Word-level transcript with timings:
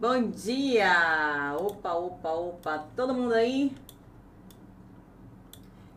Bom 0.00 0.30
dia! 0.30 1.54
Opa, 1.60 1.92
opa, 1.92 2.30
opa. 2.30 2.86
Todo 2.96 3.12
mundo 3.12 3.34
aí? 3.34 3.70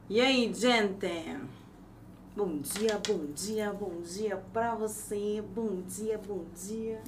E 0.09 0.19
aí, 0.19 0.53
gente? 0.53 1.07
Bom 2.35 2.57
dia, 2.57 2.99
bom 3.07 3.27
dia, 3.33 3.71
bom 3.71 4.01
dia 4.01 4.43
pra 4.51 4.75
você. 4.75 5.41
Bom 5.55 5.81
dia, 5.87 6.17
bom 6.17 6.43
dia. 6.53 7.01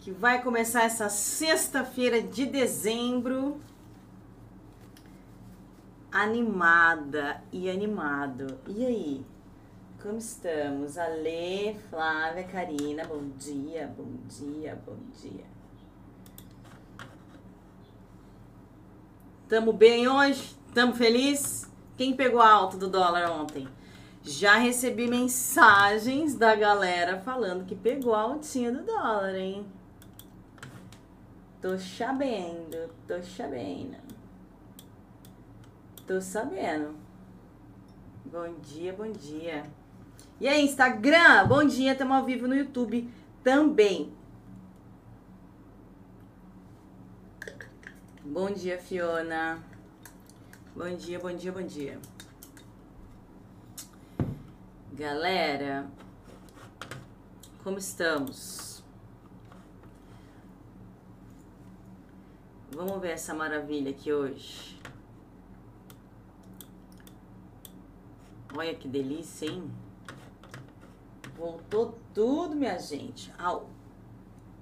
Que 0.00 0.10
vai 0.10 0.42
começar 0.42 0.82
essa 0.82 1.08
sexta-feira 1.08 2.20
de 2.20 2.44
dezembro. 2.44 3.58
Animada 6.12 7.42
e 7.50 7.70
animado. 7.70 8.58
E 8.68 8.84
aí? 8.84 9.26
Como 10.02 10.18
estamos? 10.18 10.98
Ale, 10.98 11.74
Flávia, 11.88 12.44
Karina, 12.44 13.04
bom 13.04 13.30
dia, 13.38 13.92
bom 13.96 14.12
dia, 14.28 14.80
bom 14.84 14.96
dia. 15.20 15.44
Tamo 19.48 19.72
bem 19.72 20.06
hoje? 20.06 20.54
Tamo 20.74 20.94
feliz? 20.94 21.70
Quem 21.96 22.14
pegou 22.14 22.40
a 22.40 22.50
alta 22.50 22.76
do 22.76 22.88
dólar 22.88 23.30
ontem? 23.30 23.66
Já 24.22 24.56
recebi 24.56 25.08
mensagens 25.08 26.34
da 26.34 26.54
galera 26.54 27.18
falando 27.20 27.64
que 27.64 27.74
pegou 27.74 28.14
a 28.14 28.20
altinha 28.20 28.70
do 28.70 28.82
dólar, 28.82 29.34
hein? 29.34 29.64
Tô 31.62 31.78
sabendo, 31.78 32.90
tô 33.08 33.22
sabendo. 33.22 33.96
Tô 36.06 36.20
sabendo. 36.20 36.94
Bom 38.24 38.54
dia, 38.60 38.92
bom 38.92 39.10
dia. 39.10 39.64
E 40.38 40.46
aí, 40.46 40.66
Instagram, 40.66 41.48
bom 41.48 41.64
dia, 41.64 41.92
estamos 41.92 42.14
ao 42.14 42.22
vivo 42.22 42.46
no 42.46 42.54
YouTube 42.54 43.10
também. 43.42 44.12
Bom 48.22 48.50
dia, 48.52 48.78
Fiona. 48.78 49.58
Bom 50.74 50.94
dia, 50.94 51.18
bom 51.18 51.34
dia, 51.34 51.50
bom 51.50 51.62
dia. 51.62 51.98
Galera, 54.92 55.86
como 57.64 57.78
estamos? 57.78 58.84
Vamos 62.72 63.00
ver 63.00 63.12
essa 63.12 63.32
maravilha 63.32 63.90
aqui 63.90 64.12
hoje. 64.12 64.78
Olha 68.54 68.74
que 68.74 68.86
delícia, 68.86 69.46
hein? 69.46 69.85
Voltou 71.36 71.94
tudo, 72.14 72.56
minha 72.56 72.78
gente. 72.78 73.32
Au. 73.38 73.68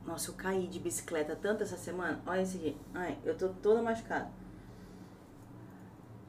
Nossa, 0.05 0.31
eu 0.31 0.35
caí 0.35 0.67
de 0.67 0.79
bicicleta 0.79 1.37
tanto 1.37 1.63
essa 1.63 1.77
semana. 1.77 2.21
Olha 2.27 2.43
esse 2.43 2.57
aqui. 2.57 2.77
Ai, 2.93 3.19
eu 3.25 3.37
tô 3.37 3.49
toda 3.49 3.81
machucada. 3.81 4.31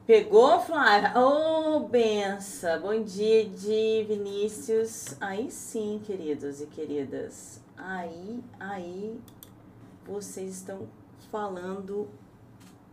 Pegou, 0.06 0.60
Flávia? 0.60 1.12
Ô, 1.18 1.76
oh, 1.76 1.80
benção. 1.80 2.80
Bom 2.80 3.02
dia 3.02 3.44
de 3.48 4.04
Vinícius. 4.04 5.16
Aí 5.20 5.50
sim, 5.50 6.00
queridos 6.04 6.60
e 6.60 6.66
queridas. 6.66 7.60
Aí, 7.76 8.42
aí, 8.60 9.20
vocês 10.06 10.54
estão 10.54 10.88
falando 11.30 12.08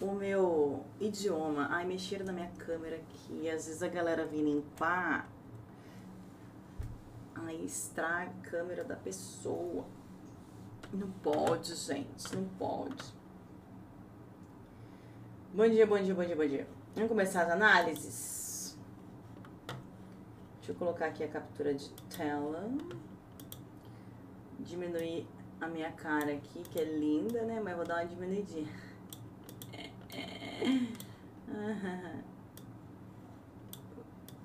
o 0.02 0.12
meu 0.14 0.84
idioma. 1.00 1.68
Ai, 1.70 1.86
mexeram 1.86 2.26
na 2.26 2.34
minha 2.34 2.52
câmera 2.58 2.96
aqui. 2.96 3.48
Às 3.48 3.68
vezes 3.68 3.84
a 3.84 3.88
galera 3.88 4.26
vem 4.26 4.44
limpar 4.44 5.30
Aí 7.46 7.66
estraga 7.66 8.32
a 8.32 8.50
câmera 8.50 8.84
da 8.84 8.96
pessoa. 8.96 9.86
Não 10.94 11.10
pode, 11.12 11.76
gente, 11.76 12.36
não 12.36 12.46
pode. 12.58 13.14
Bom 15.54 15.68
dia, 15.68 15.86
bom 15.86 16.02
dia, 16.02 16.16
bom 16.16 16.24
dia, 16.24 16.36
bom 16.36 16.48
dia. 16.48 16.68
Vamos 16.96 17.10
começar 17.10 17.44
as 17.44 17.50
análises? 17.52 18.78
Deixa 20.58 20.72
eu 20.72 20.76
colocar 20.76 21.08
aqui 21.08 21.24
a 21.24 21.28
captura 21.28 21.74
de 21.74 21.90
tela. 22.16 22.70
Diminuir 24.60 25.28
a 25.60 25.68
minha 25.68 25.92
cara 25.92 26.34
aqui, 26.34 26.64
que 26.64 26.80
é 26.80 26.86
linda, 26.86 27.42
né? 27.44 27.60
Mas 27.60 27.76
vou 27.76 27.86
dar 27.86 27.96
uma 27.96 28.06
diminuidinha. 28.06 28.72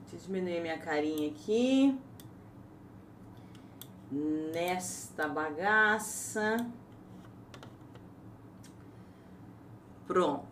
Deixa 0.00 0.16
eu 0.16 0.20
diminuir 0.20 0.60
minha 0.60 0.78
carinha 0.78 1.30
aqui 1.30 1.98
nesta 4.10 5.28
bagaça. 5.28 6.56
Pronto. 10.06 10.46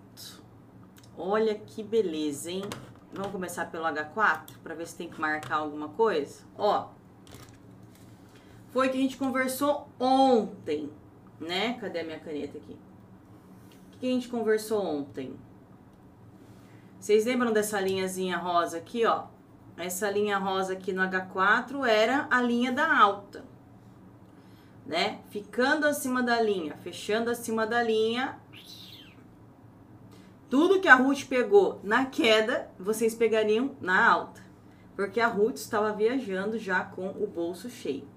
Olha 1.16 1.54
que 1.54 1.82
beleza, 1.82 2.50
hein? 2.50 2.64
Vamos 3.12 3.32
começar 3.32 3.70
pelo 3.70 3.84
H4 3.84 4.58
para 4.62 4.74
ver 4.74 4.86
se 4.86 4.96
tem 4.96 5.08
que 5.08 5.20
marcar 5.20 5.56
alguma 5.56 5.88
coisa. 5.88 6.44
Ó, 6.58 6.88
foi 8.68 8.90
que 8.90 8.98
a 8.98 9.00
gente 9.00 9.16
conversou 9.16 9.88
ontem, 9.98 10.90
né? 11.40 11.78
Cadê 11.80 12.00
a 12.00 12.04
minha 12.04 12.20
caneta 12.20 12.58
aqui? 12.58 12.76
O 13.94 13.98
que 13.98 14.06
a 14.06 14.10
gente 14.10 14.28
conversou 14.28 14.84
ontem? 14.84 15.34
Vocês 17.00 17.24
lembram 17.24 17.52
dessa 17.52 17.80
linhazinha 17.80 18.36
rosa 18.36 18.76
aqui, 18.76 19.06
ó? 19.06 19.28
essa 19.76 20.10
linha 20.10 20.38
rosa 20.38 20.72
aqui 20.72 20.92
no 20.92 21.02
H4 21.02 21.86
era 21.86 22.26
a 22.30 22.40
linha 22.40 22.72
da 22.72 22.98
alta, 22.98 23.44
né? 24.86 25.20
Ficando 25.30 25.86
acima 25.86 26.22
da 26.22 26.40
linha, 26.40 26.76
fechando 26.82 27.30
acima 27.30 27.66
da 27.66 27.82
linha. 27.82 28.38
Tudo 30.48 30.80
que 30.80 30.88
a 30.88 30.94
Ruth 30.94 31.24
pegou 31.28 31.80
na 31.82 32.06
queda, 32.06 32.70
vocês 32.78 33.14
pegariam 33.14 33.76
na 33.80 34.08
alta. 34.08 34.40
Porque 34.94 35.20
a 35.20 35.26
Ruth 35.26 35.56
estava 35.56 35.92
viajando 35.92 36.58
já 36.58 36.84
com 36.84 37.08
o 37.08 37.26
bolso 37.26 37.68
cheio. 37.68 38.08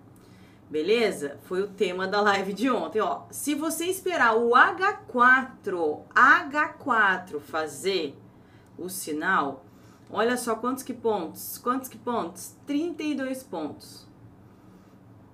Beleza? 0.70 1.40
Foi 1.44 1.64
o 1.64 1.68
tema 1.68 2.08
da 2.08 2.22
live 2.22 2.54
de 2.54 2.70
ontem, 2.70 3.02
ó. 3.02 3.24
Se 3.32 3.56
você 3.56 3.86
esperar 3.86 4.36
o 4.36 4.52
H4, 4.52 6.04
H4 6.14 7.40
fazer 7.40 8.16
o 8.78 8.88
sinal, 8.88 9.66
Olha 10.12 10.36
só 10.38 10.56
quantos 10.56 10.84
que 10.84 10.94
pontos. 10.94 11.60
Quantos 11.60 11.88
que 11.88 11.98
pontos? 11.98 12.56
32 12.66 13.44
pontos. 13.44 14.09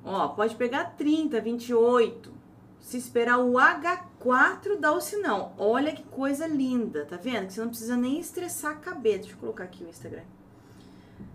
Ó, 0.06 0.28
pode 0.30 0.56
pegar 0.56 0.96
30, 0.96 1.42
28. 1.42 2.32
Se 2.80 2.98
esperar 2.98 3.40
o 3.40 3.54
H4 3.54 4.78
dá 4.80 4.92
o 4.92 5.02
sinal. 5.02 5.56
Olha 5.58 5.92
que 5.92 6.04
coisa 6.04 6.46
linda, 6.46 7.04
tá 7.06 7.18
vendo? 7.18 7.48
Que 7.48 7.54
você 7.54 7.62
não 7.62 7.70
precisa 7.70 7.98
nem 7.98 8.20
estressar 8.20 8.74
a 8.74 8.80
cabeça. 8.80 9.20
Deixa 9.20 9.34
eu 9.34 9.40
colocar 9.40 9.64
aqui 9.64 9.84
o 9.84 9.90
Instagram. 9.90 10.24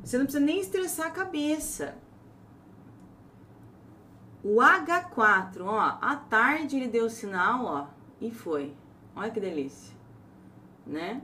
Você 0.04 0.16
não 0.16 0.24
precisa 0.24 0.44
nem 0.44 0.60
estressar 0.60 1.08
a 1.08 1.10
cabeça. 1.10 1.96
O 4.44 4.56
H4, 4.56 5.62
ó, 5.62 5.98
à 6.00 6.16
tarde 6.16 6.76
ele 6.76 6.88
deu 6.88 7.06
o 7.06 7.10
sinal, 7.10 7.64
ó, 7.64 7.86
e 8.20 8.30
foi. 8.30 8.74
Olha 9.14 9.30
que 9.30 9.40
delícia, 9.40 9.94
né? 10.86 11.20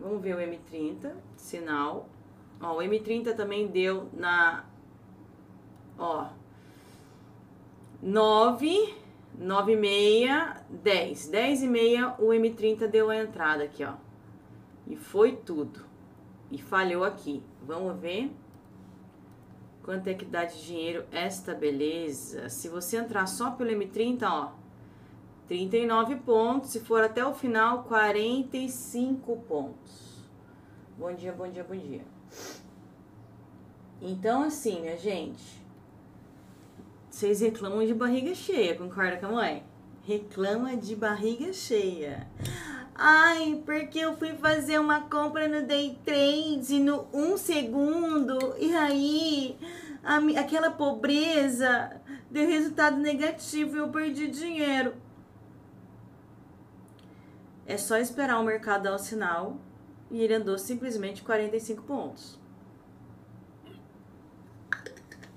Vamos 0.00 0.20
ver 0.20 0.34
o 0.34 0.38
M30, 0.38 1.12
sinal. 1.36 2.08
Ó, 2.60 2.78
o 2.78 2.78
M30 2.78 3.36
também 3.36 3.68
deu 3.68 4.08
na, 4.12 4.64
ó, 5.96 6.30
9, 8.04 8.94
9 9.38 9.72
e 9.72 9.76
meia, 9.76 10.62
10. 10.68 11.28
10 11.28 11.62
e 11.62 11.66
meia 11.66 12.14
o 12.18 12.26
M30 12.26 12.86
deu 12.86 13.08
a 13.08 13.16
entrada 13.16 13.64
aqui, 13.64 13.82
ó. 13.82 13.94
E 14.86 14.94
foi 14.94 15.34
tudo. 15.34 15.80
E 16.50 16.58
falhou 16.58 17.02
aqui. 17.02 17.42
Vamos 17.66 17.98
ver 17.98 18.30
quanto 19.82 20.08
é 20.08 20.12
que 20.12 20.26
dá 20.26 20.44
de 20.44 20.62
dinheiro 20.62 21.06
esta 21.10 21.54
beleza. 21.54 22.50
Se 22.50 22.68
você 22.68 22.98
entrar 22.98 23.26
só 23.26 23.52
pelo 23.52 23.70
M30, 23.70 24.22
ó, 24.24 24.52
39 25.48 26.16
pontos. 26.16 26.72
Se 26.72 26.80
for 26.80 27.02
até 27.02 27.24
o 27.24 27.32
final, 27.32 27.84
45 27.84 29.34
pontos. 29.48 30.28
Bom 30.98 31.14
dia, 31.14 31.32
bom 31.32 31.48
dia, 31.48 31.64
bom 31.64 31.74
dia. 31.74 32.04
Então, 34.02 34.42
assim, 34.42 34.82
minha 34.82 34.98
gente. 34.98 35.63
Vocês 37.14 37.40
reclamam 37.40 37.86
de 37.86 37.94
barriga 37.94 38.34
cheia, 38.34 38.74
concorda 38.74 39.16
com 39.18 39.26
a 39.26 39.30
mãe? 39.30 39.64
Reclama 40.02 40.76
de 40.76 40.96
barriga 40.96 41.52
cheia. 41.52 42.26
Ai, 42.92 43.62
porque 43.64 44.00
eu 44.00 44.16
fui 44.16 44.32
fazer 44.32 44.80
uma 44.80 45.02
compra 45.02 45.46
no 45.46 45.64
day 45.64 45.96
trade 46.04 46.80
no 46.80 47.06
um 47.12 47.36
segundo 47.36 48.56
e 48.58 48.74
aí 48.74 49.56
a, 50.02 50.16
aquela 50.40 50.72
pobreza 50.72 52.02
deu 52.28 52.48
resultado 52.48 52.96
negativo 52.96 53.76
e 53.76 53.78
eu 53.78 53.90
perdi 53.90 54.26
dinheiro. 54.26 54.94
É 57.64 57.76
só 57.76 57.96
esperar 57.96 58.40
o 58.40 58.44
mercado 58.44 58.82
dar 58.82 58.94
o 58.96 58.98
sinal 58.98 59.56
e 60.10 60.20
ele 60.20 60.34
andou 60.34 60.58
simplesmente 60.58 61.22
45 61.22 61.80
pontos. 61.84 62.40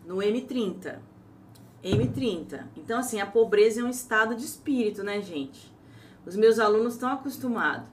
No 0.04 0.16
M30. 0.16 1.17
M30. 1.84 2.66
Então, 2.76 3.00
assim, 3.00 3.20
a 3.20 3.26
pobreza 3.26 3.82
é 3.82 3.84
um 3.84 3.90
estado 3.90 4.36
de 4.36 4.44
espírito, 4.44 5.04
né, 5.04 5.22
gente? 5.22 5.72
Os 6.26 6.36
meus 6.36 6.60
alunos 6.60 6.94
estão 6.94 7.10
acostumados. 7.10 7.88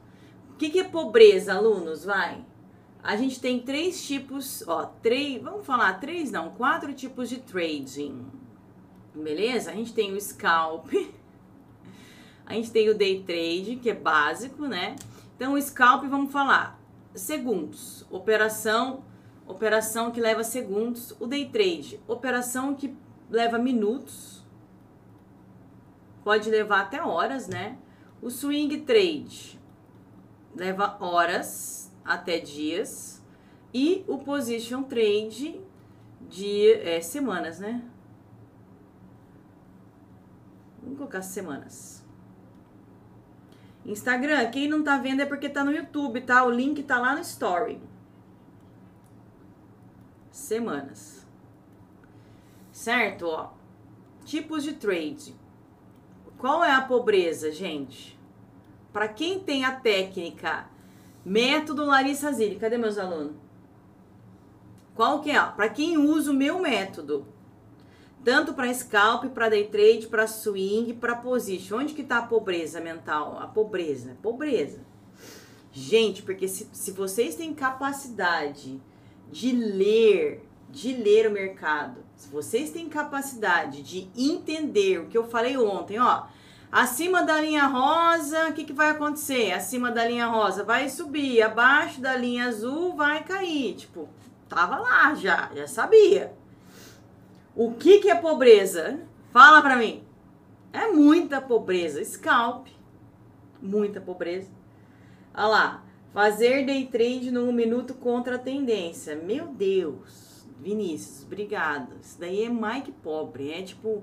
O 0.51 0.57
que, 0.57 0.71
que 0.71 0.81
é 0.81 0.85
pobreza, 0.85 1.55
alunos? 1.55 2.05
Vai. 2.05 2.45
A 3.03 3.17
gente 3.17 3.41
tem 3.41 3.61
três 3.61 4.05
tipos, 4.07 4.65
ó, 4.67 4.87
três, 5.03 5.43
vamos 5.43 5.67
falar 5.67 6.01
três, 6.01 6.31
não, 6.31 6.51
quatro 6.51 6.95
tipos 6.95 7.29
de 7.29 7.39
trading. 7.39 8.25
Beleza? 9.15 9.71
A 9.71 9.75
gente 9.75 9.93
tem 9.93 10.13
o 10.13 10.21
scalp, 10.21 10.89
a 12.47 12.55
gente 12.55 12.71
tem 12.71 12.89
o 12.89 12.97
day 12.97 13.23
trade, 13.23 13.77
que 13.77 13.91
é 13.91 13.95
básico, 13.95 14.67
né? 14.67 14.97
Então, 15.37 15.53
o 15.53 15.61
scalp, 15.61 16.05
vamos 16.05 16.33
falar, 16.33 16.81
segundos, 17.15 18.07
operação, 18.11 19.05
operação 19.47 20.11
que 20.11 20.21
leva 20.21 20.43
segundos. 20.43 21.15
O 21.21 21.27
day 21.27 21.49
trade, 21.51 22.01
operação 22.09 22.75
que 22.75 22.97
leva 23.35 23.59
minutos, 23.59 24.43
pode 26.23 26.49
levar 26.49 26.83
até 26.83 27.03
horas, 27.03 27.49
né? 27.49 27.77
O 28.23 28.31
swing 28.31 28.81
trade 28.83 29.61
leva 30.55 30.97
horas 31.01 31.93
até 32.05 32.39
dias 32.39 33.23
e 33.73 34.05
o 34.07 34.19
position 34.19 34.85
trade 34.85 35.61
de 36.31 36.73
é, 36.75 37.01
semanas, 37.01 37.59
né? 37.59 37.83
Vamos 40.81 40.97
colocar 40.97 41.23
semanas. 41.23 42.05
Instagram, 43.85 44.49
quem 44.51 44.69
não 44.69 44.83
tá 44.83 44.97
vendo 44.97 45.21
é 45.21 45.27
porque 45.27 45.49
tá 45.49 45.63
no 45.63 45.73
YouTube, 45.73 46.21
tá? 46.23 46.45
O 46.45 46.51
link 46.51 46.83
tá 46.85 46.99
lá 46.99 47.15
no 47.15 47.21
story. 47.21 47.81
Semanas. 50.31 51.14
Certo, 52.85 53.29
ó. 53.29 53.49
Tipos 54.27 54.63
de 54.63 54.75
trade. 54.75 55.35
Qual 56.37 56.63
é 56.63 56.71
a 56.71 56.83
pobreza, 56.83 57.51
gente? 57.51 58.21
Para 58.93 59.09
quem 59.09 59.41
tem 59.41 59.65
a 59.65 59.73
técnica 59.73 60.69
Método 61.25 61.83
Larissa 61.87 62.31
Zilli. 62.31 62.57
Cadê 62.57 62.77
meus 62.77 62.99
alunos? 62.99 63.37
Qual 64.95 65.23
que 65.23 65.31
é? 65.31 65.41
Para 65.41 65.71
quem 65.71 65.97
usa 65.97 66.31
o 66.31 66.35
meu 66.35 66.59
método, 66.59 67.27
tanto 68.23 68.53
para 68.53 68.75
scalp, 68.75 69.33
para 69.33 69.49
day 69.49 69.67
trade, 69.67 70.07
para 70.07 70.27
swing, 70.27 70.93
para 70.93 71.17
position. 71.17 71.79
Onde 71.79 71.95
que 71.95 72.05
tá 72.05 72.19
a 72.19 72.27
pobreza 72.27 72.83
mental? 72.83 73.39
A 73.41 73.47
pobreza, 73.47 74.15
pobreza. 74.21 74.85
Gente, 75.73 76.23
porque 76.23 76.47
se, 76.47 76.69
se 76.71 76.91
vocês 76.91 77.35
têm 77.35 77.55
capacidade 77.55 78.79
de 79.33 79.53
ler, 79.53 80.47
de 80.75 80.93
ler 80.93 81.29
o 81.29 81.33
mercado, 81.33 82.05
se 82.17 82.29
vocês 82.29 82.71
têm 82.71 82.89
capacidade 82.89 83.83
de 83.83 84.09
entender 84.17 84.99
o 84.99 85.07
que 85.07 85.17
eu 85.17 85.25
falei 85.25 85.57
ontem, 85.57 85.99
ó, 85.99 86.27
Acima 86.75 87.23
da 87.23 87.41
linha 87.41 87.69
rosa, 87.69 88.49
o 88.49 88.53
que, 88.53 88.65
que 88.65 88.73
vai 88.73 88.91
acontecer? 88.91 89.53
Acima 89.53 89.93
da 89.93 90.05
linha 90.05 90.27
rosa 90.27 90.65
vai 90.65 90.89
subir, 90.89 91.41
abaixo 91.41 92.01
da 92.01 92.17
linha 92.17 92.49
azul 92.49 92.97
vai 92.97 93.23
cair. 93.23 93.77
Tipo, 93.77 94.09
tava 94.49 94.79
lá 94.79 95.15
já, 95.15 95.53
já 95.55 95.69
sabia. 95.69 96.35
O 97.55 97.75
que, 97.75 98.01
que 98.01 98.11
é 98.11 98.17
pobreza? 98.17 98.99
Fala 99.31 99.63
pra 99.63 99.77
mim. 99.77 100.03
É 100.73 100.89
muita 100.89 101.41
pobreza. 101.41 102.05
Scalp. 102.05 102.67
Muita 103.63 104.01
pobreza. 104.01 104.51
Olha 105.33 105.47
lá. 105.47 105.85
Fazer 106.13 106.67
day 106.67 106.87
trade 106.87 107.31
1 107.31 107.53
minuto 107.53 107.95
contra 107.95 108.35
a 108.35 108.39
tendência. 108.41 109.15
Meu 109.15 109.47
Deus. 109.47 110.34
Vinícius, 110.65 111.25
obrigado. 111.25 111.93
Isso 112.01 112.19
daí 112.19 112.43
é 112.43 112.81
que 112.81 112.91
pobre. 112.91 113.53
É 113.53 113.61
tipo 113.61 114.03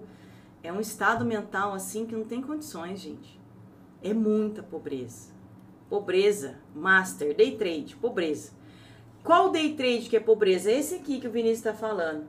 é 0.62 0.72
um 0.72 0.80
estado 0.80 1.26
mental 1.26 1.74
assim 1.74 2.06
que 2.06 2.16
não 2.16 2.24
tem 2.24 2.40
condições, 2.40 3.00
gente. 3.00 3.40
É 4.04 4.14
muita 4.14 4.62
pobreza. 4.62 5.32
Pobreza, 5.90 6.60
master, 6.76 7.36
day 7.36 7.58
trade, 7.58 7.96
pobreza. 7.96 8.52
Qual 9.24 9.50
day 9.50 9.74
trade 9.74 10.08
que 10.08 10.16
é 10.16 10.20
pobreza? 10.20 10.72
Esse 10.72 10.96
aqui 10.96 11.20
que 11.20 11.28
o 11.28 11.32
Vinícius 11.32 11.58
está 11.58 11.74
falando. 11.74 12.28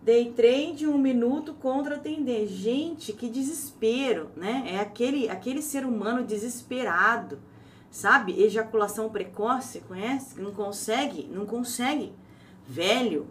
Day 0.00 0.32
trade, 0.32 0.86
um 0.86 0.98
minuto 0.98 1.52
contra 1.54 1.96
a 1.96 1.98
tendência. 1.98 2.56
Gente, 2.56 3.12
que 3.12 3.28
desespero, 3.28 4.30
né? 4.36 4.64
É 4.66 4.78
aquele, 4.78 5.28
aquele 5.28 5.60
ser 5.60 5.84
humano 5.84 6.24
desesperado, 6.24 7.40
sabe? 7.90 8.40
Ejaculação 8.40 9.10
precoce, 9.10 9.80
conhece? 9.80 10.40
Não 10.40 10.52
consegue, 10.52 11.24
não 11.24 11.46
consegue. 11.46 12.12
Velho, 12.66 13.26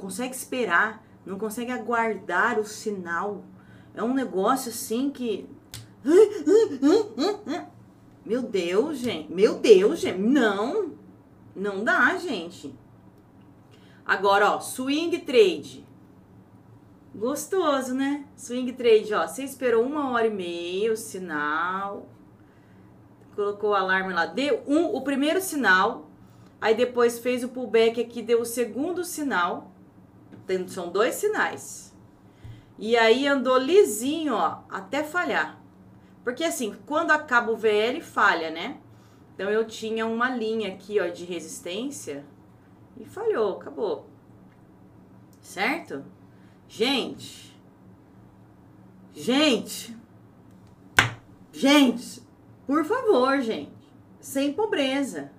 consegue 0.00 0.34
esperar 0.34 1.04
não 1.24 1.38
consegue 1.38 1.70
aguardar 1.70 2.58
o 2.58 2.64
sinal. 2.64 3.44
É 3.94 4.02
um 4.02 4.14
negócio 4.14 4.70
assim 4.70 5.10
que. 5.10 5.48
Meu 8.24 8.42
Deus, 8.42 8.98
gente. 8.98 9.32
Meu 9.32 9.58
Deus, 9.58 10.00
gente. 10.00 10.18
Não. 10.18 10.94
Não 11.54 11.84
dá, 11.84 12.16
gente. 12.16 12.74
Agora, 14.04 14.52
ó, 14.52 14.60
swing 14.60 15.18
trade. 15.18 15.86
Gostoso, 17.14 17.92
né? 17.92 18.24
Swing 18.36 18.72
trade, 18.72 19.12
ó. 19.12 19.26
Você 19.26 19.44
esperou 19.44 19.84
uma 19.84 20.10
hora 20.10 20.26
e 20.26 20.30
meia 20.30 20.92
o 20.92 20.96
sinal. 20.96 22.08
Colocou 23.34 23.70
o 23.70 23.74
alarme 23.74 24.14
lá. 24.14 24.26
Deu 24.26 24.62
um, 24.66 24.86
o 24.86 25.02
primeiro 25.02 25.40
sinal. 25.40 26.08
Aí 26.60 26.74
depois 26.74 27.18
fez 27.18 27.42
o 27.42 27.48
pullback 27.48 28.00
aqui, 28.00 28.20
deu 28.22 28.42
o 28.42 28.44
segundo 28.44 29.02
sinal 29.02 29.70
são 30.68 30.90
dois 30.90 31.14
sinais. 31.16 31.94
E 32.78 32.96
aí 32.96 33.26
andou 33.26 33.58
lisinho, 33.58 34.34
ó, 34.34 34.62
até 34.70 35.02
falhar. 35.04 35.60
Porque 36.24 36.44
assim, 36.44 36.74
quando 36.86 37.10
acaba 37.10 37.52
o 37.52 37.56
VL, 37.56 38.00
falha, 38.00 38.50
né? 38.50 38.78
Então 39.34 39.50
eu 39.50 39.66
tinha 39.66 40.06
uma 40.06 40.30
linha 40.30 40.72
aqui, 40.72 41.00
ó, 41.00 41.08
de 41.08 41.24
resistência 41.24 42.24
e 42.96 43.04
falhou, 43.04 43.56
acabou. 43.56 44.08
Certo? 45.40 46.04
Gente. 46.68 47.56
Gente. 49.12 49.96
Gente, 51.52 52.22
por 52.66 52.84
favor, 52.84 53.40
gente, 53.40 53.72
sem 54.20 54.52
pobreza. 54.52 55.30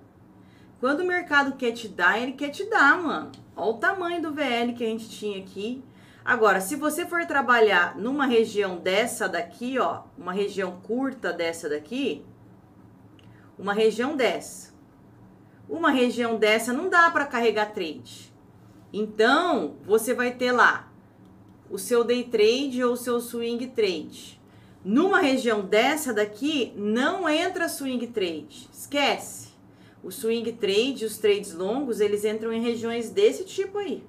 Quando 0.78 1.00
o 1.00 1.06
mercado 1.06 1.56
quer 1.56 1.72
te 1.72 1.88
dar, 1.88 2.20
ele 2.20 2.32
quer 2.32 2.50
te 2.50 2.68
dar, 2.68 3.02
mano. 3.02 3.32
Olha 3.54 3.70
o 3.70 3.74
tamanho 3.74 4.22
do 4.22 4.32
VL 4.32 4.72
que 4.74 4.84
a 4.84 4.88
gente 4.88 5.08
tinha 5.08 5.38
aqui. 5.38 5.82
Agora, 6.24 6.60
se 6.60 6.76
você 6.76 7.04
for 7.04 7.26
trabalhar 7.26 7.96
numa 7.96 8.26
região 8.26 8.76
dessa 8.76 9.28
daqui, 9.28 9.78
ó, 9.78 10.02
uma 10.16 10.32
região 10.32 10.80
curta 10.82 11.32
dessa 11.32 11.68
daqui, 11.68 12.24
uma 13.58 13.72
região 13.72 14.16
dessa. 14.16 14.72
Uma 15.68 15.90
região 15.90 16.36
dessa 16.36 16.72
não 16.72 16.88
dá 16.88 17.10
para 17.10 17.26
carregar 17.26 17.72
trade. 17.72 18.32
Então, 18.92 19.76
você 19.84 20.14
vai 20.14 20.32
ter 20.32 20.52
lá 20.52 20.92
o 21.70 21.78
seu 21.78 22.04
day 22.04 22.24
trade 22.24 22.84
ou 22.84 22.92
o 22.92 22.96
seu 22.96 23.20
swing 23.20 23.66
trade. 23.68 24.40
Numa 24.84 25.20
região 25.20 25.62
dessa 25.62 26.12
daqui, 26.12 26.72
não 26.76 27.28
entra 27.28 27.68
swing 27.68 28.06
trade. 28.08 28.68
Esquece. 28.72 29.51
O 30.02 30.10
swing 30.10 30.50
trade, 30.52 31.04
os 31.04 31.18
trades 31.18 31.52
longos, 31.52 32.00
eles 32.00 32.24
entram 32.24 32.52
em 32.52 32.60
regiões 32.60 33.10
desse 33.10 33.44
tipo 33.44 33.78
aí. 33.78 34.02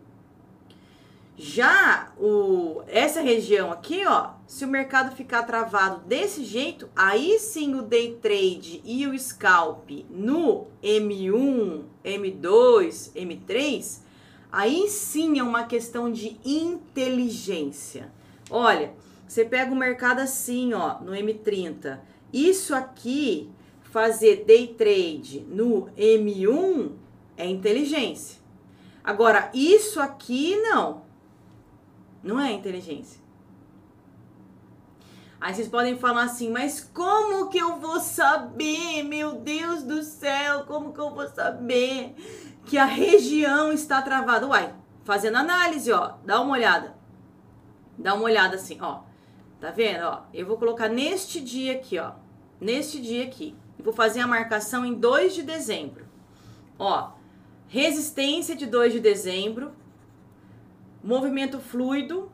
Já 1.35 2.13
o, 2.17 2.83
essa 2.87 3.19
região 3.21 3.71
aqui, 3.71 4.05
ó, 4.05 4.33
se 4.45 4.63
o 4.63 4.67
mercado 4.67 5.15
ficar 5.15 5.43
travado 5.43 6.05
desse 6.05 6.43
jeito, 6.45 6.87
aí 6.95 7.39
sim 7.39 7.73
o 7.73 7.81
day 7.81 8.19
trade 8.21 8.81
e 8.85 9.07
o 9.07 9.17
scalp 9.17 9.89
no 10.11 10.67
M1, 10.83 11.83
M2, 12.05 13.13
M3, 13.15 13.99
aí 14.51 14.87
sim 14.87 15.39
é 15.39 15.43
uma 15.43 15.63
questão 15.63 16.11
de 16.11 16.37
inteligência. 16.45 18.11
Olha, 18.49 18.93
você 19.27 19.43
pega 19.43 19.71
o 19.71 19.75
mercado 19.75 20.19
assim, 20.19 20.73
ó, 20.73 20.99
no 20.99 21.13
M30. 21.13 21.99
Isso 22.31 22.75
aqui 22.75 23.49
fazer 23.93 24.43
day 24.43 24.69
trade 24.69 25.41
no 25.41 25.87
M1 25.95 26.93
é 27.37 27.47
inteligência. 27.47 28.41
Agora, 29.03 29.51
isso 29.53 30.01
aqui 30.01 30.55
não. 30.55 31.03
Não 32.23 32.41
é 32.41 32.51
inteligência. 32.51 33.21
Aí 35.39 35.53
vocês 35.53 35.67
podem 35.67 35.95
falar 35.95 36.23
assim, 36.23 36.49
mas 36.49 36.79
como 36.79 37.49
que 37.49 37.59
eu 37.59 37.79
vou 37.79 37.99
saber, 37.99 39.03
meu 39.03 39.33
Deus 39.33 39.83
do 39.83 40.01
céu, 40.01 40.63
como 40.65 40.91
que 40.91 40.99
eu 40.99 41.13
vou 41.13 41.27
saber 41.27 42.15
que 42.65 42.79
a 42.79 42.85
região 42.85 43.71
está 43.71 44.01
travada? 44.01 44.47
Uai, 44.47 44.73
fazendo 45.03 45.37
análise, 45.37 45.91
ó, 45.91 46.15
dá 46.25 46.41
uma 46.41 46.53
olhada. 46.53 46.95
Dá 47.95 48.15
uma 48.15 48.23
olhada 48.23 48.55
assim, 48.55 48.79
ó. 48.81 49.01
Tá 49.59 49.69
vendo, 49.69 50.03
ó? 50.03 50.23
Eu 50.33 50.47
vou 50.47 50.57
colocar 50.57 50.89
neste 50.89 51.39
dia 51.39 51.73
aqui, 51.73 51.99
ó. 51.99 52.13
Neste 52.59 52.99
dia 52.99 53.25
aqui 53.25 53.55
vou 53.79 53.93
fazer 53.93 54.19
a 54.19 54.27
marcação 54.27 54.85
em 54.85 54.93
2 54.93 55.35
de 55.35 55.43
dezembro. 55.43 56.05
Ó, 56.77 57.11
resistência 57.67 58.55
de 58.55 58.65
2 58.65 58.93
de 58.93 58.99
dezembro, 58.99 59.71
movimento 61.03 61.59
fluido, 61.59 62.31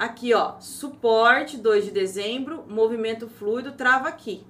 Aqui, 0.00 0.32
ó, 0.32 0.58
suporte 0.60 1.58
2 1.58 1.84
de 1.84 1.90
dezembro, 1.90 2.64
movimento 2.66 3.28
fluido, 3.28 3.72
trava 3.72 4.08
aqui. 4.08 4.46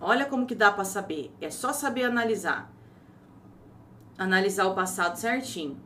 Olha 0.00 0.24
como 0.24 0.46
que 0.46 0.54
dá 0.54 0.70
para 0.70 0.84
saber. 0.84 1.34
É 1.40 1.50
só 1.50 1.72
saber 1.72 2.04
analisar. 2.04 2.72
Analisar 4.16 4.66
o 4.66 4.74
passado 4.76 5.16
certinho. 5.16 5.76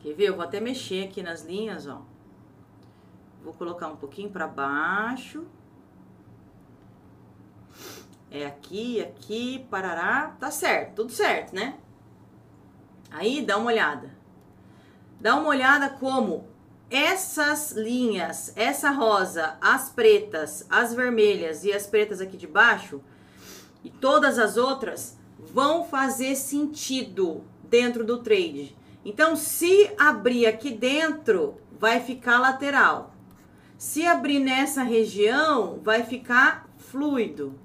Quer 0.00 0.14
ver? 0.14 0.28
Eu 0.28 0.36
vou 0.36 0.44
até 0.44 0.60
mexer 0.60 1.08
aqui 1.08 1.24
nas 1.24 1.42
linhas, 1.44 1.88
ó. 1.88 2.02
Vou 3.42 3.52
colocar 3.52 3.88
um 3.88 3.96
pouquinho 3.96 4.30
para 4.30 4.46
baixo. 4.46 5.44
É 8.30 8.46
aqui, 8.46 9.00
aqui, 9.00 9.66
parará. 9.70 10.36
Tá 10.38 10.50
certo, 10.50 10.94
tudo 10.94 11.12
certo, 11.12 11.54
né? 11.54 11.74
Aí, 13.10 13.42
dá 13.42 13.56
uma 13.56 13.66
olhada. 13.66 14.10
Dá 15.20 15.34
uma 15.34 15.48
olhada 15.48 15.90
como 15.90 16.48
essas 16.90 17.72
linhas, 17.72 18.52
essa 18.56 18.90
rosa, 18.90 19.56
as 19.60 19.90
pretas, 19.90 20.66
as 20.68 20.92
vermelhas 20.92 21.64
e 21.64 21.72
as 21.72 21.86
pretas 21.86 22.20
aqui 22.20 22.36
de 22.36 22.46
baixo, 22.46 23.00
e 23.84 23.90
todas 23.90 24.38
as 24.38 24.56
outras, 24.56 25.16
vão 25.38 25.84
fazer 25.84 26.34
sentido 26.34 27.44
dentro 27.62 28.04
do 28.04 28.18
trade. 28.18 28.76
Então, 29.04 29.36
se 29.36 29.90
abrir 29.98 30.46
aqui 30.46 30.70
dentro, 30.70 31.60
vai 31.70 32.00
ficar 32.00 32.38
lateral. 32.38 33.14
Se 33.78 34.04
abrir 34.04 34.38
nessa 34.38 34.82
região, 34.82 35.80
vai 35.82 36.02
ficar 36.02 36.68
fluido. 36.76 37.58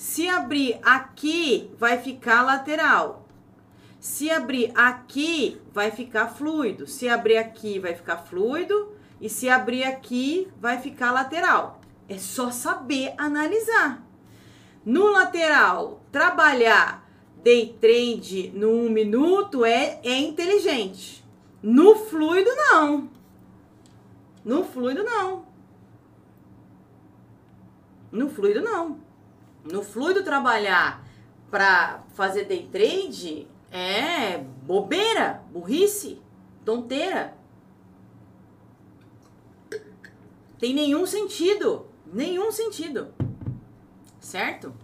Se 0.00 0.26
abrir 0.26 0.80
aqui, 0.82 1.70
vai 1.78 1.98
ficar 1.98 2.40
lateral. 2.40 3.28
Se 4.00 4.30
abrir 4.30 4.72
aqui, 4.74 5.60
vai 5.74 5.90
ficar 5.90 6.28
fluido. 6.28 6.86
Se 6.86 7.06
abrir 7.06 7.36
aqui, 7.36 7.78
vai 7.78 7.94
ficar 7.94 8.16
fluido. 8.16 8.96
E 9.20 9.28
se 9.28 9.50
abrir 9.50 9.84
aqui, 9.84 10.48
vai 10.58 10.80
ficar 10.80 11.12
lateral. 11.12 11.82
É 12.08 12.16
só 12.16 12.50
saber 12.50 13.12
analisar. 13.18 14.02
No 14.86 15.10
lateral, 15.10 16.00
trabalhar 16.10 17.06
day 17.44 17.76
trade 17.78 18.52
no 18.54 18.70
um 18.70 18.88
minuto 18.88 19.66
é, 19.66 20.00
é 20.02 20.18
inteligente. 20.18 21.22
No 21.62 21.94
fluido, 21.94 22.48
não. 22.56 23.10
No 24.42 24.64
fluido, 24.64 25.04
não. 25.04 25.44
No 28.10 28.30
fluido, 28.30 28.62
não. 28.62 29.09
No 29.64 29.82
fluido, 29.82 30.24
trabalhar 30.24 31.04
para 31.50 32.02
fazer 32.14 32.44
day 32.44 32.68
trade 32.70 33.48
é 33.70 34.38
bobeira, 34.38 35.42
burrice, 35.52 36.20
tonteira. 36.64 37.34
Tem 40.58 40.74
nenhum 40.74 41.06
sentido. 41.06 41.86
Nenhum 42.12 42.50
sentido. 42.50 43.14
Certo? 44.20 44.74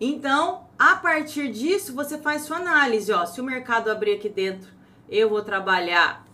Então, 0.00 0.68
a 0.78 0.96
partir 0.96 1.50
disso, 1.50 1.94
você 1.94 2.18
faz 2.18 2.42
sua 2.42 2.58
análise, 2.58 3.12
ó. 3.12 3.26
Se 3.26 3.40
o 3.40 3.44
mercado 3.44 3.90
abrir 3.90 4.14
aqui 4.14 4.28
dentro, 4.28 4.70
eu 5.08 5.28
vou 5.28 5.42
trabalhar. 5.42 6.26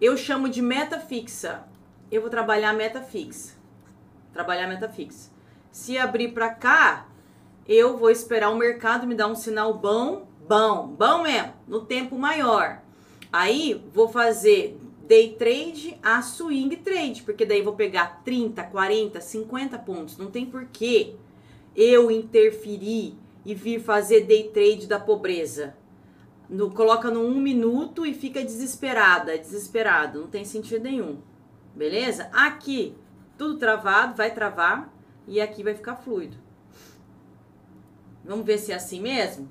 Eu 0.00 0.16
chamo 0.16 0.48
de 0.48 0.60
meta 0.60 0.98
fixa. 0.98 1.64
Eu 2.10 2.20
vou 2.20 2.30
trabalhar 2.30 2.72
meta 2.72 3.00
fixa. 3.00 3.54
Trabalhar 4.32 4.66
meta 4.66 4.88
fixa. 4.88 5.30
Se 5.70 5.96
abrir 5.96 6.32
para 6.32 6.50
cá, 6.50 7.06
eu 7.70 7.96
vou 7.96 8.10
esperar 8.10 8.50
o 8.50 8.58
mercado 8.58 9.06
me 9.06 9.14
dar 9.14 9.28
um 9.28 9.36
sinal 9.36 9.72
bom, 9.72 10.26
bom, 10.48 10.88
bom 10.88 11.22
mesmo, 11.22 11.52
no 11.68 11.82
tempo 11.84 12.18
maior. 12.18 12.82
Aí 13.32 13.80
vou 13.94 14.08
fazer 14.08 14.76
day 15.06 15.36
trade 15.38 15.96
a 16.02 16.20
swing 16.20 16.76
trade, 16.78 17.22
porque 17.22 17.46
daí 17.46 17.62
vou 17.62 17.74
pegar 17.74 18.22
30, 18.24 18.60
40, 18.64 19.20
50 19.20 19.78
pontos. 19.78 20.18
Não 20.18 20.32
tem 20.32 20.46
porquê 20.46 21.14
eu 21.76 22.10
interferir 22.10 23.14
e 23.46 23.54
vir 23.54 23.78
fazer 23.78 24.22
day 24.22 24.48
trade 24.48 24.88
da 24.88 24.98
pobreza. 24.98 25.76
No, 26.48 26.72
coloca 26.72 27.08
no 27.08 27.20
um 27.20 27.36
minuto 27.36 28.04
e 28.04 28.12
fica 28.12 28.42
desesperada, 28.42 29.38
desesperado. 29.38 30.22
Não 30.22 30.26
tem 30.26 30.44
sentido 30.44 30.82
nenhum. 30.82 31.18
Beleza? 31.72 32.28
Aqui, 32.32 32.96
tudo 33.38 33.60
travado, 33.60 34.16
vai 34.16 34.34
travar. 34.34 34.92
E 35.28 35.40
aqui 35.40 35.62
vai 35.62 35.74
ficar 35.74 35.94
fluido. 35.94 36.49
Vamos 38.24 38.44
ver 38.44 38.58
se 38.58 38.72
é 38.72 38.74
assim 38.74 39.00
mesmo? 39.00 39.48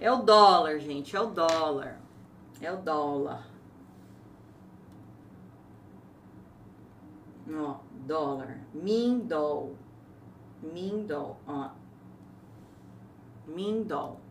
É 0.00 0.10
o 0.10 0.22
dólar, 0.22 0.78
gente. 0.78 1.14
É 1.14 1.20
o 1.20 1.26
dólar. 1.26 2.00
É 2.60 2.72
o 2.72 2.76
dólar. 2.76 3.46
Ó, 7.50 7.76
dólar. 8.06 8.58
Mindol. 8.72 9.76
Mindol, 10.62 11.38
ó. 11.46 11.70
Mindol. 13.46 14.23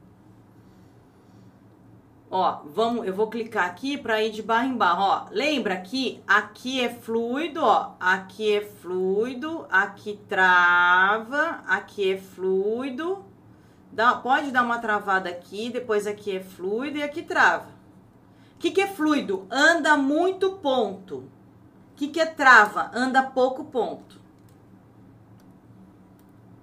Ó, 2.36 2.63
vamos, 2.66 3.06
eu 3.06 3.13
vou 3.13 3.28
clicar 3.28 3.68
aqui 3.68 3.96
para 3.96 4.20
ir 4.24 4.32
de 4.32 4.42
barra 4.42 4.66
em 4.66 4.75
barra, 4.75 5.04
ó. 5.04 5.25
Lembra 5.30 5.80
que 5.80 6.20
aqui 6.25 6.82
é 6.82 6.90
fluido, 6.90 7.63
ó. 7.63 7.92
Aqui 8.00 8.56
é 8.56 8.62
fluido, 8.62 9.68
aqui 9.70 10.20
trava, 10.28 11.62
aqui 11.68 12.13
é 12.13 12.18
fluido. 12.18 13.24
Dá, 13.92 14.16
pode 14.16 14.50
dar 14.50 14.63
uma 14.63 14.80
travada 14.80 15.30
aqui, 15.30 15.70
depois 15.70 16.08
aqui 16.08 16.38
é 16.38 16.40
fluido 16.40 16.98
e 16.98 17.04
aqui 17.04 17.22
trava. 17.22 17.70
O 18.56 18.58
que, 18.58 18.72
que 18.72 18.82
é 18.82 18.88
fluido? 18.88 19.46
Anda 19.52 19.96
muito 19.96 20.54
ponto. 20.54 21.18
O 21.18 21.96
que, 21.96 22.08
que 22.08 22.20
é 22.20 22.25
trava? 22.25 22.90
Anda 22.96 23.22
pouco 23.22 23.66
ponto. 23.66 24.20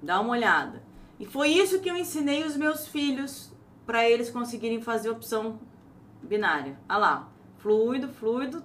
Dá 0.02 0.18
uma 0.18 0.32
olhada. 0.32 0.82
E 1.20 1.24
foi 1.24 1.50
isso 1.50 1.78
que 1.78 1.88
eu 1.88 1.96
ensinei 1.96 2.42
os 2.42 2.56
meus 2.56 2.88
filhos 2.88 3.49
para 3.90 4.08
eles 4.08 4.30
conseguirem 4.30 4.80
fazer 4.80 5.10
opção 5.10 5.58
binária. 6.22 6.78
Olha 6.88 6.98
lá, 6.98 7.28
fluido, 7.58 8.08
fluido, 8.08 8.62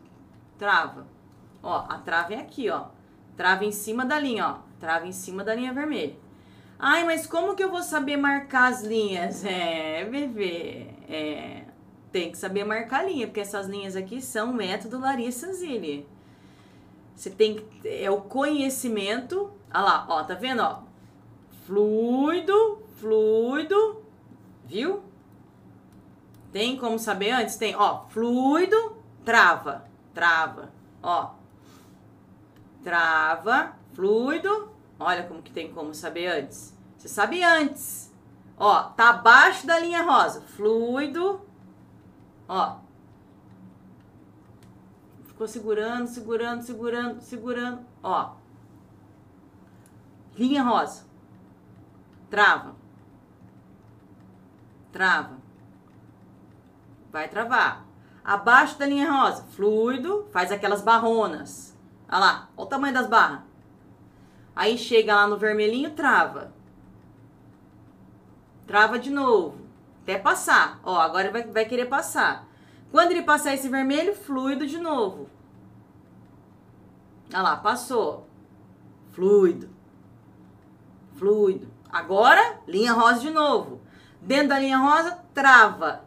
trava. 0.55 1.07
Ó, 1.63 1.83
a 1.89 1.97
trava 1.97 2.35
é 2.35 2.37
aqui, 2.37 2.69
ó. 2.69 2.89
Trava 3.35 3.65
em 3.65 3.71
cima 3.71 4.05
da 4.05 4.19
linha, 4.19 4.47
ó. 4.47 4.57
Trava 4.79 5.07
em 5.07 5.11
cima 5.11 5.43
da 5.43 5.55
linha 5.55 5.73
vermelha. 5.73 6.15
Ai, 6.77 7.03
mas 7.05 7.25
como 7.25 7.55
que 7.55 7.63
eu 7.63 7.71
vou 7.71 7.81
saber 7.81 8.17
marcar 8.17 8.71
as 8.71 8.83
linhas? 8.83 9.43
É, 9.43 10.05
bebê, 10.05 10.89
é, 11.09 11.63
tem 12.11 12.31
que 12.31 12.37
saber 12.37 12.63
marcar 12.63 12.99
a 12.99 13.07
linha, 13.07 13.25
porque 13.25 13.39
essas 13.39 13.65
linhas 13.65 13.95
aqui 13.95 14.21
são 14.21 14.53
método 14.53 14.99
Larissa 14.99 15.51
Zilli. 15.53 16.07
Você 17.15 17.31
tem 17.31 17.55
que, 17.55 17.89
é 17.89 18.11
o 18.11 18.21
conhecimento, 18.21 19.51
olha 19.73 19.83
lá, 19.83 20.05
ó, 20.07 20.23
tá 20.23 20.35
vendo, 20.35 20.61
ó? 20.61 20.83
Fluido, 21.65 22.83
fluido, 22.97 24.03
viu? 24.67 25.04
Tem 26.55 26.77
como 26.77 26.97
saber 26.97 27.31
antes? 27.31 27.57
Tem, 27.57 27.75
ó, 27.75 28.05
fluido, 28.07 28.95
trava, 29.25 29.83
trava, 30.13 30.71
ó. 31.03 31.31
Trava, 32.81 33.73
fluido, 33.91 34.71
olha 34.97 35.23
como 35.23 35.41
que 35.41 35.51
tem 35.51 35.73
como 35.73 35.93
saber 35.93 36.27
antes. 36.27 36.73
Você 36.97 37.09
sabe 37.09 37.43
antes. 37.43 38.09
Ó, 38.57 38.83
tá 38.83 39.09
abaixo 39.09 39.67
da 39.67 39.77
linha 39.77 40.01
rosa, 40.03 40.39
fluido, 40.39 41.41
ó. 42.47 42.77
Ficou 45.25 45.49
segurando, 45.49 46.07
segurando, 46.07 46.61
segurando, 46.61 47.19
segurando, 47.19 47.85
ó. 48.01 48.35
Linha 50.37 50.63
rosa. 50.63 51.05
Trava. 52.29 52.77
Trava 54.93 55.34
vai 57.15 57.29
travar. 57.29 57.85
Abaixo 58.25 58.77
da 58.77 58.85
linha 58.85 59.09
rosa, 59.09 59.43
fluido, 59.43 60.27
faz 60.33 60.51
aquelas 60.51 60.81
barronas. 60.81 61.73
Olha 62.09 62.19
lá, 62.19 62.49
olha 62.57 62.65
o 62.65 62.69
tamanho 62.69 62.93
das 62.93 63.07
barras. 63.07 63.39
Aí 64.53 64.77
chega 64.77 65.15
lá 65.15 65.25
no 65.25 65.37
vermelhinho, 65.37 65.91
trava. 65.91 66.53
Trava 68.67 68.99
de 68.99 69.09
novo, 69.09 69.65
até 70.01 70.17
passar. 70.17 70.81
Ó, 70.83 70.99
agora 70.99 71.31
vai, 71.31 71.43
vai 71.43 71.63
querer 71.63 71.85
passar. 71.85 72.45
Quando 72.91 73.11
ele 73.11 73.21
passar 73.21 73.53
esse 73.53 73.69
vermelho, 73.69 74.13
fluido 74.13 74.67
de 74.67 74.77
novo. 74.77 75.29
Olha 77.33 77.41
lá, 77.41 77.55
passou. 77.55 78.27
Fluido. 79.11 79.69
Fluido. 81.15 81.71
Agora, 81.89 82.59
linha 82.67 82.91
rosa 82.91 83.21
de 83.21 83.29
novo. 83.29 83.79
Dentro 84.19 84.49
da 84.49 84.59
linha 84.59 84.77
rosa, 84.77 85.17
trava. 85.33 86.04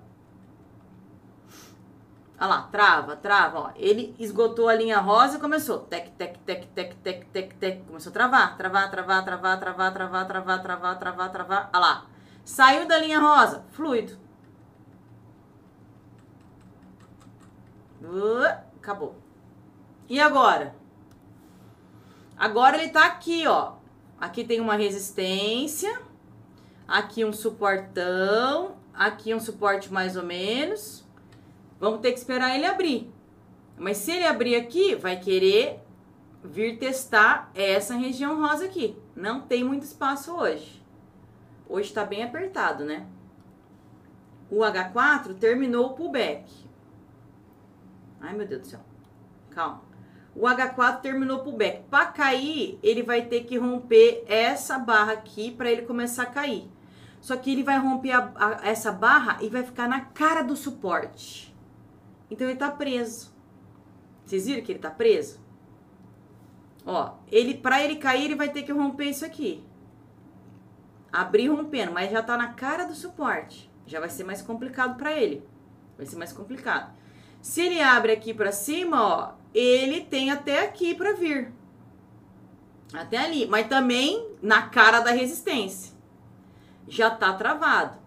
Olha 2.40 2.48
lá, 2.50 2.62
trava, 2.70 3.16
trava, 3.16 3.58
ó. 3.58 3.70
Ele 3.74 4.14
esgotou 4.18 4.68
a 4.68 4.74
linha 4.74 5.00
rosa 5.00 5.38
e 5.38 5.40
começou. 5.40 5.80
Tec, 5.80 6.10
tec, 6.12 6.38
tec, 6.46 6.66
tec, 6.66 6.94
tec, 6.96 7.26
tec, 7.32 7.54
tec. 7.54 7.84
Começou 7.84 8.10
a 8.10 8.12
travar, 8.12 8.56
travar, 8.56 8.90
travar, 8.90 9.24
travar, 9.24 9.58
travar, 9.58 9.92
travar, 9.92 10.26
travar, 10.26 10.62
travar, 10.62 10.98
travar, 10.98 11.32
travar. 11.32 11.70
Olha 11.72 11.80
lá. 11.80 12.06
Saiu 12.44 12.86
da 12.86 12.96
linha 12.98 13.18
rosa, 13.18 13.64
fluido. 13.72 14.16
Uh, 18.00 18.46
acabou. 18.76 19.16
E 20.08 20.20
agora? 20.20 20.74
Agora 22.36 22.78
ele 22.78 22.90
tá 22.90 23.06
aqui, 23.06 23.48
ó. 23.48 23.72
Aqui 24.20 24.44
tem 24.44 24.60
uma 24.60 24.76
resistência. 24.76 26.00
Aqui 26.86 27.24
um 27.24 27.32
suportão. 27.32 28.76
Aqui 28.94 29.34
um 29.34 29.40
suporte 29.40 29.92
mais 29.92 30.16
ou 30.16 30.22
menos. 30.22 31.04
Vamos 31.80 32.00
ter 32.00 32.12
que 32.12 32.18
esperar 32.18 32.54
ele 32.54 32.66
abrir. 32.66 33.12
Mas 33.76 33.98
se 33.98 34.10
ele 34.12 34.26
abrir 34.26 34.56
aqui, 34.56 34.94
vai 34.94 35.18
querer 35.18 35.80
vir 36.42 36.78
testar 36.78 37.50
essa 37.54 37.94
região 37.94 38.40
rosa 38.40 38.64
aqui. 38.64 38.96
Não 39.14 39.40
tem 39.40 39.62
muito 39.62 39.82
espaço 39.82 40.34
hoje. 40.34 40.82
Hoje 41.68 41.92
tá 41.92 42.04
bem 42.04 42.22
apertado, 42.22 42.84
né? 42.84 43.06
O 44.50 44.60
H4 44.60 45.34
terminou 45.38 45.86
o 45.86 45.94
pullback. 45.94 46.50
Ai, 48.20 48.34
meu 48.34 48.46
Deus 48.46 48.62
do 48.62 48.66
céu. 48.66 48.80
Calma. 49.50 49.82
O 50.34 50.42
H4 50.42 51.00
terminou 51.00 51.38
o 51.38 51.44
pullback. 51.44 51.82
Para 51.90 52.06
cair, 52.06 52.78
ele 52.82 53.02
vai 53.02 53.22
ter 53.22 53.44
que 53.44 53.58
romper 53.58 54.24
essa 54.26 54.78
barra 54.78 55.12
aqui 55.12 55.50
para 55.50 55.70
ele 55.70 55.82
começar 55.82 56.22
a 56.22 56.26
cair. 56.26 56.70
Só 57.20 57.36
que 57.36 57.52
ele 57.52 57.62
vai 57.62 57.78
romper 57.78 58.12
a, 58.12 58.32
a, 58.34 58.68
essa 58.68 58.92
barra 58.92 59.38
e 59.42 59.48
vai 59.48 59.62
ficar 59.62 59.88
na 59.88 60.00
cara 60.00 60.42
do 60.42 60.56
suporte. 60.56 61.47
Então 62.30 62.48
ele 62.48 62.58
tá 62.58 62.70
preso. 62.70 63.32
Vocês 64.24 64.46
viram 64.46 64.62
que 64.62 64.72
ele 64.72 64.78
tá 64.78 64.90
preso? 64.90 65.40
Ó, 66.84 67.14
ele 67.30 67.54
para 67.54 67.82
ele 67.82 67.96
cair, 67.96 68.26
ele 68.26 68.34
vai 68.34 68.50
ter 68.50 68.62
que 68.62 68.72
romper 68.72 69.06
isso 69.10 69.24
aqui. 69.24 69.64
Abrir 71.12 71.48
rompendo, 71.48 71.92
mas 71.92 72.10
já 72.10 72.22
tá 72.22 72.36
na 72.36 72.52
cara 72.52 72.84
do 72.84 72.94
suporte. 72.94 73.70
Já 73.86 74.00
vai 74.00 74.10
ser 74.10 74.24
mais 74.24 74.42
complicado 74.42 74.96
para 74.96 75.12
ele. 75.12 75.46
Vai 75.96 76.06
ser 76.06 76.16
mais 76.16 76.32
complicado. 76.32 76.94
Se 77.40 77.62
ele 77.62 77.80
abre 77.80 78.12
aqui 78.12 78.34
para 78.34 78.52
cima, 78.52 79.02
ó, 79.02 79.32
ele 79.54 80.02
tem 80.02 80.30
até 80.30 80.64
aqui 80.64 80.94
para 80.94 81.14
vir. 81.14 81.52
Até 82.92 83.18
ali, 83.18 83.46
mas 83.46 83.68
também 83.68 84.30
na 84.42 84.62
cara 84.62 85.00
da 85.00 85.10
resistência. 85.10 85.94
Já 86.86 87.10
tá 87.10 87.32
travado. 87.32 87.98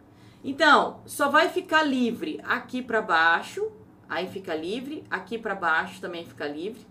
Então, 0.43 1.01
só 1.05 1.29
vai 1.29 1.49
ficar 1.49 1.83
livre 1.83 2.39
aqui 2.43 2.81
para 2.81 3.01
baixo 3.01 3.71
Aí 4.11 4.27
fica 4.27 4.53
livre, 4.53 5.05
aqui 5.09 5.37
para 5.37 5.55
baixo 5.55 6.01
também 6.01 6.25
fica 6.25 6.45
livre. 6.45 6.85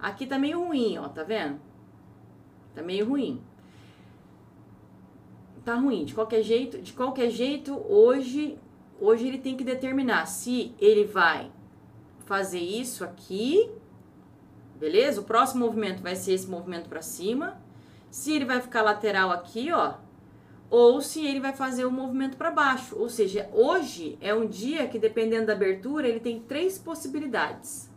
Aqui 0.00 0.26
tá 0.26 0.36
meio 0.36 0.66
ruim, 0.66 0.98
ó, 0.98 1.08
tá 1.08 1.22
vendo? 1.22 1.60
Tá 2.74 2.82
meio 2.82 3.08
ruim. 3.08 3.40
Tá 5.64 5.76
ruim, 5.76 6.04
de 6.04 6.12
qualquer 6.12 6.42
jeito, 6.42 6.82
de 6.82 6.92
qualquer 6.92 7.30
jeito, 7.30 7.80
hoje, 7.88 8.58
hoje 9.00 9.28
ele 9.28 9.38
tem 9.38 9.56
que 9.56 9.62
determinar 9.62 10.26
se 10.26 10.74
ele 10.80 11.04
vai 11.04 11.52
fazer 12.26 12.58
isso 12.58 13.04
aqui, 13.04 13.70
beleza? 14.74 15.20
O 15.20 15.24
próximo 15.24 15.64
movimento 15.64 16.02
vai 16.02 16.16
ser 16.16 16.32
esse 16.32 16.50
movimento 16.50 16.88
para 16.88 17.00
cima. 17.00 17.62
Se 18.10 18.32
ele 18.32 18.44
vai 18.44 18.60
ficar 18.60 18.82
lateral 18.82 19.30
aqui, 19.30 19.70
ó, 19.70 19.94
ou 20.70 21.00
se 21.00 21.24
ele 21.24 21.40
vai 21.40 21.52
fazer 21.52 21.84
o 21.84 21.90
movimento 21.90 22.36
para 22.36 22.50
baixo. 22.50 22.96
Ou 22.98 23.08
seja, 23.08 23.48
hoje 23.52 24.18
é 24.20 24.34
um 24.34 24.46
dia 24.46 24.86
que, 24.88 24.98
dependendo 24.98 25.46
da 25.46 25.52
abertura, 25.52 26.08
ele 26.08 26.20
tem 26.20 26.40
três 26.40 26.78
possibilidades. 26.78 27.90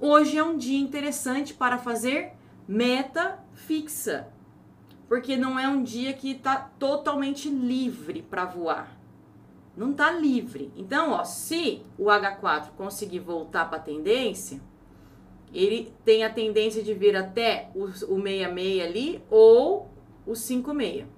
Hoje 0.00 0.38
é 0.38 0.42
um 0.42 0.56
dia 0.56 0.78
interessante 0.78 1.52
para 1.54 1.76
fazer 1.76 2.32
meta 2.66 3.38
fixa, 3.52 4.28
porque 5.08 5.36
não 5.36 5.58
é 5.58 5.68
um 5.68 5.82
dia 5.82 6.12
que 6.12 6.32
está 6.32 6.56
totalmente 6.78 7.48
livre 7.48 8.22
para 8.22 8.44
voar. 8.44 8.96
Não 9.76 9.92
está 9.92 10.10
livre. 10.10 10.72
Então, 10.76 11.12
ó, 11.12 11.24
se 11.24 11.82
o 11.96 12.06
H4 12.06 12.70
conseguir 12.76 13.20
voltar 13.20 13.68
para 13.68 13.78
a 13.78 13.82
tendência, 13.82 14.60
ele 15.52 15.92
tem 16.04 16.24
a 16.24 16.30
tendência 16.30 16.82
de 16.82 16.92
vir 16.94 17.16
até 17.16 17.70
o, 17.74 17.84
o 17.84 18.22
66 18.22 18.82
ali 18.82 19.22
ou 19.30 19.88
o 20.26 20.34
56. 20.34 21.17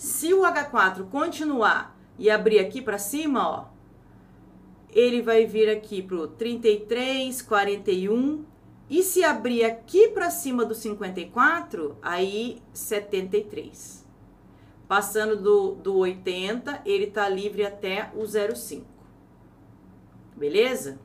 Se 0.00 0.32
o 0.32 0.40
H4 0.40 1.10
continuar 1.10 1.94
e 2.18 2.30
abrir 2.30 2.58
aqui 2.58 2.80
para 2.80 2.96
cima, 2.96 3.46
ó, 3.46 3.64
ele 4.88 5.20
vai 5.20 5.44
vir 5.44 5.68
aqui 5.68 6.00
pro 6.00 6.26
33, 6.26 7.42
41. 7.42 8.42
E 8.88 9.02
se 9.02 9.22
abrir 9.22 9.62
aqui 9.62 10.08
para 10.08 10.30
cima 10.30 10.64
do 10.64 10.74
54, 10.74 11.98
aí 12.00 12.62
73. 12.72 14.06
Passando 14.88 15.36
do, 15.36 15.72
do 15.74 15.98
80, 15.98 16.80
ele 16.86 17.08
tá 17.08 17.28
livre 17.28 17.66
até 17.66 18.10
o 18.14 18.24
05. 18.26 18.86
Beleza? 20.34 20.98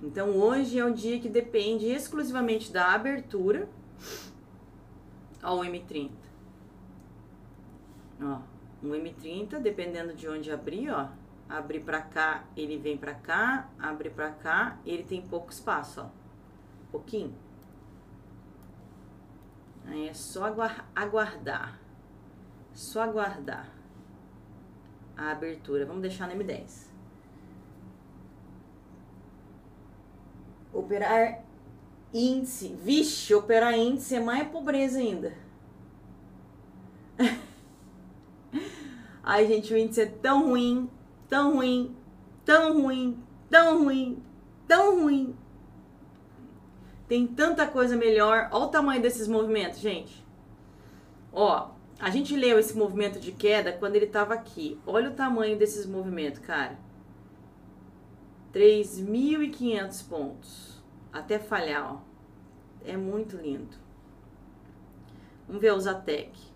Então 0.00 0.38
hoje 0.38 0.78
é 0.78 0.84
um 0.84 0.92
dia 0.92 1.18
que 1.18 1.28
depende 1.28 1.86
exclusivamente 1.86 2.70
da 2.70 2.94
abertura 2.94 3.68
ao 5.42 5.58
M30. 5.62 6.19
Ó, 8.22 8.40
um 8.82 8.90
M30, 8.90 9.58
dependendo 9.60 10.14
de 10.14 10.28
onde 10.28 10.50
abrir, 10.50 10.90
ó. 10.90 11.08
Abrir 11.48 11.80
pra 11.80 12.00
cá, 12.00 12.44
ele 12.56 12.78
vem 12.78 12.96
pra 12.96 13.14
cá. 13.14 13.68
Abre 13.78 14.10
pra 14.10 14.30
cá, 14.30 14.78
ele 14.84 15.02
tem 15.02 15.20
pouco 15.22 15.50
espaço, 15.50 16.00
ó. 16.02 16.06
Pouquinho. 16.90 17.34
Aí 19.86 20.08
é 20.08 20.14
só 20.14 20.44
aguardar. 20.94 21.80
Só 22.72 23.02
aguardar 23.02 23.68
a 25.16 25.32
abertura. 25.32 25.84
Vamos 25.84 26.02
deixar 26.02 26.28
no 26.28 26.34
M10. 26.34 26.88
Operar 30.72 31.42
índice. 32.14 32.68
Vixe, 32.68 33.34
operar 33.34 33.74
índice 33.74 34.14
é 34.14 34.20
mais 34.20 34.48
pobreza 34.48 34.98
ainda. 34.98 35.34
Ai, 39.22 39.46
gente, 39.46 39.72
o 39.72 39.76
índice 39.76 40.02
é 40.02 40.06
tão 40.06 40.48
ruim, 40.48 40.90
tão 41.28 41.54
ruim, 41.54 41.96
tão 42.44 42.82
ruim, 42.82 43.22
tão 43.48 43.84
ruim, 43.84 44.22
tão 44.66 45.02
ruim. 45.02 45.36
Tem 47.06 47.26
tanta 47.26 47.66
coisa 47.66 47.96
melhor. 47.96 48.48
Olha 48.52 48.64
o 48.64 48.68
tamanho 48.68 49.02
desses 49.02 49.26
movimentos, 49.26 49.80
gente. 49.80 50.24
Ó, 51.32 51.70
a 51.98 52.08
gente 52.08 52.36
leu 52.36 52.58
esse 52.58 52.76
movimento 52.76 53.20
de 53.20 53.32
queda 53.32 53.72
quando 53.72 53.96
ele 53.96 54.06
estava 54.06 54.34
aqui. 54.34 54.80
Olha 54.86 55.10
o 55.10 55.14
tamanho 55.14 55.58
desses 55.58 55.86
movimentos, 55.86 56.40
cara. 56.40 56.78
3.500 58.52 60.08
pontos. 60.08 60.82
Até 61.12 61.38
falhar, 61.38 61.94
ó. 61.94 62.00
É 62.84 62.96
muito 62.96 63.36
lindo. 63.36 63.76
Vamos 65.46 65.60
ver 65.60 65.72
o 65.72 65.80
Zatec. 65.80 66.49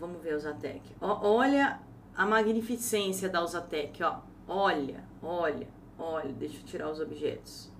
Vamos 0.00 0.22
ver 0.22 0.32
a 0.32 0.36
Usatec. 0.38 0.96
olha 0.98 1.78
a 2.16 2.24
magnificência 2.24 3.28
da 3.28 3.44
Usatec, 3.44 4.02
ó. 4.02 4.20
Olha, 4.48 5.04
olha, 5.22 5.68
olha. 5.98 6.32
Deixa 6.32 6.56
eu 6.56 6.64
tirar 6.64 6.90
os 6.90 6.98
objetos. 6.98 7.70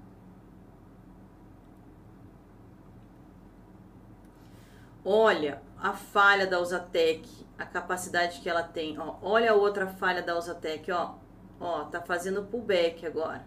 Olha 5.02 5.62
a 5.78 5.94
falha 5.94 6.46
da 6.46 6.60
Usatec, 6.60 7.26
a 7.56 7.64
capacidade 7.64 8.40
que 8.40 8.50
ela 8.50 8.62
tem. 8.62 8.98
Ó, 8.98 9.16
olha 9.22 9.52
a 9.52 9.54
outra 9.54 9.86
falha 9.86 10.22
da 10.22 10.36
Usatec, 10.36 10.92
ó. 10.92 11.14
Ó, 11.58 11.84
tá 11.84 12.02
fazendo 12.02 12.42
pullback 12.42 13.06
agora. 13.06 13.46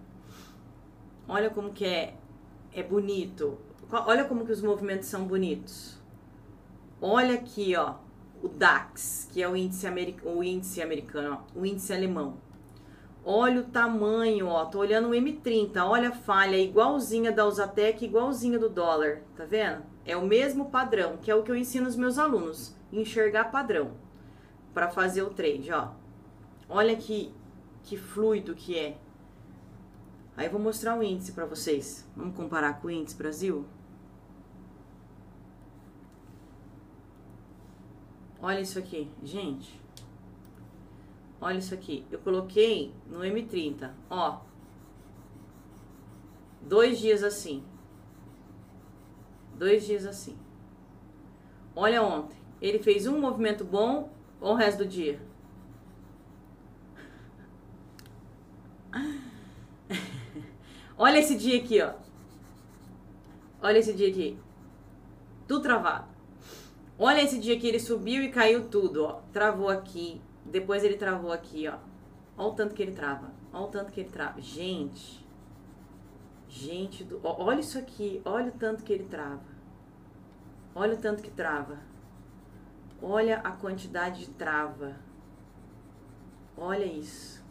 Olha 1.28 1.52
como 1.52 1.72
que 1.74 1.86
é, 1.86 2.16
é 2.74 2.82
bonito. 2.82 3.60
Olha 3.92 4.26
como 4.26 4.44
que 4.44 4.52
os 4.52 4.64
movimentos 4.64 5.10
são 5.10 5.26
bonitos. 5.26 6.02
Olha 7.00 7.36
aqui, 7.36 7.76
ó 7.76 8.03
o 8.44 8.50
DAX, 8.50 9.30
que 9.32 9.42
é 9.42 9.48
o 9.48 9.56
índice, 9.56 9.88
o 10.26 10.44
índice 10.44 10.82
americano, 10.82 11.40
ó, 11.40 11.60
o 11.60 11.66
índice 11.66 11.94
alemão. 11.94 12.38
Olha 13.24 13.62
o 13.62 13.64
tamanho, 13.64 14.48
ó, 14.48 14.66
tô 14.66 14.80
olhando 14.80 15.08
o 15.08 15.12
M30, 15.12 15.78
olha 15.78 16.10
a 16.10 16.12
falha, 16.12 16.58
igualzinha 16.58 17.32
da 17.32 17.46
Usatec, 17.48 18.04
igualzinha 18.04 18.60
do 18.60 18.68
dólar, 18.70 19.22
tá 19.38 19.46
vendo? 19.46 19.82
É 20.06 20.18
o 20.18 20.28
mesmo 20.28 20.70
padrão, 20.70 21.16
que 21.16 21.32
é 21.32 21.36
o 21.36 21.42
que 21.42 21.50
eu 21.50 21.56
ensino 21.56 21.88
os 21.88 21.96
meus 21.96 22.20
alunos, 22.20 22.76
enxergar 22.92 23.46
padrão 23.46 23.92
para 24.74 24.90
fazer 24.90 25.22
o 25.22 25.30
trade, 25.30 25.72
ó. 25.72 25.92
Olha 26.68 26.98
que 26.98 27.34
que 27.84 27.98
fluido 27.98 28.56
que 28.56 28.78
é. 28.78 28.98
Aí 30.36 30.48
eu 30.48 30.52
vou 30.52 30.60
mostrar 30.60 30.98
o 30.98 31.04
índice 31.04 31.32
para 31.32 31.46
vocês. 31.46 32.08
Vamos 32.16 32.36
comparar 32.36 32.82
com 32.82 32.88
o 32.88 32.92
índice 32.92 33.16
Brasil? 33.16 33.66
Olha 38.44 38.60
isso 38.60 38.78
aqui, 38.78 39.10
gente. 39.24 39.82
Olha 41.40 41.60
isso 41.60 41.74
aqui. 41.74 42.06
Eu 42.12 42.20
coloquei 42.20 42.94
no 43.08 43.20
M30, 43.20 43.90
ó. 44.10 44.42
Dois 46.62 47.00
dias 47.00 47.24
assim. 47.24 47.64
Dois 49.56 49.86
dias 49.86 50.06
assim. 50.06 50.38
Olha 51.74 52.04
ontem. 52.04 52.38
Ele 52.62 52.80
fez 52.80 53.08
um 53.08 53.18
movimento 53.18 53.64
bom 53.64 54.10
o 54.42 54.54
resto 54.54 54.80
do 54.80 54.90
dia. 54.90 55.22
Olha 60.98 61.20
esse 61.20 61.38
dia 61.38 61.60
aqui, 61.60 61.82
ó. 61.82 61.94
Olha 63.62 63.78
esse 63.78 63.94
dia 63.94 64.10
aqui. 64.10 64.38
Tudo 65.48 65.64
travado. 65.64 66.13
Olha 67.06 67.22
esse 67.22 67.38
dia 67.38 67.60
que 67.60 67.68
ele 67.68 67.82
subiu 67.82 68.24
e 68.24 68.32
caiu 68.32 68.70
tudo, 68.70 69.04
ó. 69.04 69.22
Travou 69.34 69.68
aqui. 69.68 70.22
Depois 70.46 70.86
ele 70.86 70.96
travou 70.96 71.34
aqui, 71.34 71.68
ó. 71.68 71.78
Olha 72.38 72.54
o 72.54 72.56
tanto 72.56 72.74
que 72.74 72.82
ele 72.82 72.94
trava. 72.94 73.30
Olha 73.52 73.66
o 73.66 73.68
tanto 73.68 73.92
que 73.92 74.00
ele 74.00 74.10
trava. 74.10 74.40
Gente. 74.40 75.28
Gente, 76.48 77.04
do... 77.04 77.20
olha 77.22 77.60
isso 77.60 77.78
aqui. 77.78 78.22
Olha 78.24 78.48
o 78.48 78.58
tanto 78.58 78.86
que 78.86 78.94
ele 78.94 79.04
trava. 79.04 79.44
Olha 80.74 80.94
o 80.94 80.98
tanto 80.98 81.22
que 81.22 81.30
trava. 81.30 81.78
Olha 83.02 83.40
a 83.40 83.52
quantidade 83.52 84.22
de 84.22 84.30
trava. 84.30 84.96
Olha 86.56 86.86
isso. 86.86 87.43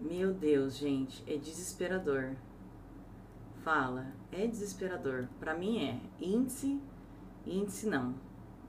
Meu 0.00 0.32
Deus, 0.32 0.76
gente, 0.76 1.22
é 1.26 1.36
desesperador. 1.36 2.32
Fala, 3.64 4.06
é 4.30 4.46
desesperador. 4.46 5.26
Para 5.40 5.54
mim 5.54 5.84
é. 5.84 6.24
Índice, 6.24 6.80
índice 7.46 7.86
não. 7.88 8.14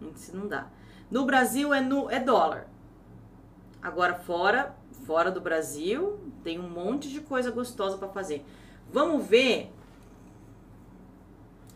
Índice 0.02 0.36
não 0.36 0.48
dá. 0.48 0.70
No 1.12 1.26
Brasil 1.26 1.74
é 1.74 1.82
no 1.82 2.10
é 2.10 2.20
dólar. 2.20 2.68
Agora 3.82 4.16
fora, 4.16 4.76
fora 5.06 5.30
do 5.30 5.40
Brasil, 5.40 6.20
tem 6.44 6.60
um 6.60 6.70
monte 6.70 7.10
de 7.10 7.22
coisa 7.22 7.52
gostosa 7.52 7.98
para 7.98 8.08
fazer. 8.08 8.44
Vamos 8.92 9.26
ver. 9.28 9.72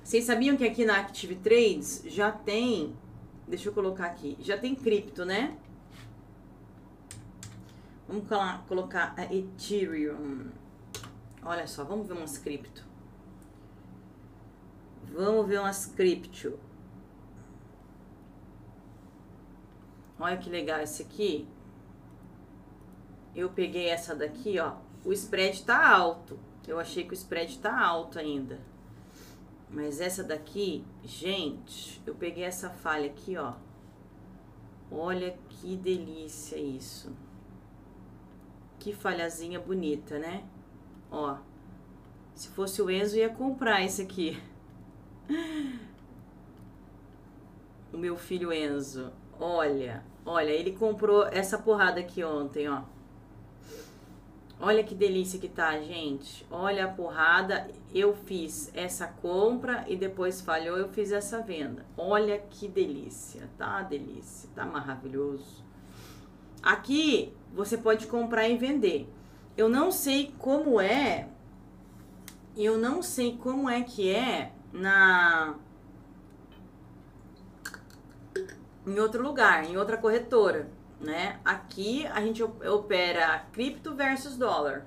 Vocês 0.03 0.23
sabiam 0.23 0.57
que 0.57 0.65
aqui 0.65 0.83
na 0.83 0.97
Active 0.97 1.35
Trades 1.35 2.03
já 2.07 2.31
tem, 2.31 2.95
deixa 3.47 3.69
eu 3.69 3.73
colocar 3.73 4.05
aqui, 4.05 4.35
já 4.41 4.57
tem 4.57 4.73
cripto, 4.75 5.23
né? 5.23 5.55
Vamos 8.11 8.27
colocar 8.67 9.13
a 9.15 9.23
Ethereum. 9.33 10.51
Olha 11.41 11.65
só, 11.65 11.85
vamos 11.85 12.05
ver 12.05 12.13
umas 12.13 12.37
cripto. 12.37 12.83
Vamos 15.13 15.47
ver 15.47 15.61
umas 15.61 15.85
cripto. 15.85 16.59
Olha 20.19 20.35
que 20.35 20.49
legal 20.49 20.81
esse 20.81 21.03
aqui. 21.03 21.47
Eu 23.33 23.49
peguei 23.51 23.87
essa 23.87 24.13
daqui, 24.13 24.59
ó. 24.59 24.75
O 25.05 25.13
spread 25.13 25.63
tá 25.63 25.89
alto. 25.89 26.37
Eu 26.67 26.81
achei 26.81 27.05
que 27.05 27.13
o 27.13 27.15
spread 27.15 27.59
tá 27.59 27.79
alto 27.79 28.19
ainda. 28.19 28.59
Mas 29.69 30.01
essa 30.01 30.21
daqui, 30.21 30.83
gente, 31.01 32.01
eu 32.05 32.13
peguei 32.13 32.43
essa 32.43 32.69
falha 32.69 33.05
aqui, 33.05 33.37
ó. 33.37 33.53
Olha 34.91 35.33
que 35.47 35.77
delícia 35.77 36.57
isso. 36.57 37.09
Que 38.81 38.91
falhazinha 38.91 39.59
bonita, 39.59 40.17
né? 40.17 40.43
Ó. 41.11 41.37
Se 42.33 42.47
fosse 42.47 42.81
o 42.81 42.89
Enzo, 42.89 43.15
ia 43.15 43.29
comprar 43.29 43.83
esse 43.83 44.01
aqui. 44.01 44.41
O 47.93 47.97
meu 47.97 48.15
filho 48.15 48.53
Enzo. 48.53 49.11
Olha, 49.37 50.01
olha, 50.25 50.49
ele 50.49 50.71
comprou 50.71 51.27
essa 51.27 51.57
porrada 51.57 51.99
aqui 51.99 52.23
ontem, 52.23 52.69
ó. 52.69 52.83
Olha 54.61 54.81
que 54.81 54.95
delícia 54.95 55.37
que 55.37 55.49
tá, 55.49 55.77
gente. 55.81 56.47
Olha 56.49 56.85
a 56.85 56.87
porrada. 56.87 57.69
Eu 57.93 58.15
fiz 58.15 58.71
essa 58.73 59.07
compra 59.07 59.83
e 59.89 59.97
depois 59.97 60.39
falhou, 60.39 60.77
eu 60.77 60.87
fiz 60.87 61.11
essa 61.11 61.41
venda. 61.41 61.85
Olha 61.97 62.39
que 62.39 62.65
delícia. 62.69 63.49
Tá 63.57 63.81
delícia, 63.81 64.49
tá 64.55 64.65
maravilhoso. 64.65 65.61
Aqui 66.61 67.33
você 67.53 67.77
pode 67.77 68.07
comprar 68.07 68.47
e 68.47 68.57
vender. 68.57 69.09
Eu 69.57 69.67
não 69.67 69.91
sei 69.91 70.33
como 70.37 70.79
é, 70.79 71.27
eu 72.55 72.77
não 72.77 73.01
sei 73.01 73.37
como 73.37 73.69
é 73.69 73.81
que 73.81 74.09
é 74.13 74.53
na 74.71 75.55
em 78.85 78.99
outro 78.99 79.21
lugar, 79.21 79.63
em 79.65 79.77
outra 79.77 79.97
corretora, 79.97 80.69
né? 80.99 81.39
Aqui 81.45 82.05
a 82.07 82.21
gente 82.21 82.43
opera 82.43 83.45
cripto 83.51 83.93
versus 83.93 84.37
dólar. 84.37 84.85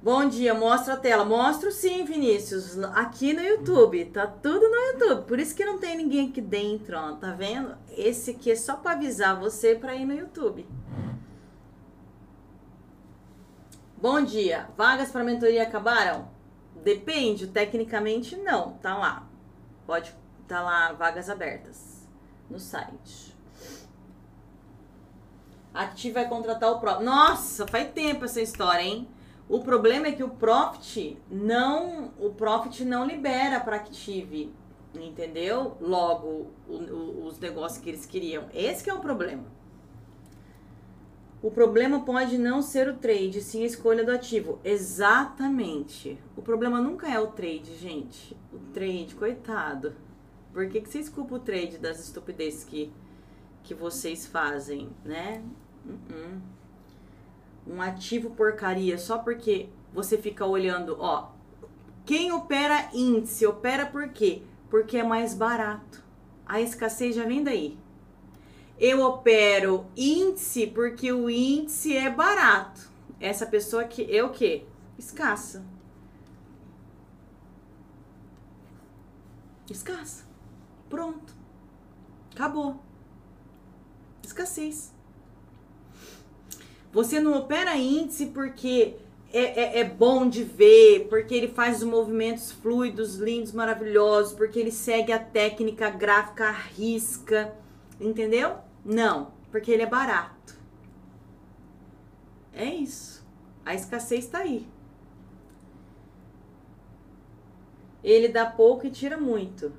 Bom 0.00 0.28
dia, 0.28 0.54
mostra 0.54 0.94
a 0.94 0.96
tela. 0.96 1.24
Mostro 1.24 1.72
sim, 1.72 2.04
Vinícius. 2.04 2.78
Aqui 2.94 3.32
no 3.32 3.42
YouTube. 3.42 4.04
Tá 4.06 4.28
tudo 4.28 4.68
no 4.68 4.76
YouTube. 4.76 5.26
Por 5.26 5.40
isso 5.40 5.56
que 5.56 5.64
não 5.64 5.78
tem 5.78 5.96
ninguém 5.96 6.28
aqui 6.28 6.40
dentro, 6.40 6.96
ó. 6.96 7.12
Tá 7.16 7.32
vendo? 7.32 7.76
Esse 7.90 8.30
aqui 8.30 8.52
é 8.52 8.56
só 8.56 8.76
para 8.76 8.92
avisar 8.92 9.38
você 9.40 9.74
para 9.74 9.96
ir 9.96 10.04
no 10.04 10.14
YouTube. 10.14 10.64
Bom 13.96 14.22
dia. 14.22 14.68
Vagas 14.76 15.10
para 15.10 15.24
mentoria 15.24 15.64
acabaram? 15.64 16.30
Depende, 16.84 17.48
tecnicamente 17.48 18.36
não. 18.36 18.74
Tá 18.74 18.96
lá. 18.96 19.26
Pode 19.84 20.14
tá 20.46 20.62
lá 20.62 20.92
vagas 20.92 21.28
abertas 21.28 22.06
no 22.48 22.60
site. 22.60 23.36
Active 25.74 26.14
vai 26.14 26.28
contratar 26.28 26.70
o 26.70 26.78
próprio. 26.78 27.04
Nossa, 27.04 27.66
faz 27.66 27.90
tempo 27.90 28.24
essa 28.24 28.40
história, 28.40 28.82
hein? 28.82 29.08
O 29.48 29.60
problema 29.60 30.08
é 30.08 30.12
que 30.12 30.22
o 30.22 30.28
Profit 30.28 31.18
não, 31.30 32.12
o 32.18 32.30
Profit 32.30 32.84
não 32.84 33.06
libera 33.06 33.58
para 33.58 33.76
Active, 33.76 34.52
entendeu? 34.94 35.74
Logo 35.80 36.50
o, 36.68 36.74
o, 36.74 37.26
os 37.26 37.38
negócios 37.38 37.82
que 37.82 37.88
eles 37.88 38.04
queriam. 38.04 38.44
Esse 38.52 38.84
que 38.84 38.90
é 38.90 38.94
o 38.94 39.00
problema. 39.00 39.44
O 41.40 41.50
problema 41.50 42.00
pode 42.04 42.36
não 42.36 42.60
ser 42.60 42.88
o 42.88 42.96
trade, 42.96 43.40
sim 43.40 43.62
a 43.62 43.66
escolha 43.66 44.04
do 44.04 44.10
ativo. 44.10 44.58
Exatamente. 44.62 46.18
O 46.36 46.42
problema 46.42 46.80
nunca 46.80 47.08
é 47.08 47.18
o 47.18 47.28
trade, 47.28 47.74
gente. 47.76 48.36
O 48.52 48.58
trade, 48.74 49.14
coitado. 49.14 49.94
Por 50.52 50.68
que, 50.68 50.80
que 50.80 50.88
vocês 50.88 51.08
culpam 51.08 51.36
o 51.36 51.40
trade 51.40 51.78
das 51.78 52.00
estupidezes 52.00 52.64
que, 52.64 52.92
que 53.62 53.72
vocês 53.72 54.26
fazem, 54.26 54.90
né? 55.04 55.42
Uh 55.86 55.92
-uh 55.92 56.57
um 57.68 57.82
ativo 57.82 58.30
porcaria 58.30 58.96
só 58.98 59.18
porque 59.18 59.68
você 59.92 60.16
fica 60.16 60.46
olhando, 60.46 60.96
ó, 60.98 61.30
quem 62.04 62.32
opera 62.32 62.88
índice 62.94 63.46
opera 63.46 63.84
por 63.84 64.08
quê? 64.08 64.42
Porque 64.70 64.96
é 64.96 65.02
mais 65.04 65.34
barato. 65.34 66.02
A 66.46 66.60
escassez 66.60 67.14
já 67.14 67.24
vem 67.24 67.44
daí. 67.44 67.78
Eu 68.78 69.02
opero 69.02 69.86
índice 69.96 70.66
porque 70.68 71.12
o 71.12 71.28
índice 71.28 71.96
é 71.96 72.08
barato. 72.08 72.90
Essa 73.20 73.44
pessoa 73.44 73.84
que 73.84 74.16
é 74.16 74.22
o 74.22 74.30
quê? 74.30 74.64
Escassa. 74.98 75.64
Escassa. 79.70 80.24
Pronto. 80.88 81.34
Acabou. 82.32 82.80
Escassez. 84.22 84.94
Você 86.92 87.20
não 87.20 87.36
opera 87.36 87.76
índice 87.76 88.26
porque 88.26 88.96
é, 89.32 89.78
é, 89.78 89.80
é, 89.80 89.84
bom 89.84 90.28
de 90.28 90.42
ver, 90.42 91.06
porque 91.08 91.34
ele 91.34 91.48
faz 91.48 91.78
os 91.78 91.84
movimentos 91.84 92.50
fluidos, 92.50 93.16
lindos, 93.16 93.52
maravilhosos, 93.52 94.32
porque 94.32 94.58
ele 94.58 94.72
segue 94.72 95.12
a 95.12 95.18
técnica 95.18 95.90
gráfica 95.90 96.48
à 96.48 96.50
risca, 96.50 97.54
entendeu? 98.00 98.56
Não, 98.84 99.32
porque 99.50 99.70
ele 99.70 99.82
é 99.82 99.86
barato. 99.86 100.56
É 102.54 102.64
isso. 102.64 103.26
A 103.64 103.74
escassez 103.74 104.24
está 104.24 104.38
aí. 104.38 104.66
Ele 108.02 108.28
dá 108.28 108.46
pouco 108.46 108.86
e 108.86 108.90
tira 108.90 109.18
muito. 109.18 109.72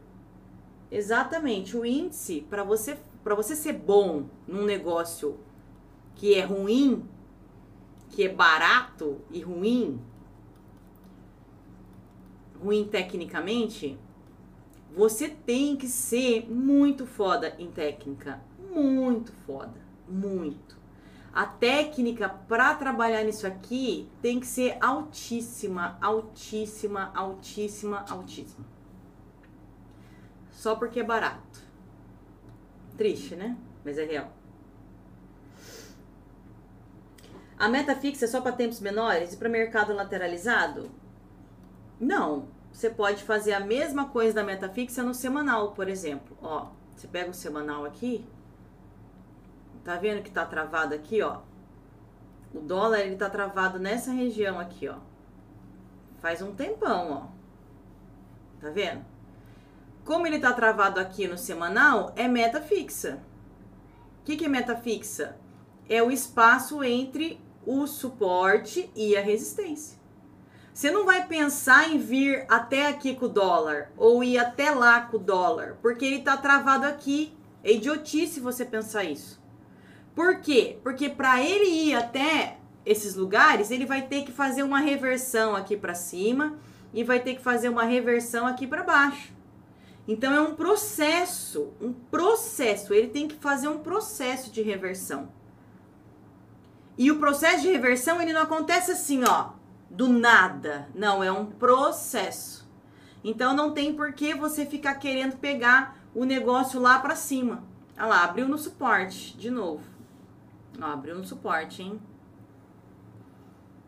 Exatamente. 0.91 1.75
O 1.75 1.85
índice, 1.85 2.45
para 2.49 2.63
você, 2.63 2.97
para 3.23 3.33
você 3.33 3.55
ser 3.55 3.73
bom 3.73 4.25
num 4.47 4.63
negócio 4.63 5.39
que 6.19 6.35
é 6.35 6.43
ruim, 6.43 7.07
que 8.09 8.25
é 8.25 8.27
barato 8.27 9.21
e 9.31 9.39
ruim, 9.39 10.01
ruim 12.61 12.83
tecnicamente, 12.83 13.97
você 14.93 15.29
tem 15.29 15.77
que 15.77 15.87
ser 15.87 16.45
muito 16.51 17.05
foda 17.07 17.55
em 17.57 17.71
técnica, 17.71 18.41
muito 18.69 19.31
foda, 19.45 19.81
muito. 20.09 20.77
A 21.31 21.45
técnica 21.45 22.27
para 22.27 22.75
trabalhar 22.75 23.23
nisso 23.23 23.47
aqui 23.47 24.09
tem 24.21 24.41
que 24.41 24.47
ser 24.47 24.77
altíssima, 24.81 25.97
altíssima, 26.01 27.13
altíssima, 27.15 28.03
altíssima. 28.09 28.65
Só 30.51 30.75
porque 30.75 30.99
é 30.99 31.03
barato. 31.03 31.61
Triste, 32.97 33.37
né? 33.37 33.55
Mas 33.85 33.97
é 33.97 34.03
real. 34.03 34.38
A 37.59 37.67
meta 37.67 37.93
fixa 37.93 38.23
é 38.23 38.27
só 38.29 38.39
para 38.39 38.53
tempos 38.53 38.79
menores 38.79 39.33
e 39.33 39.37
para 39.37 39.49
mercado 39.49 39.93
lateralizado? 39.93 40.89
Não. 41.99 42.47
Você 42.71 42.89
pode 42.89 43.23
fazer 43.23 43.51
a 43.51 43.59
mesma 43.59 44.07
coisa 44.07 44.35
da 44.35 44.43
meta 44.43 44.69
fixa 44.69 45.03
no 45.03 45.13
semanal, 45.13 45.73
por 45.73 45.89
exemplo. 45.89 46.37
Ó, 46.41 46.67
você 46.95 47.05
pega 47.05 47.29
o 47.29 47.33
semanal 47.33 47.83
aqui. 47.83 48.25
Tá 49.83 49.97
vendo 49.97 50.23
que 50.23 50.31
tá 50.31 50.45
travado 50.45 50.95
aqui, 50.95 51.21
ó? 51.21 51.41
O 52.53 52.61
dólar, 52.61 52.99
ele 52.99 53.17
tá 53.17 53.29
travado 53.29 53.77
nessa 53.77 54.11
região 54.11 54.57
aqui, 54.57 54.87
ó. 54.87 54.95
Faz 56.19 56.41
um 56.41 56.55
tempão, 56.55 57.11
ó. 57.11 57.39
Tá 58.61 58.69
vendo? 58.69 59.03
Como 60.05 60.25
ele 60.25 60.39
tá 60.39 60.53
travado 60.53 60.99
aqui 60.99 61.27
no 61.27 61.37
semanal, 61.37 62.13
é 62.15 62.27
meta 62.27 62.61
fixa. 62.61 63.19
O 64.21 64.23
que, 64.23 64.37
que 64.37 64.45
é 64.45 64.47
meta 64.47 64.77
fixa? 64.77 65.37
É 65.89 66.01
o 66.01 66.11
espaço 66.11 66.83
entre 66.83 67.41
o 67.65 67.85
suporte 67.87 68.89
e 68.95 69.15
a 69.15 69.21
resistência. 69.21 69.99
Você 70.73 70.91
não 70.91 71.05
vai 71.05 71.27
pensar 71.27 71.89
em 71.89 71.97
vir 71.97 72.45
até 72.47 72.87
aqui 72.87 73.13
com 73.13 73.25
o 73.25 73.29
dólar 73.29 73.91
ou 73.97 74.23
ir 74.23 74.37
até 74.37 74.71
lá 74.71 75.01
com 75.01 75.17
o 75.17 75.19
dólar, 75.19 75.77
porque 75.81 76.05
ele 76.05 76.21
tá 76.21 76.37
travado 76.37 76.85
aqui. 76.85 77.37
É 77.63 77.73
idiotice 77.73 78.39
você 78.39 78.63
pensar 78.63 79.03
isso. 79.03 79.41
Por 80.15 80.39
quê? 80.39 80.77
Porque 80.81 81.09
para 81.09 81.43
ele 81.43 81.65
ir 81.65 81.95
até 81.95 82.57
esses 82.85 83.15
lugares, 83.15 83.71
ele 83.71 83.85
vai 83.85 84.03
ter 84.03 84.23
que 84.23 84.31
fazer 84.31 84.63
uma 84.63 84.79
reversão 84.79 85.55
aqui 85.55 85.75
para 85.75 85.93
cima 85.93 86.57
e 86.93 87.03
vai 87.03 87.19
ter 87.19 87.35
que 87.35 87.41
fazer 87.41 87.69
uma 87.69 87.83
reversão 87.83 88.47
aqui 88.47 88.65
para 88.65 88.83
baixo. 88.83 89.33
Então 90.07 90.33
é 90.33 90.41
um 90.41 90.55
processo, 90.55 91.73
um 91.79 91.93
processo. 91.93 92.93
Ele 92.93 93.07
tem 93.07 93.27
que 93.27 93.35
fazer 93.35 93.67
um 93.67 93.79
processo 93.79 94.51
de 94.51 94.61
reversão. 94.61 95.29
E 96.99 97.09
o 97.09 97.17
processo 97.17 97.61
de 97.61 97.71
reversão 97.71 98.21
ele 98.21 98.33
não 98.33 98.41
acontece 98.41 98.91
assim, 98.91 99.23
ó, 99.23 99.51
do 99.89 100.09
nada. 100.09 100.89
Não, 100.93 101.23
é 101.23 101.31
um 101.31 101.45
processo. 101.45 102.69
Então 103.23 103.55
não 103.55 103.71
tem 103.71 103.95
por 103.95 104.11
que 104.11 104.33
você 104.33 104.65
ficar 104.65 104.95
querendo 104.95 105.37
pegar 105.37 105.97
o 106.13 106.25
negócio 106.25 106.77
lá 106.77 106.99
para 106.99 107.15
cima. 107.15 107.63
Olha 107.97 108.05
lá, 108.05 108.23
abriu 108.25 108.49
no 108.49 108.57
suporte, 108.57 109.37
de 109.37 109.49
novo. 109.49 109.81
Ó, 110.77 110.83
abriu 110.83 111.15
no 111.15 111.23
suporte, 111.23 111.81
hein? 111.81 112.01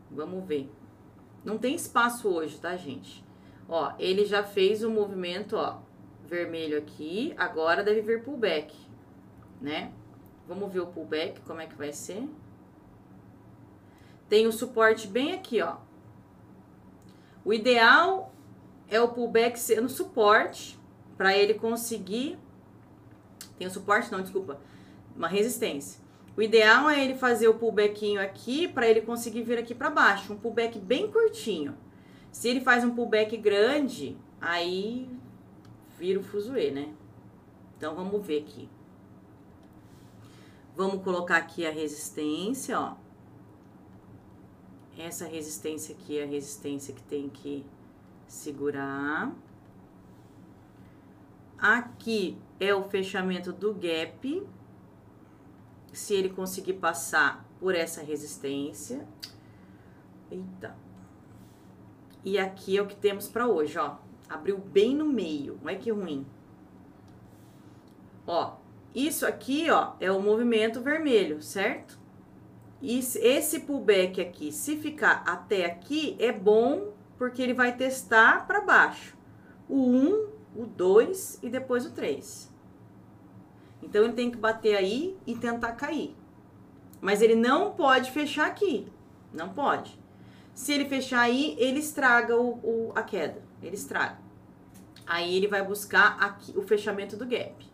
Vamos 0.10 0.48
ver. 0.48 0.72
Não 1.44 1.58
tem 1.58 1.76
espaço 1.76 2.30
hoje, 2.30 2.62
tá, 2.62 2.78
gente? 2.78 3.26
Ó, 3.68 3.92
ele 4.00 4.26
já 4.26 4.42
fez 4.42 4.86
o 4.86 4.90
movimento, 4.90 5.58
ó, 5.58 5.80
vermelho 6.26 6.78
aqui. 6.78 7.34
Agora 7.36 7.84
deve 7.84 8.00
vir 8.00 8.24
pullback, 8.24 8.74
né? 9.60 9.92
Vamos 10.48 10.72
ver 10.72 10.80
o 10.80 10.88
pullback, 10.88 11.42
como 11.42 11.60
é 11.60 11.68
que 11.68 11.76
vai 11.76 11.92
ser. 11.92 12.26
Tem 14.32 14.48
o 14.48 14.52
suporte 14.54 15.10
bem 15.10 15.34
aqui, 15.34 15.62
ó. 15.62 15.76
O 17.44 17.54
ideal 17.54 18.34
é 18.88 19.02
o 19.02 19.10
pullback 19.10 19.60
ser 19.60 19.86
suporte, 19.90 20.80
para 21.18 21.38
ele 21.38 21.56
conseguir... 21.56 22.40
Tem 23.58 23.68
o 23.68 23.70
suporte? 23.70 24.10
Não, 24.10 24.22
desculpa. 24.22 24.62
Uma 25.18 25.28
resistência. 25.28 26.00
O 26.38 26.42
ideal 26.42 26.90
é 26.90 27.04
ele 27.04 27.16
fazer 27.16 27.50
o 27.50 27.56
pullbackinho 27.56 28.22
aqui 28.22 28.70
para 28.70 28.88
ele 28.88 29.02
conseguir 29.02 29.44
vir 29.44 29.58
aqui 29.58 29.76
para 29.76 29.90
baixo, 29.90 30.32
um 30.32 30.38
pullback 30.38 30.80
bem 30.80 31.12
curtinho. 31.12 31.76
Se 32.32 32.48
ele 32.48 32.62
faz 32.62 32.86
um 32.86 32.96
pullback 32.96 33.36
grande, 33.36 34.18
aí 34.40 35.10
vira 36.00 36.22
o 36.22 36.24
fuzuê, 36.24 36.72
né? 36.72 36.94
Então 37.78 37.94
vamos 37.96 38.26
ver 38.26 38.44
aqui. 38.44 38.70
Vamos 40.74 41.04
colocar 41.04 41.36
aqui 41.36 41.66
a 41.66 41.70
resistência, 41.70 42.80
ó. 42.80 43.11
Essa 44.98 45.26
resistência 45.26 45.96
aqui 45.96 46.20
é 46.20 46.24
a 46.24 46.28
resistência 46.28 46.94
que 46.94 47.04
tem 47.04 47.30
que 47.30 47.66
segurar. 48.28 49.34
Aqui 51.58 52.38
é 52.60 52.74
o 52.74 52.84
fechamento 52.84 53.54
do 53.54 53.74
gap 53.74 54.48
se 55.94 56.14
ele 56.14 56.30
conseguir 56.30 56.74
passar 56.74 57.46
por 57.60 57.76
essa 57.76 58.02
resistência. 58.02 59.08
Eita. 60.30 60.76
E 62.24 62.38
aqui 62.38 62.78
é 62.78 62.82
o 62.82 62.88
que 62.88 62.96
temos 62.96 63.28
para 63.28 63.48
hoje, 63.48 63.78
ó. 63.78 63.98
Abriu 64.30 64.58
bem 64.58 64.96
no 64.96 65.06
meio. 65.06 65.60
Olha 65.64 65.78
que 65.78 65.92
ruim. 65.92 66.26
Ó, 68.26 68.56
isso 68.94 69.26
aqui, 69.26 69.70
ó, 69.70 69.94
é 70.00 70.12
o 70.12 70.22
movimento 70.22 70.82
vermelho, 70.82 71.42
certo? 71.42 72.00
E 72.82 72.98
esse 72.98 73.60
pullback 73.60 74.20
aqui, 74.20 74.52
se 74.52 74.76
ficar 74.78 75.24
até 75.26 75.66
aqui, 75.66 76.16
é 76.20 76.32
bom 76.32 76.94
porque 77.18 77.42
ele 77.42 77.54
vai 77.54 77.78
testar 77.78 78.48
para 78.48 78.62
baixo. 78.62 79.16
O 79.70 79.86
1, 79.86 80.28
o 80.56 80.66
2 80.66 81.40
e 81.44 81.50
depois 81.50 81.86
o 81.86 81.92
3. 81.92 82.52
Então 83.84 84.04
ele 84.04 84.14
tem 84.14 84.32
que 84.32 84.38
bater 84.38 84.76
aí 84.76 85.16
e 85.28 85.36
tentar 85.36 85.74
cair. 85.74 86.16
Mas 87.00 87.22
ele 87.22 87.36
não 87.36 87.72
pode 87.74 88.12
fechar 88.12 88.48
aqui. 88.48 88.92
Não 89.32 89.50
pode. 89.50 90.00
Se 90.54 90.74
ele 90.74 90.86
fechar 90.86 91.22
aí, 91.22 91.56
ele 91.60 91.80
estraga 91.80 92.36
o, 92.36 92.54
o, 92.64 92.92
a 92.96 93.04
queda. 93.04 93.42
Ele 93.62 93.76
estraga. 93.76 94.18
Aí 95.06 95.36
ele 95.36 95.48
vai 95.48 95.64
buscar 95.64 96.18
aqui 96.20 96.54
o 96.56 96.62
fechamento 96.62 97.16
do 97.16 97.26
gap. 97.26 97.66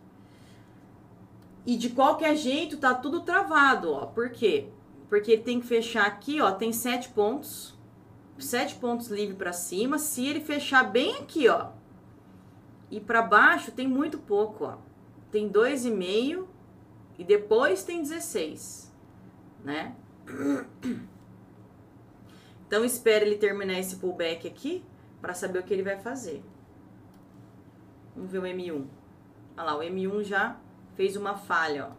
E 1.66 1.76
de 1.76 1.90
qualquer 1.90 2.36
jeito 2.36 2.78
tá 2.78 2.94
tudo 2.94 3.20
travado, 3.20 3.92
ó. 3.92 4.06
Por 4.06 4.30
quê? 4.30 4.68
Porque 5.08 5.32
ele 5.32 5.42
tem 5.42 5.60
que 5.60 5.66
fechar 5.66 6.06
aqui, 6.06 6.40
ó, 6.40 6.52
tem 6.52 6.72
sete 6.72 7.08
pontos. 7.08 7.76
Sete 8.38 8.76
pontos 8.76 9.08
livre 9.08 9.34
para 9.34 9.52
cima. 9.52 9.98
Se 9.98 10.26
ele 10.26 10.40
fechar 10.40 10.84
bem 10.84 11.16
aqui, 11.16 11.48
ó, 11.48 11.70
e 12.90 13.00
para 13.00 13.22
baixo 13.22 13.72
tem 13.72 13.88
muito 13.88 14.18
pouco, 14.18 14.64
ó 14.64 14.88
tem 15.30 15.50
2,5 15.50 16.46
e 17.18 17.24
depois 17.24 17.84
tem 17.84 18.02
16, 18.02 18.94
né? 19.64 19.94
Então 22.66 22.84
espere 22.84 23.24
ele 23.24 23.38
terminar 23.38 23.78
esse 23.78 23.96
pullback 23.96 24.46
aqui 24.46 24.84
para 25.22 25.32
saber 25.32 25.60
o 25.60 25.62
que 25.62 25.72
ele 25.72 25.82
vai 25.82 25.98
fazer. 25.98 26.44
Vamos 28.14 28.30
ver 28.30 28.40
o 28.40 28.42
M1. 28.42 28.86
Olha 29.56 29.64
lá, 29.64 29.78
o 29.78 29.80
M1 29.80 30.22
já 30.24 30.60
fez 30.94 31.16
uma 31.16 31.34
falha, 31.34 31.86
ó. 31.86 31.92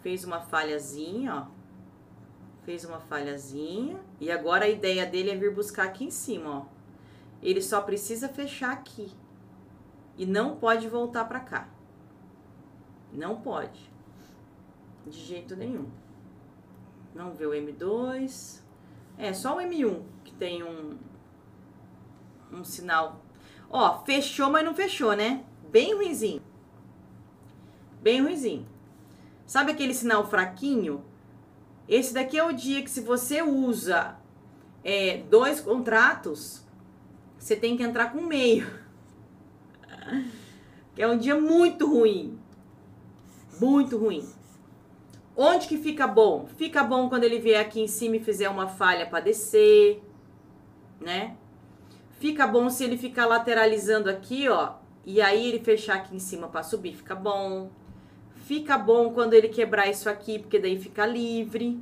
Fez 0.00 0.22
uma 0.22 0.40
falhazinha, 0.40 1.34
ó. 1.34 1.46
Fez 2.64 2.84
uma 2.84 3.00
falhazinha. 3.00 4.00
E 4.20 4.30
agora 4.30 4.64
a 4.64 4.68
ideia 4.68 5.04
dele 5.06 5.30
é 5.30 5.36
vir 5.36 5.54
buscar 5.54 5.84
aqui 5.84 6.04
em 6.04 6.10
cima, 6.10 6.58
ó. 6.58 6.66
Ele 7.42 7.60
só 7.60 7.80
precisa 7.80 8.28
fechar 8.28 8.72
aqui. 8.72 9.10
E 10.16 10.24
não 10.24 10.56
pode 10.56 10.88
voltar 10.88 11.24
para 11.24 11.40
cá. 11.40 11.68
Não 13.12 13.40
pode. 13.40 13.90
De 15.06 15.18
jeito 15.18 15.56
nenhum. 15.56 15.90
Vamos 17.14 17.36
ver 17.36 17.46
o 17.46 17.50
M2. 17.50 18.60
É, 19.18 19.32
só 19.32 19.56
o 19.56 19.60
M1 19.60 20.02
que 20.24 20.32
tem 20.32 20.62
um, 20.62 20.96
um 22.52 22.64
sinal. 22.64 23.20
Ó, 23.68 24.04
fechou, 24.04 24.50
mas 24.50 24.64
não 24.64 24.74
fechou, 24.74 25.14
né? 25.14 25.44
Bem 25.70 25.94
ruizinho. 25.94 26.42
Bem 28.00 28.22
ruizinho. 28.22 28.66
Sabe 29.46 29.72
aquele 29.72 29.94
sinal 29.94 30.26
fraquinho? 30.28 31.04
Esse 31.88 32.14
daqui 32.14 32.38
é 32.38 32.44
o 32.44 32.52
dia 32.52 32.82
que 32.82 32.90
se 32.90 33.00
você 33.00 33.42
usa 33.42 34.16
é, 34.84 35.18
dois 35.28 35.60
contratos, 35.60 36.64
você 37.38 37.56
tem 37.56 37.76
que 37.76 37.82
entrar 37.82 38.12
com 38.12 38.22
meio. 38.22 38.66
Que 40.94 41.00
é 41.00 41.08
um 41.08 41.16
dia 41.16 41.34
muito 41.34 41.90
ruim. 41.90 42.38
Muito 43.58 43.96
ruim. 43.96 44.28
Onde 45.34 45.66
que 45.66 45.78
fica 45.78 46.06
bom? 46.06 46.46
Fica 46.58 46.84
bom 46.84 47.08
quando 47.08 47.24
ele 47.24 47.38
vier 47.38 47.60
aqui 47.60 47.80
em 47.80 47.88
cima 47.88 48.16
e 48.16 48.20
fizer 48.20 48.48
uma 48.50 48.68
falha 48.68 49.06
para 49.06 49.20
descer, 49.20 50.02
né? 51.00 51.36
Fica 52.18 52.46
bom 52.46 52.68
se 52.68 52.84
ele 52.84 52.98
ficar 52.98 53.26
lateralizando 53.26 54.10
aqui, 54.10 54.48
ó, 54.48 54.74
e 55.04 55.20
aí 55.20 55.48
ele 55.48 55.58
fechar 55.64 55.96
aqui 55.96 56.14
em 56.14 56.18
cima 56.18 56.48
para 56.48 56.62
subir, 56.62 56.94
fica 56.94 57.14
bom. 57.14 57.70
Fica 58.42 58.76
bom 58.76 59.12
quando 59.12 59.34
ele 59.34 59.48
quebrar 59.48 59.88
isso 59.88 60.10
aqui, 60.10 60.36
porque 60.36 60.58
daí 60.58 60.76
fica 60.76 61.06
livre, 61.06 61.80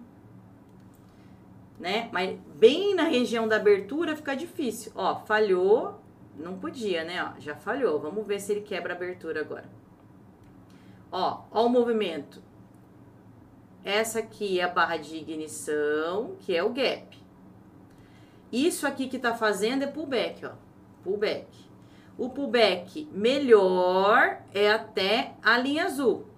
né? 1.79 2.11
Mas 2.13 2.39
bem 2.59 2.95
na 2.95 3.05
região 3.05 3.49
da 3.49 3.57
abertura 3.57 4.15
fica 4.15 4.37
difícil. 4.37 4.93
Ó, 4.95 5.17
falhou, 5.25 5.99
não 6.37 6.59
podia, 6.59 7.03
né? 7.03 7.25
Ó, 7.25 7.41
já 7.41 7.57
falhou. 7.57 7.99
Vamos 7.99 8.27
ver 8.27 8.41
se 8.41 8.53
ele 8.53 8.61
quebra 8.61 8.93
a 8.93 8.97
abertura 8.97 9.41
agora. 9.41 9.65
Ó, 11.11 11.45
ó 11.51 11.65
o 11.65 11.69
movimento. 11.71 12.43
Essa 13.83 14.19
aqui 14.19 14.61
é 14.61 14.65
a 14.65 14.69
barra 14.69 14.99
de 14.99 15.17
ignição, 15.17 16.37
que 16.41 16.55
é 16.55 16.63
o 16.63 16.75
gap. 16.75 17.19
Isso 18.53 18.87
aqui 18.87 19.09
que 19.09 19.19
tá 19.19 19.35
fazendo 19.35 19.83
é 19.83 19.87
pullback, 19.87 20.45
ó. 20.45 20.53
Pullback. 21.03 21.49
O 22.19 22.29
pullback 22.29 23.09
melhor 23.13 24.43
é 24.53 24.71
até 24.71 25.33
a 25.43 25.57
linha 25.57 25.87
azul. 25.87 26.30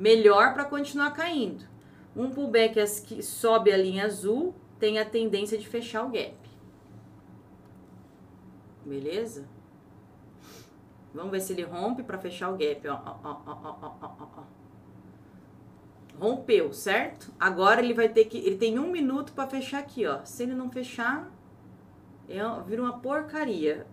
Melhor 0.00 0.54
para 0.54 0.64
continuar 0.64 1.10
caindo. 1.10 1.66
Um 2.16 2.30
pullback 2.30 2.74
que 3.02 3.22
sobe 3.22 3.70
a 3.70 3.76
linha 3.76 4.06
azul 4.06 4.54
tem 4.78 4.98
a 4.98 5.04
tendência 5.04 5.58
de 5.58 5.68
fechar 5.68 6.06
o 6.06 6.08
gap. 6.08 6.38
Beleza? 8.82 9.46
Vamos 11.12 11.30
ver 11.30 11.40
se 11.40 11.52
ele 11.52 11.64
rompe 11.64 12.02
para 12.02 12.16
fechar 12.16 12.48
o 12.48 12.56
gap, 12.56 12.88
ó, 12.88 12.98
ó, 13.22 13.40
ó. 13.44 14.42
Rompeu, 16.18 16.72
certo? 16.72 17.30
Agora 17.38 17.82
ele 17.82 17.92
vai 17.92 18.08
ter 18.08 18.24
que. 18.24 18.38
Ele 18.38 18.56
tem 18.56 18.78
um 18.78 18.90
minuto 18.90 19.34
para 19.34 19.50
fechar 19.50 19.80
aqui, 19.80 20.06
ó. 20.06 20.24
Se 20.24 20.44
ele 20.44 20.54
não 20.54 20.70
fechar, 20.70 21.30
é, 22.26 22.38
vira 22.66 22.80
uma 22.80 22.98
porcaria. 23.00 23.86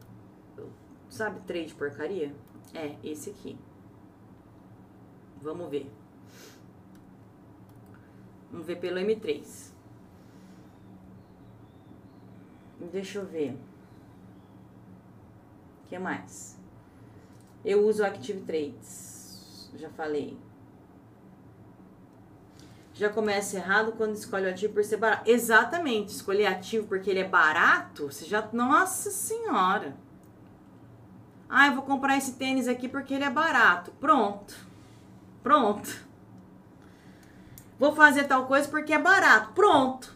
Sabe 1.10 1.42
trade 1.42 1.76
porcaria? 1.76 2.34
É, 2.74 2.96
esse 3.04 3.30
aqui. 3.30 3.58
Vamos 5.42 5.70
ver. 5.70 5.92
Vamos 8.52 8.66
ver 8.66 8.78
pelo 8.78 9.00
M3. 9.00 9.72
Deixa 12.92 13.20
eu 13.20 13.26
ver. 13.26 13.58
O 15.84 15.88
que 15.88 15.98
mais? 16.00 16.58
Eu 17.64 17.86
uso 17.86 18.04
Active 18.04 18.42
Trades. 18.42 19.70
Já 19.76 19.90
falei. 19.90 20.38
Já 22.94 23.10
começa 23.10 23.58
errado 23.58 23.92
quando 23.92 24.16
escolhe 24.16 24.48
o 24.48 24.50
ativo 24.50 24.74
por 24.74 24.84
ser 24.84 24.98
barato. 24.98 25.30
Exatamente. 25.30 26.10
Escolher 26.10 26.48
ativo 26.48 26.88
porque 26.88 27.10
ele 27.10 27.20
é 27.20 27.28
barato, 27.28 28.12
você 28.12 28.26
já. 28.26 28.48
Nossa 28.52 29.12
Senhora! 29.12 29.96
Ah, 31.50 31.68
eu 31.68 31.76
vou 31.76 31.84
comprar 31.84 32.18
esse 32.18 32.34
tênis 32.34 32.68
aqui 32.68 32.90
porque 32.90 33.14
ele 33.14 33.24
é 33.24 33.30
barato. 33.30 33.92
Pronto. 34.00 34.67
Pronto. 35.44 36.06
Vou 37.80 37.96
fazer 37.96 38.26
tal 38.26 38.46
coisa 38.46 38.68
porque 38.68 38.94
é 38.94 39.00
barato. 39.00 39.54
Pronto. 39.54 40.16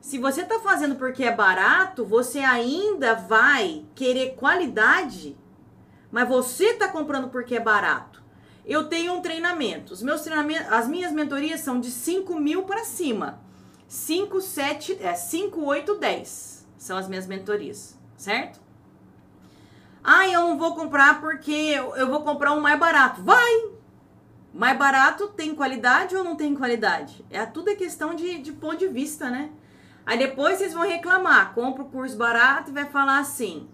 Se 0.00 0.18
você 0.18 0.42
está 0.42 0.60
fazendo 0.60 0.96
porque 0.96 1.24
é 1.24 1.34
barato, 1.34 2.04
você 2.04 2.38
ainda 2.38 3.14
vai 3.14 3.84
querer 3.94 4.36
qualidade, 4.36 5.36
mas 6.10 6.28
você 6.28 6.66
está 6.66 6.88
comprando 6.88 7.28
porque 7.28 7.56
é 7.56 7.60
barato. 7.60 8.22
Eu 8.64 8.88
tenho 8.88 9.14
um 9.14 9.20
treinamento. 9.20 9.92
Os 9.92 10.02
meus 10.02 10.22
treinamentos, 10.22 10.72
as 10.72 10.86
minhas 10.86 11.12
mentorias 11.12 11.60
são 11.60 11.80
de 11.80 11.90
5 11.90 12.38
mil 12.38 12.62
para 12.62 12.84
cima. 12.84 13.40
5, 13.88 14.40
7, 14.40 14.98
é 15.00 15.14
5, 15.14 15.60
8, 15.64 15.94
10 15.96 16.56
são 16.86 16.96
as 16.96 17.08
minhas 17.08 17.26
mentorias, 17.26 17.98
certo? 18.16 18.60
Ah, 20.02 20.28
eu 20.28 20.42
não 20.42 20.56
vou 20.56 20.74
comprar 20.74 21.20
porque 21.20 21.50
eu, 21.52 22.08
vou 22.08 22.22
comprar 22.22 22.52
um 22.52 22.60
mais 22.60 22.78
barato. 22.78 23.22
Vai! 23.22 23.75
Mais 24.56 24.78
barato 24.78 25.28
tem 25.28 25.54
qualidade 25.54 26.16
ou 26.16 26.24
não 26.24 26.34
tem 26.34 26.54
qualidade? 26.54 27.22
É 27.28 27.44
tudo 27.44 27.68
é 27.68 27.74
questão 27.74 28.14
de, 28.14 28.38
de 28.38 28.52
ponto 28.52 28.78
de 28.78 28.88
vista, 28.88 29.28
né? 29.28 29.50
Aí 30.06 30.16
depois 30.16 30.56
vocês 30.56 30.72
vão 30.72 30.82
reclamar, 30.82 31.52
compra 31.52 31.82
o 31.82 31.90
curso 31.90 32.16
barato 32.16 32.70
e 32.70 32.74
vai 32.74 32.86
falar 32.86 33.18
assim: 33.18 33.68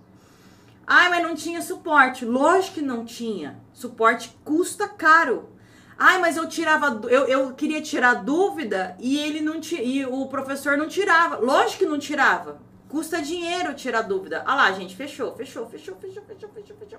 "Ai, 0.84 1.08
mas 1.08 1.22
não 1.22 1.36
tinha 1.36 1.62
suporte". 1.62 2.24
Lógico 2.24 2.74
que 2.74 2.82
não 2.82 3.04
tinha. 3.04 3.60
Suporte 3.72 4.36
custa 4.44 4.88
caro. 4.88 5.50
Ai, 5.96 6.18
mas 6.18 6.36
eu 6.36 6.48
tirava, 6.48 7.00
eu, 7.08 7.26
eu 7.26 7.54
queria 7.54 7.80
tirar 7.80 8.14
dúvida 8.14 8.96
e 8.98 9.16
ele 9.18 9.40
não 9.40 9.60
e 9.80 10.04
o 10.04 10.26
professor 10.26 10.76
não 10.76 10.88
tirava. 10.88 11.36
Lógico 11.36 11.84
que 11.84 11.86
não 11.86 11.98
tirava. 11.98 12.60
Custa 12.88 13.22
dinheiro 13.22 13.72
tirar 13.74 14.02
dúvida. 14.02 14.42
Ah 14.44 14.56
lá, 14.56 14.72
gente, 14.72 14.96
fechou, 14.96 15.32
fechou, 15.36 15.64
fechou, 15.68 15.94
fechou, 15.94 16.24
fechou, 16.24 16.48
fechou, 16.48 16.76
fechou. 16.76 16.98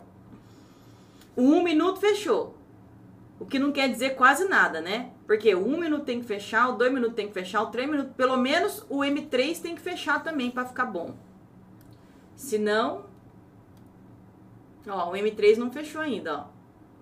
Um 1.35 1.61
minuto 1.61 1.99
fechou. 1.99 2.62
O 3.39 3.45
que 3.45 3.59
não 3.59 3.71
quer 3.71 3.89
dizer 3.89 4.15
quase 4.15 4.47
nada, 4.47 4.79
né? 4.79 5.11
Porque 5.25 5.55
um 5.55 5.77
minuto 5.77 6.05
tem 6.05 6.19
que 6.19 6.25
fechar, 6.25 6.69
o 6.69 6.77
dois 6.77 6.93
minutos 6.93 7.15
tem 7.15 7.27
que 7.27 7.33
fechar, 7.33 7.61
o 7.63 7.71
três 7.71 7.89
minutos, 7.89 8.13
pelo 8.15 8.37
menos 8.37 8.85
o 8.89 8.99
M3 8.99 9.61
tem 9.61 9.75
que 9.75 9.81
fechar 9.81 10.23
também 10.23 10.51
para 10.51 10.65
ficar 10.65 10.85
bom. 10.85 11.15
Se 12.35 12.57
não, 12.57 13.05
ó, 14.87 15.11
o 15.11 15.13
M3 15.13 15.57
não 15.57 15.71
fechou 15.71 16.01
ainda, 16.01 16.39
ó. 16.39 16.47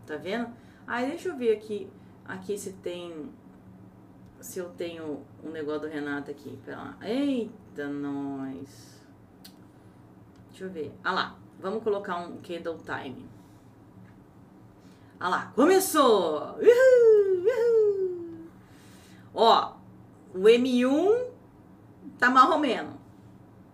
Tá 0.05 0.15
vendo? 0.17 0.49
Aí 0.87 1.07
deixa 1.07 1.29
eu 1.29 1.37
ver 1.37 1.55
aqui, 1.55 1.89
aqui 2.25 2.57
se 2.57 2.73
tem, 2.73 3.29
se 4.39 4.59
eu 4.59 4.69
tenho 4.69 5.21
um 5.43 5.49
negócio 5.49 5.81
do 5.81 5.87
Renato 5.87 6.31
aqui. 6.31 6.57
Pera. 6.65 6.97
Eita, 7.01 7.87
nós. 7.87 9.01
Deixa 10.49 10.65
eu 10.65 10.69
ver. 10.69 10.93
Ah 11.03 11.11
lá, 11.11 11.39
vamos 11.59 11.83
colocar 11.83 12.17
um 12.17 12.37
candle 12.37 12.77
time. 12.79 13.25
Olha 15.21 15.29
lá, 15.29 15.53
começou! 15.55 16.57
Uhul, 16.57 17.45
uhul. 17.45 18.37
Ó, 19.35 19.73
o 20.33 20.39
M1 20.39 21.25
tá 22.17 22.31
marromeno. 22.31 22.99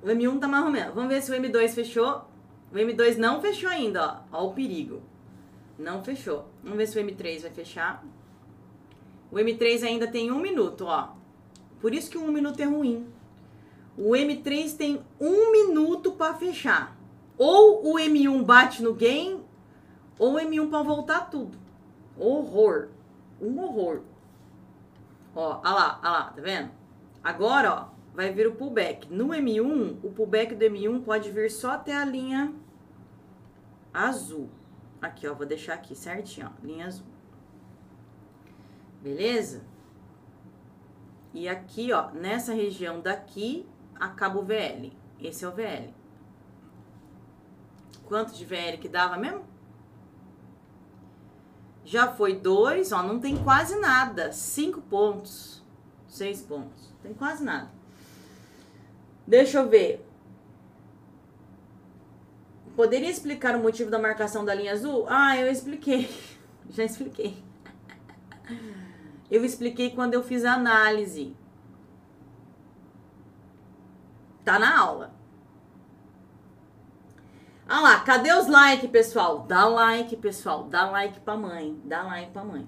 O 0.03 0.07
M1 0.07 0.39
tá 0.41 0.47
marromeno. 0.49 0.91
Vamos 0.93 1.07
ver 1.07 1.21
se 1.21 1.31
o 1.31 1.35
M2 1.35 1.69
fechou. 1.69 2.25
O 2.69 2.75
M2 2.75 3.15
não 3.15 3.39
fechou 3.39 3.69
ainda, 3.69 4.25
ó. 4.29 4.39
Ó 4.39 4.47
o 4.47 4.53
perigo. 4.53 5.01
Não 5.79 6.03
fechou. 6.03 6.49
Vamos 6.61 6.79
ver 6.79 6.87
se 6.87 6.99
o 6.99 7.01
M3 7.01 7.43
vai 7.43 7.51
fechar. 7.51 8.03
O 9.31 9.37
M3 9.37 9.83
ainda 9.83 10.05
tem 10.05 10.29
um 10.29 10.39
minuto, 10.39 10.83
ó. 10.83 11.13
Por 11.79 11.93
isso 11.93 12.11
que 12.11 12.17
um 12.17 12.29
minuto 12.29 12.59
é 12.59 12.65
ruim. 12.65 13.07
O 13.97 14.11
M3 14.11 14.75
tem 14.75 15.01
um 15.17 15.49
minuto 15.53 16.11
para 16.11 16.33
fechar. 16.33 16.97
Ou 17.37 17.93
o 17.93 17.97
M1 17.97 18.43
bate 18.43 18.83
no 18.83 18.93
game 18.93 19.46
ou 20.17 20.33
M1 20.33 20.69
para 20.69 20.83
voltar 20.83 21.29
tudo. 21.29 21.57
Horror. 22.17 22.89
Um 23.41 23.59
horror. 23.59 24.01
Ó, 25.35 25.59
olha 25.59 25.69
lá, 25.69 25.99
olha 26.01 26.11
lá, 26.11 26.23
tá 26.31 26.41
vendo? 26.41 26.71
Agora, 27.23 27.73
ó, 27.73 27.87
vai 28.13 28.31
vir 28.31 28.47
o 28.47 28.55
pullback. 28.55 29.11
No 29.13 29.27
M1, 29.27 29.99
o 30.03 30.11
pullback 30.11 30.55
do 30.55 30.65
M1 30.65 31.03
pode 31.03 31.31
vir 31.31 31.51
só 31.51 31.71
até 31.71 31.95
a 31.95 32.03
linha 32.03 32.53
azul. 33.93 34.49
Aqui, 34.99 35.27
ó, 35.27 35.33
vou 35.33 35.45
deixar 35.45 35.75
aqui 35.75 35.95
certinho, 35.95 36.51
ó, 36.51 36.65
linha 36.65 36.87
azul. 36.87 37.05
Beleza? 39.01 39.63
E 41.33 41.47
aqui, 41.47 41.93
ó, 41.93 42.09
nessa 42.11 42.53
região 42.53 42.99
daqui, 42.99 43.67
acaba 43.99 44.39
o 44.39 44.43
VL. 44.43 44.91
Esse 45.21 45.45
é 45.45 45.47
o 45.47 45.51
VL. 45.51 45.93
Quanto 48.05 48.33
de 48.33 48.43
VL 48.43 48.77
que 48.79 48.89
dava 48.89 49.17
mesmo? 49.17 49.43
Já 51.87 52.11
foi 52.11 52.35
dois, 52.35 52.91
ó, 52.91 53.01
não 53.01 53.17
tem 53.17 53.37
quase 53.37 53.79
nada. 53.79 54.33
Cinco 54.33 54.81
pontos. 54.81 55.63
Seis 56.05 56.41
pontos. 56.41 56.93
Tem 57.01 57.13
quase 57.13 57.45
nada. 57.45 57.71
Deixa 59.25 59.59
eu 59.59 59.69
ver. 59.69 60.05
Poderia 62.75 63.09
explicar 63.09 63.55
o 63.55 63.59
motivo 63.59 63.89
da 63.89 63.97
marcação 63.97 64.43
da 64.43 64.53
linha 64.53 64.73
azul? 64.73 65.05
Ah, 65.07 65.37
eu 65.37 65.49
expliquei. 65.49 66.09
Já 66.69 66.83
expliquei. 66.83 67.41
Eu 69.31 69.45
expliquei 69.45 69.91
quando 69.91 70.13
eu 70.13 70.21
fiz 70.21 70.43
a 70.43 70.55
análise. 70.55 71.33
Tá 74.43 74.59
na 74.59 74.77
aula. 74.77 75.16
Ah 77.69 77.81
lá, 77.81 77.99
cadê 77.99 78.31
os 78.31 78.47
likes, 78.47 78.89
pessoal? 78.89 79.39
Dá 79.39 79.65
like, 79.65 80.15
pessoal. 80.15 80.63
Dá 80.63 80.89
like 80.89 81.19
pra 81.19 81.35
mãe. 81.35 81.77
Dá 81.83 82.01
like 82.03 82.31
pra 82.31 82.45
mãe. 82.45 82.65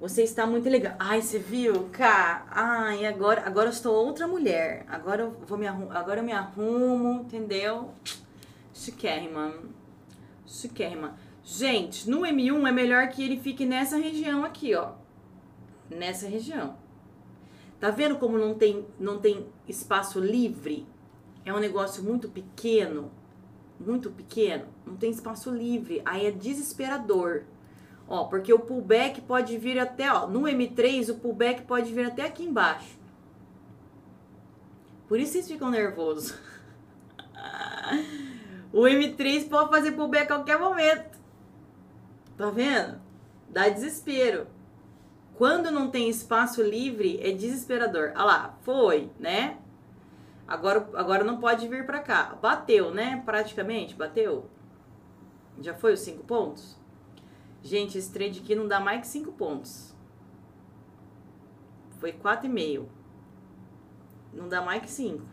Você 0.00 0.22
está 0.22 0.46
muito 0.46 0.68
legal. 0.68 0.94
Ai, 1.00 1.20
você 1.20 1.40
viu, 1.40 1.88
cá? 1.90 2.46
Ai, 2.48 3.04
agora, 3.04 3.42
agora 3.44 3.66
eu 3.66 3.72
estou 3.72 3.92
outra 3.92 4.28
mulher. 4.28 4.86
Agora 4.88 5.22
eu 5.22 5.32
vou 5.44 5.58
me 5.58 5.66
arrum, 5.66 5.90
agora 5.90 6.20
eu 6.20 6.24
me 6.24 6.30
arrumo, 6.30 7.22
entendeu? 7.22 7.90
Chiquérrima. 8.72 9.52
Chiquérrima. 10.46 11.16
Gente, 11.42 12.08
no 12.08 12.20
M1 12.20 12.68
é 12.68 12.70
melhor 12.70 13.08
que 13.08 13.24
ele 13.24 13.40
fique 13.40 13.66
nessa 13.66 13.96
região 13.96 14.44
aqui, 14.44 14.76
ó. 14.76 14.92
Nessa 15.90 16.28
região. 16.28 16.76
Tá 17.80 17.90
vendo 17.90 18.16
como 18.16 18.38
não 18.38 18.54
tem, 18.54 18.86
não 19.00 19.18
tem 19.18 19.48
espaço 19.66 20.20
livre? 20.20 20.86
É 21.44 21.52
um 21.52 21.58
negócio 21.58 22.04
muito 22.04 22.28
pequeno 22.28 23.17
muito 23.78 24.10
pequeno, 24.10 24.66
não 24.86 24.96
tem 24.96 25.10
espaço 25.10 25.50
livre, 25.50 26.02
aí 26.04 26.26
é 26.26 26.30
desesperador. 26.30 27.42
Ó, 28.08 28.24
porque 28.24 28.52
o 28.52 28.58
pullback 28.58 29.20
pode 29.20 29.56
vir 29.58 29.78
até, 29.78 30.10
ó, 30.12 30.26
no 30.26 30.42
M3 30.42 31.10
o 31.10 31.16
pullback 31.16 31.62
pode 31.62 31.92
vir 31.92 32.06
até 32.06 32.24
aqui 32.24 32.42
embaixo. 32.44 32.98
Por 35.06 35.20
isso 35.20 35.32
vocês 35.32 35.48
ficam 35.48 35.70
nervosos. 35.70 36.34
o 38.72 38.82
M3 38.82 39.48
pode 39.48 39.70
fazer 39.70 39.92
pullback 39.92 40.24
a 40.24 40.36
qualquer 40.36 40.58
momento. 40.58 41.18
Tá 42.36 42.50
vendo? 42.50 43.00
Dá 43.48 43.68
desespero. 43.68 44.46
Quando 45.34 45.70
não 45.70 45.90
tem 45.90 46.08
espaço 46.08 46.62
livre, 46.62 47.20
é 47.22 47.30
desesperador. 47.30 48.12
Olha 48.14 48.24
lá, 48.24 48.58
foi, 48.62 49.10
né? 49.20 49.58
Agora, 50.48 50.88
agora 50.94 51.22
não 51.22 51.38
pode 51.38 51.68
vir 51.68 51.84
para 51.84 52.00
cá. 52.00 52.38
Bateu, 52.40 52.92
né? 52.92 53.22
Praticamente, 53.24 53.94
bateu. 53.94 54.48
Já 55.60 55.74
foi 55.74 55.92
os 55.92 56.00
cinco 56.00 56.24
pontos? 56.24 56.76
Gente, 57.62 57.98
esse 57.98 58.10
trade 58.10 58.40
aqui 58.40 58.54
não 58.54 58.66
dá 58.66 58.80
mais 58.80 59.02
que 59.02 59.06
cinco 59.06 59.30
pontos. 59.32 59.94
Foi 62.00 62.12
quatro 62.12 62.46
e 62.46 62.48
meio. 62.48 62.88
Não 64.32 64.48
dá 64.48 64.62
mais 64.62 64.80
que 64.80 64.90
cinco. 64.90 65.26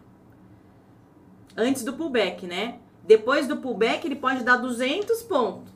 Antes 1.56 1.86
do 1.86 1.94
pullback, 1.94 2.46
né? 2.46 2.80
Depois 3.04 3.48
do 3.48 3.58
pullback, 3.58 4.06
ele 4.06 4.16
pode 4.16 4.44
dar 4.44 4.58
200 4.58 5.22
pontos. 5.24 5.72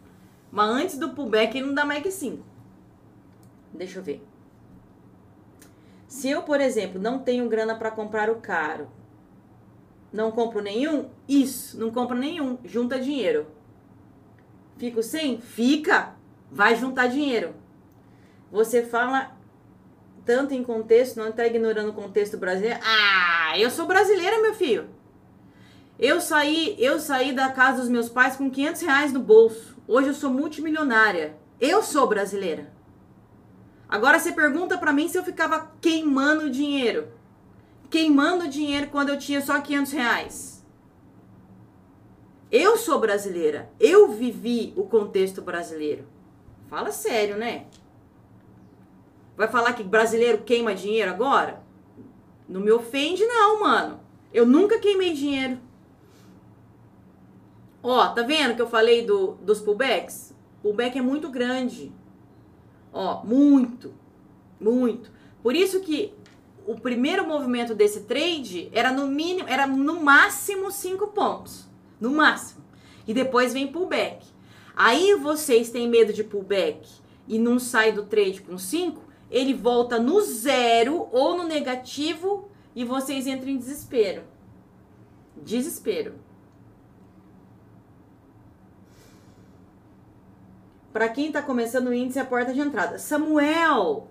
Mas 0.51 0.69
antes 0.69 0.97
do 0.97 1.09
pullback, 1.09 1.55
ele 1.55 1.67
não 1.67 1.73
dá 1.73 1.85
mais 1.85 2.01
que 2.01 2.11
5. 2.11 2.43
Deixa 3.71 3.99
eu 3.99 4.03
ver. 4.03 4.27
Se 6.07 6.27
eu, 6.27 6.41
por 6.41 6.59
exemplo, 6.59 6.99
não 6.99 7.19
tenho 7.19 7.47
grana 7.47 7.75
para 7.75 7.91
comprar 7.91 8.31
o 8.31 8.41
caro, 8.41 8.89
não 10.11 10.31
compro 10.31 10.61
nenhum, 10.61 11.09
isso, 11.27 11.79
não 11.79 11.91
compro 11.91 12.17
nenhum, 12.17 12.57
junta 12.65 12.99
dinheiro. 12.99 13.47
Fico 14.77 15.03
sem? 15.03 15.39
Fica, 15.39 16.15
vai 16.51 16.75
juntar 16.75 17.07
dinheiro. 17.07 17.53
Você 18.51 18.83
fala 18.83 19.37
tanto 20.25 20.53
em 20.53 20.63
contexto, 20.63 21.17
não 21.17 21.29
está 21.29 21.45
ignorando 21.45 21.89
o 21.89 21.93
contexto 21.93 22.37
brasileiro. 22.37 22.79
Ah, 22.83 23.57
eu 23.57 23.69
sou 23.69 23.85
brasileira, 23.85 24.41
meu 24.41 24.53
filho. 24.53 24.89
Eu 25.99 26.21
saí, 26.21 26.75
eu 26.79 26.99
saí 26.99 27.33
da 27.33 27.51
casa 27.51 27.81
dos 27.81 27.89
meus 27.89 28.09
pais 28.09 28.35
com 28.35 28.49
500 28.49 28.81
reais 28.81 29.11
no 29.11 29.19
bolso. 29.19 29.77
Hoje 29.87 30.07
eu 30.07 30.13
sou 30.13 30.29
multimilionária. 30.29 31.35
Eu 31.59 31.83
sou 31.83 32.07
brasileira. 32.07 32.71
Agora 33.87 34.17
você 34.17 34.31
pergunta 34.31 34.77
para 34.77 34.93
mim 34.93 35.09
se 35.09 35.17
eu 35.17 35.23
ficava 35.23 35.71
queimando 35.81 36.49
dinheiro. 36.49 37.09
Queimando 37.89 38.47
dinheiro 38.47 38.87
quando 38.89 39.09
eu 39.09 39.17
tinha 39.17 39.41
só 39.41 39.59
500 39.59 39.91
reais. 39.91 40.65
Eu 42.51 42.77
sou 42.77 42.99
brasileira. 42.99 43.71
Eu 43.79 44.11
vivi 44.11 44.73
o 44.75 44.83
contexto 44.83 45.41
brasileiro. 45.41 46.05
Fala 46.67 46.91
sério, 46.91 47.37
né? 47.37 47.65
Vai 49.35 49.47
falar 49.47 49.73
que 49.73 49.83
brasileiro 49.83 50.43
queima 50.43 50.75
dinheiro 50.75 51.09
agora? 51.09 51.63
Não 52.47 52.59
me 52.59 52.71
ofende, 52.71 53.25
não, 53.25 53.61
mano. 53.61 53.99
Eu 54.33 54.45
nunca 54.45 54.79
queimei 54.79 55.13
dinheiro. 55.13 55.59
Ó, 57.81 58.07
tá 58.09 58.21
vendo 58.23 58.55
que 58.55 58.61
eu 58.61 58.67
falei 58.67 59.05
do, 59.05 59.33
dos 59.41 59.59
pullbacks? 59.61 60.35
Pullback 60.61 60.97
é 60.97 61.01
muito 61.01 61.29
grande. 61.29 61.91
Ó, 62.91 63.23
muito, 63.23 63.93
muito. 64.59 65.11
Por 65.41 65.55
isso 65.55 65.79
que 65.79 66.13
o 66.69 66.79
primeiro 66.79 67.27
movimento 67.27 67.73
desse 67.73 68.01
trade 68.01 68.69
era 68.71 68.91
no 68.91 69.07
mínimo, 69.07 69.49
era 69.49 69.65
no 69.65 70.03
máximo 70.03 70.69
5 70.69 71.07
pontos. 71.07 71.67
No 71.99 72.11
máximo. 72.11 72.63
E 73.07 73.13
depois 73.13 73.53
vem 73.53 73.71
pullback. 73.71 74.23
Aí 74.75 75.15
vocês 75.15 75.71
têm 75.71 75.89
medo 75.89 76.13
de 76.13 76.23
pullback 76.23 76.87
e 77.27 77.39
não 77.39 77.57
sai 77.57 77.91
do 77.91 78.05
trade 78.05 78.41
com 78.41 78.55
5, 78.55 79.01
ele 79.31 79.51
volta 79.51 79.97
no 79.97 80.21
zero 80.21 81.09
ou 81.11 81.35
no 81.35 81.43
negativo 81.43 82.47
e 82.75 82.85
vocês 82.85 83.25
entram 83.25 83.49
em 83.49 83.57
desespero. 83.57 84.21
Desespero. 85.37 86.13
Para 90.93 91.09
quem 91.09 91.27
está 91.27 91.41
começando 91.41 91.87
o 91.87 91.93
índice, 91.93 92.19
é 92.19 92.21
a 92.21 92.25
porta 92.25 92.53
de 92.53 92.59
entrada. 92.59 92.99
Samuel, 92.99 94.07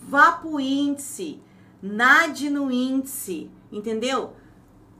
vá 0.00 0.30
pro 0.30 0.60
índice, 0.60 1.40
nade 1.82 2.50
no 2.50 2.70
índice, 2.70 3.50
entendeu? 3.70 4.34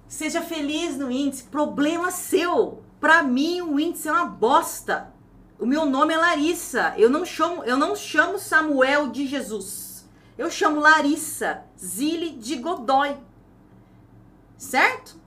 Seja 0.07 0.41
feliz 0.41 0.97
no 0.97 1.11
índice, 1.11 1.45
problema 1.45 2.11
seu. 2.11 2.83
Para 3.01 3.23
mim, 3.23 3.61
o 3.61 3.79
índice 3.79 4.09
é 4.09 4.13
uma 4.13 4.27
bosta. 4.27 5.13
O 5.59 5.67
meu 5.67 5.85
nome 5.85 6.15
é 6.15 6.17
Larissa. 6.17 6.95
Eu 6.97 7.11
não 7.11 7.25
chamo, 7.25 7.65
eu 7.65 7.77
não 7.77 7.95
chamo 7.95 8.39
Samuel 8.39 9.09
de 9.09 9.27
Jesus. 9.27 10.09
Eu 10.37 10.51
chamo 10.51 10.81
Larissa 10.81 11.65
Zile 11.79 12.31
de 12.31 12.57
Godoy. 12.57 13.17
Certo? 14.57 15.21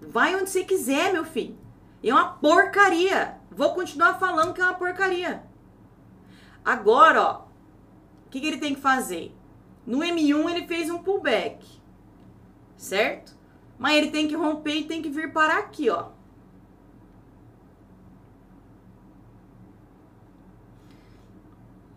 Vai 0.00 0.34
onde 0.34 0.50
você 0.50 0.64
quiser, 0.64 1.12
meu 1.12 1.24
filho. 1.24 1.56
É 2.02 2.12
uma 2.12 2.34
porcaria. 2.34 3.38
Vou 3.50 3.72
continuar 3.72 4.18
falando 4.18 4.52
que 4.52 4.60
é 4.60 4.64
uma 4.64 4.74
porcaria. 4.74 5.42
Agora, 6.64 7.22
ó, 7.22 7.40
o 8.26 8.30
que, 8.30 8.40
que 8.40 8.46
ele 8.46 8.58
tem 8.58 8.74
que 8.74 8.80
fazer? 8.80 9.34
No 9.86 9.98
M1 9.98 10.50
ele 10.50 10.66
fez 10.66 10.90
um 10.90 11.02
pullback, 11.02 11.64
certo? 12.76 13.34
Mas 13.78 13.96
ele 13.96 14.10
tem 14.10 14.26
que 14.26 14.34
romper 14.34 14.76
e 14.76 14.84
tem 14.84 15.02
que 15.02 15.10
vir 15.10 15.32
parar 15.32 15.58
aqui, 15.58 15.90
ó. 15.90 16.10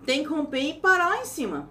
Tem 0.06 0.24
que 0.24 0.30
romper 0.30 0.62
e 0.62 0.74
parar 0.80 1.10
lá 1.10 1.22
em 1.22 1.26
cima. 1.26 1.70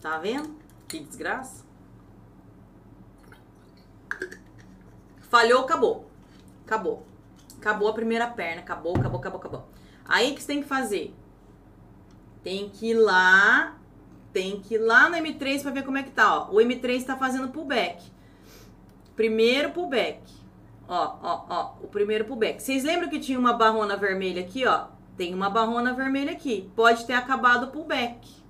Tá 0.00 0.18
vendo? 0.18 0.56
Que 0.88 0.98
desgraça. 1.00 1.64
Falhou, 5.28 5.60
acabou. 5.60 6.10
Acabou. 6.64 7.06
Acabou 7.58 7.88
a 7.88 7.92
primeira 7.92 8.26
perna. 8.26 8.62
Acabou, 8.62 8.96
acabou, 8.96 9.20
acabou, 9.20 9.40
acabou. 9.40 9.69
Aí 10.04 10.32
o 10.32 10.34
que 10.34 10.42
você 10.42 10.46
tem 10.46 10.62
que 10.62 10.68
fazer? 10.68 11.14
Tem 12.42 12.68
que 12.68 12.90
ir 12.90 12.94
lá. 12.94 13.76
Tem 14.32 14.60
que 14.60 14.74
ir 14.74 14.78
lá 14.78 15.08
no 15.08 15.16
M3 15.16 15.62
para 15.62 15.70
ver 15.72 15.84
como 15.84 15.98
é 15.98 16.02
que 16.02 16.10
tá. 16.10 16.42
Ó. 16.42 16.50
O 16.52 16.56
M3 16.56 16.96
está 16.96 17.16
fazendo 17.16 17.48
pullback. 17.48 18.02
Primeiro 19.16 19.70
pullback. 19.70 20.20
Ó, 20.88 21.16
ó, 21.22 21.44
ó. 21.48 21.74
O 21.82 21.88
primeiro 21.88 22.24
pullback. 22.24 22.62
Vocês 22.62 22.84
lembram 22.84 23.08
que 23.08 23.20
tinha 23.20 23.38
uma 23.38 23.52
barrona 23.52 23.96
vermelha 23.96 24.42
aqui, 24.42 24.66
ó? 24.66 24.86
Tem 25.16 25.34
uma 25.34 25.50
barrona 25.50 25.92
vermelha 25.92 26.32
aqui. 26.32 26.70
Pode 26.74 27.04
ter 27.06 27.12
acabado 27.12 27.64
o 27.64 27.70
pullback. 27.70 28.40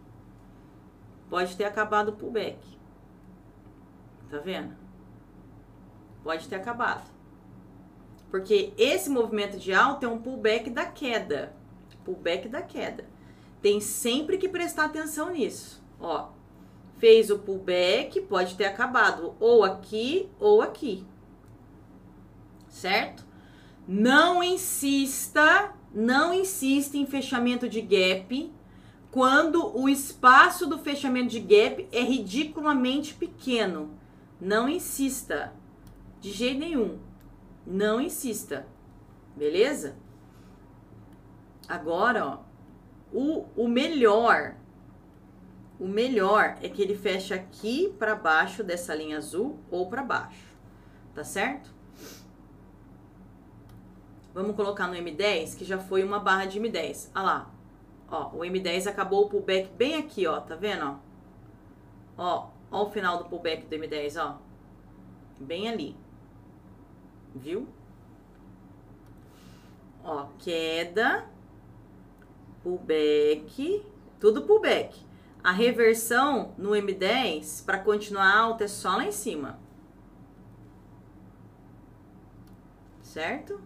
Pode 1.29 1.57
ter 1.57 1.65
acabado 1.65 2.11
o 2.11 2.13
pullback. 2.13 2.59
Tá 4.31 4.39
vendo? 4.39 4.77
Pode 6.23 6.47
ter 6.47 6.57
acabado. 6.57 7.11
Porque 8.31 8.73
esse 8.79 9.11
movimento 9.11 9.59
de 9.59 9.73
alta 9.73 10.07
é 10.07 10.09
um 10.09 10.21
pullback 10.21 10.71
da 10.71 10.87
queda. 10.87 11.55
Pullback 12.05 12.49
da 12.49 12.63
queda. 12.63 13.05
Tem 13.61 13.81
sempre 13.81 14.39
que 14.39 14.49
prestar 14.49 14.87
atenção 14.87 15.31
nisso. 15.31 15.83
Ó, 16.01 16.29
fez 16.99 17.31
o 17.31 17.39
pullback, 17.39 18.21
pode 18.23 18.55
ter 18.55 18.67
acabado 18.67 19.35
ou 19.41 19.65
aqui 19.65 20.29
ou 20.39 20.63
aqui. 20.63 21.05
Certo? 22.69 23.27
Não 23.87 24.43
insista, 24.43 25.75
não 25.93 26.33
insista 26.33 26.97
em 26.97 27.07
fechamento 27.07 27.69
de 27.69 27.81
gap 27.81 28.53
quando 29.11 29.77
o 29.77 29.89
espaço 29.89 30.67
do 30.67 30.79
fechamento 30.79 31.31
de 31.31 31.41
gap 31.41 31.89
é 31.91 32.01
ridiculamente 32.01 33.15
pequeno. 33.15 33.91
Não 34.41 34.69
insista. 34.69 35.53
De 36.21 36.31
jeito 36.31 36.61
nenhum. 36.61 36.99
Não 37.67 38.01
insista. 38.01 38.67
Beleza? 39.37 39.97
Agora, 41.69 42.27
ó, 42.27 42.39
o, 43.13 43.47
o 43.57 43.69
melhor, 43.69 44.57
o 45.79 45.87
melhor 45.87 46.59
é 46.61 46.69
que 46.69 46.83
ele 46.83 46.97
fecha 46.97 47.35
aqui 47.37 47.95
para 47.99 48.15
baixo 48.15 48.65
dessa 48.65 48.95
linha 48.95 49.19
azul 49.19 49.59
ou 49.71 49.89
para 49.89 50.03
baixo. 50.03 50.57
Tá 51.15 51.23
certo? 51.23 51.73
Vamos 54.33 54.55
colocar 54.55 54.87
no 54.87 54.95
M10, 54.95 55.57
que 55.57 55.65
já 55.65 55.79
foi 55.79 56.05
uma 56.05 56.19
barra 56.19 56.47
de 56.47 56.61
M10. 56.61 57.11
Olha 57.15 57.25
lá. 57.25 57.51
Ó, 58.09 58.31
o 58.31 58.39
M10 58.41 58.89
acabou 58.89 59.27
o 59.27 59.29
pullback 59.29 59.73
bem 59.75 59.97
aqui, 59.97 60.27
ó. 60.27 60.41
Tá 60.41 60.57
vendo, 60.57 60.85
ó? 60.85 60.97
Ó, 62.17 62.51
ó 62.71 62.83
o 62.85 62.91
final 62.91 63.19
do 63.19 63.25
pullback 63.25 63.67
do 63.67 63.77
M10, 63.77 64.21
ó. 64.21 64.39
Bem 65.39 65.69
ali 65.69 65.97
viu? 67.35 67.67
Ó, 70.03 70.27
queda, 70.39 71.29
pullback, 72.63 73.85
tudo 74.19 74.43
pullback. 74.43 74.99
A 75.43 75.53
reversão 75.53 76.55
no 76.59 76.71
M10 76.71 77.65
para 77.65 77.79
continuar 77.79 78.37
alta 78.37 78.65
é 78.65 78.69
só 78.69 78.97
lá 78.97 79.05
em 79.05 79.13
cima. 79.13 79.59
Certo? 83.03 83.61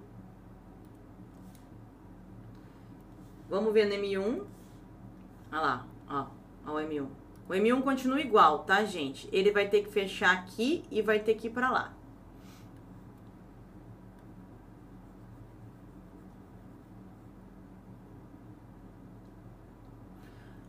Vamos 3.49 3.73
ver 3.73 3.87
no 3.87 3.95
M1. 3.95 4.45
Olha 5.53 5.61
lá, 5.61 5.87
ó, 6.09 6.27
ó 6.67 6.73
o 6.73 6.77
M1. 6.77 7.07
O 7.49 7.53
M1 7.53 7.83
continua 7.83 8.21
igual, 8.21 8.61
tá, 8.61 8.85
gente? 8.85 9.29
Ele 9.31 9.51
vai 9.51 9.69
ter 9.69 9.83
que 9.83 9.91
fechar 9.91 10.33
aqui 10.33 10.85
e 10.91 11.03
vai 11.03 11.21
ter 11.21 11.35
que 11.35 11.49
ir 11.49 11.51
para 11.51 11.71
lá. 11.71 11.93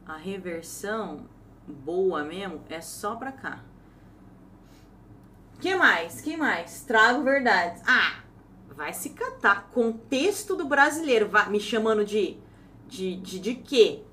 A 0.07 0.17
reversão 0.17 1.25
boa 1.67 2.23
mesmo 2.23 2.61
é 2.69 2.79
só 2.79 3.15
pra 3.15 3.31
cá. 3.31 3.63
que 5.59 5.75
mais? 5.75 6.21
que 6.21 6.37
mais? 6.37 6.83
Trago 6.83 7.23
verdades. 7.23 7.81
Ah, 7.87 8.23
vai 8.75 8.93
se 8.93 9.09
catar. 9.09 9.69
Contexto 9.71 10.55
do 10.55 10.65
brasileiro. 10.65 11.27
Vai, 11.29 11.49
me 11.49 11.59
chamando 11.59 12.05
de, 12.05 12.37
de, 12.87 13.15
de, 13.17 13.39
de 13.39 13.55
quê? 13.55 14.03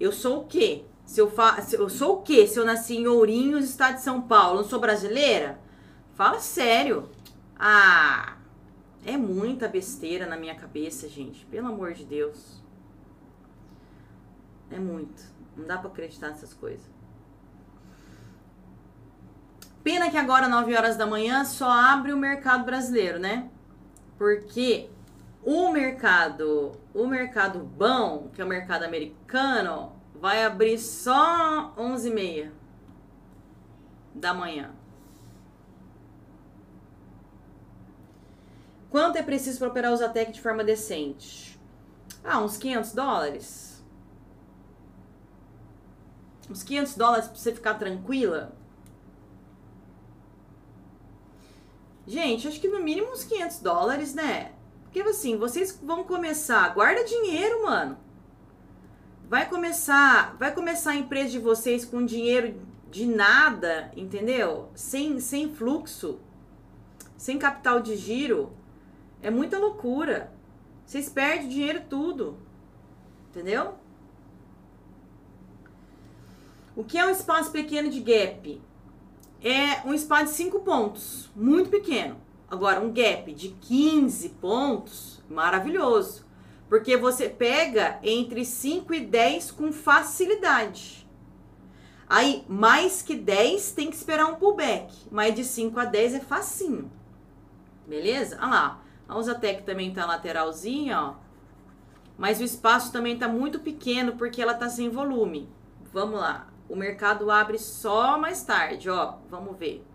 Eu 0.00 0.10
sou 0.12 0.42
o 0.42 0.46
quê? 0.46 0.84
Se 1.04 1.20
eu, 1.20 1.30
fa, 1.30 1.60
se 1.60 1.76
eu 1.76 1.88
sou 1.90 2.18
o 2.18 2.22
quê? 2.22 2.46
Se 2.46 2.58
eu 2.58 2.64
nasci 2.64 2.96
em 2.96 3.06
Ourinhos, 3.06 3.68
estado 3.68 3.96
de 3.96 4.02
São 4.02 4.22
Paulo, 4.22 4.62
não 4.62 4.68
sou 4.68 4.80
brasileira? 4.80 5.58
Fala 6.14 6.38
sério. 6.38 7.10
Ah, 7.58 8.36
é 9.04 9.16
muita 9.16 9.68
besteira 9.68 10.26
na 10.26 10.36
minha 10.36 10.54
cabeça, 10.54 11.08
gente. 11.08 11.44
Pelo 11.46 11.68
amor 11.68 11.92
de 11.92 12.04
Deus. 12.04 12.62
É 14.70 14.78
muito. 14.78 15.31
Não 15.56 15.66
dá 15.66 15.78
pra 15.78 15.88
acreditar 15.88 16.28
nessas 16.28 16.54
coisas. 16.54 16.90
Pena 19.82 20.10
que 20.10 20.16
agora, 20.16 20.48
9 20.48 20.76
horas 20.76 20.96
da 20.96 21.06
manhã, 21.06 21.44
só 21.44 21.68
abre 21.68 22.12
o 22.12 22.16
mercado 22.16 22.64
brasileiro, 22.64 23.18
né? 23.18 23.50
Porque 24.16 24.88
o 25.42 25.70
mercado, 25.72 26.72
o 26.94 27.06
mercado 27.06 27.58
bom, 27.58 28.30
que 28.32 28.40
é 28.40 28.44
o 28.44 28.48
mercado 28.48 28.84
americano, 28.84 29.92
vai 30.14 30.44
abrir 30.44 30.78
só 30.78 31.74
11h30 31.76 32.50
da 34.14 34.32
manhã. 34.32 34.70
Quanto 38.88 39.16
é 39.16 39.22
preciso 39.22 39.58
para 39.58 39.68
operar 39.68 39.92
o 39.92 39.96
Zatec 39.96 40.32
de 40.32 40.40
forma 40.40 40.62
decente? 40.62 41.58
Ah, 42.22 42.38
uns 42.38 42.56
500 42.56 42.92
dólares. 42.92 43.71
Uns 46.52 46.62
500 46.62 46.94
dólares 46.96 47.26
para 47.28 47.36
você 47.36 47.52
ficar 47.54 47.74
tranquila. 47.74 48.54
Gente, 52.06 52.46
acho 52.46 52.60
que 52.60 52.68
no 52.68 52.82
mínimo 52.82 53.10
uns 53.10 53.24
500 53.24 53.60
dólares, 53.60 54.12
né? 54.12 54.52
Porque 54.82 55.00
assim, 55.00 55.38
vocês 55.38 55.80
vão 55.82 56.04
começar, 56.04 56.74
guarda 56.74 57.04
dinheiro, 57.04 57.62
mano. 57.64 57.96
Vai 59.30 59.48
começar, 59.48 60.36
vai 60.36 60.52
começar 60.52 60.90
a 60.90 60.96
empresa 60.96 61.30
de 61.30 61.38
vocês 61.38 61.86
com 61.86 62.04
dinheiro 62.04 62.60
de 62.90 63.06
nada, 63.06 63.90
entendeu? 63.96 64.68
Sem, 64.74 65.20
sem 65.20 65.54
fluxo, 65.54 66.20
sem 67.16 67.38
capital 67.38 67.80
de 67.80 67.96
giro. 67.96 68.52
É 69.22 69.30
muita 69.30 69.58
loucura. 69.58 70.30
Vocês 70.84 71.08
perdem 71.08 71.48
dinheiro 71.48 71.82
tudo. 71.88 72.36
Entendeu? 73.30 73.78
O 76.74 76.82
que 76.82 76.96
é 76.96 77.04
um 77.04 77.10
espaço 77.10 77.50
pequeno 77.50 77.90
de 77.90 78.00
gap? 78.00 78.60
É 79.44 79.86
um 79.86 79.92
espaço 79.92 80.26
de 80.26 80.30
5 80.30 80.60
pontos, 80.60 81.30
muito 81.36 81.68
pequeno. 81.68 82.16
Agora, 82.50 82.80
um 82.80 82.90
gap 82.90 83.30
de 83.34 83.48
15 83.48 84.30
pontos, 84.40 85.22
maravilhoso. 85.28 86.24
Porque 86.70 86.96
você 86.96 87.28
pega 87.28 87.98
entre 88.02 88.44
5 88.46 88.94
e 88.94 89.00
10 89.00 89.50
com 89.50 89.70
facilidade. 89.70 91.06
Aí, 92.08 92.42
mais 92.48 93.02
que 93.02 93.16
10 93.16 93.72
tem 93.72 93.90
que 93.90 93.96
esperar 93.96 94.26
um 94.26 94.36
pullback. 94.36 94.94
Mas 95.10 95.34
de 95.34 95.44
5 95.44 95.78
a 95.78 95.84
10 95.84 96.14
é 96.14 96.20
facinho. 96.20 96.90
Beleza? 97.86 98.36
Olha 98.40 98.48
lá. 98.48 98.82
A 99.06 99.18
Usatec 99.18 99.64
também 99.64 99.92
tá 99.92 100.06
lateralzinha, 100.06 100.98
ó. 100.98 101.14
Mas 102.16 102.40
o 102.40 102.44
espaço 102.44 102.90
também 102.92 103.18
tá 103.18 103.28
muito 103.28 103.60
pequeno 103.60 104.12
porque 104.16 104.40
ela 104.40 104.54
tá 104.54 104.70
sem 104.70 104.88
volume. 104.88 105.50
Vamos 105.92 106.18
lá. 106.18 106.51
O 106.68 106.76
mercado 106.76 107.30
abre 107.30 107.58
só 107.58 108.18
mais 108.18 108.42
tarde, 108.42 108.88
ó. 108.88 109.16
Vamos 109.28 109.56
ver. 109.56 109.86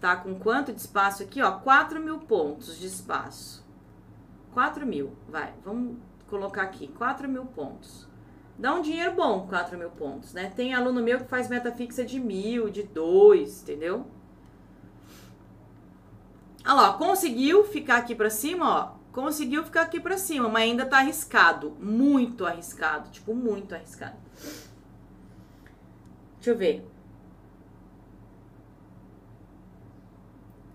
Tá 0.00 0.16
com 0.16 0.34
quanto 0.34 0.72
de 0.72 0.80
espaço 0.80 1.22
aqui, 1.22 1.42
ó? 1.42 1.52
4 1.52 2.00
mil 2.00 2.18
pontos 2.18 2.78
de 2.78 2.86
espaço. 2.86 3.64
4 4.52 4.86
mil, 4.86 5.16
vai. 5.28 5.52
Vamos 5.64 5.96
colocar 6.28 6.62
aqui, 6.62 6.88
4 6.88 7.28
mil 7.28 7.46
pontos. 7.46 8.08
Dá 8.56 8.72
um 8.74 8.82
dinheiro 8.82 9.14
bom, 9.14 9.46
4 9.48 9.76
mil 9.76 9.90
pontos, 9.90 10.32
né? 10.32 10.52
Tem 10.54 10.74
aluno 10.74 11.02
meu 11.02 11.18
que 11.18 11.28
faz 11.28 11.48
meta 11.48 11.72
fixa 11.72 12.04
de 12.04 12.20
mil, 12.20 12.70
de 12.70 12.84
dois, 12.84 13.62
entendeu? 13.62 14.06
Olha 16.64 16.74
lá, 16.74 16.92
conseguiu 16.94 17.64
ficar 17.64 17.96
aqui 17.96 18.14
pra 18.14 18.30
cima, 18.30 18.68
ó. 18.68 19.04
Conseguiu 19.12 19.62
ficar 19.64 19.82
aqui 19.82 20.00
pra 20.00 20.18
cima, 20.18 20.48
mas 20.48 20.62
ainda 20.64 20.86
tá 20.86 20.98
arriscado. 20.98 21.76
Muito 21.80 22.46
arriscado. 22.46 23.10
Tipo, 23.10 23.34
muito 23.34 23.74
arriscado. 23.74 24.16
Deixa 26.44 26.50
eu 26.50 26.58
ver. 26.58 26.86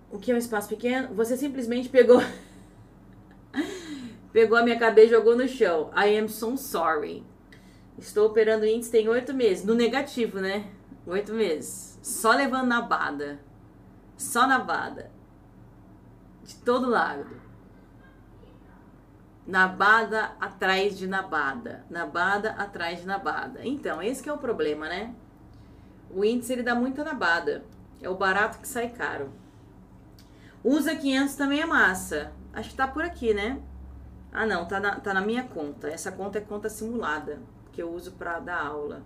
O 0.09 0.17
que 0.17 0.31
é 0.31 0.33
um 0.33 0.37
espaço 0.37 0.67
pequeno? 0.67 1.13
Você 1.13 1.37
simplesmente 1.37 1.87
pegou. 1.89 2.19
pegou 4.33 4.57
a 4.57 4.63
minha 4.63 4.79
cabeça 4.79 5.09
e 5.09 5.11
jogou 5.11 5.37
no 5.37 5.47
chão. 5.47 5.91
I 5.95 6.17
am 6.17 6.27
so 6.27 6.57
sorry. 6.57 7.23
Estou 7.99 8.25
operando 8.25 8.65
índice 8.65 8.89
tem 8.89 9.07
oito 9.09 9.31
meses. 9.31 9.63
No 9.63 9.75
negativo, 9.75 10.39
né? 10.39 10.65
Oito 11.05 11.33
meses. 11.33 11.99
Só 12.01 12.31
levando 12.31 12.65
na 12.65 12.81
bada. 12.81 13.39
Só 14.17 14.47
na 14.47 14.57
bada 14.57 15.11
de 16.45 16.55
todo 16.55 16.89
lado. 16.89 17.29
Nabada 19.45 20.35
atrás 20.39 20.97
de 20.97 21.05
nabada, 21.05 21.85
nabada 21.91 22.53
atrás 22.53 23.01
de 23.01 23.05
nabada. 23.05 23.59
Então, 23.63 24.01
esse 24.01 24.27
é 24.27 24.33
o 24.33 24.37
problema, 24.39 24.87
né? 24.87 25.13
O 26.13 26.23
índice 26.23 26.53
ele 26.53 26.63
dá 26.63 26.75
muita 26.75 27.03
nabada. 27.03 27.63
É 28.01 28.09
o 28.09 28.15
barato 28.15 28.59
que 28.59 28.67
sai 28.67 28.89
caro. 28.89 29.29
Usa 30.63 30.95
500 30.95 31.35
também 31.35 31.61
é 31.61 31.65
massa. 31.65 32.31
Acho 32.53 32.69
que 32.69 32.75
tá 32.75 32.87
por 32.87 33.03
aqui, 33.03 33.33
né? 33.33 33.61
Ah, 34.31 34.45
não, 34.45 34.67
tá 34.67 34.79
na, 34.79 34.99
tá 34.99 35.13
na 35.13 35.21
minha 35.21 35.43
conta. 35.43 35.87
Essa 35.87 36.11
conta 36.11 36.37
é 36.37 36.41
conta 36.41 36.69
simulada, 36.69 37.39
que 37.71 37.81
eu 37.81 37.91
uso 37.91 38.13
para 38.13 38.39
dar 38.39 38.65
aula. 38.65 39.03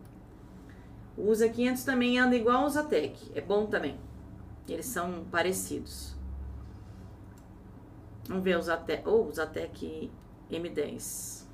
Usa 1.17 1.47
500 1.47 1.83
também 1.83 2.19
anda 2.19 2.35
igual 2.35 2.65
o 2.65 2.69
Zatec. 2.69 3.31
É 3.35 3.41
bom 3.41 3.65
também. 3.65 3.99
Eles 4.67 4.85
são 4.85 5.25
parecidos. 5.31 6.15
Vamos 8.27 8.43
ver 8.43 8.57
os 8.57 8.69
até, 8.69 9.03
ou 9.05 9.25
oh, 9.25 9.29
os 9.29 9.35
Zatec 9.35 10.09
M10. 10.49 11.45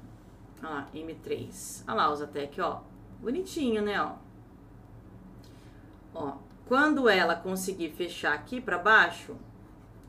Olha 0.61 0.69
lá, 0.69 0.89
M3. 0.93 1.83
Olha 1.87 1.95
lá 1.95 2.13
os 2.13 2.19
Zatec, 2.19 2.61
ó. 2.61 2.81
Bonitinho, 3.21 3.81
né, 3.81 4.01
ó. 4.01 4.13
Ó, 6.19 6.33
quando 6.67 7.07
ela 7.07 7.33
conseguir 7.33 7.91
fechar 7.91 8.33
aqui 8.33 8.59
para 8.59 8.77
baixo, 8.77 9.37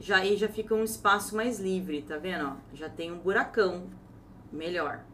já 0.01 0.17
aí 0.17 0.37
já 0.37 0.49
fica 0.49 0.75
um 0.75 0.83
espaço 0.83 1.37
mais 1.37 1.61
livre, 1.61 2.03
tá 2.03 2.19
vendo, 2.19 2.49
ó? 2.49 2.57
Já 2.75 2.89
tem 2.89 3.13
um 3.13 3.19
buracão 3.19 3.89
melhor. 4.53 5.05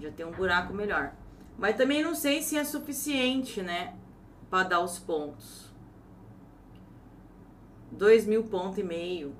Já 0.00 0.10
tem 0.10 0.26
um 0.26 0.32
buraco 0.32 0.74
melhor. 0.74 1.14
Mas 1.56 1.76
também 1.76 2.02
não 2.02 2.14
sei 2.14 2.42
se 2.42 2.58
é 2.58 2.64
suficiente, 2.64 3.62
né, 3.62 3.94
para 4.50 4.68
dar 4.68 4.80
os 4.80 4.98
pontos. 4.98 5.70
Dois 7.90 8.26
mil 8.26 8.44
pontos 8.44 8.78
e 8.78 8.82
meio. 8.82 9.36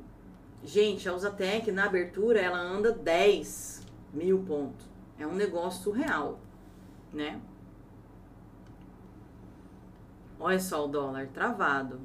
Gente, 0.63 1.09
a 1.09 1.15
Usatec 1.15 1.73
na 1.73 1.87
abertura 1.87 2.39
ela 2.39 2.61
anda 2.61 2.93
10 2.93 3.85
mil 4.13 4.45
pontos. 4.45 4.87
É 5.19 5.27
um 5.27 5.35
negócio 5.35 5.83
surreal, 5.83 6.39
né? 7.13 7.41
Olha 10.43 10.59
só 10.59 10.85
o 10.85 10.89
dólar 10.89 11.29
travado. 11.29 12.01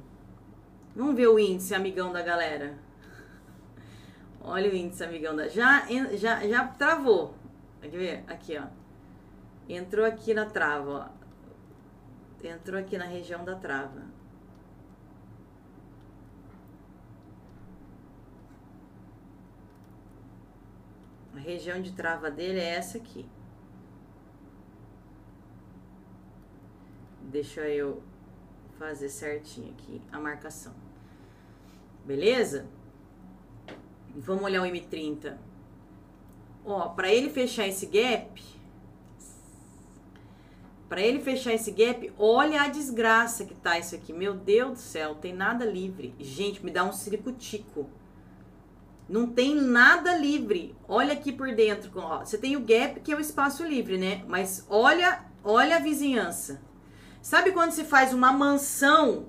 Vamos 0.94 1.16
ver 1.16 1.26
o 1.26 1.40
índice, 1.40 1.74
amigão 1.74 2.12
da 2.12 2.22
galera. 2.22 2.78
Olha 4.40 4.70
o 4.70 4.74
índice, 4.76 5.02
amigão 5.02 5.34
da. 5.34 5.48
Já, 5.48 5.84
já, 6.16 6.46
já 6.46 6.68
travou. 6.68 7.34
Quer 7.80 7.88
ver? 7.88 8.24
Aqui, 8.28 8.56
ó. 8.56 8.68
Entrou 9.68 10.06
aqui 10.06 10.34
na 10.34 10.46
trava, 10.46 10.90
ó. 10.90 12.46
Entrou 12.46 12.78
aqui 12.78 12.96
na 12.96 13.06
região 13.06 13.44
da 13.44 13.56
trava. 13.56 14.02
A 21.34 21.40
região 21.40 21.82
de 21.82 21.92
trava 21.92 22.30
dele 22.30 22.60
é 22.60 22.76
essa 22.76 22.98
aqui. 22.98 23.28
Deixa 27.22 27.62
eu 27.62 28.00
fazer 28.78 29.08
certinho 29.08 29.70
aqui 29.70 30.00
a 30.12 30.18
marcação. 30.18 30.72
Beleza? 32.04 32.66
Vamos 34.14 34.44
olhar 34.44 34.62
o 34.62 34.66
M30. 34.66 35.36
Ó, 36.64 36.88
para 36.90 37.12
ele 37.12 37.28
fechar 37.28 37.66
esse 37.66 37.86
gap, 37.86 38.42
para 40.88 41.02
ele 41.02 41.20
fechar 41.20 41.52
esse 41.52 41.70
gap, 41.70 42.12
olha 42.18 42.62
a 42.62 42.68
desgraça 42.68 43.44
que 43.44 43.54
tá 43.54 43.78
isso 43.78 43.94
aqui. 43.94 44.12
Meu 44.12 44.34
Deus 44.34 44.72
do 44.72 44.78
céu, 44.78 45.14
tem 45.14 45.34
nada 45.34 45.64
livre. 45.64 46.14
Gente, 46.18 46.64
me 46.64 46.70
dá 46.70 46.84
um 46.84 46.92
ciricutico. 46.92 47.90
Não 49.08 49.26
tem 49.26 49.54
nada 49.54 50.16
livre. 50.16 50.74
Olha 50.86 51.12
aqui 51.12 51.32
por 51.32 51.54
dentro. 51.54 51.90
Ó, 51.94 52.20
você 52.20 52.38
tem 52.38 52.56
o 52.56 52.60
gap, 52.60 53.00
que 53.00 53.12
é 53.12 53.16
o 53.16 53.20
espaço 53.20 53.64
livre, 53.64 53.98
né? 53.98 54.24
Mas 54.26 54.66
olha, 54.68 55.24
olha 55.42 55.76
a 55.76 55.80
vizinhança. 55.80 56.60
Sabe 57.22 57.52
quando 57.52 57.72
se 57.72 57.84
faz 57.84 58.12
uma 58.12 58.32
mansão? 58.32 59.26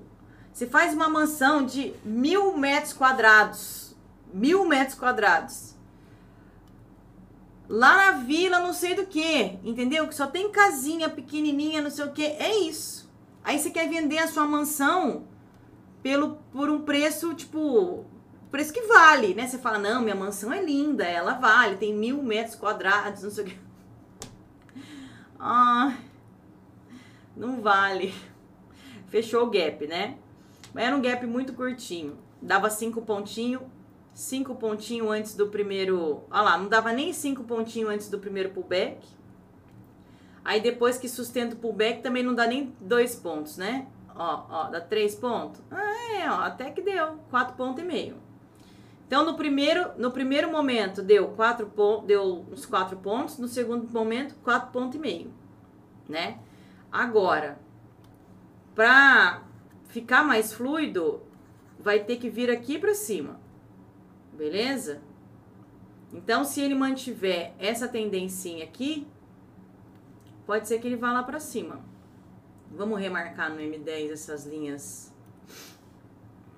Você 0.52 0.66
faz 0.66 0.94
uma 0.94 1.08
mansão 1.08 1.64
de 1.64 1.94
mil 2.04 2.56
metros 2.56 2.92
quadrados. 2.92 3.96
Mil 4.32 4.66
metros 4.66 4.98
quadrados. 4.98 5.74
Lá 7.68 7.96
na 7.96 8.10
vila, 8.18 8.58
não 8.58 8.72
sei 8.72 8.94
do 8.94 9.06
que, 9.06 9.58
entendeu? 9.62 10.08
Que 10.08 10.14
só 10.14 10.26
tem 10.26 10.50
casinha 10.50 11.08
pequenininha, 11.08 11.80
não 11.80 11.90
sei 11.90 12.04
o 12.04 12.12
que. 12.12 12.24
É 12.24 12.58
isso. 12.58 13.08
Aí 13.44 13.58
você 13.58 13.70
quer 13.70 13.88
vender 13.88 14.18
a 14.18 14.28
sua 14.28 14.44
mansão 14.46 15.24
pelo 16.02 16.36
por 16.52 16.68
um 16.68 16.82
preço 16.82 17.34
tipo 17.34 18.04
preço 18.50 18.72
que 18.72 18.82
vale, 18.82 19.34
né? 19.34 19.46
Você 19.46 19.58
fala, 19.58 19.78
não, 19.78 20.02
minha 20.02 20.14
mansão 20.14 20.52
é 20.52 20.62
linda, 20.62 21.04
ela 21.04 21.34
vale, 21.34 21.76
tem 21.76 21.94
mil 21.94 22.22
metros 22.22 22.56
quadrados, 22.56 23.22
não 23.22 23.30
sei 23.30 23.44
o 23.44 23.46
que. 23.46 23.58
Ah, 25.42 25.96
não 27.40 27.60
vale. 27.60 28.14
Fechou 29.08 29.46
o 29.46 29.50
gap, 29.50 29.86
né? 29.86 30.18
Mas 30.72 30.84
era 30.84 30.94
um 30.94 31.00
gap 31.00 31.26
muito 31.26 31.54
curtinho. 31.54 32.16
Dava 32.40 32.70
cinco 32.70 33.02
pontinhos, 33.02 33.62
cinco 34.14 34.54
pontinhos 34.54 35.10
antes 35.10 35.34
do 35.34 35.48
primeiro. 35.48 36.22
Olha 36.30 36.42
lá, 36.42 36.58
não 36.58 36.68
dava 36.68 36.92
nem 36.92 37.12
cinco 37.12 37.42
pontinhos 37.44 37.90
antes 37.90 38.08
do 38.08 38.18
primeiro 38.18 38.50
pullback. 38.50 38.98
Aí 40.44 40.60
depois 40.60 40.96
que 40.96 41.08
sustenta 41.08 41.54
o 41.54 41.58
pullback 41.58 42.02
também 42.02 42.22
não 42.22 42.34
dá 42.34 42.46
nem 42.46 42.74
dois 42.80 43.14
pontos, 43.16 43.56
né? 43.56 43.86
Ó, 44.14 44.44
ó, 44.48 44.64
dá 44.68 44.80
três 44.80 45.14
pontos. 45.14 45.60
Ah, 45.70 46.14
é, 46.14 46.30
ó, 46.30 46.40
até 46.40 46.70
que 46.70 46.82
deu 46.82 47.18
quatro 47.30 47.56
pontos 47.56 47.82
e 47.82 47.86
meio. 47.86 48.16
Então 49.06 49.24
no 49.24 49.34
primeiro, 49.34 49.90
no 49.98 50.10
primeiro 50.12 50.50
momento 50.50 51.02
deu 51.02 51.28
quatro 51.28 51.66
pontos, 51.66 52.06
deu 52.06 52.46
uns 52.50 52.64
quatro 52.64 52.96
pontos. 52.98 53.38
No 53.38 53.48
segundo 53.48 53.90
momento 53.92 54.34
quatro 54.42 54.70
pontos 54.70 54.96
e 54.96 54.98
meio, 54.98 55.32
né? 56.08 56.38
Agora, 56.90 57.58
para 58.74 59.42
ficar 59.88 60.24
mais 60.24 60.52
fluido, 60.52 61.22
vai 61.78 62.04
ter 62.04 62.16
que 62.16 62.28
vir 62.28 62.50
aqui 62.50 62.78
para 62.78 62.94
cima. 62.94 63.40
Beleza? 64.32 65.02
Então, 66.12 66.44
se 66.44 66.60
ele 66.60 66.74
mantiver 66.74 67.54
essa 67.58 67.86
tendência 67.86 68.64
aqui, 68.64 69.06
pode 70.44 70.66
ser 70.66 70.80
que 70.80 70.88
ele 70.88 70.96
vá 70.96 71.12
lá 71.12 71.22
para 71.22 71.38
cima. 71.38 71.80
Vamos 72.70 72.98
remarcar 72.98 73.50
no 73.50 73.60
M10 73.60 74.10
essas 74.10 74.44
linhas. 74.46 75.12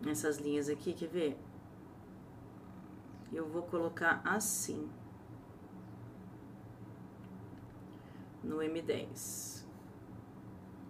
Essas 0.06 0.38
linhas 0.38 0.68
aqui, 0.68 0.94
quer 0.94 1.08
ver? 1.08 1.38
Eu 3.32 3.46
vou 3.48 3.62
colocar 3.62 4.20
assim. 4.24 4.88
No 8.42 8.56
M10. 8.56 9.51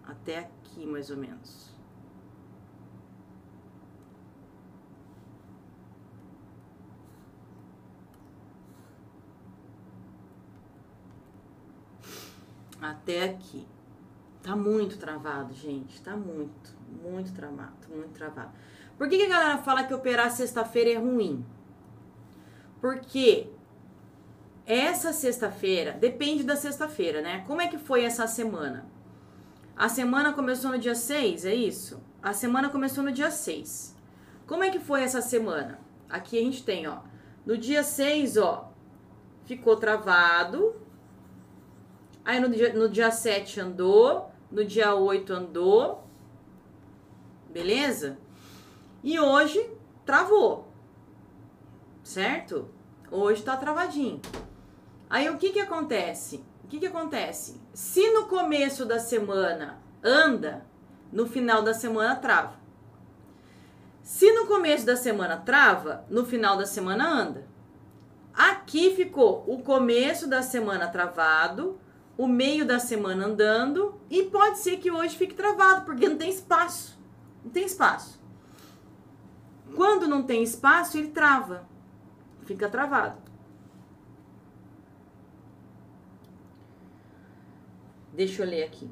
Até 0.07 0.39
aqui, 0.39 0.85
mais 0.85 1.09
ou 1.09 1.17
menos. 1.17 1.73
até 13.03 13.25
aqui. 13.25 13.65
Tá 14.41 14.55
muito 14.55 14.97
travado, 14.97 15.53
gente. 15.53 16.01
Tá 16.01 16.15
muito, 16.15 16.75
muito 17.01 17.33
travado, 17.33 17.73
muito 17.89 18.11
travado. 18.11 18.51
Por 18.97 19.07
que, 19.09 19.17
que 19.17 19.23
a 19.23 19.29
galera 19.29 19.57
fala 19.59 19.83
que 19.83 19.93
operar 19.93 20.29
sexta-feira 20.31 20.91
é 20.91 20.97
ruim? 20.97 21.45
Porque 22.81 23.49
essa 24.65 25.13
sexta-feira, 25.13 25.93
depende 25.93 26.43
da 26.43 26.55
sexta-feira, 26.55 27.21
né? 27.21 27.43
Como 27.47 27.61
é 27.61 27.67
que 27.67 27.77
foi 27.77 28.03
essa 28.03 28.27
semana? 28.27 28.85
A 29.75 29.89
semana 29.89 30.33
começou 30.33 30.71
no 30.71 30.77
dia 30.77 30.95
6, 30.95 31.45
é 31.45 31.53
isso? 31.53 32.01
A 32.21 32.33
semana 32.33 32.69
começou 32.69 33.03
no 33.03 33.11
dia 33.11 33.31
6. 33.31 33.95
Como 34.47 34.63
é 34.63 34.69
que 34.69 34.79
foi 34.79 35.01
essa 35.01 35.21
semana? 35.21 35.79
Aqui 36.09 36.37
a 36.37 36.41
gente 36.41 36.63
tem, 36.63 36.87
ó. 36.87 36.99
No 37.45 37.57
dia 37.57 37.83
6, 37.83 38.37
ó, 38.37 38.71
ficou 39.45 39.75
travado, 39.75 40.75
Aí 42.25 42.39
no 42.39 42.49
dia, 42.49 42.73
no 42.73 42.87
dia 42.87 43.11
7 43.11 43.59
andou, 43.59 44.31
no 44.49 44.63
dia 44.63 44.95
8 44.95 45.33
andou, 45.33 46.07
beleza? 47.49 48.17
E 49.03 49.19
hoje 49.19 49.69
travou, 50.05 50.69
certo? 52.01 52.69
Hoje 53.11 53.43
tá 53.43 53.57
travadinho. 53.57 54.21
Aí 55.09 55.29
o 55.29 55.37
que 55.37 55.51
que 55.51 55.59
acontece? 55.59 56.43
O 56.63 56.67
que 56.67 56.79
que 56.79 56.85
acontece? 56.85 57.59
Se 57.73 58.11
no 58.11 58.27
começo 58.27 58.85
da 58.85 58.99
semana 58.99 59.79
anda, 60.03 60.63
no 61.11 61.25
final 61.25 61.63
da 61.63 61.73
semana 61.73 62.15
trava. 62.15 62.53
Se 64.03 64.31
no 64.31 64.45
começo 64.45 64.85
da 64.85 64.95
semana 64.95 65.37
trava, 65.37 66.05
no 66.07 66.23
final 66.23 66.55
da 66.55 66.67
semana 66.67 67.09
anda. 67.09 67.47
Aqui 68.31 68.95
ficou 68.95 69.43
o 69.47 69.63
começo 69.63 70.27
da 70.27 70.43
semana 70.43 70.87
travado, 70.87 71.79
o 72.15 72.27
meio 72.27 72.63
da 72.63 72.77
semana 72.77 73.25
andando 73.25 73.99
e 74.07 74.23
pode 74.23 74.59
ser 74.59 74.77
que 74.77 74.91
hoje 74.91 75.17
fique 75.17 75.33
travado, 75.33 75.83
porque 75.83 76.07
não 76.07 76.17
tem 76.17 76.29
espaço. 76.29 76.95
Não 77.43 77.49
tem 77.49 77.65
espaço. 77.65 78.21
Quando 79.75 80.07
não 80.07 80.21
tem 80.21 80.43
espaço, 80.43 80.97
ele 80.97 81.09
trava. 81.09 81.67
Fica 82.45 82.69
travado. 82.69 83.22
Deixa 88.13 88.43
eu 88.43 88.49
ler 88.49 88.63
aqui. 88.63 88.89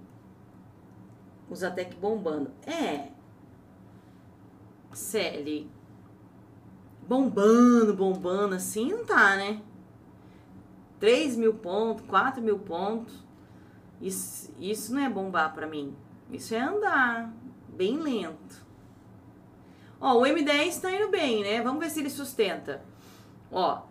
Os 1.50 1.64
Atec 1.64 1.96
bombando. 1.98 2.52
É. 2.66 3.10
Celi. 4.92 5.70
Bombando, 7.08 7.94
bombando 7.94 8.56
assim, 8.56 8.92
não 8.92 9.06
tá, 9.06 9.36
né? 9.36 9.62
3 11.00 11.36
mil 11.36 11.54
pontos, 11.54 12.06
4 12.08 12.42
mil 12.42 12.60
pontos. 12.60 13.24
Isso, 14.00 14.52
isso 14.60 14.94
não 14.94 15.02
é 15.02 15.10
bombar 15.10 15.54
para 15.54 15.68
mim. 15.68 15.96
Isso 16.32 16.56
é 16.56 16.60
andar 16.60 17.34
bem 17.70 17.98
lento. 17.98 18.66
Ó, 20.00 20.20
o 20.20 20.22
M10 20.22 20.68
está 20.68 20.92
indo 20.92 21.10
bem, 21.10 21.44
né? 21.44 21.62
Vamos 21.62 21.80
ver 21.80 21.90
se 21.90 22.00
ele 22.00 22.10
sustenta. 22.10 22.84
Ó, 23.52 23.84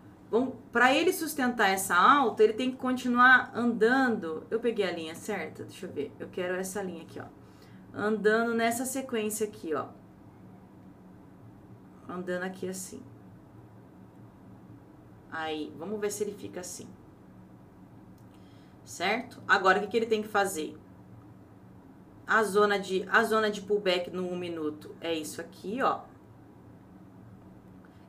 para 0.71 0.95
ele 0.95 1.13
sustentar 1.13 1.71
essa 1.71 1.97
alta, 1.97 2.43
ele 2.43 2.53
tem 2.53 2.71
que 2.71 2.77
continuar 2.77 3.51
andando. 3.55 4.47
Eu 4.51 4.61
peguei 4.61 4.87
a 4.87 4.93
linha 4.93 5.15
certa? 5.15 5.65
Deixa 5.65 5.87
eu 5.87 5.93
ver. 5.93 6.13
Eu 6.19 6.29
quero 6.29 6.55
essa 6.55 6.83
linha 6.83 7.03
aqui, 7.03 7.21
ó. 7.21 7.27
Andando 7.93 8.55
nessa 8.55 8.85
sequência 8.85 9.47
aqui, 9.47 9.75
ó. 9.75 9.89
Andando 12.09 12.45
aqui 12.45 12.69
assim. 12.69 13.03
Aí, 15.33 15.73
vamos 15.77 16.01
ver 16.01 16.11
se 16.11 16.23
ele 16.23 16.33
fica 16.33 16.61
assim 16.61 16.89
certo? 18.91 19.41
Agora, 19.47 19.79
o 19.79 19.83
que, 19.83 19.87
que 19.89 19.97
ele 19.97 20.07
tem 20.07 20.21
que 20.21 20.29
fazer? 20.29 20.77
A 22.27 22.43
zona 22.43 22.79
de, 22.79 23.07
a 23.09 23.23
zona 23.23 23.51
de 23.51 23.61
pullback 23.61 24.11
no 24.11 24.25
1 24.25 24.33
um 24.33 24.37
minuto 24.37 24.95
é 25.01 25.15
isso 25.15 25.41
aqui, 25.41 25.81
ó. 25.81 26.01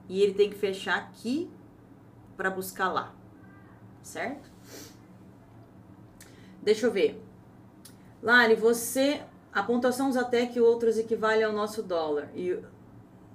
E 0.10 0.22
ele 0.22 0.34
tem 0.34 0.50
que 0.50 0.56
fechar 0.56 0.98
aqui 0.98 1.50
para 2.38 2.50
buscar 2.50 2.90
lá, 2.90 3.14
certo? 4.02 4.50
Deixa 6.62 6.86
eu 6.88 6.92
ver. 6.92 7.24
Lari, 8.22 8.56
você... 8.56 9.24
A 9.54 9.62
pontuação 9.62 10.10
Zatec 10.10 10.58
e 10.58 10.62
outras 10.62 10.98
equivale 10.98 11.44
ao 11.44 11.52
nosso 11.52 11.84
dólar. 11.84 12.30
E 12.34 12.58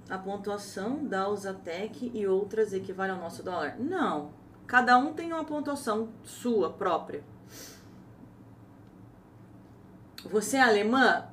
a 0.09 0.17
pontuação 0.17 1.05
da 1.05 1.29
Usatec 1.29 2.11
e 2.13 2.25
outras 2.25 2.73
equivale 2.73 3.11
ao 3.11 3.19
nosso 3.19 3.43
dólar? 3.43 3.75
Não. 3.77 4.31
Cada 4.65 4.97
um 4.97 5.13
tem 5.13 5.31
uma 5.31 5.45
pontuação 5.45 6.09
sua 6.23 6.71
própria. 6.71 7.23
Você 10.25 10.57
é 10.57 10.61
alemã? 10.61 11.27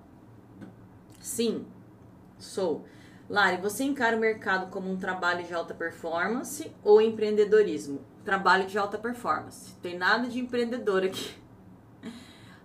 Sim, 1.20 1.66
sou. 2.38 2.84
Lari, 3.28 3.56
você 3.60 3.84
encara 3.84 4.16
o 4.16 4.20
mercado 4.20 4.70
como 4.70 4.90
um 4.90 4.98
trabalho 4.98 5.44
de 5.44 5.54
alta 5.54 5.74
performance 5.74 6.70
ou 6.82 7.00
empreendedorismo? 7.00 8.00
Trabalho 8.24 8.66
de 8.66 8.76
alta 8.76 8.98
performance. 8.98 9.74
Tem 9.76 9.96
nada 9.96 10.28
de 10.28 10.38
empreendedor 10.38 11.04
aqui. 11.04 11.34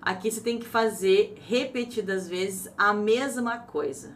Aqui 0.01 0.32
você 0.32 0.41
tem 0.41 0.60
que 0.60 0.66
fazer 0.66 1.38
repetidas 1.45 2.28
vezes 2.28 2.72
a 2.78 2.93
mesma 2.93 3.60
coisa. 3.60 4.16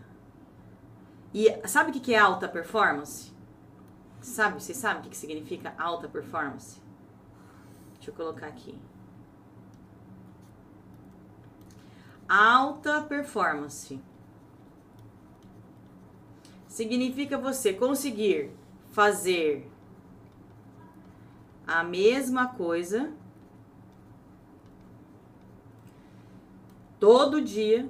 E 1.33 1.49
sabe 1.67 1.91
o 1.91 1.93
que 1.93 2.13
é 2.13 2.19
alta 2.19 2.47
performance? 2.47 3.33
Sabe, 4.21 4.61
você 4.61 4.73
sabe 4.73 5.07
o 5.07 5.09
que 5.09 5.17
significa 5.17 5.73
alta 5.77 6.07
performance? 6.07 6.81
Deixa 7.95 8.11
eu 8.11 8.15
colocar 8.15 8.47
aqui. 8.47 8.79
alta 12.27 13.01
performance. 13.01 14.01
Significa 16.73 17.37
você 17.37 17.71
conseguir 17.71 18.49
fazer 18.89 19.69
a 21.67 21.83
mesma 21.83 22.47
coisa 22.47 23.13
todo 26.99 27.43
dia, 27.43 27.87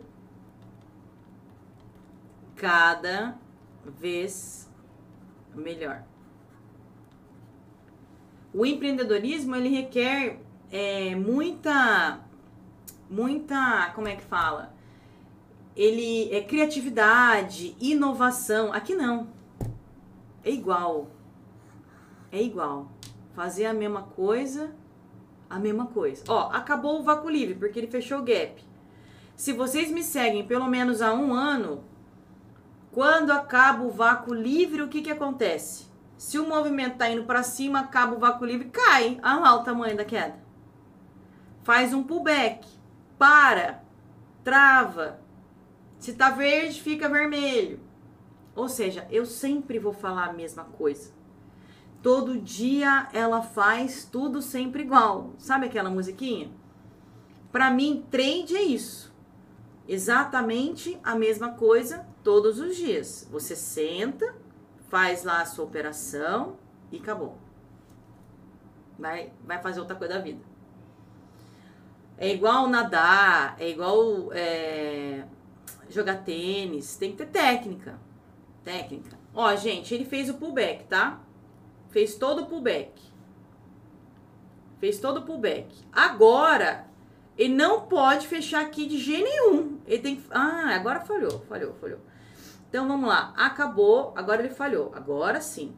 cada 2.57 3.37
vez 3.85 4.69
melhor. 5.55 6.03
O 8.53 8.65
empreendedorismo 8.65 9.55
ele 9.55 9.69
requer 9.69 10.41
é, 10.69 11.15
muita 11.15 12.19
muita, 13.09 13.93
como 13.95 14.09
é 14.09 14.17
que 14.17 14.23
fala? 14.23 14.72
Ele 15.75 16.33
é 16.33 16.41
criatividade, 16.41 17.75
inovação. 17.79 18.71
Aqui 18.71 18.95
não. 18.95 19.27
É 20.43 20.51
igual. 20.51 21.07
É 22.31 22.41
igual. 22.41 22.91
Fazer 23.35 23.65
a 23.65 23.73
mesma 23.73 24.03
coisa 24.03 24.75
A 25.49 25.59
mesma 25.59 25.85
coisa. 25.87 26.23
Ó, 26.27 26.49
acabou 26.51 26.99
o 26.99 27.03
vácuo 27.03 27.29
livre, 27.29 27.55
porque 27.55 27.79
ele 27.79 27.87
fechou 27.87 28.19
o 28.19 28.23
gap. 28.23 28.63
Se 29.35 29.53
vocês 29.53 29.91
me 29.91 30.03
seguem 30.03 30.45
pelo 30.47 30.67
menos 30.67 31.01
há 31.01 31.13
um 31.13 31.33
ano, 31.33 31.83
quando 32.91 33.31
acaba 33.31 33.83
o 33.83 33.91
vácuo 33.91 34.33
livre, 34.33 34.81
o 34.81 34.87
que 34.87 35.01
que 35.01 35.11
acontece? 35.11 35.85
Se 36.17 36.39
o 36.39 36.47
movimento 36.47 36.97
tá 36.97 37.09
indo 37.09 37.23
para 37.23 37.43
cima, 37.43 37.79
acaba 37.79 38.15
o 38.15 38.19
vácuo 38.19 38.45
livre, 38.45 38.69
cai. 38.69 39.19
Olha 39.23 39.39
lá 39.39 39.55
o 39.55 39.63
tamanho 39.63 39.97
da 39.97 40.05
queda. 40.05 40.35
Faz 41.63 41.93
um 41.93 42.03
pullback. 42.03 42.67
Para. 43.17 43.83
Trava. 44.43 45.19
Se 46.03 46.11
tá 46.11 46.29
verde, 46.29 46.81
fica 46.81 47.07
vermelho. 47.07 47.79
Ou 48.53 48.67
seja, 48.67 49.07
eu 49.09 49.25
sempre 49.25 49.79
vou 49.79 49.93
falar 49.93 50.25
a 50.25 50.33
mesma 50.33 50.65
coisa. 50.65 51.13
Todo 52.01 52.41
dia 52.41 53.07
ela 53.13 53.41
faz 53.41 54.03
tudo 54.03 54.41
sempre 54.41 54.83
igual. 54.83 55.31
Sabe 55.37 55.67
aquela 55.67 55.89
musiquinha? 55.89 56.51
Para 57.53 57.71
mim, 57.71 58.05
trade 58.11 58.53
é 58.53 58.61
isso. 58.61 59.15
Exatamente 59.87 60.99
a 61.01 61.15
mesma 61.15 61.53
coisa 61.53 62.05
todos 62.21 62.59
os 62.59 62.75
dias. 62.75 63.25
Você 63.31 63.55
senta, 63.55 64.35
faz 64.89 65.23
lá 65.23 65.39
a 65.39 65.45
sua 65.45 65.63
operação 65.63 66.57
e 66.91 66.97
acabou. 66.97 67.37
Vai, 68.99 69.31
vai 69.45 69.61
fazer 69.61 69.79
outra 69.79 69.95
coisa 69.95 70.15
da 70.15 70.19
vida. 70.19 70.43
É 72.17 72.29
igual 72.29 72.67
nadar, 72.67 73.55
é 73.57 73.69
igual 73.69 74.33
é, 74.33 75.25
jogar 75.95 76.23
tênis, 76.23 76.95
tem 76.97 77.11
que 77.11 77.17
ter 77.17 77.27
técnica. 77.27 77.99
Técnica. 78.63 79.17
Ó, 79.33 79.55
gente, 79.55 79.93
ele 79.93 80.05
fez 80.05 80.29
o 80.29 80.35
pullback, 80.35 80.85
tá? 80.85 81.21
Fez 81.89 82.15
todo 82.15 82.43
o 82.43 82.45
pullback. 82.45 83.01
Fez 84.79 84.99
todo 84.99 85.17
o 85.17 85.21
pullback. 85.21 85.75
Agora, 85.91 86.87
ele 87.37 87.53
não 87.53 87.81
pode 87.81 88.27
fechar 88.27 88.61
aqui 88.61 88.85
de 88.85 88.97
jeito 88.97 89.23
nenhum. 89.23 89.79
Ele 89.85 90.01
tem 90.01 90.15
que. 90.15 90.23
Ah, 90.29 90.75
agora 90.75 91.01
falhou, 91.01 91.39
falhou, 91.47 91.73
falhou. 91.75 91.99
Então 92.69 92.87
vamos 92.87 93.07
lá. 93.07 93.33
Acabou, 93.37 94.13
agora 94.15 94.43
ele 94.43 94.53
falhou. 94.53 94.91
Agora 94.95 95.39
sim. 95.41 95.75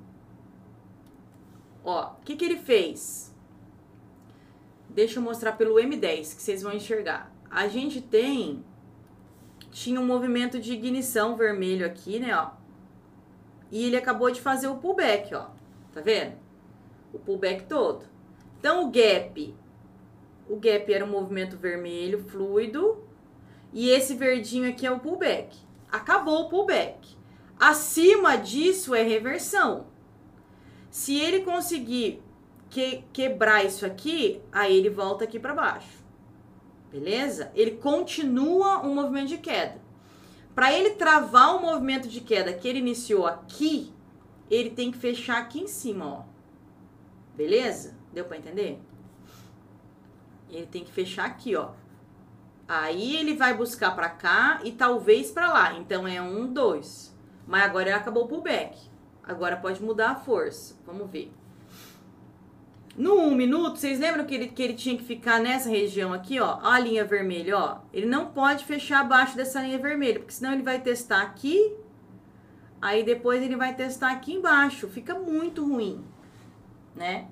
Ó, 1.84 2.14
o 2.14 2.22
que, 2.24 2.36
que 2.36 2.46
ele 2.46 2.58
fez? 2.58 3.34
Deixa 4.90 5.20
eu 5.20 5.24
mostrar 5.24 5.54
pelo 5.54 5.76
M10 5.76 6.36
que 6.36 6.42
vocês 6.42 6.62
vão 6.62 6.74
enxergar. 6.74 7.32
A 7.50 7.68
gente 7.68 8.02
tem. 8.02 8.64
Tinha 9.76 10.00
um 10.00 10.06
movimento 10.06 10.58
de 10.58 10.72
ignição 10.72 11.36
vermelho 11.36 11.86
aqui, 11.86 12.18
né? 12.18 12.34
Ó. 12.34 12.52
E 13.70 13.84
ele 13.84 13.98
acabou 13.98 14.32
de 14.32 14.40
fazer 14.40 14.70
o 14.70 14.78
pullback, 14.78 15.36
ó. 15.36 15.48
Tá 15.92 16.00
vendo? 16.00 16.38
O 17.12 17.20
pullback 17.20 17.66
todo. 17.66 18.06
Então 18.58 18.86
o 18.86 18.90
gap 18.90 19.54
o 20.48 20.56
gap 20.56 20.94
era 20.94 21.04
um 21.04 21.10
movimento 21.10 21.58
vermelho 21.58 22.24
fluido 22.24 23.04
e 23.74 23.90
esse 23.90 24.16
verdinho 24.16 24.70
aqui 24.70 24.88
é 24.88 24.92
o 24.92 25.00
pullback. 25.02 25.58
Acabou 25.92 26.44
o 26.44 26.50
pullback. 26.50 27.18
Acima 27.60 28.38
disso 28.38 28.96
é 28.96 29.02
reversão. 29.02 29.88
Se 30.90 31.20
ele 31.20 31.42
conseguir 31.42 32.24
que, 32.70 33.04
quebrar 33.12 33.66
isso 33.66 33.86
aqui, 33.86 34.42
aí 34.54 34.78
ele 34.78 34.90
volta 34.90 35.26
aqui 35.26 35.38
para 35.38 35.54
baixo. 35.54 36.05
Beleza? 36.96 37.52
Ele 37.54 37.72
continua 37.72 38.80
um 38.86 38.96
movimento 38.96 39.28
de 39.28 39.38
queda. 39.38 39.82
Para 40.56 40.72
ele 40.72 40.92
travar 40.92 41.54
o 41.58 41.62
movimento 41.62 42.08
de 42.08 42.22
queda 42.22 42.54
que 42.54 42.66
ele 42.66 42.80
iniciou 42.80 43.28
aqui, 43.28 43.94
ele 44.50 44.70
tem 44.70 44.94
que 44.94 44.98
fechar 44.98 45.40
aqui 45.40 45.60
em 45.60 45.68
cima, 45.68 46.06
ó. 46.08 46.24
Beleza? 47.36 47.98
Deu 48.14 48.24
para 48.24 48.38
entender? 48.38 48.80
Ele 50.50 50.66
tem 50.68 50.86
que 50.86 50.92
fechar 50.92 51.26
aqui, 51.26 51.54
ó. 51.58 51.72
Aí 52.66 53.18
ele 53.18 53.36
vai 53.36 53.54
buscar 53.54 53.94
para 53.94 54.08
cá 54.08 54.62
e 54.64 54.72
talvez 54.72 55.32
para 55.32 55.52
lá. 55.52 55.74
Então 55.74 56.08
é 56.08 56.22
um, 56.22 56.48
dois. 56.48 57.14
Mas 57.46 57.64
agora 57.64 57.90
ele 57.90 57.98
acabou 57.98 58.24
o 58.24 58.28
pullback. 58.30 58.80
Agora 59.22 59.58
pode 59.58 59.84
mudar 59.84 60.12
a 60.12 60.16
força. 60.16 60.80
Vamos 60.86 61.12
ver. 61.12 61.30
No 62.98 63.16
um 63.16 63.36
minuto, 63.36 63.78
vocês 63.78 64.00
lembram 64.00 64.26
que 64.26 64.34
ele, 64.34 64.48
que 64.48 64.64
ele 64.64 64.74
tinha 64.74 64.98
que 64.98 65.04
ficar 65.04 65.42
nessa 65.42 65.70
região 65.70 66.14
aqui, 66.14 66.40
ó? 66.40 66.60
A 66.64 66.80
linha 66.80 67.04
vermelha, 67.04 67.58
ó. 67.58 67.80
Ele 67.94 68.06
não 68.06 68.28
pode 68.28 68.64
fechar 68.64 69.02
abaixo 69.02 69.36
dessa 69.36 69.62
linha 69.62 69.78
vermelha, 69.78 70.20
porque 70.20 70.34
senão 70.34 70.54
ele 70.54 70.64
vai 70.64 70.80
testar 70.80 71.22
aqui. 71.22 71.76
Aí 72.82 73.04
depois 73.04 73.44
ele 73.44 73.58
vai 73.58 73.76
testar 73.76 74.12
aqui 74.12 74.34
embaixo. 74.34 74.88
Fica 74.88 75.14
muito 75.14 75.66
ruim, 75.66 76.06
né? 76.96 77.28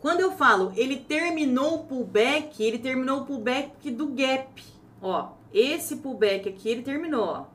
Quando 0.00 0.18
eu 0.20 0.32
falo 0.32 0.72
ele 0.74 0.96
terminou 0.96 1.76
o 1.76 1.84
pullback, 1.84 2.60
ele 2.60 2.78
terminou 2.78 3.20
o 3.20 3.26
pullback 3.26 3.88
do 3.92 4.08
gap. 4.08 4.60
Ó, 5.00 5.34
esse 5.54 5.96
pullback 5.96 6.48
aqui 6.48 6.68
ele 6.68 6.82
terminou, 6.82 7.24
ó. 7.24 7.51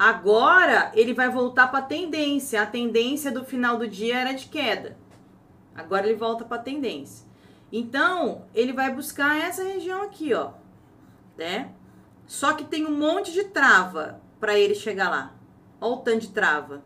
Agora 0.00 0.90
ele 0.94 1.12
vai 1.12 1.28
voltar 1.28 1.66
para 1.66 1.80
a 1.80 1.82
tendência. 1.82 2.62
A 2.62 2.64
tendência 2.64 3.30
do 3.30 3.44
final 3.44 3.76
do 3.76 3.86
dia 3.86 4.16
era 4.16 4.32
de 4.32 4.46
queda. 4.46 4.96
Agora 5.74 6.06
ele 6.06 6.16
volta 6.16 6.42
para 6.42 6.56
a 6.56 6.62
tendência. 6.62 7.26
Então, 7.70 8.46
ele 8.54 8.72
vai 8.72 8.90
buscar 8.94 9.38
essa 9.38 9.62
região 9.62 10.00
aqui, 10.00 10.32
ó, 10.32 10.52
né? 11.36 11.70
Só 12.26 12.54
que 12.54 12.64
tem 12.64 12.86
um 12.86 12.96
monte 12.96 13.30
de 13.30 13.44
trava 13.44 14.22
para 14.40 14.58
ele 14.58 14.74
chegar 14.74 15.10
lá. 15.10 15.34
Olha 15.78 15.92
o 15.92 15.96
tanto 15.98 16.20
de 16.20 16.28
trava. 16.28 16.82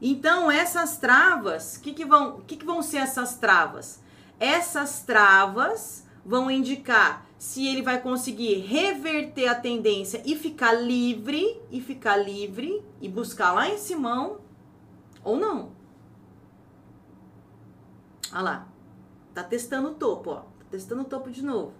Então, 0.00 0.48
essas 0.48 0.98
travas, 0.98 1.74
o 1.74 1.80
que, 1.80 1.92
que, 1.92 2.04
vão, 2.04 2.40
que, 2.42 2.56
que 2.56 2.64
vão 2.64 2.82
ser 2.82 2.98
essas 2.98 3.36
travas? 3.36 4.00
Essas 4.38 5.02
travas 5.02 6.06
vão 6.24 6.48
indicar 6.48 7.25
se 7.38 7.66
ele 7.66 7.82
vai 7.82 8.00
conseguir 8.00 8.58
reverter 8.60 9.48
a 9.48 9.54
tendência 9.54 10.22
e 10.24 10.34
ficar 10.34 10.72
livre, 10.72 11.60
e 11.70 11.80
ficar 11.80 12.16
livre, 12.16 12.82
e 13.00 13.08
buscar 13.08 13.52
lá 13.52 13.68
em 13.68 13.78
cima 13.78 14.38
ou 15.22 15.36
não. 15.36 15.70
Olha 18.32 18.42
lá. 18.42 18.68
Tá 19.34 19.44
testando 19.44 19.90
o 19.90 19.94
topo, 19.94 20.30
ó. 20.30 20.40
Tá 20.40 20.66
testando 20.70 21.02
o 21.02 21.04
topo 21.04 21.30
de 21.30 21.44
novo. 21.44 21.72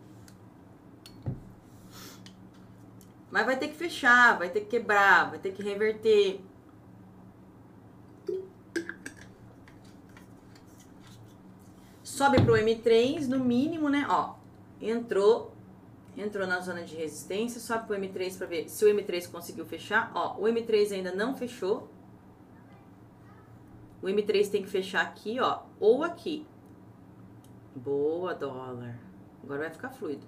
Mas 3.30 3.46
vai 3.46 3.56
ter 3.56 3.68
que 3.68 3.74
fechar, 3.74 4.38
vai 4.38 4.50
ter 4.50 4.60
que 4.60 4.66
quebrar, 4.66 5.30
vai 5.30 5.38
ter 5.38 5.52
que 5.52 5.62
reverter. 5.62 6.40
sobe 12.16 12.40
pro 12.40 12.54
M3 12.54 13.26
no 13.28 13.38
mínimo, 13.40 13.90
né? 13.90 14.06
Ó, 14.08 14.34
entrou, 14.80 15.54
entrou 16.16 16.46
na 16.46 16.60
zona 16.60 16.82
de 16.82 16.96
resistência, 16.96 17.60
sobe 17.60 17.86
pro 17.86 17.96
M3 17.96 18.36
para 18.36 18.46
ver 18.46 18.68
se 18.68 18.84
o 18.84 18.88
M3 18.88 19.30
conseguiu 19.30 19.64
fechar. 19.66 20.10
Ó, 20.14 20.36
o 20.38 20.44
M3 20.44 20.92
ainda 20.92 21.14
não 21.14 21.34
fechou. 21.34 21.90
O 24.02 24.06
M3 24.06 24.50
tem 24.50 24.62
que 24.62 24.68
fechar 24.68 25.02
aqui, 25.02 25.40
ó, 25.40 25.62
ou 25.80 26.04
aqui. 26.04 26.46
Boa, 27.74 28.34
dólar. 28.34 28.98
Agora 29.42 29.60
vai 29.60 29.70
ficar 29.70 29.90
fluido. 29.90 30.26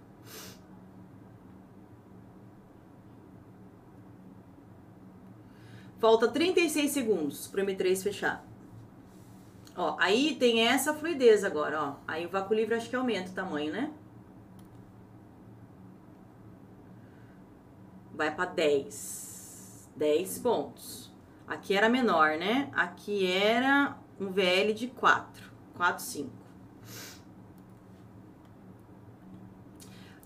Falta 5.98 6.28
36 6.28 6.90
segundos 6.90 7.48
pro 7.48 7.62
M3 7.62 8.02
fechar. 8.02 8.46
Ó, 9.76 9.96
aí 9.98 10.36
tem 10.36 10.66
essa 10.66 10.94
fluidez 10.94 11.44
agora, 11.44 11.82
ó. 11.82 11.96
Aí 12.06 12.26
o 12.26 12.28
vácuo 12.28 12.54
livre 12.54 12.74
acho 12.74 12.88
que 12.88 12.96
aumenta 12.96 13.30
o 13.30 13.34
tamanho, 13.34 13.72
né? 13.72 13.92
Vai 18.18 18.34
para 18.34 18.46
10. 18.46 19.90
10 19.94 20.38
pontos. 20.40 21.14
Aqui 21.46 21.76
era 21.76 21.88
menor, 21.88 22.36
né? 22.36 22.68
Aqui 22.74 23.24
era 23.24 23.96
um 24.20 24.32
VL 24.32 24.74
de 24.74 24.88
4. 24.88 25.52
4, 25.76 26.02
5. 26.02 26.30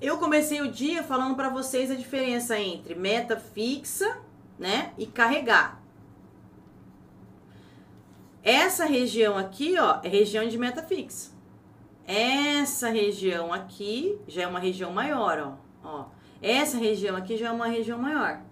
Eu 0.01 0.17
comecei 0.17 0.63
o 0.63 0.73
dia 0.73 1.03
falando 1.03 1.37
para 1.37 1.51
vocês 1.51 1.91
a 1.91 1.95
diferença 1.95 2.59
entre 2.59 2.95
meta 2.95 3.37
fixa, 3.37 4.19
né, 4.59 4.95
e 4.97 5.07
carregar. 5.07 5.79
Essa 8.43 8.87
região 8.87 9.37
aqui, 9.37 9.79
ó, 9.79 10.01
é 10.03 10.09
região 10.09 10.49
de 10.49 10.57
meta 10.57 10.83
fixa. 10.83 11.31
Essa 12.07 12.89
região 12.89 13.53
aqui 13.53 14.19
já 14.27 14.43
é 14.43 14.47
uma 14.47 14.59
região 14.59 14.91
maior, 14.91 15.59
ó. 15.85 15.89
ó. 15.89 16.22
Essa 16.43 16.77
região 16.77 17.15
aqui 17.15 17.37
já 17.37 17.49
é 17.49 17.51
uma 17.53 17.69
região 17.69 17.99
maior. 17.99 18.43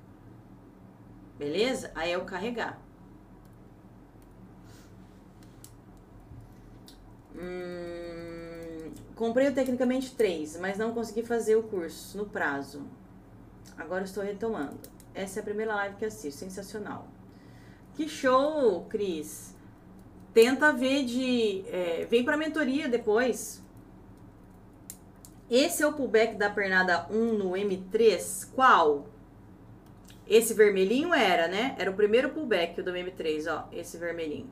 Beleza? 1.36 1.90
Aí 1.94 2.12
é 2.12 2.18
o 2.18 2.24
carregar. 2.24 2.78
Hum, 7.34 8.92
comprei 9.16 9.48
o 9.48 9.54
Tecnicamente 9.54 10.14
3, 10.14 10.58
mas 10.60 10.78
não 10.78 10.92
consegui 10.92 11.22
fazer 11.22 11.56
o 11.56 11.64
curso 11.64 12.16
no 12.16 12.26
prazo. 12.26 12.86
Agora 13.76 14.04
estou 14.04 14.22
retomando. 14.22 14.78
Essa 15.14 15.38
é 15.38 15.40
a 15.40 15.44
primeira 15.44 15.74
live 15.74 15.96
que 15.96 16.04
assisto, 16.04 16.38
sensacional. 16.38 17.08
Que 17.94 18.08
show, 18.08 18.84
Cris. 18.88 19.56
Tenta 20.32 20.72
ver 20.72 21.04
de. 21.04 21.64
É, 21.66 22.06
vem 22.08 22.24
pra 22.24 22.36
mentoria 22.36 22.88
depois. 22.88 23.59
Esse 25.50 25.82
é 25.82 25.86
o 25.86 25.92
pullback 25.92 26.36
da 26.36 26.48
pernada 26.48 27.08
1 27.10 27.32
no 27.36 27.50
M3. 27.50 28.52
Qual? 28.54 29.08
Esse 30.24 30.54
vermelhinho 30.54 31.12
era, 31.12 31.48
né? 31.48 31.74
Era 31.76 31.90
o 31.90 31.94
primeiro 31.94 32.30
pullback 32.30 32.80
do 32.80 32.92
M3, 32.92 33.52
ó. 33.52 33.66
Esse 33.72 33.98
vermelhinho. 33.98 34.48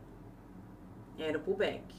Era 1.17 1.39
o 1.39 1.41
pullback. 1.41 1.95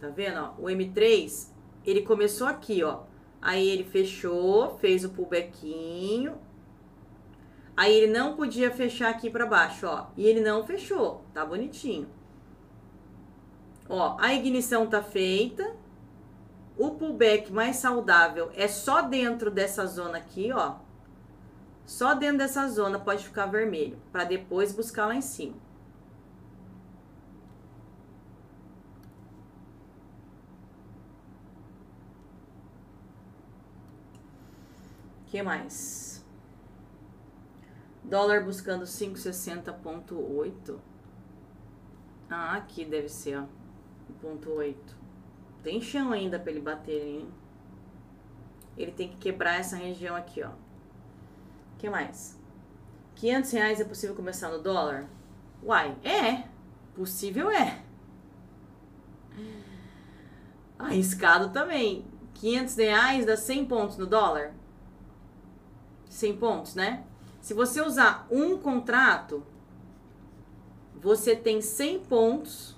Tá 0.00 0.08
vendo, 0.08 0.40
ó? 0.40 0.54
O 0.58 0.64
M3, 0.64 1.52
ele 1.86 2.02
começou 2.02 2.48
aqui, 2.48 2.82
ó. 2.82 3.04
Aí 3.40 3.68
ele 3.68 3.84
fechou, 3.84 4.76
fez 4.78 5.04
o 5.04 5.10
pullbackinho. 5.10 6.36
Aí 7.76 7.94
ele 7.94 8.12
não 8.12 8.34
podia 8.34 8.72
fechar 8.72 9.10
aqui 9.10 9.30
para 9.30 9.46
baixo, 9.46 9.86
ó. 9.86 10.08
E 10.16 10.26
ele 10.26 10.40
não 10.40 10.66
fechou. 10.66 11.22
Tá 11.32 11.46
bonitinho. 11.46 12.08
Ó, 13.88 14.16
a 14.18 14.34
ignição 14.34 14.86
tá 14.86 15.02
feita. 15.02 15.74
O 16.78 16.90
pullback 16.90 17.52
mais 17.52 17.76
saudável 17.76 18.50
é 18.54 18.68
só 18.68 19.02
dentro 19.02 19.50
dessa 19.50 19.86
zona 19.86 20.18
aqui, 20.18 20.52
ó. 20.52 20.74
Só 21.86 22.14
dentro 22.14 22.38
dessa 22.38 22.68
zona 22.68 22.98
pode 22.98 23.24
ficar 23.24 23.46
vermelho, 23.46 23.96
para 24.12 24.24
depois 24.24 24.72
buscar 24.72 25.06
lá 25.06 25.14
em 25.14 25.22
cima. 25.22 25.54
que 35.36 35.42
mais? 35.42 36.24
Dólar 38.02 38.42
buscando 38.44 38.84
560.8. 38.84 40.78
Ah, 42.30 42.56
aqui 42.56 42.84
deve 42.84 43.08
ser, 43.08 43.38
ó. 43.38 43.65
1.8. 44.24 44.76
Tem 45.62 45.80
chão 45.80 46.12
ainda 46.12 46.38
para 46.38 46.50
ele 46.50 46.60
bater, 46.60 47.06
hein? 47.06 47.28
Ele 48.76 48.92
tem 48.92 49.08
que 49.08 49.16
quebrar 49.16 49.58
essa 49.58 49.76
região 49.76 50.14
aqui, 50.14 50.42
ó. 50.42 50.50
que 51.78 51.88
mais? 51.88 52.38
500 53.16 53.50
reais 53.52 53.80
é 53.80 53.84
possível 53.84 54.14
começar 54.14 54.50
no 54.50 54.62
dólar? 54.62 55.06
Uai, 55.62 55.96
é. 56.04 56.44
Possível 56.94 57.50
é. 57.50 57.82
Arriscado 60.78 61.50
também. 61.50 62.04
500 62.34 62.76
reais 62.76 63.26
dá 63.26 63.36
100 63.36 63.64
pontos 63.64 63.96
no 63.96 64.06
dólar? 64.06 64.52
100 66.08 66.36
pontos, 66.36 66.74
né? 66.74 67.04
Se 67.40 67.54
você 67.54 67.80
usar 67.80 68.26
um 68.30 68.58
contrato, 68.58 69.42
você 70.94 71.34
tem 71.34 71.60
100 71.60 72.00
pontos, 72.00 72.75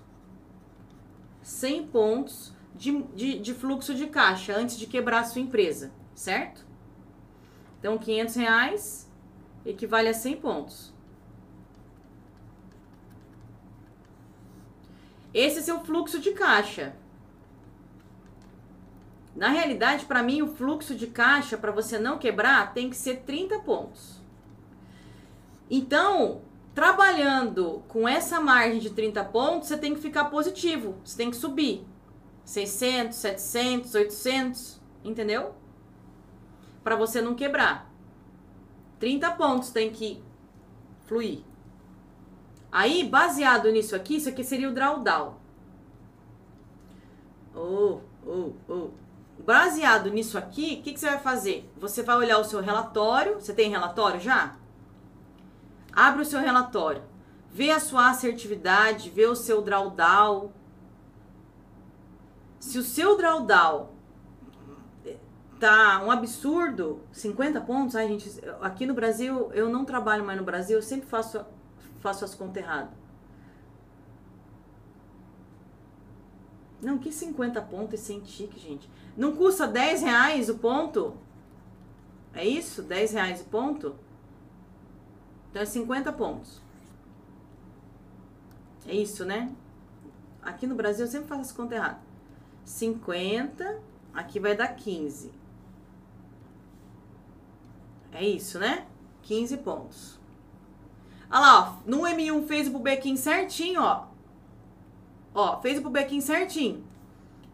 100 1.49 1.87
pontos 1.89 2.53
de, 2.75 3.03
de, 3.15 3.39
de 3.39 3.55
fluxo 3.55 3.95
de 3.95 4.07
caixa 4.07 4.55
antes 4.55 4.79
de 4.79 4.87
quebrar 4.87 5.21
a 5.21 5.25
sua 5.25 5.41
empresa, 5.41 5.91
certo? 6.15 6.67
Então, 7.79 7.97
500 7.97 8.35
reais 8.35 9.11
equivale 9.65 10.09
a 10.09 10.15
100 10.15 10.37
pontos. 10.37 10.93
Esse 15.33 15.61
é 15.61 15.63
seu 15.63 15.81
fluxo 15.81 16.19
de 16.19 16.33
caixa. 16.33 16.95
Na 19.35 19.49
realidade, 19.49 20.05
para 20.05 20.23
mim, 20.23 20.43
o 20.43 20.49
fluxo 20.49 20.95
de 20.95 21.07
caixa, 21.07 21.57
para 21.57 21.73
você 21.73 21.99
não 21.99 22.19
quebrar, 22.19 22.75
tem 22.75 22.91
que 22.91 22.97
ser 22.97 23.23
30 23.23 23.61
pontos. 23.61 24.21
Então, 25.71 26.43
trabalhando 26.79 27.83
com 27.89 28.09
essa 28.09 28.39
margem 28.39 28.79
de 28.79 28.91
30 28.91 29.25
pontos, 29.25 29.67
você 29.67 29.77
tem 29.77 29.97
que 29.97 30.01
ficar 30.01 30.27
positivo, 30.27 30.95
você 31.05 31.17
tem 31.17 31.29
que 31.29 31.37
subir. 31.37 31.85
600, 32.45 33.17
700, 33.17 33.95
800, 33.97 34.81
entendeu? 35.03 35.57
Para 36.85 36.95
você 36.95 37.21
não 37.21 37.35
quebrar. 37.35 37.91
30 39.01 39.29
pontos 39.33 39.71
tem 39.71 39.91
que 39.91 40.23
fluir. 41.07 41.41
Aí, 42.71 43.03
baseado 43.03 43.73
nisso 43.73 43.97
aqui, 43.97 44.15
isso 44.15 44.29
aqui 44.29 44.45
seria 44.45 44.69
o 44.69 44.73
drawdown. 44.73 45.35
Oh, 47.57 47.99
oh, 48.25 48.53
oh. 48.69 48.91
Baseado 49.41 50.11
nisso 50.11 50.39
aqui, 50.39 50.79
o 50.79 50.83
que, 50.85 50.93
que 50.93 51.01
você 51.01 51.07
vai 51.07 51.19
fazer? 51.19 51.69
Você 51.77 52.05
vai 52.05 52.19
olhar 52.19 52.39
o 52.39 52.45
seu 52.45 52.61
relatório. 52.61 53.35
Você 53.41 53.53
tem 53.53 53.69
relatório 53.69 54.21
já? 54.21 54.55
Abre 55.93 56.23
o 56.23 56.25
seu 56.25 56.41
relatório. 56.41 57.03
Vê 57.51 57.71
a 57.71 57.81
sua 57.81 58.11
assertividade, 58.11 59.11
vê 59.11 59.27
o 59.27 59.35
seu 59.35 59.63
drawdown. 59.63 60.53
Se 62.61 62.79
o 62.79 62.83
seu 62.83 63.17
drawdown 63.17 63.89
tá 65.59 66.03
um 66.05 66.11
absurdo, 66.11 67.03
50 67.11 67.61
pontos, 67.63 67.97
ai 67.97 68.07
gente, 68.07 68.41
aqui 68.61 68.87
no 68.87 68.95
Brasil, 68.95 69.51
eu 69.53 69.69
não 69.69 69.85
trabalho 69.85 70.25
mais 70.25 70.39
no 70.39 70.45
Brasil, 70.45 70.77
eu 70.77 70.83
sempre 70.83 71.09
faço, 71.09 71.45
faço 72.01 72.25
as 72.25 72.35
contas 72.35 72.63
erradas. 72.63 72.91
Não, 76.81 76.97
que 76.97 77.11
50 77.11 77.61
pontos 77.63 77.95
é 77.95 77.97
sem 77.97 78.21
tique, 78.21 78.59
gente. 78.61 78.89
Não 79.17 79.35
custa 79.35 79.67
10 79.67 80.03
reais 80.03 80.49
o 80.49 80.59
ponto? 80.59 81.17
É 82.33 82.47
isso? 82.47 82.83
10 82.83 83.13
reais 83.13 83.41
o 83.41 83.45
ponto? 83.47 83.97
Então 85.51 85.63
é 85.63 85.67
50 85.67 86.13
pontos. 86.13 86.61
É 88.87 88.95
isso, 88.95 89.25
né? 89.25 89.53
Aqui 90.43 90.67
no 90.67 90.75
Brasil 90.75 91.05
eu 91.05 91.11
sempre 91.11 91.29
faço 91.29 91.43
as 91.43 91.53
contas 91.53 91.77
erradas. 91.79 92.03
50, 92.65 93.81
aqui 94.15 94.39
vai 94.41 94.57
dar 94.57 94.69
15. 94.69 95.33
É 98.13 98.25
isso, 98.25 98.59
né? 98.59 98.87
15 99.23 99.57
pontos. 99.59 100.19
Olha 101.31 101.41
lá, 101.41 101.61
ó. 101.61 101.89
No 101.89 102.01
M1 102.01 102.47
fez 102.47 102.69
o 102.69 102.73
pubequim 102.73 103.17
certinho, 103.17 103.83
ó. 103.83 104.07
Ó, 105.35 105.61
fez 105.61 105.79
o 105.79 105.83
pubequim 105.83 106.21
certinho. 106.21 106.85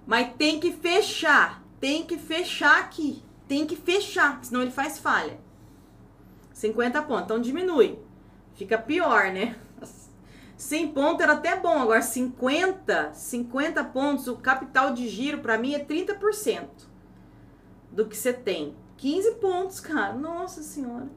Mas 0.06 0.34
tem 0.36 0.60
que 0.60 0.72
fechar. 0.72 1.62
Tem 1.80 2.04
que 2.06 2.16
fechar 2.16 2.78
aqui. 2.78 3.22
Tem 3.48 3.66
que 3.66 3.76
fechar, 3.76 4.42
senão 4.44 4.62
ele 4.62 4.70
faz 4.70 4.98
falha. 4.98 5.38
50 6.54 7.02
pontos. 7.02 7.24
Então 7.24 7.40
diminui. 7.40 7.98
Fica 8.54 8.78
pior, 8.78 9.32
né? 9.32 9.56
100 10.56 10.92
pontos 10.92 11.20
era 11.20 11.34
até 11.34 11.56
bom. 11.56 11.78
Agora 11.78 12.00
50, 12.00 13.12
50 13.12 13.84
pontos, 13.84 14.28
o 14.28 14.36
capital 14.36 14.94
de 14.94 15.08
giro 15.08 15.40
para 15.40 15.58
mim 15.58 15.74
é 15.74 15.84
30% 15.84 16.68
do 17.90 18.06
que 18.06 18.16
você 18.16 18.32
tem. 18.32 18.74
15 18.96 19.32
pontos, 19.32 19.80
cara. 19.80 20.14
Nossa 20.14 20.62
senhora. 20.62 21.08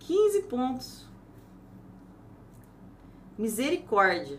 15 0.00 0.42
pontos. 0.42 1.06
Misericórdia. 3.36 4.38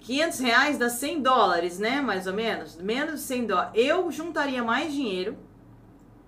500 0.00 0.38
reais 0.40 0.78
dá 0.78 0.88
100 0.88 1.22
dólares, 1.22 1.78
né? 1.78 2.00
Mais 2.00 2.26
ou 2.26 2.34
menos. 2.34 2.76
Menos 2.76 3.20
de 3.20 3.26
100 3.26 3.46
dólares. 3.46 3.72
Eu 3.74 4.10
juntaria 4.10 4.62
mais 4.62 4.92
dinheiro. 4.92 5.38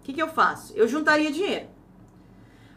O 0.02 0.04
que, 0.04 0.12
que 0.12 0.20
eu 0.20 0.26
faço? 0.26 0.74
Eu 0.74 0.88
juntaria 0.88 1.30
dinheiro. 1.30 1.68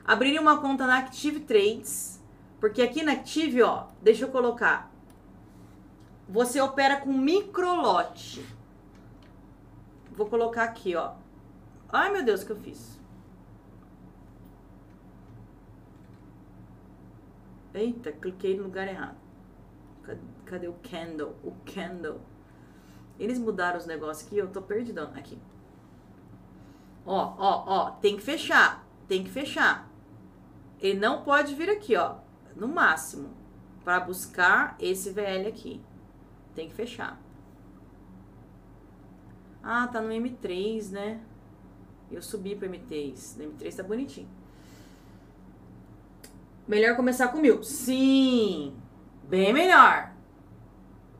Abriria 0.05 0.39
uma 0.39 0.61
conta 0.61 0.85
na 0.85 0.99
Active 0.99 1.39
Trades. 1.39 2.23
Porque 2.59 2.83
aqui 2.83 3.01
na 3.01 3.13
Active, 3.13 3.63
ó, 3.63 3.87
deixa 3.99 4.25
eu 4.25 4.29
colocar. 4.29 4.91
Você 6.29 6.61
opera 6.61 6.97
com 7.01 7.11
microlote. 7.11 8.45
Vou 10.11 10.27
colocar 10.27 10.65
aqui, 10.65 10.95
ó. 10.95 11.15
Ai, 11.89 12.11
meu 12.11 12.23
Deus, 12.23 12.43
o 12.43 12.45
que 12.45 12.51
eu 12.51 12.57
fiz? 12.57 12.99
Eita, 17.73 18.11
cliquei 18.11 18.55
no 18.55 18.65
lugar 18.65 18.87
errado. 18.87 19.17
Cadê 20.45 20.67
o 20.67 20.75
candle? 20.75 21.35
O 21.43 21.53
candle. 21.65 22.21
Eles 23.17 23.39
mudaram 23.39 23.79
os 23.79 23.87
negócios 23.87 24.27
aqui, 24.27 24.37
eu 24.37 24.47
tô 24.47 24.61
perdidão. 24.61 25.11
Aqui. 25.15 25.39
Ó, 27.05 27.35
ó, 27.37 27.63
ó. 27.67 27.91
Tem 27.91 28.17
que 28.17 28.23
fechar. 28.23 28.85
Tem 29.07 29.23
que 29.23 29.29
fechar. 29.29 29.89
Ele 30.79 30.99
não 30.99 31.23
pode 31.23 31.53
vir 31.55 31.69
aqui, 31.69 31.95
ó. 31.95 32.15
No 32.55 32.67
máximo. 32.67 33.29
Para 33.83 33.99
buscar 33.99 34.75
esse 34.79 35.11
VL 35.11 35.47
aqui. 35.47 35.81
Tem 36.55 36.67
que 36.67 36.73
fechar. 36.73 37.21
Ah, 39.61 39.87
tá 39.87 40.01
no 40.01 40.09
M3, 40.09 40.91
né? 40.91 41.21
Eu 42.11 42.21
subi 42.21 42.55
pro 42.55 42.69
M3. 42.69 43.37
No 43.37 43.51
M3 43.51 43.75
tá 43.75 43.83
bonitinho. 43.83 44.29
Melhor 46.67 46.95
começar 46.95 47.27
com 47.27 47.37
mil. 47.37 47.63
Sim! 47.63 48.75
Bem 49.23 49.53
melhor. 49.53 50.11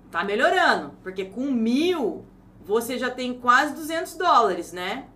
Tá 0.10 0.24
melhorando. 0.24 0.96
Porque 1.04 1.26
com 1.26 1.52
mil, 1.52 2.26
você 2.64 2.98
já 2.98 3.12
tem 3.12 3.40
quase 3.40 3.76
200 3.76 4.16
dólares, 4.16 4.72
né? 4.72 5.10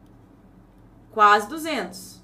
Quase 1.11 1.47
200. 1.47 2.21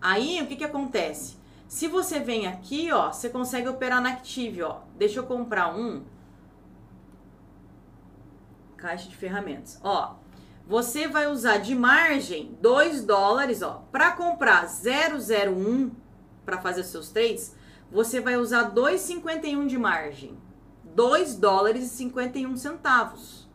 Aí, 0.00 0.42
o 0.42 0.46
que 0.46 0.56
que 0.56 0.64
acontece? 0.64 1.36
Se 1.68 1.88
você 1.88 2.18
vem 2.18 2.46
aqui, 2.46 2.92
ó, 2.92 3.10
você 3.10 3.30
consegue 3.30 3.68
operar 3.68 4.02
na 4.02 4.10
Active, 4.10 4.62
ó. 4.62 4.80
Deixa 4.98 5.20
eu 5.20 5.26
comprar 5.26 5.74
um. 5.74 6.04
Caixa 8.76 9.08
de 9.08 9.16
ferramentas. 9.16 9.80
Ó, 9.82 10.16
você 10.66 11.08
vai 11.08 11.28
usar 11.28 11.58
de 11.58 11.74
margem 11.74 12.56
2 12.60 13.04
dólares, 13.04 13.62
ó. 13.62 13.84
Para 13.90 14.12
comprar 14.12 14.66
001 14.66 15.92
para 16.44 16.58
fazer 16.60 16.82
seus 16.84 17.10
trades, 17.10 17.54
você 17.90 18.20
vai 18.20 18.36
usar 18.36 18.74
2,51 18.74 19.66
de 19.66 19.78
margem. 19.78 20.36
2 20.84 21.36
dólares 21.36 21.84
e 21.84 21.88
51 21.88 22.56
centavos. 22.56 23.48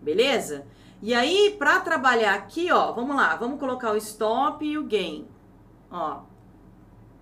Beleza? 0.00 0.66
E 1.00 1.14
aí, 1.14 1.54
para 1.56 1.80
trabalhar 1.80 2.34
aqui, 2.34 2.72
ó, 2.72 2.92
vamos 2.92 3.14
lá, 3.14 3.36
vamos 3.36 3.60
colocar 3.60 3.92
o 3.92 3.96
stop 3.96 4.64
e 4.64 4.76
o 4.76 4.84
gain. 4.84 5.28
Ó, 5.90 6.22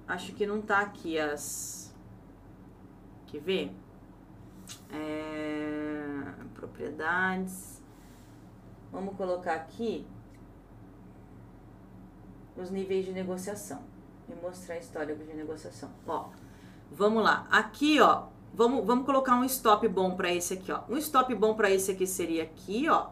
acho 0.09 0.33
que 0.33 0.47
não 0.47 0.62
tá 0.62 0.81
aqui 0.81 1.18
as... 1.18 1.95
Quer 3.27 3.41
ver? 3.41 3.77
É... 4.91 6.33
Propriedades. 6.55 7.83
Vamos 8.91 9.14
colocar 9.14 9.55
aqui 9.55 10.07
os 12.57 12.70
níveis 12.70 13.05
de 13.05 13.12
negociação 13.12 13.83
e 14.27 14.35
mostrar 14.43 14.77
a 14.77 14.79
história 14.79 15.14
de 15.14 15.35
negociação. 15.35 15.91
Ó, 16.07 16.31
vamos 16.91 17.22
lá. 17.22 17.47
Aqui, 17.51 18.01
ó, 18.01 18.29
vamos, 18.55 18.87
vamos 18.87 19.05
colocar 19.05 19.37
um 19.37 19.45
stop 19.45 19.87
bom 19.87 20.16
para 20.16 20.33
esse 20.33 20.55
aqui, 20.55 20.72
ó. 20.72 20.81
Um 20.89 20.97
stop 20.97 21.35
bom 21.35 21.55
para 21.55 21.70
esse 21.70 21.93
aqui 21.93 22.07
seria 22.07 22.45
aqui, 22.45 22.89
ó, 22.89 23.09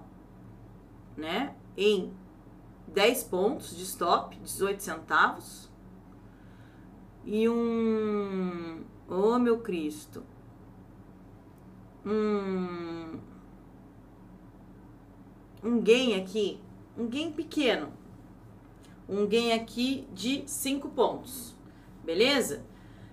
né? 1.17 1.55
Em 1.77 2.12
10 2.89 3.25
pontos 3.25 3.77
de 3.77 3.83
stop, 3.83 4.37
18 4.37 4.83
centavos. 4.83 5.71
E 7.25 7.49
um. 7.49 8.85
Oh, 9.09 9.39
meu 9.39 9.59
Cristo. 9.59 10.23
Um. 12.05 13.19
Um 15.62 15.81
gain 15.81 16.21
aqui. 16.21 16.61
Um 16.97 17.07
gain 17.09 17.33
pequeno. 17.33 17.93
Um 19.09 19.27
gain 19.27 19.53
aqui 19.53 20.07
de 20.12 20.45
5 20.47 20.91
pontos. 20.91 21.55
Beleza? 22.05 22.65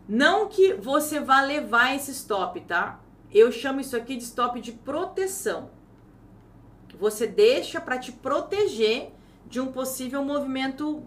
Não 0.08 0.50
que 0.50 0.74
você 0.74 1.20
vá 1.20 1.42
levar 1.42 1.96
esse 1.96 2.12
stop, 2.12 2.60
tá? 2.62 3.00
Eu 3.32 3.52
chamo 3.52 3.80
isso 3.80 3.96
aqui 3.96 4.18
de 4.18 4.24
stop 4.24 4.60
de 4.60 4.74
proteção 4.74 5.70
você 7.02 7.26
deixa 7.26 7.82
para 7.82 7.98
te 7.98 8.12
proteger 8.12 9.12
de 9.48 9.60
um 9.60 9.72
possível 9.72 10.24
movimento 10.24 11.04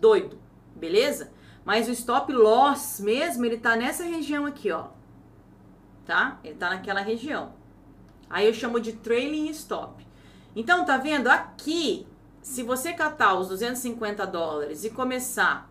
doido, 0.00 0.38
beleza? 0.74 1.30
Mas 1.66 1.86
o 1.86 1.92
stop 1.92 2.32
loss 2.32 2.98
mesmo, 2.98 3.44
ele 3.44 3.58
tá 3.58 3.76
nessa 3.76 4.04
região 4.04 4.46
aqui, 4.46 4.72
ó. 4.72 4.86
Tá? 6.06 6.40
Ele 6.42 6.54
tá 6.54 6.70
naquela 6.70 7.02
região. 7.02 7.52
Aí 8.28 8.46
eu 8.46 8.54
chamo 8.54 8.80
de 8.80 8.94
trailing 8.94 9.50
stop. 9.50 10.06
Então, 10.56 10.82
tá 10.82 10.96
vendo? 10.96 11.28
Aqui, 11.28 12.06
se 12.40 12.62
você 12.62 12.94
catar 12.94 13.34
os 13.34 13.48
250 13.48 14.26
dólares 14.26 14.82
e 14.82 14.88
começar 14.88 15.70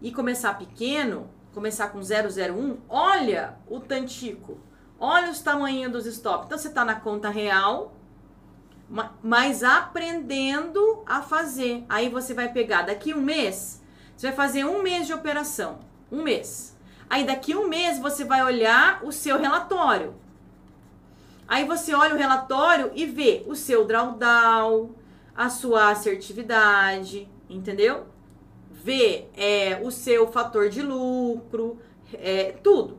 e 0.00 0.10
começar 0.12 0.56
pequeno, 0.56 1.28
começar 1.52 1.88
com 1.88 1.98
001, 1.98 2.78
olha 2.88 3.58
o 3.68 3.80
tantico. 3.80 4.58
Olha 4.98 5.30
os 5.30 5.40
tamanhos 5.40 5.92
dos 5.92 6.06
stops. 6.06 6.46
Então, 6.46 6.56
você 6.56 6.70
tá 6.70 6.86
na 6.86 6.94
conta 6.94 7.28
real, 7.28 7.94
mas 9.22 9.62
aprendendo 9.62 11.02
a 11.06 11.22
fazer. 11.22 11.84
Aí 11.88 12.08
você 12.08 12.34
vai 12.34 12.52
pegar 12.52 12.82
daqui 12.82 13.14
um 13.14 13.20
mês, 13.20 13.82
você 14.16 14.28
vai 14.28 14.36
fazer 14.36 14.64
um 14.64 14.82
mês 14.82 15.06
de 15.06 15.12
operação, 15.12 15.80
um 16.10 16.22
mês. 16.22 16.76
Aí 17.08 17.24
daqui 17.24 17.54
um 17.54 17.68
mês 17.68 17.98
você 17.98 18.24
vai 18.24 18.42
olhar 18.42 19.04
o 19.04 19.12
seu 19.12 19.38
relatório. 19.38 20.14
Aí 21.46 21.64
você 21.64 21.94
olha 21.94 22.14
o 22.14 22.18
relatório 22.18 22.90
e 22.94 23.04
vê 23.04 23.44
o 23.46 23.54
seu 23.54 23.84
drawdown, 23.84 24.94
a 25.36 25.50
sua 25.50 25.90
assertividade, 25.90 27.28
entendeu? 27.48 28.06
Vê 28.70 29.28
é, 29.36 29.80
o 29.82 29.90
seu 29.90 30.30
fator 30.30 30.68
de 30.68 30.82
lucro, 30.82 31.78
é, 32.14 32.52
tudo. 32.62 32.98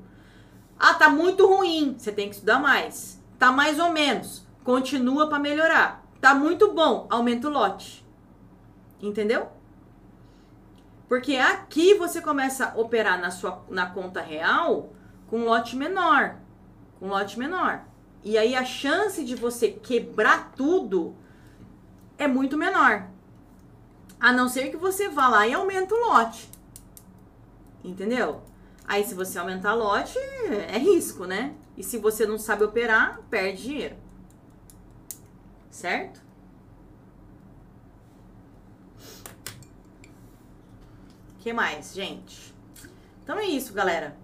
Ah, 0.77 0.93
tá 0.93 1.09
muito 1.09 1.47
ruim, 1.47 1.95
você 1.97 2.11
tem 2.11 2.29
que 2.29 2.35
estudar 2.35 2.59
mais. 2.59 3.21
Tá 3.39 3.51
mais 3.51 3.79
ou 3.79 3.91
menos, 3.91 4.44
Continua 4.65 5.29
para 5.29 5.37
melhorar. 5.37 6.03
Tá 6.19 6.33
muito 6.33 6.73
bom, 6.73 7.05
aumenta 7.11 7.47
o 7.47 7.51
lote. 7.51 8.03
Entendeu? 8.99 9.47
Porque 11.07 11.35
aqui 11.35 11.93
você 11.93 12.19
começa 12.19 12.69
a 12.69 12.79
operar 12.79 13.21
na 13.21 13.29
sua 13.29 13.63
na 13.69 13.85
conta 13.85 14.21
real 14.21 14.89
com 15.27 15.45
lote 15.45 15.75
menor, 15.75 16.37
com 16.99 17.07
lote 17.07 17.37
menor. 17.37 17.83
E 18.23 18.39
aí 18.39 18.55
a 18.55 18.65
chance 18.65 19.23
de 19.23 19.35
você 19.35 19.69
quebrar 19.69 20.53
tudo 20.55 21.15
é 22.17 22.27
muito 22.27 22.57
menor. 22.57 23.07
A 24.19 24.33
não 24.33 24.49
ser 24.49 24.71
que 24.71 24.77
você 24.77 25.07
vá 25.09 25.27
lá 25.27 25.47
e 25.47 25.53
aumente 25.53 25.93
o 25.93 26.09
lote. 26.09 26.49
Entendeu? 27.83 28.41
Aí 28.87 29.03
se 29.03 29.13
você 29.13 29.37
aumentar 29.37 29.75
lote, 29.75 30.17
é 30.17 30.79
risco, 30.79 31.25
né? 31.25 31.53
E 31.77 31.83
se 31.83 31.99
você 31.99 32.25
não 32.25 32.39
sabe 32.39 32.63
operar, 32.63 33.19
perde 33.29 33.61
dinheiro 33.61 34.04
certo? 35.75 36.23
que 41.39 41.53
mais, 41.53 41.93
gente? 41.93 42.55
Então 43.23 43.37
é 43.37 43.45
isso, 43.45 43.71
galera. 43.71 44.17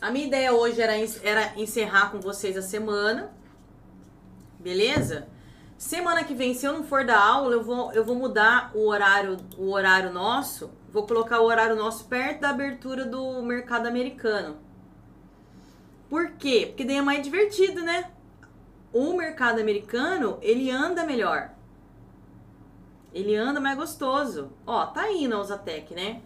A 0.00 0.10
minha 0.10 0.26
ideia 0.26 0.52
hoje 0.52 0.80
era, 0.82 0.94
era 1.22 1.60
encerrar 1.60 2.10
com 2.10 2.20
vocês 2.20 2.56
a 2.56 2.62
semana. 2.62 3.30
Beleza? 4.58 5.28
Semana 5.78 6.24
que 6.24 6.34
vem, 6.34 6.52
se 6.52 6.66
eu 6.66 6.72
não 6.72 6.82
for 6.82 7.04
dar 7.04 7.20
aula, 7.20 7.54
eu 7.54 7.62
vou, 7.62 7.92
eu 7.92 8.04
vou 8.04 8.16
mudar 8.16 8.72
o 8.74 8.88
horário, 8.88 9.36
o 9.56 9.70
horário 9.70 10.12
nosso. 10.12 10.70
Vou 10.90 11.06
colocar 11.06 11.40
o 11.40 11.44
horário 11.44 11.76
nosso 11.76 12.06
perto 12.06 12.40
da 12.40 12.50
abertura 12.50 13.04
do 13.04 13.40
mercado 13.42 13.86
americano. 13.86 14.56
Por 16.14 16.30
quê? 16.36 16.66
Porque 16.68 16.84
daí 16.84 16.98
é 16.98 17.02
mais 17.02 17.24
divertido, 17.24 17.82
né? 17.82 18.08
O 18.92 19.14
mercado 19.14 19.60
americano, 19.60 20.38
ele 20.40 20.70
anda 20.70 21.04
melhor. 21.04 21.50
Ele 23.12 23.34
anda 23.34 23.60
mais 23.60 23.76
gostoso. 23.76 24.52
Ó, 24.64 24.86
tá 24.86 25.10
indo 25.10 25.34
a 25.34 25.40
Usatec, 25.40 25.92
né? 25.92 26.22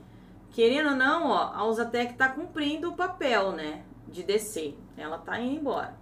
Querendo 0.50 0.90
ou 0.90 0.94
não, 0.94 1.30
ó, 1.30 1.54
a 1.54 1.64
Usatec 1.64 2.18
tá 2.18 2.28
cumprindo 2.28 2.90
o 2.90 2.96
papel, 2.96 3.52
né? 3.52 3.82
De 4.06 4.22
descer. 4.22 4.76
Ela 4.94 5.16
tá 5.16 5.40
indo 5.40 5.58
embora. 5.58 5.96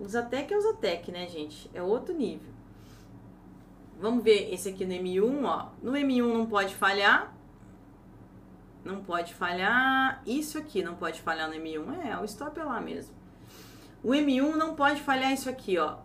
Usatec 0.00 0.52
é 0.52 0.58
Usatec, 0.58 1.12
né, 1.12 1.28
gente? 1.28 1.70
É 1.72 1.80
outro 1.80 2.12
nível. 2.12 2.52
Vamos 4.00 4.24
ver 4.24 4.52
esse 4.52 4.70
aqui 4.70 4.84
no 4.84 4.94
M1, 4.94 5.44
ó. 5.44 5.68
No 5.80 5.92
M1 5.92 6.26
não 6.26 6.46
pode 6.46 6.74
falhar, 6.74 7.32
não 8.84 9.02
pode 9.02 9.34
falhar. 9.34 10.22
Isso 10.26 10.58
aqui 10.58 10.82
não 10.82 10.94
pode 10.94 11.20
falhar 11.20 11.48
no 11.48 11.54
M1. 11.54 12.06
É, 12.06 12.18
o 12.18 12.24
stop 12.24 12.58
é 12.58 12.64
lá 12.64 12.80
mesmo. 12.80 13.14
O 14.02 14.10
M1 14.10 14.56
não 14.56 14.74
pode 14.74 15.00
falhar 15.00 15.32
isso 15.32 15.48
aqui, 15.48 15.78
ó. 15.78 15.98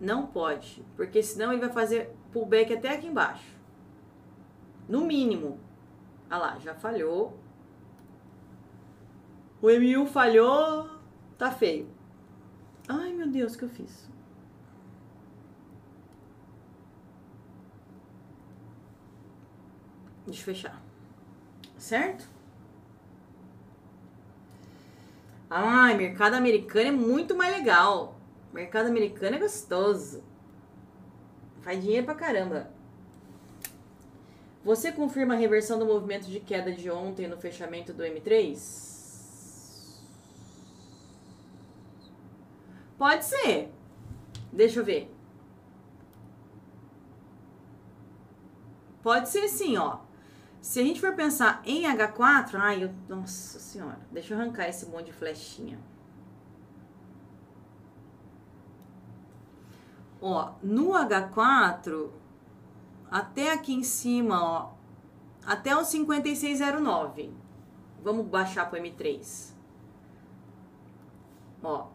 Não 0.00 0.26
pode, 0.26 0.84
porque 0.96 1.22
senão 1.22 1.52
ele 1.52 1.60
vai 1.60 1.70
fazer 1.70 2.14
pullback 2.32 2.72
até 2.72 2.94
aqui 2.94 3.06
embaixo. 3.06 3.56
No 4.88 5.04
mínimo. 5.04 5.60
Ah 6.30 6.38
lá, 6.38 6.58
já 6.58 6.74
falhou. 6.74 7.38
O 9.60 9.66
M1 9.66 10.06
falhou, 10.06 10.88
tá 11.36 11.50
feio. 11.50 11.88
Ai, 12.88 13.12
meu 13.12 13.28
Deus, 13.28 13.54
o 13.54 13.58
que 13.58 13.64
eu 13.64 13.68
fiz? 13.68 14.08
Deixa 20.26 20.40
eu 20.40 20.44
fechar 20.44 20.87
certo? 21.78 22.28
Ai, 25.50 25.96
mercado 25.96 26.34
americano 26.34 26.88
é 26.88 26.92
muito 26.92 27.34
mais 27.34 27.56
legal. 27.56 28.16
Mercado 28.52 28.88
americano 28.88 29.36
é 29.36 29.38
gostoso. 29.38 30.22
Faz 31.62 31.80
dinheiro 31.80 32.04
pra 32.04 32.14
caramba. 32.14 32.70
Você 34.64 34.92
confirma 34.92 35.34
a 35.34 35.36
reversão 35.36 35.78
do 35.78 35.86
movimento 35.86 36.26
de 36.26 36.40
queda 36.40 36.72
de 36.72 36.90
ontem 36.90 37.26
no 37.26 37.38
fechamento 37.38 37.92
do 37.92 38.02
M3? 38.02 38.78
Pode 42.98 43.24
ser. 43.24 43.72
Deixa 44.52 44.80
eu 44.80 44.84
ver. 44.84 45.10
Pode 49.02 49.28
ser 49.28 49.48
sim, 49.48 49.78
ó. 49.78 50.07
Se 50.68 50.80
a 50.80 50.84
gente 50.84 51.00
for 51.00 51.14
pensar 51.14 51.62
em 51.64 51.84
H4, 51.84 52.56
ai, 52.56 52.84
eu, 52.84 52.90
nossa 53.08 53.58
senhora, 53.58 53.98
deixa 54.12 54.34
eu 54.34 54.38
arrancar 54.38 54.68
esse 54.68 54.84
monte 54.84 55.06
de 55.06 55.14
flechinha. 55.14 55.78
Ó, 60.20 60.52
no 60.62 60.90
H4, 60.90 62.10
até 63.10 63.50
aqui 63.50 63.72
em 63.72 63.82
cima, 63.82 64.44
ó, 64.44 64.72
até 65.46 65.74
o 65.74 65.82
5609. 65.82 67.32
Vamos 68.04 68.26
baixar 68.26 68.68
para 68.68 68.78
o 68.78 68.82
M3. 68.82 69.54
Ó. 71.62 71.86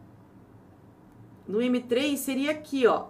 No 1.46 1.58
M3 1.58 2.16
seria 2.16 2.50
aqui, 2.50 2.88
ó. 2.88 3.06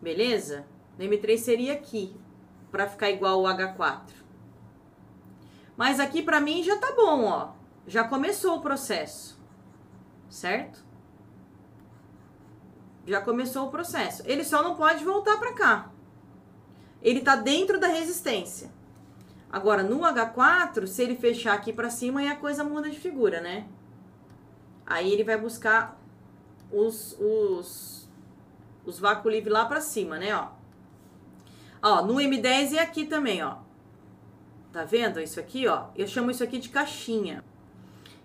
Beleza? 0.00 0.66
No 0.98 1.04
M3 1.04 1.38
seria 1.38 1.74
aqui, 1.74 2.20
para 2.72 2.88
ficar 2.88 3.10
igual 3.10 3.46
ao 3.46 3.56
H4. 3.56 4.00
Mas 5.76 6.00
aqui 6.00 6.22
para 6.22 6.40
mim 6.40 6.62
já 6.62 6.76
tá 6.78 6.92
bom, 6.96 7.24
ó. 7.24 7.50
Já 7.86 8.04
começou 8.04 8.56
o 8.56 8.60
processo. 8.62 9.38
Certo? 10.30 10.82
Já 13.06 13.20
começou 13.20 13.66
o 13.66 13.70
processo. 13.70 14.22
Ele 14.24 14.42
só 14.42 14.62
não 14.62 14.74
pode 14.74 15.04
voltar 15.04 15.36
para 15.38 15.52
cá. 15.52 15.90
Ele 17.02 17.20
tá 17.20 17.36
dentro 17.36 17.78
da 17.78 17.88
resistência. 17.88 18.72
Agora, 19.50 19.82
no 19.82 20.00
H4, 20.00 20.86
se 20.86 21.02
ele 21.02 21.16
fechar 21.16 21.52
aqui 21.52 21.72
para 21.72 21.90
cima, 21.90 22.20
aí 22.20 22.28
a 22.28 22.36
coisa 22.36 22.64
muda 22.64 22.88
de 22.88 22.98
figura, 22.98 23.40
né? 23.40 23.66
Aí 24.86 25.12
ele 25.12 25.24
vai 25.24 25.36
buscar 25.36 26.00
os, 26.70 27.14
os, 27.20 28.08
os 28.86 28.98
vácuo 28.98 29.28
livre 29.28 29.50
lá 29.50 29.66
para 29.66 29.80
cima, 29.80 30.18
né, 30.18 30.34
ó. 30.34 30.61
Ó, 31.82 32.02
no 32.02 32.14
M10 32.14 32.72
e 32.72 32.78
aqui 32.78 33.04
também, 33.04 33.42
ó. 33.42 33.56
Tá 34.72 34.84
vendo 34.84 35.20
isso 35.20 35.40
aqui, 35.40 35.66
ó? 35.66 35.86
Eu 35.96 36.06
chamo 36.06 36.30
isso 36.30 36.44
aqui 36.44 36.58
de 36.58 36.68
caixinha. 36.68 37.44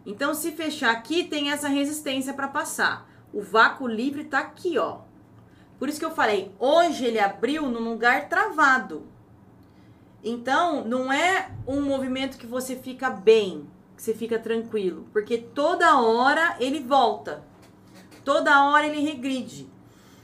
Então, 0.05 0.34
se 0.34 0.51
fechar 0.51 0.91
aqui, 0.91 1.24
tem 1.24 1.51
essa 1.51 1.68
resistência 1.68 2.34
para 2.34 2.47
passar. 2.47 3.10
O 3.34 3.41
vácuo 3.41 3.88
livre 3.88 4.24
tá 4.24 4.39
aqui, 4.39 4.78
ó. 4.78 4.99
Por 5.80 5.89
isso 5.89 5.99
que 5.99 6.05
eu 6.05 6.12
falei, 6.12 6.53
hoje 6.60 7.03
ele 7.03 7.20
abriu 7.20 7.68
num 7.68 7.89
lugar 7.89 8.30
travado. 8.30 9.08
Então, 10.24 10.86
não 10.86 11.12
é 11.12 11.51
um 11.68 11.82
movimento 11.82 12.38
que 12.38 12.47
você 12.47 12.76
fica 12.76 13.10
bem, 13.10 13.68
que 13.95 14.03
você 14.03 14.14
fica 14.14 14.39
tranquilo, 14.39 15.08
porque 15.12 15.38
toda 15.38 15.99
hora 15.99 16.55
ele 16.60 16.80
volta. 16.80 17.43
Toda 18.24 18.66
hora 18.66 18.88
ele 18.88 19.01
regride. 19.01 19.70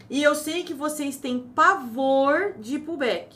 E 0.10 0.22
eu 0.22 0.36
sei 0.36 0.64
que 0.64 0.74
vocês 0.74 1.18
têm 1.18 1.40
pavor 1.40 2.54
de 2.60 2.78
pullback. 2.80 3.36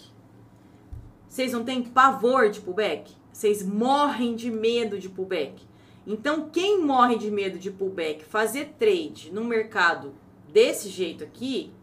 Vocês 1.28 1.54
não 1.54 1.64
têm 1.64 1.84
pavor 1.84 2.50
de 2.50 2.60
pullback? 2.62 3.14
Vocês 3.32 3.64
morrem 3.64 4.36
de 4.36 4.50
medo 4.50 4.98
de 4.98 5.10
pullback. 5.10 5.66
Então, 6.06 6.50
quem 6.50 6.82
morre 6.82 7.18
de 7.18 7.30
medo 7.30 7.60
de 7.60 7.70
pullback, 7.70 8.24
fazer 8.24 8.76
trade 8.80 9.32
no 9.32 9.44
mercado 9.44 10.16
desse 10.52 10.90
jeito 10.90 11.24
aqui, 11.24 11.74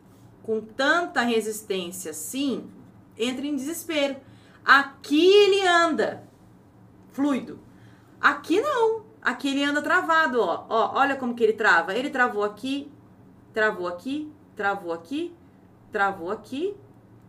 com 0.42 0.60
tanta 0.60 1.20
resistência 1.22 2.10
assim, 2.10 2.68
entra 3.18 3.46
em 3.46 3.54
desespero. 3.54 4.16
Aqui 4.64 5.26
ele 5.26 5.66
anda 5.66 6.26
fluido. 7.12 7.60
Aqui 8.20 8.60
não. 8.60 9.04
Aqui 9.20 9.48
ele 9.48 9.62
anda 9.62 9.82
travado, 9.82 10.40
ó. 10.40 10.66
ó. 10.68 10.98
Olha 10.98 11.16
como 11.16 11.34
que 11.34 11.44
ele 11.44 11.52
trava. 11.52 11.94
Ele 11.94 12.10
travou 12.10 12.42
aqui, 12.42 12.90
travou 13.52 13.86
aqui, 13.86 14.32
travou 14.56 14.92
aqui, 14.92 15.34
travou 15.90 16.30
aqui 16.30 16.76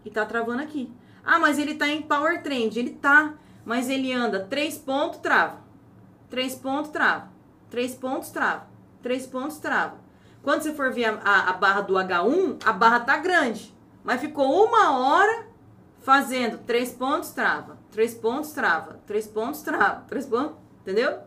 e 0.03 0.09
tá 0.09 0.25
travando 0.25 0.61
aqui. 0.61 0.91
Ah, 1.23 1.39
mas 1.39 1.57
ele 1.57 1.75
tá 1.75 1.87
em 1.87 2.01
power 2.01 2.41
trend. 2.43 2.77
Ele 2.77 2.91
tá, 2.91 3.33
mas 3.65 3.89
ele 3.89 4.13
anda 4.13 4.45
três 4.45 4.77
pontos, 4.77 5.19
trava. 5.19 5.59
Três 6.29 6.55
pontos, 6.55 6.91
trava. 6.91 7.29
Três 7.69 7.95
pontos, 7.95 8.29
trava. 8.29 8.67
Três 9.01 9.25
pontos, 9.25 9.57
trava. 9.57 9.97
Quando 10.43 10.61
você 10.61 10.73
for 10.73 10.93
ver 10.93 11.05
a, 11.05 11.19
a, 11.23 11.49
a 11.49 11.53
barra 11.53 11.81
do 11.81 11.95
H1, 11.95 12.59
a 12.63 12.71
barra 12.71 12.99
tá 12.99 13.17
grande. 13.17 13.73
Mas 14.03 14.21
ficou 14.21 14.65
uma 14.67 14.99
hora 14.99 15.47
fazendo 16.01 16.59
três 16.59 16.91
pontos, 16.91 17.31
trava. 17.31 17.79
Três 17.91 18.13
pontos, 18.13 18.51
trava. 18.51 18.99
Três 19.07 19.25
pontos, 19.25 19.61
trava. 19.63 20.05
Três 20.07 20.27
pontos, 20.27 20.55
entendeu? 20.81 21.19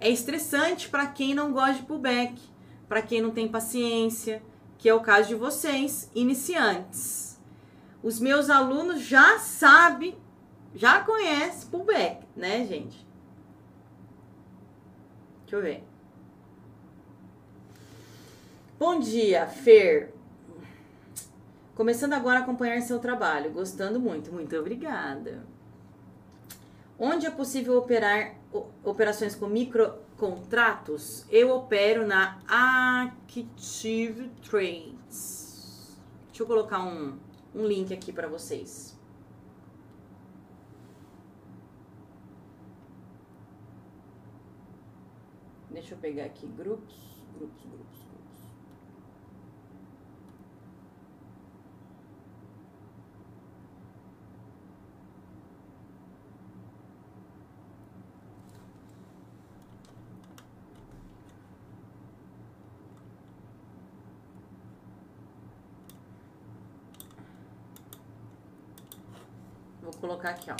É 0.00 0.08
estressante 0.08 0.88
para 0.88 1.06
quem 1.06 1.34
não 1.34 1.52
gosta 1.52 1.74
de 1.74 1.82
pullback, 1.82 2.40
para 2.88 3.02
quem 3.02 3.20
não 3.20 3.30
tem 3.30 3.48
paciência, 3.48 4.42
que 4.78 4.88
é 4.88 4.94
o 4.94 5.00
caso 5.00 5.28
de 5.28 5.34
vocês, 5.34 6.10
iniciantes. 6.14 7.40
Os 8.02 8.18
meus 8.18 8.50
alunos 8.50 9.02
já 9.02 9.38
sabem, 9.38 10.16
já 10.74 11.00
conhecem 11.00 11.68
pullback, 11.70 12.26
né, 12.34 12.66
gente? 12.66 13.06
Deixa 15.42 15.56
eu 15.56 15.62
ver. 15.62 15.84
Bom 18.78 18.98
dia, 18.98 19.46
Fer. 19.46 20.12
Começando 21.74 22.14
agora 22.14 22.40
a 22.40 22.42
acompanhar 22.42 22.80
seu 22.82 22.98
trabalho, 22.98 23.52
gostando 23.52 24.00
muito, 24.00 24.32
muito 24.32 24.56
obrigada. 24.56 25.46
Onde 26.98 27.26
é 27.26 27.30
possível 27.30 27.78
operar 27.78 28.34
operações 28.84 29.34
com 29.34 29.48
microcontratos? 30.22 31.26
Eu 31.28 31.50
opero 31.50 32.06
na 32.06 32.38
Active 32.46 34.28
Trades. 34.48 35.98
Deixa 36.28 36.42
eu 36.42 36.46
colocar 36.46 36.80
um, 36.80 37.18
um 37.54 37.66
link 37.66 37.92
aqui 37.92 38.12
para 38.12 38.28
vocês. 38.28 38.96
Deixa 45.70 45.94
eu 45.94 45.98
pegar 45.98 46.26
aqui 46.26 46.46
grupos, 46.46 46.94
grupos, 47.34 47.64
grupos. 47.64 47.92
Vou 69.82 69.91
colocar 70.02 70.30
aqui, 70.30 70.50
ó. 70.50 70.56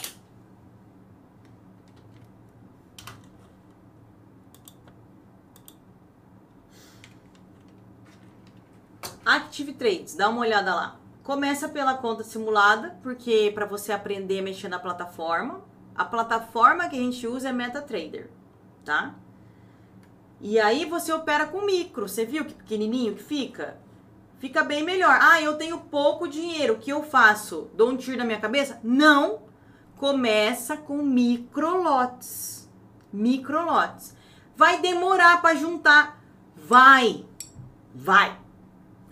Active 9.25 9.73
Trades, 9.75 10.15
dá 10.15 10.29
uma 10.29 10.41
olhada 10.41 10.75
lá. 10.75 10.97
Começa 11.25 11.69
pela 11.69 11.95
conta 11.95 12.23
simulada, 12.23 12.97
porque 13.03 13.51
para 13.55 13.67
você 13.67 13.93
aprender 13.93 14.39
a 14.39 14.43
mexer 14.43 14.69
na 14.69 14.79
plataforma, 14.79 15.61
a 15.95 16.05
plataforma 16.05 16.89
que 16.89 16.97
a 16.97 17.01
gente 17.01 17.27
usa 17.27 17.49
é 17.49 17.53
MetaTrader, 17.53 18.31
tá? 18.85 19.15
E 20.41 20.59
aí 20.59 20.85
você 20.85 21.13
opera 21.13 21.47
com 21.47 21.65
micro, 21.67 22.09
você 22.09 22.25
viu 22.25 22.45
que 22.45 22.55
pequenininho 22.55 23.15
que 23.15 23.23
fica? 23.23 23.77
Fica 24.43 24.65
bem 24.65 24.83
melhor. 24.83 25.17
Ah, 25.21 25.41
eu 25.41 25.57
tenho 25.57 25.79
pouco 25.79 26.27
dinheiro, 26.27 26.75
o 26.75 26.79
que 26.79 26.91
eu 26.91 27.05
faço? 27.05 27.71
Dou 27.75 27.91
um 27.91 27.97
tiro 27.97 28.19
na 28.19 28.25
minha 28.25 28.41
cabeça? 28.41 28.81
Não. 28.83 29.43
Começa 29.97 30.77
com 30.77 30.97
microlotes. 30.97 32.69
Microlotes. 33.13 34.17
Vai 34.57 34.81
demorar 34.81 35.41
para 35.41 35.55
juntar? 35.55 36.21
Vai. 36.57 37.25
Vai. 37.95 38.37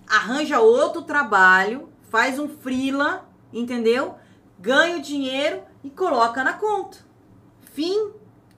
Arranja 0.09 0.59
outro 0.59 1.03
trabalho, 1.03 1.89
faz 2.11 2.37
um 2.41 2.49
freela, 2.49 3.25
entendeu? 3.53 4.17
Ganha 4.59 4.97
o 4.97 5.03
dinheiro 5.03 5.63
e 5.85 5.91
coloca 5.91 6.43
na 6.43 6.55
conta. 6.55 6.99
Fim. 7.73 8.11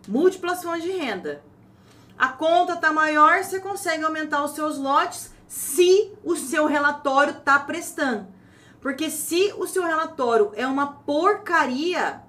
Múltiplas 0.09 0.63
fontes 0.63 0.85
de 0.85 0.93
renda. 0.93 1.45
A 2.19 2.29
conta 2.29 2.77
tá 2.77 2.91
maior, 2.91 3.45
você 3.45 3.61
consegue 3.61 4.05
aumentar 4.05 4.43
os 4.43 4.53
seus 4.53 4.79
lotes 4.79 5.32
se 5.53 6.11
o 6.25 6.35
seu 6.35 6.65
relatório 6.65 7.35
tá 7.41 7.59
prestando. 7.59 8.27
Porque 8.81 9.11
se 9.11 9.53
o 9.59 9.67
seu 9.67 9.85
relatório 9.85 10.51
é 10.55 10.67
uma 10.67 10.95
porcaria, 10.95 12.23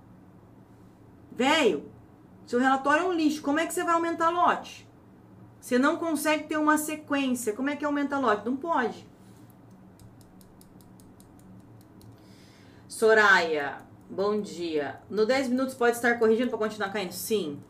velho, 1.32 1.90
seu 2.46 2.60
relatório 2.60 3.04
é 3.04 3.08
um 3.08 3.14
lixo, 3.14 3.42
como 3.42 3.62
é 3.62 3.66
que 3.66 3.74
você 3.74 3.82
vai 3.82 3.94
aumentar 3.94 4.30
lote? 4.30 4.86
Você 5.62 5.80
não 5.80 5.96
consegue 5.96 6.44
ter 6.50 6.58
uma 6.58 6.78
sequência, 6.78 7.54
como 7.54 7.70
é 7.70 7.78
que 7.78 7.86
aumenta 7.86 8.20
lote? 8.20 8.46
Não 8.46 8.58
pode. 8.58 9.08
Soraya, 12.90 13.78
bom 14.10 14.42
dia. 14.42 15.02
No 15.10 15.26
10 15.26 15.48
minutos 15.48 15.76
pode 15.76 15.96
estar 15.96 16.20
corrigindo 16.20 16.50
para 16.50 16.60
continuar 16.60 16.92
caindo? 16.92 17.14
Sim. 17.14 17.64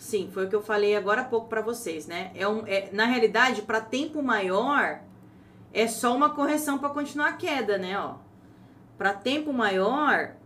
Sim, 0.00 0.30
foi 0.32 0.46
o 0.46 0.48
que 0.48 0.56
eu 0.56 0.62
falei 0.62 0.96
agora 0.96 1.20
há 1.20 1.24
pouco 1.26 1.46
para 1.46 1.60
vocês, 1.60 2.06
né? 2.06 2.32
É 2.34 2.48
um, 2.48 2.66
é, 2.66 2.90
na 2.90 3.04
realidade, 3.04 3.60
para 3.60 3.82
tempo 3.82 4.22
maior, 4.22 5.02
é 5.74 5.86
só 5.86 6.16
uma 6.16 6.30
correção 6.30 6.78
para 6.78 6.88
continuar 6.88 7.28
a 7.28 7.32
queda, 7.34 7.76
né? 7.76 7.98
Ó, 8.00 8.14
para 8.96 9.12
tempo 9.12 9.52
maior, 9.52 10.36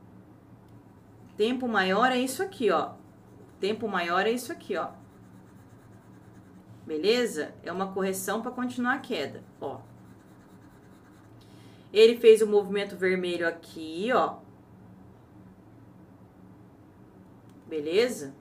tempo 1.36 1.68
maior 1.68 2.10
é 2.10 2.18
isso 2.18 2.43
aqui, 2.43 2.68
ó. 2.72 2.94
Tempo 3.60 3.86
maior 3.86 4.26
é 4.26 4.32
isso 4.32 4.51
aqui, 4.51 4.76
ó. 4.76 4.89
Beleza? 6.85 7.55
É 7.62 7.70
uma 7.70 7.93
correção 7.93 8.43
para 8.43 8.51
continuar 8.51 8.94
a 8.94 8.98
queda, 8.98 9.44
ó. 9.60 9.78
Ele 11.93 12.16
fez 12.18 12.43
o 12.43 12.47
movimento 12.48 12.97
vermelho 12.97 13.47
aqui, 13.47 14.10
ó. 14.12 14.39
Beleza? 17.68 18.35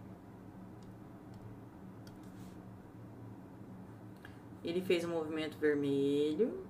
Ele 4.64 4.82
fez 4.82 5.04
o 5.04 5.10
movimento 5.10 5.58
vermelho. 5.58 6.64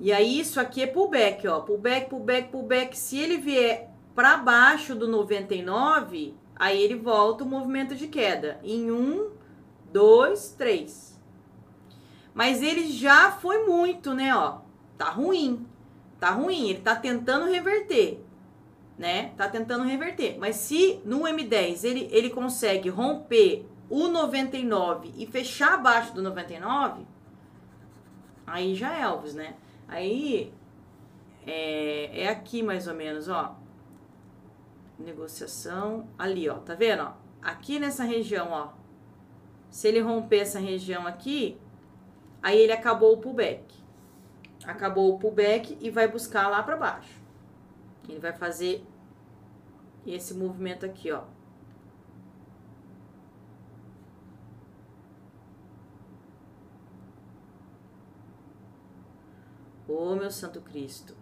E 0.00 0.12
aí, 0.12 0.40
isso 0.40 0.60
aqui 0.60 0.82
é 0.82 0.86
pullback, 0.86 1.46
ó. 1.48 1.60
Pullback, 1.60 2.08
pullback, 2.08 2.50
pullback. 2.50 2.96
Se 2.96 3.18
ele 3.18 3.36
vier 3.38 3.90
para 4.14 4.36
baixo 4.36 4.94
do 4.94 5.08
99, 5.08 6.34
aí 6.56 6.82
ele 6.82 6.96
volta 6.96 7.44
o 7.44 7.46
movimento 7.46 7.94
de 7.94 8.08
queda. 8.08 8.60
Em 8.62 8.90
um, 8.90 9.30
dois, 9.92 10.54
três. 10.56 11.18
Mas 12.34 12.62
ele 12.62 12.86
já 12.92 13.32
foi 13.32 13.66
muito, 13.66 14.14
né, 14.14 14.34
ó. 14.34 14.58
Tá 14.96 15.10
ruim. 15.10 15.66
Tá 16.20 16.30
ruim. 16.30 16.70
Ele 16.70 16.80
tá 16.80 16.94
tentando 16.94 17.46
reverter, 17.46 18.20
né? 18.96 19.32
Tá 19.36 19.48
tentando 19.48 19.84
reverter. 19.84 20.36
Mas 20.38 20.56
se 20.56 21.00
no 21.04 21.22
M10 21.22 21.84
ele, 21.84 22.08
ele 22.12 22.30
consegue 22.30 22.88
romper 22.88 23.66
o 23.90 24.08
99 24.08 25.12
e 25.16 25.26
fechar 25.26 25.74
abaixo 25.74 26.14
do 26.14 26.22
99, 26.22 27.06
aí 28.46 28.74
já 28.74 28.96
é 28.96 29.02
Elvis, 29.02 29.34
né? 29.34 29.54
Aí 29.86 30.52
é, 31.46 32.24
é 32.24 32.28
aqui 32.28 32.62
mais 32.62 32.86
ou 32.86 32.94
menos, 32.94 33.28
ó. 33.28 33.56
Negociação 34.98 36.08
ali, 36.18 36.48
ó. 36.48 36.56
Tá 36.58 36.74
vendo, 36.74 37.02
ó? 37.02 37.12
Aqui 37.40 37.78
nessa 37.78 38.04
região, 38.04 38.48
ó. 38.50 38.72
Se 39.70 39.88
ele 39.88 40.00
romper 40.00 40.40
essa 40.40 40.58
região 40.58 41.06
aqui, 41.06 41.58
aí 42.42 42.58
ele 42.58 42.72
acabou 42.72 43.14
o 43.14 43.18
pullback. 43.18 43.74
Acabou 44.64 45.14
o 45.14 45.18
pullback 45.18 45.78
e 45.80 45.88
vai 45.88 46.08
buscar 46.08 46.48
lá 46.48 46.62
para 46.62 46.76
baixo. 46.76 47.18
Ele 48.08 48.18
vai 48.18 48.32
fazer 48.32 48.84
esse 50.06 50.34
movimento 50.34 50.84
aqui, 50.84 51.12
ó. 51.12 51.22
Ô 59.98 60.12
oh, 60.12 60.14
meu 60.14 60.30
Santo 60.30 60.60
Cristo. 60.60 61.12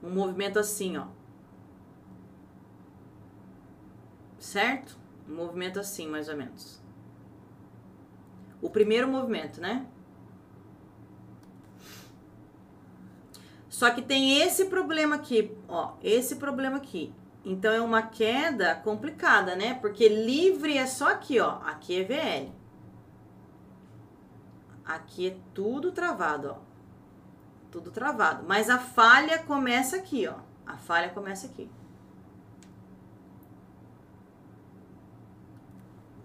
Um 0.00 0.10
movimento 0.10 0.60
assim, 0.60 0.96
ó. 0.96 1.08
Certo? 4.38 4.96
Um 5.28 5.34
movimento 5.34 5.80
assim, 5.80 6.06
mais 6.06 6.28
ou 6.28 6.36
menos. 6.36 6.80
O 8.62 8.70
primeiro 8.70 9.08
movimento, 9.08 9.60
né? 9.60 9.84
Só 13.80 13.88
que 13.88 14.02
tem 14.02 14.42
esse 14.42 14.66
problema 14.66 15.16
aqui, 15.16 15.56
ó, 15.66 15.94
esse 16.02 16.36
problema 16.36 16.76
aqui. 16.76 17.14
Então 17.42 17.72
é 17.72 17.80
uma 17.80 18.02
queda 18.02 18.74
complicada, 18.74 19.56
né? 19.56 19.72
Porque 19.72 20.06
livre 20.06 20.76
é 20.76 20.84
só 20.84 21.08
aqui, 21.08 21.40
ó. 21.40 21.62
Aqui 21.64 21.98
é 21.98 22.04
VL. 22.04 22.52
Aqui 24.84 25.28
é 25.28 25.36
tudo 25.54 25.92
travado, 25.92 26.56
ó. 26.58 26.58
Tudo 27.70 27.90
travado. 27.90 28.44
Mas 28.46 28.68
a 28.68 28.76
falha 28.78 29.38
começa 29.38 29.96
aqui, 29.96 30.28
ó. 30.28 30.34
A 30.66 30.76
falha 30.76 31.08
começa 31.08 31.46
aqui. 31.46 31.70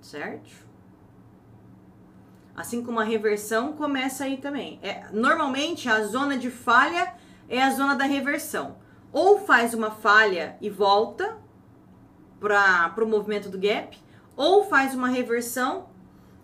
Certo? 0.02 0.52
Assim 2.54 2.84
como 2.84 3.00
a 3.00 3.06
reversão 3.06 3.72
começa 3.72 4.26
aí 4.26 4.36
também. 4.36 4.78
É, 4.84 5.08
normalmente 5.14 5.88
a 5.88 6.04
zona 6.04 6.38
de 6.38 6.52
falha 6.52 7.24
é 7.50 7.62
a 7.62 7.72
zona 7.72 7.96
da 7.96 8.06
reversão. 8.06 8.78
Ou 9.12 9.40
faz 9.40 9.74
uma 9.74 9.92
falha 9.92 10.58
e 10.62 10.70
volta 10.70 11.38
para 12.40 13.04
o 13.04 13.08
movimento 13.08 13.50
do 13.50 13.58
gap, 13.58 13.98
ou 14.36 14.66
faz 14.66 14.94
uma 14.94 15.08
reversão 15.08 15.88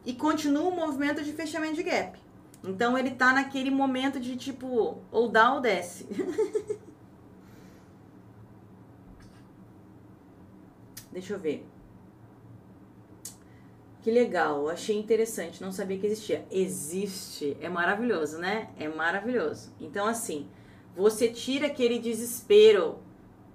e 0.06 0.14
continua 0.14 0.69
o 0.69 0.76
movimento 0.76 1.23
de 1.23 1.34
fechamento 1.34 1.76
de 1.76 1.84
gap. 1.84 2.19
Então 2.64 2.98
ele 2.98 3.11
tá 3.11 3.34
naquele 3.34 3.69
momento 3.69 4.19
de 4.19 4.36
tipo, 4.36 4.98
ou 5.11 5.28
dá 5.28 5.53
ou 5.53 5.61
desce. 5.61 6.07
Deixa 11.11 11.34
eu 11.34 11.40
ver. 11.40 11.68
Que 14.02 14.10
legal, 14.10 14.68
achei 14.69 14.98
interessante, 14.98 15.61
não 15.61 15.72
sabia 15.72 15.99
que 15.99 16.07
existia. 16.07 16.45
Existe, 16.49 17.56
é 17.60 17.69
maravilhoso, 17.69 18.40
né? 18.40 18.69
É 18.80 18.88
maravilhoso. 18.88 19.72
Então, 19.80 20.07
assim, 20.07 20.48
você 20.95 21.31
tira 21.31 21.68
aquele 21.68 21.99
desespero 21.99 22.99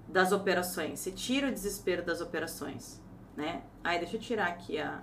das 0.08 0.32
operações. 0.32 1.00
Você 1.00 1.10
tira 1.10 1.48
o 1.48 1.52
desespero 1.52 2.04
das 2.04 2.20
operações, 2.20 3.00
né? 3.36 3.62
Aí, 3.82 3.98
deixa 3.98 4.16
eu 4.16 4.20
tirar 4.20 4.48
aqui 4.48 4.78
a 4.78 5.02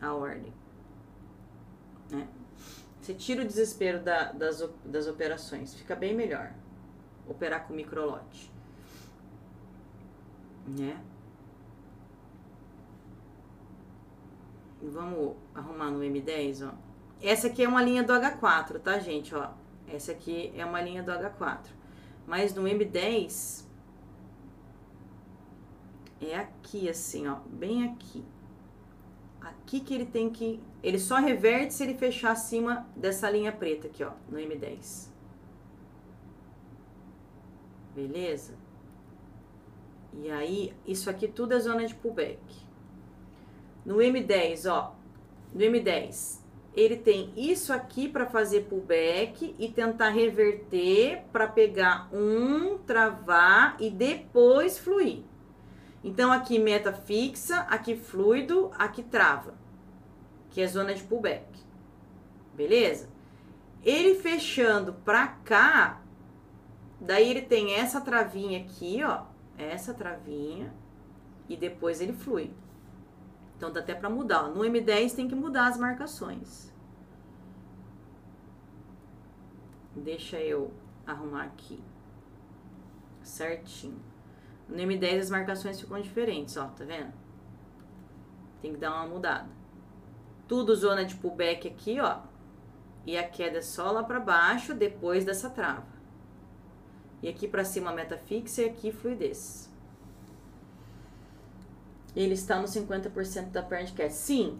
a 0.00 0.14
ordem, 0.14 0.52
né? 2.10 2.28
Você 3.00 3.14
tira 3.14 3.42
o 3.42 3.46
desespero 3.46 4.02
da, 4.02 4.32
das, 4.32 4.68
das 4.84 5.06
operações, 5.06 5.74
fica 5.74 5.94
bem 5.94 6.14
melhor 6.14 6.52
operar 7.26 7.66
com 7.66 7.74
microlote, 7.74 8.52
né? 10.66 11.02
Vamos 14.82 15.36
arrumar 15.54 15.90
no 15.90 16.00
M10, 16.00 16.68
ó. 16.68 16.85
Essa 17.22 17.46
aqui 17.46 17.64
é 17.64 17.68
uma 17.68 17.82
linha 17.82 18.02
do 18.02 18.12
H4, 18.12 18.78
tá, 18.80 18.98
gente? 18.98 19.34
Ó, 19.34 19.50
essa 19.88 20.12
aqui 20.12 20.52
é 20.54 20.64
uma 20.64 20.80
linha 20.80 21.02
do 21.02 21.10
H4. 21.10 21.66
Mas 22.26 22.54
no 22.54 22.62
M10 22.64 23.64
é 26.20 26.36
aqui, 26.36 26.88
assim, 26.88 27.26
ó, 27.26 27.36
bem 27.46 27.84
aqui. 27.88 28.24
Aqui 29.40 29.80
que 29.80 29.94
ele 29.94 30.06
tem 30.06 30.28
que... 30.30 30.60
Ele 30.82 30.98
só 30.98 31.16
reverte 31.16 31.74
se 31.74 31.84
ele 31.84 31.94
fechar 31.94 32.32
acima 32.32 32.86
dessa 32.96 33.30
linha 33.30 33.52
preta 33.52 33.86
aqui, 33.86 34.02
ó, 34.02 34.12
no 34.28 34.38
M10. 34.38 35.08
Beleza? 37.94 38.54
E 40.12 40.30
aí, 40.30 40.74
isso 40.86 41.08
aqui 41.08 41.28
tudo 41.28 41.54
é 41.54 41.58
zona 41.58 41.86
de 41.86 41.94
pullback. 41.94 42.40
No 43.84 43.96
M10, 43.96 44.70
ó, 44.70 44.94
no 45.54 45.60
M10, 45.60 46.40
ele 46.76 46.96
tem 46.96 47.32
isso 47.34 47.72
aqui 47.72 48.06
para 48.06 48.26
fazer 48.26 48.66
pullback 48.66 49.56
e 49.58 49.68
tentar 49.72 50.10
reverter 50.10 51.24
para 51.32 51.48
pegar 51.48 52.06
um, 52.12 52.76
travar 52.76 53.76
e 53.80 53.88
depois 53.88 54.78
fluir. 54.78 55.22
Então 56.04 56.30
aqui 56.30 56.58
meta 56.58 56.92
fixa, 56.92 57.60
aqui 57.62 57.96
fluido, 57.96 58.70
aqui 58.76 59.02
trava, 59.02 59.54
que 60.50 60.60
é 60.60 60.66
zona 60.66 60.94
de 60.94 61.02
pullback. 61.02 61.46
Beleza? 62.54 63.08
Ele 63.82 64.14
fechando 64.14 64.92
para 64.92 65.28
cá, 65.28 66.02
daí 67.00 67.30
ele 67.30 67.42
tem 67.42 67.74
essa 67.74 68.02
travinha 68.02 68.60
aqui, 68.60 69.02
ó, 69.02 69.22
essa 69.56 69.94
travinha 69.94 70.74
e 71.48 71.56
depois 71.56 72.02
ele 72.02 72.12
flui. 72.12 72.52
Então 73.56 73.72
dá 73.72 73.80
até 73.80 73.94
para 73.94 74.10
mudar. 74.10 74.44
No 74.44 74.60
M10 74.60 75.14
tem 75.14 75.28
que 75.28 75.34
mudar 75.34 75.68
as 75.68 75.78
marcações. 75.78 76.72
Deixa 79.94 80.38
eu 80.38 80.72
arrumar 81.06 81.44
aqui. 81.44 81.82
Certinho. 83.22 84.00
No 84.68 84.76
M10 84.76 85.20
as 85.20 85.30
marcações 85.30 85.80
ficam 85.80 86.00
diferentes, 86.00 86.56
ó, 86.56 86.66
tá 86.66 86.84
vendo? 86.84 87.12
Tem 88.60 88.72
que 88.72 88.78
dar 88.78 88.92
uma 88.92 89.06
mudada. 89.06 89.48
Tudo 90.46 90.76
zona 90.76 91.04
de 91.04 91.14
pullback 91.16 91.66
aqui, 91.66 91.98
ó. 92.00 92.20
E 93.06 93.16
a 93.16 93.26
queda 93.26 93.58
é 93.58 93.62
só 93.62 93.90
lá 93.90 94.02
para 94.02 94.20
baixo 94.20 94.74
depois 94.74 95.24
dessa 95.24 95.48
trava. 95.48 95.86
E 97.22 97.28
aqui 97.28 97.48
para 97.48 97.64
cima 97.64 97.92
meta 97.92 98.18
fixa 98.18 98.62
e 98.62 98.66
aqui 98.66 98.92
fluidez. 98.92 99.65
Ele 102.16 102.32
está 102.32 102.58
no 102.58 102.66
50% 102.66 103.50
da 103.50 103.62
perna 103.62 103.84
de 103.84 103.92
queda. 103.92 104.10
Sim. 104.10 104.58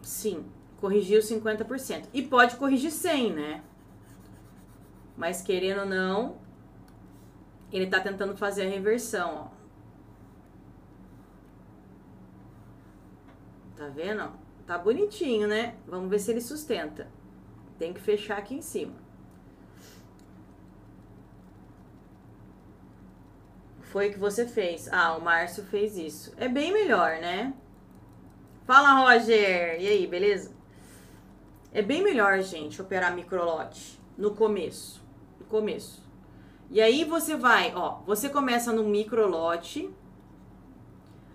Sim. 0.00 0.46
Corrigiu 0.80 1.20
50%. 1.20 2.08
E 2.14 2.22
pode 2.22 2.56
corrigir 2.56 2.92
100, 2.92 3.32
né? 3.32 3.64
Mas 5.16 5.42
querendo 5.42 5.80
ou 5.80 5.86
não, 5.86 6.38
ele 7.72 7.88
tá 7.88 7.98
tentando 8.00 8.36
fazer 8.36 8.66
a 8.66 8.70
reversão, 8.70 9.50
ó. 9.50 9.54
Tá 13.76 13.88
vendo? 13.88 14.30
Tá 14.64 14.78
bonitinho, 14.78 15.48
né? 15.48 15.74
Vamos 15.86 16.08
ver 16.08 16.20
se 16.20 16.30
ele 16.30 16.40
sustenta. 16.40 17.08
Tem 17.78 17.92
que 17.92 18.00
fechar 18.00 18.38
aqui 18.38 18.54
em 18.54 18.62
cima. 18.62 19.03
Foi 23.94 24.10
que 24.10 24.18
você 24.18 24.44
fez. 24.44 24.88
Ah, 24.90 25.16
o 25.16 25.20
Márcio 25.20 25.62
fez 25.66 25.96
isso. 25.96 26.34
É 26.36 26.48
bem 26.48 26.72
melhor, 26.72 27.20
né? 27.20 27.54
Fala, 28.66 28.92
Roger. 28.94 29.80
E 29.80 29.86
aí, 29.86 30.04
beleza? 30.04 30.50
É 31.72 31.80
bem 31.80 32.02
melhor, 32.02 32.42
gente, 32.42 32.82
operar 32.82 33.14
microlote 33.14 34.00
no 34.18 34.32
começo. 34.32 35.00
No 35.38 35.46
começo. 35.46 36.02
E 36.72 36.80
aí 36.80 37.04
você 37.04 37.36
vai, 37.36 37.72
ó, 37.76 38.00
você 38.04 38.28
começa 38.28 38.72
no 38.72 38.82
microlote. 38.82 39.88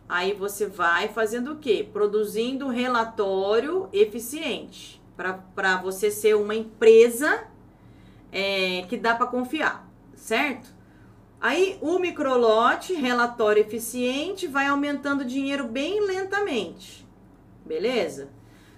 Aí 0.09 0.33
você 0.33 0.65
vai 0.65 1.07
fazendo 1.07 1.53
o 1.53 1.59
quê? 1.59 1.87
Produzindo 1.93 2.67
relatório 2.67 3.87
eficiente. 3.93 5.01
Para 5.15 5.77
você 5.77 6.11
ser 6.11 6.35
uma 6.35 6.55
empresa 6.55 7.47
é, 8.33 8.81
que 8.89 8.97
dá 8.97 9.15
para 9.15 9.27
confiar, 9.27 9.89
certo? 10.13 10.77
Aí 11.41 11.77
o 11.81 11.99
microlote, 11.99 12.93
relatório 12.93 13.61
eficiente, 13.61 14.45
vai 14.45 14.67
aumentando 14.67 15.21
o 15.21 15.25
dinheiro 15.25 15.65
bem 15.65 16.05
lentamente. 16.05 17.07
Beleza? 17.65 18.29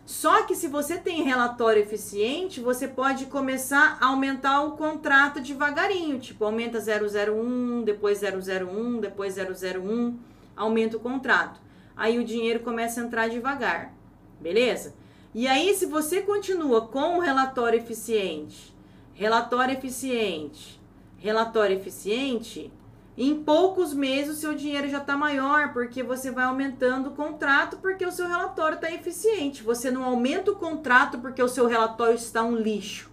Só 0.06 0.44
que 0.44 0.56
se 0.56 0.68
você 0.68 0.98
tem 0.98 1.24
relatório 1.24 1.82
eficiente, 1.82 2.60
você 2.60 2.88
pode 2.88 3.28
começar 3.28 3.98
a 4.02 4.08
aumentar 4.08 4.62
o 4.64 4.72
contrato 4.72 5.40
devagarinho, 5.40 6.20
tipo, 6.20 6.44
aumenta 6.44 6.80
001, 6.80 7.84
depois 7.84 8.20
001, 8.22 9.00
depois 9.00 9.38
001, 9.38 10.20
aumenta 10.56 10.98
o 10.98 11.00
contrato. 11.00 11.62
Aí 11.96 12.20
o 12.20 12.26
dinheiro 12.26 12.60
começa 12.60 13.00
a 13.00 13.04
entrar 13.06 13.30
devagar. 13.30 13.94
Beleza? 14.40 14.94
E 15.34 15.48
aí 15.48 15.74
se 15.74 15.86
você 15.86 16.22
continua 16.22 16.88
com 16.88 17.18
o 17.18 17.22
relatório 17.22 17.80
eficiente, 17.80 18.76
relatório 19.14 19.76
eficiente, 19.76 20.81
relatório 21.22 21.77
eficiente, 21.77 22.73
em 23.15 23.43
poucos 23.43 23.93
meses 23.93 24.38
o 24.38 24.39
seu 24.39 24.56
dinheiro 24.56 24.89
já 24.89 24.98
está 24.98 25.15
maior, 25.15 25.72
porque 25.72 26.02
você 26.02 26.31
vai 26.31 26.45
aumentando 26.45 27.10
o 27.10 27.14
contrato 27.14 27.77
porque 27.77 28.03
o 28.06 28.11
seu 28.11 28.27
relatório 28.27 28.76
está 28.76 28.91
eficiente. 28.91 29.61
Você 29.61 29.91
não 29.91 30.03
aumenta 30.03 30.52
o 30.52 30.56
contrato 30.56 31.19
porque 31.19 31.41
o 31.41 31.48
seu 31.48 31.68
relatório 31.68 32.15
está 32.15 32.41
um 32.41 32.56
lixo. 32.56 33.11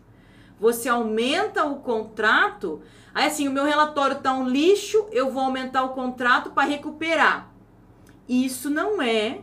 Você 0.58 0.88
aumenta 0.88 1.64
o 1.64 1.76
contrato, 1.76 2.80
aí 3.14 3.26
assim, 3.26 3.46
o 3.46 3.52
meu 3.52 3.64
relatório 3.64 4.16
está 4.16 4.32
um 4.32 4.48
lixo, 4.48 5.06
eu 5.12 5.30
vou 5.30 5.42
aumentar 5.42 5.84
o 5.84 5.90
contrato 5.90 6.50
para 6.50 6.66
recuperar. 6.66 7.52
Isso 8.26 8.70
não 8.70 9.02
é, 9.02 9.42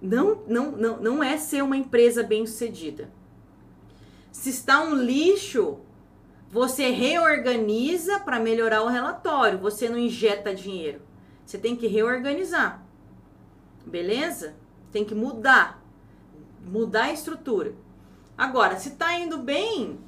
não, 0.00 0.42
não, 0.46 0.70
não, 0.70 0.96
não 0.98 1.22
é 1.22 1.36
ser 1.36 1.62
uma 1.62 1.76
empresa 1.76 2.22
bem-sucedida. 2.22 3.10
Se 4.30 4.50
está 4.50 4.80
um 4.82 4.94
lixo, 4.94 5.80
você 6.54 6.90
reorganiza 6.90 8.20
para 8.20 8.38
melhorar 8.38 8.82
o 8.82 8.88
relatório. 8.88 9.58
Você 9.58 9.88
não 9.88 9.98
injeta 9.98 10.54
dinheiro. 10.54 11.02
Você 11.44 11.58
tem 11.58 11.74
que 11.74 11.88
reorganizar. 11.88 12.80
Beleza? 13.84 14.54
Tem 14.92 15.04
que 15.04 15.16
mudar. 15.16 15.82
Mudar 16.64 17.06
a 17.06 17.12
estrutura. 17.12 17.74
Agora, 18.38 18.76
se 18.76 18.90
está 18.90 19.18
indo 19.18 19.38
bem, 19.38 19.98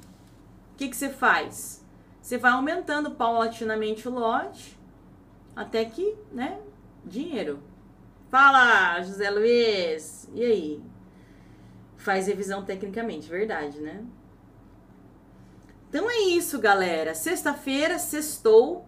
o 0.73 0.77
que, 0.77 0.87
que 0.87 0.95
você 0.95 1.09
faz? 1.09 1.85
Você 2.21 2.37
vai 2.37 2.53
aumentando 2.53 3.11
paulatinamente 3.11 4.07
o 4.07 4.11
lote 4.13 4.79
até 5.53 5.83
que, 5.83 6.15
né? 6.31 6.61
Dinheiro. 7.03 7.59
Fala, 8.31 9.01
José 9.01 9.29
Luiz. 9.29 10.29
E 10.33 10.45
aí? 10.45 10.83
Faz 11.97 12.25
revisão 12.25 12.63
tecnicamente, 12.63 13.27
verdade, 13.27 13.81
né? 13.81 14.05
Então 15.89 16.09
é 16.09 16.19
isso, 16.19 16.59
galera. 16.59 17.15
Sexta-feira, 17.15 17.97
sextou. 17.97 18.85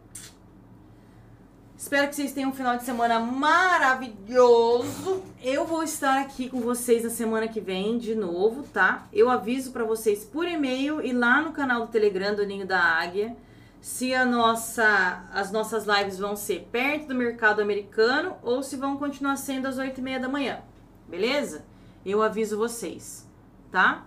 Espero 1.77 2.09
que 2.09 2.15
vocês 2.15 2.33
tenham 2.33 2.49
um 2.49 2.53
final 2.53 2.75
de 2.75 2.83
semana 2.83 3.19
maravilhoso. 3.19 5.23
Eu 5.41 5.65
vou 5.65 5.81
estar 5.81 6.19
aqui 6.19 6.49
com 6.49 6.59
vocês 6.59 7.05
na 7.05 7.09
semana 7.09 7.47
que 7.47 7.61
vem 7.61 7.97
de 7.97 8.13
novo, 8.13 8.63
tá? 8.63 9.07
Eu 9.13 9.29
aviso 9.29 9.71
para 9.71 9.85
vocês 9.85 10.25
por 10.25 10.45
e-mail 10.45 10.99
e 10.99 11.13
lá 11.13 11.41
no 11.41 11.53
canal 11.53 11.85
do 11.85 11.91
Telegram 11.91 12.35
do 12.35 12.45
Ninho 12.45 12.67
da 12.67 12.81
Águia 12.81 13.37
se 13.81 14.13
a 14.13 14.25
nossa, 14.25 15.23
as 15.31 15.51
nossas 15.51 15.85
lives 15.85 16.19
vão 16.19 16.35
ser 16.35 16.67
perto 16.71 17.07
do 17.07 17.15
mercado 17.15 17.61
americano 17.61 18.35
ou 18.43 18.61
se 18.61 18.75
vão 18.75 18.97
continuar 18.97 19.37
sendo 19.37 19.67
às 19.67 19.77
oito 19.77 19.99
e 19.99 20.03
meia 20.03 20.19
da 20.19 20.27
manhã, 20.27 20.59
beleza? 21.07 21.65
Eu 22.05 22.21
aviso 22.21 22.57
vocês, 22.57 23.27
tá? 23.71 24.05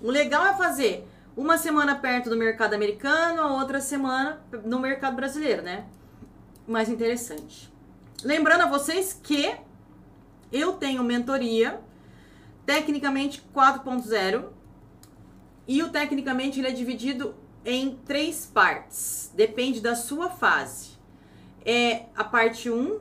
O 0.00 0.10
legal 0.10 0.44
é 0.44 0.54
fazer 0.54 1.06
uma 1.38 1.56
semana 1.56 1.94
perto 1.94 2.28
do 2.28 2.36
mercado 2.36 2.74
americano, 2.74 3.40
a 3.40 3.52
outra 3.60 3.80
semana 3.80 4.42
no 4.64 4.80
mercado 4.80 5.14
brasileiro, 5.14 5.62
né? 5.62 5.86
Mais 6.66 6.88
interessante. 6.88 7.72
Lembrando 8.24 8.62
a 8.62 8.66
vocês 8.66 9.12
que 9.22 9.54
eu 10.50 10.72
tenho 10.72 11.04
mentoria 11.04 11.80
tecnicamente 12.66 13.40
4.0 13.54 14.48
e 15.68 15.80
o 15.80 15.90
tecnicamente 15.90 16.58
ele 16.58 16.66
é 16.66 16.72
dividido 16.72 17.36
em 17.64 17.94
três 18.04 18.44
partes, 18.44 19.30
depende 19.32 19.80
da 19.80 19.94
sua 19.94 20.30
fase. 20.30 20.98
É 21.64 22.06
a 22.16 22.24
parte 22.24 22.68
1, 22.68 22.98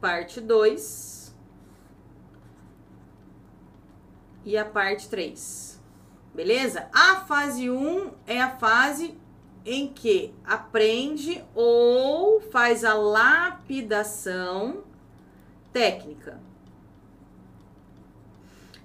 parte 0.00 0.40
2 0.40 1.19
e 4.44 4.56
a 4.56 4.64
parte 4.64 5.08
3. 5.08 5.80
Beleza? 6.34 6.88
A 6.92 7.16
fase 7.26 7.70
1 7.70 8.12
é 8.26 8.40
a 8.40 8.56
fase 8.56 9.18
em 9.64 9.88
que 9.88 10.34
aprende 10.44 11.44
ou 11.54 12.40
faz 12.40 12.84
a 12.84 12.94
lapidação 12.94 14.84
técnica. 15.72 16.40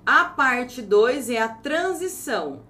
A 0.05 0.25
parte 0.25 0.81
2 0.81 1.29
é 1.29 1.41
a 1.41 1.49
transição. 1.49 2.63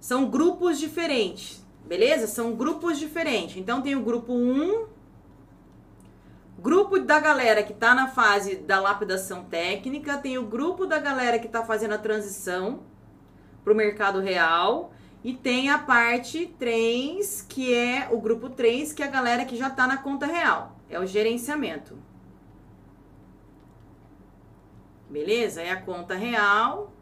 São 0.00 0.28
grupos 0.28 0.78
diferentes, 0.78 1.64
beleza? 1.86 2.26
São 2.26 2.56
grupos 2.56 2.98
diferentes. 2.98 3.56
Então 3.56 3.80
tem 3.80 3.94
o 3.94 4.02
grupo 4.02 4.32
1, 4.32 4.86
grupo 6.62 7.00
da 7.00 7.18
galera 7.18 7.64
que 7.64 7.72
está 7.72 7.92
na 7.92 8.06
fase 8.06 8.54
da 8.54 8.80
lapidação 8.80 9.42
técnica, 9.42 10.16
tem 10.16 10.38
o 10.38 10.44
grupo 10.44 10.86
da 10.86 11.00
galera 11.00 11.36
que 11.40 11.46
está 11.46 11.64
fazendo 11.64 11.94
a 11.94 11.98
transição 11.98 12.84
para 13.64 13.72
o 13.72 13.76
mercado 13.76 14.20
real 14.20 14.92
e 15.24 15.34
tem 15.34 15.70
a 15.70 15.78
parte 15.78 16.46
3, 16.60 17.44
que 17.48 17.74
é 17.74 18.08
o 18.12 18.20
grupo 18.20 18.48
3, 18.48 18.92
que 18.92 19.02
é 19.02 19.06
a 19.06 19.10
galera 19.10 19.44
que 19.44 19.56
já 19.56 19.66
está 19.66 19.88
na 19.88 19.96
conta 19.96 20.24
real, 20.24 20.76
é 20.88 21.00
o 21.00 21.06
gerenciamento. 21.06 21.98
Beleza? 25.10 25.62
É 25.62 25.70
a 25.70 25.82
conta 25.82 26.14
real 26.14 26.92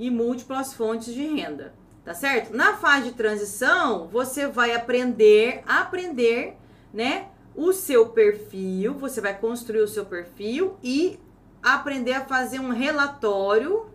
e 0.00 0.10
múltiplas 0.10 0.74
fontes 0.74 1.14
de 1.14 1.24
renda, 1.24 1.74
tá 2.04 2.12
certo? 2.12 2.52
Na 2.52 2.76
fase 2.76 3.10
de 3.10 3.12
transição, 3.12 4.08
você 4.08 4.48
vai 4.48 4.74
aprender, 4.74 5.62
aprender, 5.64 6.56
né, 6.92 7.28
o 7.54 7.72
seu 7.72 8.08
perfil, 8.08 8.94
você 8.94 9.20
vai 9.20 9.38
construir 9.38 9.80
o 9.80 9.88
seu 9.88 10.04
perfil 10.04 10.76
e 10.82 11.18
aprender 11.62 12.14
a 12.14 12.24
fazer 12.24 12.60
um 12.60 12.70
relatório 12.70 13.86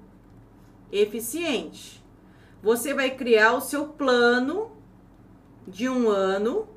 eficiente. 0.91 2.03
Você 2.61 2.93
vai 2.93 3.11
criar 3.11 3.53
o 3.53 3.61
seu 3.61 3.87
plano 3.87 4.71
de 5.67 5.87
um 5.87 6.09
ano 6.09 6.67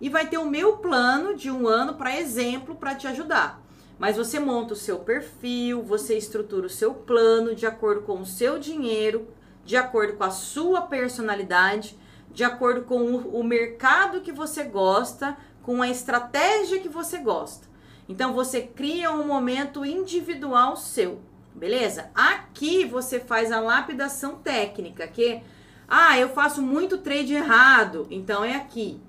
e 0.00 0.08
vai 0.08 0.28
ter 0.28 0.38
o 0.38 0.48
meu 0.48 0.76
plano 0.78 1.34
de 1.34 1.50
um 1.50 1.66
ano 1.66 1.94
para 1.94 2.18
exemplo 2.18 2.74
para 2.74 2.94
te 2.94 3.06
ajudar. 3.06 3.62
Mas 3.98 4.16
você 4.16 4.38
monta 4.38 4.74
o 4.74 4.76
seu 4.76 4.98
perfil, 4.98 5.82
você 5.82 6.16
estrutura 6.16 6.66
o 6.66 6.70
seu 6.70 6.94
plano 6.94 7.54
de 7.54 7.66
acordo 7.66 8.02
com 8.02 8.20
o 8.20 8.26
seu 8.26 8.58
dinheiro, 8.58 9.28
de 9.64 9.76
acordo 9.76 10.14
com 10.16 10.24
a 10.24 10.30
sua 10.30 10.82
personalidade, 10.82 11.98
de 12.30 12.44
acordo 12.44 12.82
com 12.82 13.02
o, 13.16 13.42
mercado 13.42 14.20
que 14.20 14.30
você 14.30 14.64
gosta, 14.64 15.36
com 15.66 15.82
a 15.82 15.88
estratégia 15.88 16.78
que 16.78 16.88
você 16.88 17.18
gosta. 17.18 17.66
Então 18.08 18.32
você 18.32 18.62
cria 18.62 19.10
um 19.10 19.26
momento 19.26 19.84
individual 19.84 20.76
seu, 20.76 21.20
beleza? 21.52 22.08
Aqui 22.14 22.84
você 22.84 23.18
faz 23.18 23.50
a 23.50 23.58
lapidação 23.58 24.36
técnica, 24.36 25.08
que 25.08 25.42
ah, 25.88 26.16
eu 26.16 26.28
faço 26.28 26.62
muito 26.62 26.98
trade 26.98 27.34
errado, 27.34 28.06
então 28.12 28.44
é 28.44 28.54
aqui. 28.54 29.00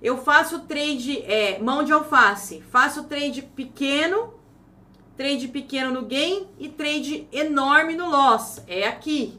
Eu 0.00 0.16
faço 0.16 0.60
trade 0.60 1.18
é, 1.30 1.58
mão 1.58 1.84
de 1.84 1.92
alface, 1.92 2.62
faço 2.70 3.04
trade 3.04 3.42
pequeno, 3.42 4.32
trade 5.14 5.46
pequeno 5.46 5.92
no 5.92 6.06
gain 6.06 6.48
e 6.58 6.70
trade 6.70 7.28
enorme 7.30 7.94
no 7.94 8.08
loss, 8.08 8.62
é 8.66 8.88
aqui. 8.88 9.38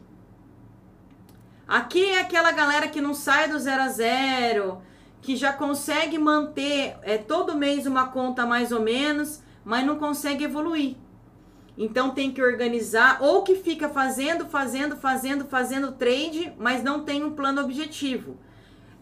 Aqui 1.68 2.06
é 2.06 2.22
aquela 2.22 2.52
galera 2.52 2.88
que 2.88 3.02
não 3.02 3.16
sai 3.16 3.50
do 3.50 3.58
zero 3.58 3.82
a 3.82 3.88
zero, 3.88 4.84
que 5.24 5.38
já 5.38 5.54
consegue 5.54 6.18
manter 6.18 6.98
é, 7.02 7.18
todo 7.18 7.56
mês 7.56 7.88
uma 7.88 8.10
conta 8.10 8.46
mais 8.46 8.74
ou 8.74 8.82
menos, 8.82 9.42
mas 9.64 9.86
não 9.86 9.98
consegue 9.98 10.44
evoluir. 10.44 10.98
Então 11.78 12.12
tem 12.12 12.30
que 12.30 12.42
organizar 12.42 13.20
ou 13.22 13.42
que 13.42 13.56
fica 13.56 13.88
fazendo, 13.88 14.46
fazendo, 14.46 14.98
fazendo, 14.98 15.46
fazendo 15.46 15.94
trade, 15.94 16.54
mas 16.60 16.84
não 16.84 17.06
tem 17.06 17.24
um 17.24 17.32
plano 17.32 17.62
objetivo. 17.62 18.38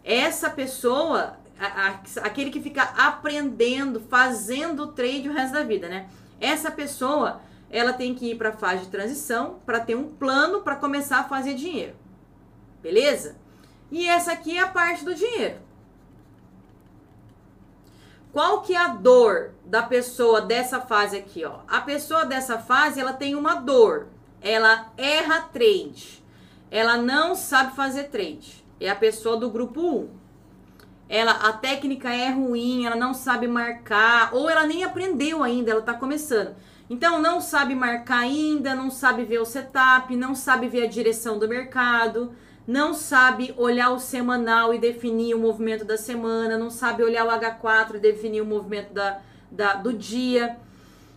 Essa 0.03 0.47
pessoa, 0.47 1.37
a, 1.59 1.65
a, 1.65 1.89
aquele 2.21 2.51
que 2.51 2.61
fica 2.61 2.83
aprendendo, 2.83 3.99
fazendo 3.99 4.93
trade 4.93 5.27
o 5.27 5.33
resto 5.33 5.53
da 5.53 5.63
vida, 5.63 5.89
né? 5.89 6.07
Essa 6.39 6.69
pessoa, 6.69 7.41
ela 7.67 7.93
tem 7.93 8.13
que 8.13 8.29
ir 8.31 8.37
para 8.37 8.49
a 8.49 8.57
fase 8.57 8.83
de 8.83 8.91
transição 8.91 9.59
para 9.65 9.79
ter 9.79 9.95
um 9.95 10.07
plano 10.07 10.61
para 10.61 10.75
começar 10.75 11.19
a 11.19 11.23
fazer 11.23 11.55
dinheiro. 11.55 11.95
Beleza? 12.79 13.35
E 13.91 14.07
essa 14.07 14.31
aqui 14.31 14.55
é 14.55 14.61
a 14.61 14.67
parte 14.67 15.03
do 15.03 15.15
dinheiro. 15.15 15.70
Qual 18.31 18.61
que 18.61 18.73
é 18.73 18.77
a 18.77 18.87
dor 18.87 19.51
da 19.65 19.83
pessoa 19.83 20.41
dessa 20.41 20.79
fase 20.79 21.17
aqui, 21.17 21.43
ó? 21.43 21.59
A 21.67 21.81
pessoa 21.81 22.25
dessa 22.25 22.57
fase, 22.57 22.99
ela 22.99 23.11
tem 23.11 23.35
uma 23.35 23.55
dor. 23.55 24.07
Ela 24.41 24.91
erra 24.97 25.41
trade. 25.51 26.23
Ela 26.69 26.97
não 26.97 27.35
sabe 27.35 27.75
fazer 27.75 28.05
trade. 28.05 28.65
É 28.79 28.89
a 28.89 28.95
pessoa 28.95 29.35
do 29.35 29.49
grupo 29.49 29.81
1. 29.81 30.09
Ela 31.09 31.31
a 31.31 31.51
técnica 31.51 32.09
é 32.09 32.29
ruim, 32.29 32.85
ela 32.85 32.95
não 32.95 33.13
sabe 33.13 33.45
marcar, 33.45 34.33
ou 34.33 34.49
ela 34.49 34.65
nem 34.65 34.85
aprendeu 34.85 35.43
ainda, 35.43 35.71
ela 35.71 35.81
tá 35.81 35.93
começando. 35.93 36.55
Então 36.89 37.21
não 37.21 37.41
sabe 37.41 37.75
marcar 37.75 38.19
ainda, 38.19 38.73
não 38.73 38.89
sabe 38.89 39.25
ver 39.25 39.39
o 39.39 39.45
setup, 39.45 40.15
não 40.15 40.33
sabe 40.33 40.69
ver 40.69 40.83
a 40.83 40.89
direção 40.89 41.37
do 41.37 41.49
mercado 41.49 42.33
não 42.67 42.93
sabe 42.93 43.53
olhar 43.57 43.91
o 43.91 43.99
semanal 43.99 44.73
e 44.73 44.79
definir 44.79 45.33
o 45.33 45.39
movimento 45.39 45.83
da 45.83 45.97
semana, 45.97 46.57
não 46.57 46.69
sabe 46.69 47.03
olhar 47.03 47.25
o 47.25 47.29
H4 47.29 47.95
e 47.95 47.99
definir 47.99 48.41
o 48.41 48.45
movimento 48.45 48.93
da, 48.93 49.19
da, 49.49 49.73
do 49.73 49.93
dia, 49.93 50.57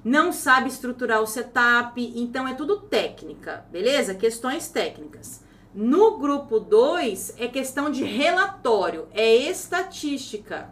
não 0.04 0.32
sabe 0.32 0.68
estruturar 0.68 1.20
o 1.22 1.26
setup, 1.26 2.00
então 2.14 2.46
é 2.46 2.54
tudo 2.54 2.80
técnica, 2.80 3.64
beleza? 3.70 4.14
Questões 4.14 4.68
técnicas. 4.68 5.42
No 5.74 6.18
grupo 6.18 6.60
2 6.60 7.34
é 7.38 7.48
questão 7.48 7.90
de 7.90 8.04
relatório, 8.04 9.08
é 9.12 9.34
estatística. 9.34 10.70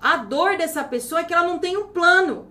A 0.00 0.16
dor 0.16 0.56
dessa 0.56 0.84
pessoa 0.84 1.20
é 1.20 1.24
que 1.24 1.34
ela 1.34 1.46
não 1.46 1.58
tem 1.58 1.76
um 1.76 1.88
plano. 1.88 2.46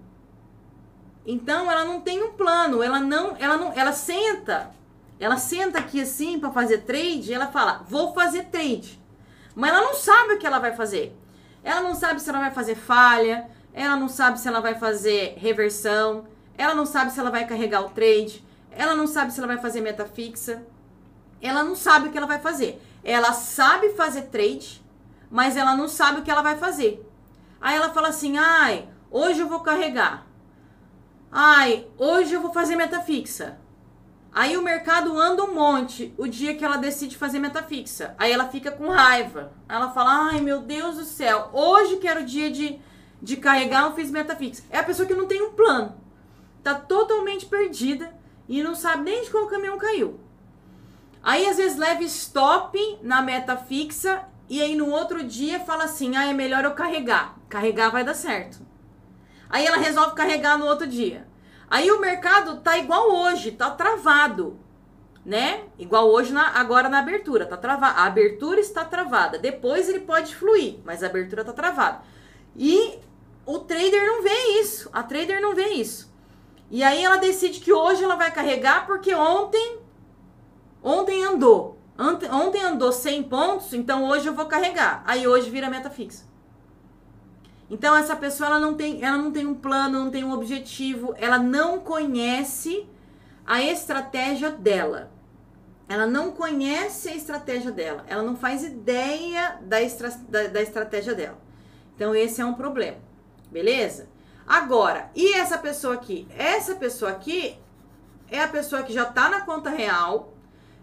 Então 1.26 1.70
ela 1.72 1.84
não 1.84 2.00
tem 2.00 2.22
um 2.22 2.34
plano, 2.34 2.84
ela 2.84 3.00
não, 3.00 3.36
ela 3.38 3.58
não, 3.58 3.74
ela 3.74 3.92
senta 3.92 4.72
ela 5.20 5.38
senta 5.38 5.80
aqui 5.80 6.02
assim 6.02 6.40
para 6.40 6.52
fazer 6.52 6.80
trade 6.80 7.34
ela 7.34 7.48
fala: 7.48 7.84
"Vou 7.88 8.14
fazer 8.14 8.46
trade". 8.46 9.02
Mas 9.56 9.72
ela 9.72 9.82
não 9.82 9.96
sabe 9.96 10.34
o 10.34 10.38
que 10.38 10.46
ela 10.46 10.60
vai 10.60 10.76
fazer. 10.76 11.18
Ela 11.64 11.82
não 11.82 11.96
sabe 11.96 12.22
se 12.22 12.30
ela 12.30 12.40
vai 12.40 12.52
fazer 12.52 12.76
falha, 12.76 13.50
ela 13.74 13.96
não 13.96 14.08
sabe 14.08 14.40
se 14.40 14.48
ela 14.48 14.62
vai 14.62 14.76
fazer 14.76 15.36
reversão, 15.38 16.26
ela 16.58 16.74
não 16.74 16.86
sabe 16.86 17.12
se 17.12 17.20
ela 17.20 17.30
vai 17.32 17.46
carregar 17.46 17.82
o 17.82 17.90
trade, 17.90 18.44
ela 18.72 18.96
não 18.96 19.08
sabe 19.08 19.34
se 19.34 19.40
ela 19.40 19.48
vai 19.48 19.58
fazer 19.58 19.82
meta 19.82 20.06
fixa. 20.06 20.64
Ela 21.42 21.64
não 21.64 21.76
sabe 21.76 22.08
o 22.08 22.12
que 22.12 22.18
ela 22.18 22.28
vai 22.28 22.40
fazer. 22.40 22.82
Ela 23.04 23.34
sabe 23.34 23.90
fazer 23.94 24.24
trade, 24.24 24.84
mas 25.30 25.56
ela 25.56 25.76
não 25.76 25.88
sabe 25.88 26.20
o 26.20 26.24
que 26.24 26.32
ela 26.32 26.42
vai 26.42 26.58
fazer. 26.58 27.04
Aí 27.60 27.76
ela 27.76 27.90
fala 27.90 28.10
assim: 28.10 28.38
"Ai, 28.38 28.88
hoje 29.12 29.40
eu 29.42 29.48
vou 29.48 29.62
carregar. 29.62 30.26
Ai, 31.32 31.88
hoje 31.98 32.34
eu 32.34 32.42
vou 32.42 32.54
fazer 32.54 32.76
meta 32.76 33.02
fixa. 33.02 33.60
Aí 34.38 34.56
o 34.56 34.62
mercado 34.62 35.20
anda 35.20 35.44
um 35.44 35.56
monte 35.56 36.14
o 36.16 36.28
dia 36.28 36.54
que 36.54 36.64
ela 36.64 36.78
decide 36.78 37.18
fazer 37.18 37.40
meta 37.40 37.64
fixa. 37.64 38.14
Aí 38.20 38.32
ela 38.32 38.48
fica 38.50 38.72
com 38.72 38.88
raiva. 38.88 39.52
Ela 39.68 39.90
fala: 39.90 40.28
ai 40.30 40.42
meu 40.42 40.62
Deus 40.62 40.98
do 40.98 41.06
céu, 41.06 41.50
hoje 41.52 41.98
que 41.98 42.08
era 42.08 42.20
o 42.20 42.24
dia 42.24 42.52
de, 42.52 42.80
de 43.20 43.38
carregar, 43.38 43.86
eu 43.86 43.96
fiz 43.96 44.12
meta 44.12 44.36
fixa. 44.36 44.62
É 44.70 44.78
a 44.78 44.84
pessoa 44.84 45.08
que 45.08 45.16
não 45.16 45.26
tem 45.26 45.42
um 45.42 45.54
plano. 45.54 46.00
Tá 46.62 46.76
totalmente 46.76 47.48
perdida 47.48 48.14
e 48.48 48.62
não 48.62 48.76
sabe 48.76 49.06
nem 49.06 49.24
de 49.24 49.32
qual 49.32 49.48
caminhão 49.48 49.80
caiu. 49.80 50.20
Aí 51.24 51.50
às 51.50 51.58
vezes 51.58 51.76
leva 51.76 52.04
stop 52.04 52.78
na 53.02 53.24
meta 53.24 53.58
fixa 53.58 54.24
e 54.48 54.62
aí 54.62 54.76
no 54.76 54.92
outro 54.92 55.24
dia 55.24 55.62
fala 55.62 55.86
assim: 55.86 56.16
ah, 56.16 56.28
é 56.30 56.34
melhor 56.34 56.64
eu 56.64 56.76
carregar. 56.76 57.40
Carregar 57.50 57.90
vai 57.90 58.04
dar 58.04 58.14
certo. 58.14 58.60
Aí 59.50 59.66
ela 59.66 59.78
resolve 59.78 60.14
carregar 60.14 60.60
no 60.60 60.68
outro 60.68 60.86
dia. 60.86 61.27
Aí 61.70 61.92
o 61.92 62.00
mercado 62.00 62.62
tá 62.62 62.78
igual 62.78 63.12
hoje, 63.12 63.52
tá 63.52 63.70
travado, 63.72 64.58
né? 65.26 65.66
Igual 65.78 66.10
hoje 66.10 66.32
na, 66.32 66.58
agora 66.58 66.88
na 66.88 67.00
abertura, 67.00 67.46
tá 67.46 67.58
travado. 67.58 68.00
A 68.00 68.06
abertura 68.06 68.60
está 68.60 68.86
travada. 68.86 69.38
Depois 69.38 69.90
ele 69.90 70.02
pode 70.02 70.36
fluir, 70.36 70.80
mas 70.86 71.04
a 71.04 71.08
abertura 71.08 71.44
tá 71.44 71.52
travada. 71.52 72.02
E 72.56 73.00
o 73.46 73.60
trader 73.60 74.06
não 74.06 74.24
vê 74.24 74.60
isso. 74.62 74.90
A 74.94 75.04
trader 75.04 75.42
não 75.42 75.54
vê 75.54 75.70
isso. 75.70 76.14
E 76.70 76.84
aí 76.84 77.04
ela 77.04 77.18
decide 77.18 77.60
que 77.60 77.72
hoje 77.72 78.04
ela 78.04 78.16
vai 78.16 78.32
carregar 78.32 78.86
porque 78.86 79.14
ontem 79.14 79.80
ontem 80.84 81.24
andou. 81.24 81.78
Ontem, 82.00 82.62
andou 82.62 82.92
100 82.92 83.24
pontos, 83.24 83.74
então 83.74 84.08
hoje 84.08 84.28
eu 84.28 84.34
vou 84.34 84.46
carregar. 84.46 85.02
Aí 85.08 85.28
hoje 85.28 85.50
vira 85.50 85.68
meta 85.68 85.90
fixa. 85.90 86.27
Então 87.70 87.96
essa 87.96 88.16
pessoa 88.16 88.50
ela 88.50 88.60
não 88.60 88.76
tem, 88.76 89.04
ela 89.04 89.18
não 89.18 89.32
tem 89.32 89.46
um 89.46 89.56
plano, 89.56 90.00
não 90.00 90.12
tem 90.12 90.24
um 90.24 90.32
objetivo, 90.32 91.14
ela 91.18 91.38
não 91.38 91.80
conhece 91.80 92.88
a 93.46 93.62
estratégia 93.62 94.52
dela. 94.52 95.12
Ela 95.90 96.06
não 96.06 96.32
conhece 96.32 97.08
a 97.08 97.16
estratégia 97.16 97.72
dela, 97.72 98.04
ela 98.08 98.22
não 98.22 98.36
faz 98.36 98.62
ideia 98.64 99.58
da, 99.62 99.82
estra, 99.82 100.10
da, 100.28 100.48
da 100.48 100.62
estratégia 100.62 101.16
dela. 101.16 101.40
Então 101.96 102.14
esse 102.14 102.42
é 102.42 102.46
um 102.46 102.54
problema, 102.54 102.98
beleza? 103.50 104.10
Agora, 104.46 105.10
e 105.16 105.34
essa 105.34 105.58
pessoa 105.58 105.94
aqui? 105.94 106.28
Essa 106.38 106.76
pessoa 106.76 107.12
aqui 107.12 107.58
é 108.30 108.42
a 108.42 108.48
pessoa 108.48 108.84
que 108.84 108.94
já 108.94 109.06
tá 109.06 109.30
na 109.30 109.42
conta 109.42 109.70
real, 109.70 110.34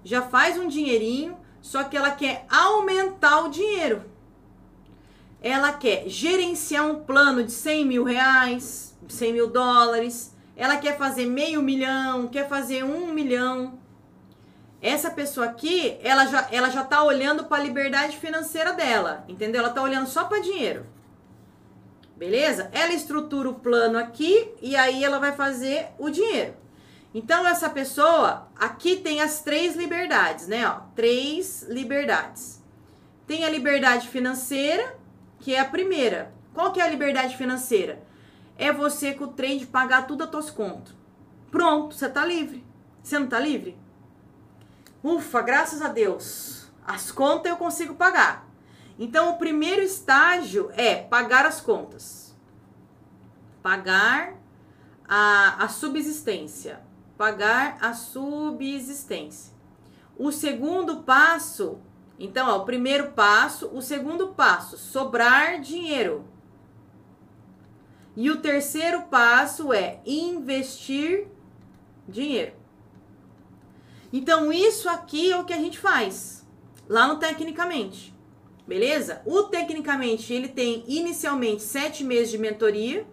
já 0.02 0.22
faz 0.22 0.58
um 0.58 0.68
dinheirinho, 0.68 1.36
só 1.60 1.84
que 1.84 1.96
ela 1.96 2.10
quer 2.10 2.46
aumentar 2.50 3.40
o 3.40 3.50
dinheiro 3.50 4.13
ela 5.44 5.74
quer 5.74 6.08
gerenciar 6.08 6.86
um 6.86 7.00
plano 7.00 7.44
de 7.44 7.52
100 7.52 7.84
mil 7.84 8.02
reais, 8.02 8.96
100 9.06 9.32
mil 9.34 9.46
dólares, 9.46 10.34
ela 10.56 10.78
quer 10.78 10.96
fazer 10.96 11.26
meio 11.26 11.60
milhão, 11.62 12.28
quer 12.28 12.48
fazer 12.48 12.82
um 12.82 13.12
milhão. 13.12 13.78
Essa 14.80 15.10
pessoa 15.10 15.44
aqui, 15.44 15.98
ela 16.02 16.24
já, 16.24 16.48
ela 16.50 16.70
já 16.70 16.82
tá 16.82 17.04
olhando 17.04 17.44
para 17.44 17.62
a 17.62 17.66
liberdade 17.66 18.16
financeira 18.16 18.72
dela, 18.72 19.22
entendeu? 19.28 19.60
Ela 19.60 19.74
tá 19.74 19.82
olhando 19.82 20.06
só 20.06 20.24
para 20.24 20.40
dinheiro. 20.40 20.86
Beleza? 22.16 22.70
Ela 22.72 22.94
estrutura 22.94 23.50
o 23.50 23.54
plano 23.54 23.98
aqui 23.98 24.50
e 24.62 24.74
aí 24.74 25.04
ela 25.04 25.18
vai 25.18 25.32
fazer 25.32 25.88
o 25.98 26.08
dinheiro. 26.08 26.54
Então, 27.12 27.46
essa 27.46 27.68
pessoa, 27.68 28.48
aqui 28.56 28.96
tem 28.96 29.20
as 29.20 29.42
três 29.42 29.76
liberdades, 29.76 30.48
né? 30.48 30.66
Ó, 30.66 30.80
três 30.96 31.66
liberdades. 31.68 32.62
Tem 33.26 33.44
a 33.44 33.50
liberdade 33.50 34.08
financeira, 34.08 35.03
que 35.44 35.54
é 35.54 35.60
a 35.60 35.64
primeira. 35.66 36.32
Qual 36.54 36.72
que 36.72 36.80
é 36.80 36.84
a 36.84 36.88
liberdade 36.88 37.36
financeira? 37.36 38.02
É 38.56 38.72
você 38.72 39.12
com 39.12 39.24
o 39.24 39.28
trade 39.28 39.66
pagar 39.66 40.06
tudo 40.06 40.24
a 40.24 40.26
tuas 40.26 40.48
contas. 40.48 40.94
Pronto, 41.50 41.94
você 41.94 42.08
tá 42.08 42.24
livre. 42.24 42.64
Você 43.02 43.18
não 43.18 43.26
tá 43.26 43.38
livre? 43.38 43.78
Ufa, 45.02 45.42
graças 45.42 45.82
a 45.82 45.88
Deus. 45.88 46.72
As 46.86 47.12
contas 47.12 47.52
eu 47.52 47.58
consigo 47.58 47.94
pagar. 47.94 48.48
Então, 48.98 49.32
o 49.32 49.36
primeiro 49.36 49.82
estágio 49.82 50.70
é 50.72 50.94
pagar 50.94 51.44
as 51.44 51.60
contas. 51.60 52.34
Pagar 53.62 54.38
a, 55.06 55.62
a 55.62 55.68
subsistência. 55.68 56.80
Pagar 57.18 57.76
a 57.82 57.92
subsistência. 57.92 59.52
O 60.16 60.32
segundo 60.32 61.02
passo 61.02 61.82
então, 62.18 62.48
ó, 62.48 62.58
o 62.58 62.64
primeiro 62.64 63.12
passo, 63.12 63.68
o 63.72 63.82
segundo 63.82 64.28
passo, 64.28 64.78
sobrar 64.78 65.60
dinheiro. 65.60 66.24
E 68.16 68.30
o 68.30 68.40
terceiro 68.40 69.02
passo 69.02 69.72
é 69.72 70.00
investir 70.06 71.26
dinheiro. 72.08 72.52
Então, 74.12 74.52
isso 74.52 74.88
aqui 74.88 75.32
é 75.32 75.36
o 75.36 75.44
que 75.44 75.52
a 75.52 75.58
gente 75.58 75.78
faz 75.78 76.46
lá 76.88 77.08
no 77.08 77.18
Tecnicamente. 77.18 78.14
Beleza? 78.66 79.20
O 79.26 79.42
Tecnicamente, 79.42 80.32
ele 80.32 80.48
tem 80.48 80.84
inicialmente 80.86 81.62
sete 81.62 82.04
meses 82.04 82.30
de 82.30 82.38
mentoria. 82.38 83.04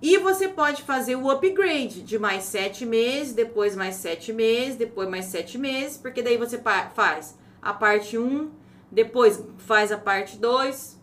E 0.00 0.16
você 0.16 0.48
pode 0.48 0.82
fazer 0.82 1.16
o 1.16 1.28
upgrade 1.28 2.02
de 2.02 2.18
mais 2.18 2.44
sete 2.44 2.86
meses, 2.86 3.34
depois 3.34 3.76
mais 3.76 3.96
sete 3.96 4.32
meses, 4.32 4.76
depois 4.76 5.08
mais 5.08 5.26
sete 5.26 5.58
meses, 5.58 5.98
porque 5.98 6.22
daí 6.22 6.38
você 6.38 6.58
faz 6.94 7.36
a 7.60 7.72
parte 7.72 8.16
1, 8.16 8.50
depois 8.90 9.44
faz 9.58 9.92
a 9.92 9.98
parte 9.98 10.38
2, 10.38 11.00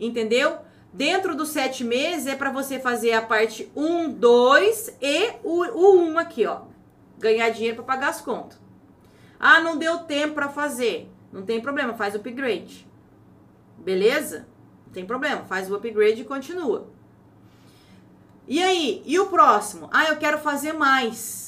entendeu? 0.00 0.58
Dentro 0.92 1.36
dos 1.36 1.50
sete 1.50 1.84
meses 1.84 2.26
é 2.26 2.34
para 2.34 2.50
você 2.50 2.78
fazer 2.78 3.12
a 3.12 3.22
parte 3.22 3.70
1, 3.76 4.12
2 4.12 4.96
e 5.00 5.32
o, 5.44 5.64
o 5.64 5.98
1 6.08 6.18
aqui, 6.18 6.46
ó. 6.46 6.62
Ganhar 7.18 7.50
dinheiro 7.50 7.76
para 7.76 7.84
pagar 7.84 8.08
as 8.08 8.20
contas. 8.20 8.58
Ah, 9.38 9.60
não 9.60 9.76
deu 9.76 9.98
tempo 10.00 10.34
para 10.34 10.48
fazer. 10.48 11.10
Não 11.32 11.42
tem 11.42 11.60
problema, 11.60 11.94
faz 11.94 12.14
o 12.14 12.18
upgrade. 12.18 12.86
Beleza? 13.76 14.48
Não 14.86 14.92
tem 14.92 15.06
problema, 15.06 15.44
faz 15.44 15.70
o 15.70 15.76
upgrade 15.76 16.22
e 16.22 16.24
continua. 16.24 16.88
E 18.46 18.62
aí, 18.62 19.02
e 19.04 19.20
o 19.20 19.26
próximo? 19.26 19.88
Ah, 19.92 20.06
eu 20.06 20.16
quero 20.16 20.38
fazer 20.38 20.72
mais, 20.72 21.47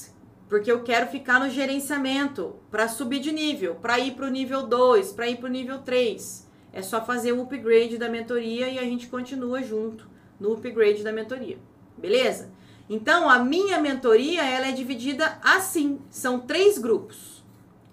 porque 0.51 0.71
eu 0.71 0.83
quero 0.83 1.07
ficar 1.07 1.39
no 1.39 1.49
gerenciamento 1.49 2.57
para 2.73 2.89
subir 2.89 3.21
de 3.21 3.31
nível, 3.31 3.77
para 3.77 4.01
ir 4.01 4.15
para 4.15 4.27
o 4.27 4.31
nível 4.31 4.67
2, 4.67 5.13
para 5.13 5.29
ir 5.29 5.37
para 5.37 5.47
o 5.47 5.53
nível 5.53 5.79
3. 5.79 6.51
É 6.73 6.83
só 6.83 7.05
fazer 7.05 7.31
o 7.31 7.43
upgrade 7.43 7.97
da 7.97 8.09
mentoria 8.09 8.69
e 8.69 8.77
a 8.77 8.83
gente 8.83 9.07
continua 9.07 9.63
junto 9.63 10.11
no 10.41 10.53
upgrade 10.53 11.05
da 11.05 11.13
mentoria. 11.13 11.57
Beleza? 11.97 12.51
Então, 12.89 13.31
a 13.31 13.39
minha 13.39 13.81
mentoria, 13.81 14.43
ela 14.43 14.67
é 14.67 14.73
dividida 14.73 15.39
assim, 15.41 16.01
são 16.11 16.41
três 16.41 16.79
grupos. 16.79 17.45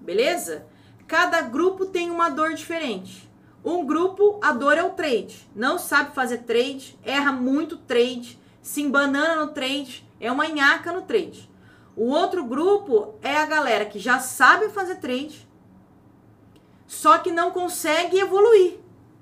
Beleza? 0.01 0.65
Cada 1.05 1.41
grupo 1.41 1.85
tem 1.85 2.09
uma 2.09 2.29
dor 2.29 2.55
diferente. 2.55 3.29
Um 3.63 3.85
grupo, 3.85 4.39
a 4.41 4.51
dor 4.51 4.79
é 4.79 4.84
o 4.84 4.91
trade. 4.91 5.47
Não 5.55 5.77
sabe 5.77 6.15
fazer 6.15 6.39
trade, 6.39 6.97
erra 7.03 7.31
muito 7.31 7.77
trade, 7.77 8.39
se 8.63 8.81
embanana 8.81 9.45
no 9.45 9.51
trade, 9.51 10.03
é 10.19 10.31
uma 10.31 10.47
nhaca 10.47 10.91
no 10.91 11.03
trade. 11.03 11.47
O 11.98 12.10
outro 12.11 12.45
grupo 12.45 13.15
é 13.24 13.36
a 13.38 13.45
galera 13.48 13.84
que 13.84 13.98
já 13.98 14.19
sabe 14.19 14.69
fazer 14.69 14.98
trade, 14.98 15.49
só 16.86 17.18
que 17.18 17.32
não 17.32 17.49
consegue 17.49 18.19
evoluir, 18.19 18.78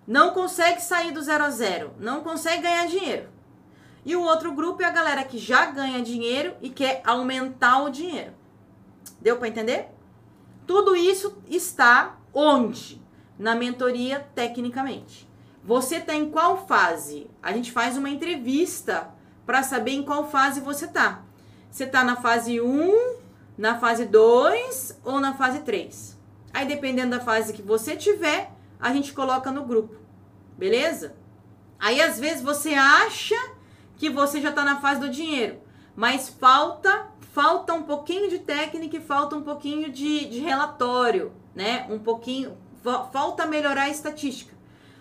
não 0.06 0.32
consegue 0.32 0.82
sair 0.82 1.14
do 1.14 1.22
zero 1.22 1.46
a 1.46 1.50
zero, 1.50 1.94
não 1.98 2.22
consegue 2.22 2.64
ganhar 2.64 2.86
dinheiro. 2.88 3.30
E 4.04 4.14
o 4.14 4.22
outro 4.22 4.52
grupo 4.52 4.84
é 4.84 4.86
a 4.86 4.92
galera 4.92 5.24
que 5.24 5.38
já 5.38 5.68
ganha 5.68 6.02
dinheiro 6.02 6.54
e 6.62 6.70
quer 6.70 7.02
aumentar 7.06 7.82
o 7.82 7.90
dinheiro. 7.90 8.34
Deu 9.22 9.38
para 9.38 9.48
entender? 9.48 9.88
Tudo 10.68 10.98
isso 10.98 11.42
está 11.48 12.18
onde? 12.34 13.02
Na 13.40 13.56
mentoria 13.56 14.28
tecnicamente. 14.36 15.30
Você 15.64 15.96
está 15.96 16.14
em 16.14 16.30
qual 16.30 16.68
fase? 16.68 17.32
A 17.42 17.54
gente 17.54 17.72
faz 17.72 17.96
uma 17.98 18.10
entrevista 18.10 19.10
para 19.46 19.64
saber 19.64 19.92
em 19.92 20.04
qual 20.04 20.30
fase 20.30 20.60
você 20.60 20.88
tá. 20.88 21.25
Você 21.76 21.86
tá 21.86 22.06
na 22.06 22.16
fase 22.16 22.62
1, 22.62 23.18
na 23.58 23.78
fase 23.78 24.06
2 24.06 24.98
ou 25.04 25.20
na 25.20 25.34
fase 25.34 25.60
3. 25.60 26.18
Aí 26.54 26.66
dependendo 26.66 27.18
da 27.18 27.20
fase 27.20 27.52
que 27.52 27.62
você 27.62 27.98
tiver, 27.98 28.50
a 28.80 28.94
gente 28.94 29.12
coloca 29.12 29.52
no 29.52 29.66
grupo. 29.66 29.94
Beleza? 30.58 31.18
Aí 31.78 32.00
às 32.02 32.18
vezes 32.18 32.42
você 32.42 32.76
acha 32.76 33.36
que 33.98 34.10
você 34.10 34.40
já 34.40 34.54
tá 34.54 34.64
na 34.64 34.80
fase 34.80 35.02
do 35.02 35.10
dinheiro, 35.10 35.58
mas 35.98 36.30
falta 36.30 37.08
falta 37.34 37.74
um 37.74 37.84
pouquinho 37.84 38.30
de 38.30 38.40
técnica 38.40 38.96
e 38.96 39.02
falta 39.02 39.36
um 39.36 39.42
pouquinho 39.42 39.92
de, 39.92 40.30
de 40.30 40.40
relatório, 40.40 41.34
né? 41.54 41.88
Um 41.90 42.00
pouquinho 42.00 42.58
falta 43.12 43.46
melhorar 43.46 43.82
a 43.82 43.90
estatística. 43.90 44.56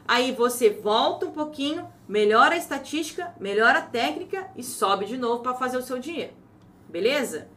Aí 0.09 0.33
você 0.33 0.71
volta 0.71 1.25
um 1.25 1.31
pouquinho, 1.31 1.89
melhora 2.09 2.57
a 2.57 2.59
estatística, 2.59 3.33
melhora 3.39 3.79
a 3.79 3.83
técnica 3.83 4.51
e 4.57 4.65
sobe 4.65 5.05
de 5.05 5.17
novo 5.17 5.41
para 5.41 5.55
fazer 5.55 5.77
o 5.77 5.83
seu 5.83 6.01
dinheiro. 6.01 6.43
Beleza? 6.95 7.49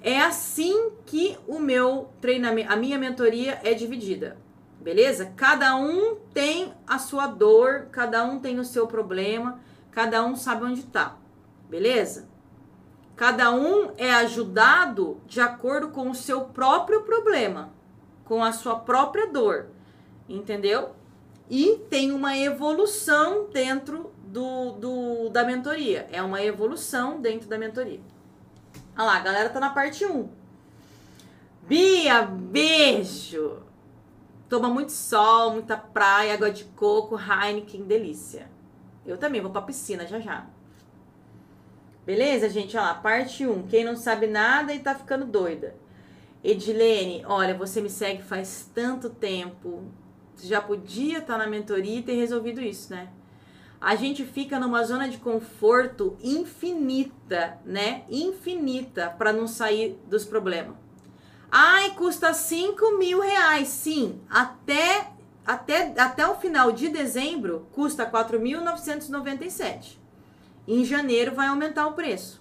É 0.00 0.18
assim 0.18 0.90
que 1.06 1.38
o 1.46 1.60
meu 1.60 2.10
treinamento, 2.20 2.72
a 2.72 2.74
minha 2.74 2.98
mentoria 2.98 3.60
é 3.62 3.74
dividida. 3.74 4.36
Beleza? 4.80 5.32
Cada 5.36 5.76
um 5.76 6.16
tem 6.34 6.74
a 6.84 6.98
sua 6.98 7.28
dor, 7.28 7.86
cada 7.92 8.24
um 8.24 8.40
tem 8.40 8.58
o 8.58 8.64
seu 8.64 8.88
problema, 8.88 9.60
cada 9.92 10.24
um 10.24 10.34
sabe 10.34 10.64
onde 10.64 10.82
tá. 10.82 11.16
Beleza? 11.70 12.28
Cada 13.14 13.52
um 13.52 13.92
é 13.96 14.12
ajudado 14.14 15.20
de 15.28 15.40
acordo 15.40 15.90
com 15.90 16.10
o 16.10 16.14
seu 16.16 16.46
próprio 16.46 17.02
problema, 17.02 17.72
com 18.24 18.42
a 18.42 18.50
sua 18.50 18.80
própria 18.80 19.28
dor. 19.28 19.68
Entendeu? 20.28 20.92
e 21.50 21.78
tem 21.90 22.12
uma 22.12 22.34
evolução 22.34 23.46
dentro 23.52 24.10
do, 24.24 24.72
do, 24.72 25.28
da 25.28 25.44
mentoria. 25.44 26.08
É 26.10 26.22
uma 26.22 26.42
evolução 26.42 27.20
dentro 27.20 27.46
da 27.46 27.58
mentoria. 27.58 28.00
Olha 28.96 29.06
lá, 29.06 29.16
a 29.16 29.20
galera 29.20 29.48
tá 29.48 29.58
na 29.58 29.70
parte 29.70 30.04
1. 30.04 30.28
Bia, 31.62 32.22
beijo! 32.22 33.62
Toma 34.48 34.68
muito 34.68 34.92
sol, 34.92 35.52
muita 35.52 35.76
praia, 35.76 36.34
água 36.34 36.50
de 36.50 36.64
coco, 36.64 37.18
Heineken, 37.18 37.84
delícia. 37.84 38.50
Eu 39.06 39.16
também 39.16 39.40
vou 39.40 39.50
pra 39.50 39.62
piscina 39.62 40.06
já 40.06 40.20
já. 40.20 40.46
Beleza, 42.04 42.50
gente? 42.50 42.76
Olha 42.76 42.88
lá, 42.88 42.94
parte 42.94 43.46
1. 43.46 43.68
Quem 43.68 43.84
não 43.84 43.96
sabe 43.96 44.26
nada 44.26 44.74
e 44.74 44.80
tá 44.80 44.94
ficando 44.94 45.24
doida. 45.24 45.74
Edilene, 46.44 47.24
olha, 47.26 47.54
você 47.54 47.80
me 47.80 47.88
segue 47.88 48.22
faz 48.22 48.68
tanto 48.74 49.08
tempo. 49.08 49.84
Você 50.34 50.48
já 50.48 50.60
podia 50.60 51.18
estar 51.18 51.38
na 51.38 51.46
mentoria 51.46 52.00
e 52.00 52.02
ter 52.02 52.16
resolvido 52.16 52.60
isso, 52.60 52.92
né? 52.92 53.08
A 53.82 53.96
gente 53.96 54.24
fica 54.24 54.60
numa 54.60 54.84
zona 54.84 55.08
de 55.08 55.18
conforto 55.18 56.16
infinita, 56.22 57.58
né? 57.64 58.04
Infinita 58.08 59.10
para 59.18 59.32
não 59.32 59.48
sair 59.48 60.00
dos 60.06 60.24
problemas. 60.24 60.76
Ai, 61.50 61.90
custa 61.96 62.32
5 62.32 62.96
mil 62.96 63.18
reais. 63.20 63.66
Sim, 63.66 64.20
até, 64.30 65.10
até, 65.44 65.92
até 66.00 66.24
o 66.24 66.36
final 66.36 66.70
de 66.70 66.90
dezembro 66.90 67.66
custa 67.72 68.08
4.997. 68.08 69.98
Em 70.68 70.84
janeiro 70.84 71.34
vai 71.34 71.48
aumentar 71.48 71.88
o 71.88 71.94
preço. 71.94 72.40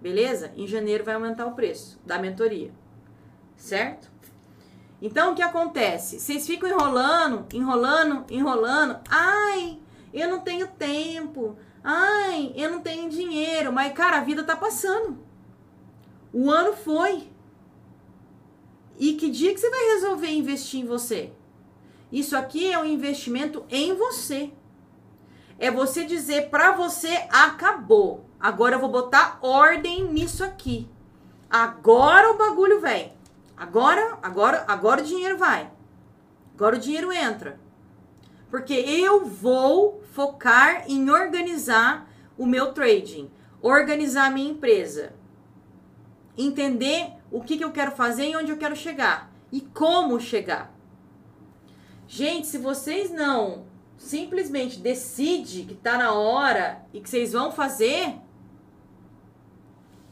Beleza? 0.00 0.50
Em 0.56 0.66
janeiro 0.66 1.04
vai 1.04 1.14
aumentar 1.14 1.46
o 1.46 1.54
preço 1.54 2.00
da 2.04 2.18
mentoria. 2.18 2.72
Certo? 3.56 4.10
Então 5.00 5.30
o 5.30 5.34
que 5.36 5.42
acontece? 5.42 6.18
Vocês 6.18 6.44
ficam 6.44 6.68
enrolando, 6.68 7.46
enrolando, 7.54 8.24
enrolando. 8.28 8.98
Ai, 9.08 9.78
eu 10.14 10.28
não 10.28 10.40
tenho 10.40 10.68
tempo. 10.68 11.58
Ai, 11.82 12.52
eu 12.54 12.70
não 12.70 12.80
tenho 12.80 13.10
dinheiro. 13.10 13.72
Mas, 13.72 13.92
cara, 13.92 14.18
a 14.18 14.24
vida 14.24 14.44
tá 14.44 14.56
passando. 14.56 15.18
O 16.32 16.50
ano 16.50 16.72
foi. 16.72 17.28
E 18.96 19.14
que 19.14 19.28
dia 19.28 19.52
que 19.52 19.58
você 19.58 19.68
vai 19.68 19.80
resolver 19.94 20.30
investir 20.30 20.80
em 20.80 20.86
você? 20.86 21.32
Isso 22.12 22.36
aqui 22.36 22.72
é 22.72 22.78
um 22.78 22.84
investimento 22.84 23.64
em 23.68 23.92
você. 23.92 24.52
É 25.58 25.68
você 25.68 26.04
dizer 26.04 26.48
para 26.48 26.70
você 26.72 27.26
acabou. 27.30 28.24
Agora 28.38 28.76
eu 28.76 28.80
vou 28.80 28.88
botar 28.88 29.38
ordem 29.42 30.04
nisso 30.04 30.44
aqui. 30.44 30.88
Agora 31.50 32.30
o 32.30 32.38
bagulho 32.38 32.80
vem. 32.80 33.12
Agora, 33.56 34.18
agora, 34.22 34.64
agora 34.68 35.02
o 35.02 35.04
dinheiro 35.04 35.36
vai. 35.36 35.70
Agora 36.54 36.76
o 36.76 36.80
dinheiro 36.80 37.12
entra. 37.12 37.58
Porque 38.48 38.74
eu 38.74 39.24
vou 39.24 40.03
focar 40.14 40.84
em 40.86 41.10
organizar 41.10 42.08
o 42.38 42.46
meu 42.46 42.72
trading, 42.72 43.28
organizar 43.60 44.26
a 44.26 44.30
minha 44.30 44.52
empresa, 44.52 45.12
entender 46.38 47.14
o 47.32 47.42
que, 47.42 47.58
que 47.58 47.64
eu 47.64 47.72
quero 47.72 47.90
fazer 47.90 48.30
e 48.30 48.36
onde 48.36 48.52
eu 48.52 48.56
quero 48.56 48.76
chegar 48.76 49.32
e 49.50 49.60
como 49.60 50.20
chegar. 50.20 50.72
Gente, 52.06 52.46
se 52.46 52.58
vocês 52.58 53.10
não 53.10 53.66
simplesmente 53.98 54.78
decidem 54.78 55.66
que 55.66 55.74
tá 55.74 55.98
na 55.98 56.12
hora 56.12 56.86
e 56.92 57.00
que 57.00 57.10
vocês 57.10 57.32
vão 57.32 57.50
fazer, 57.50 58.14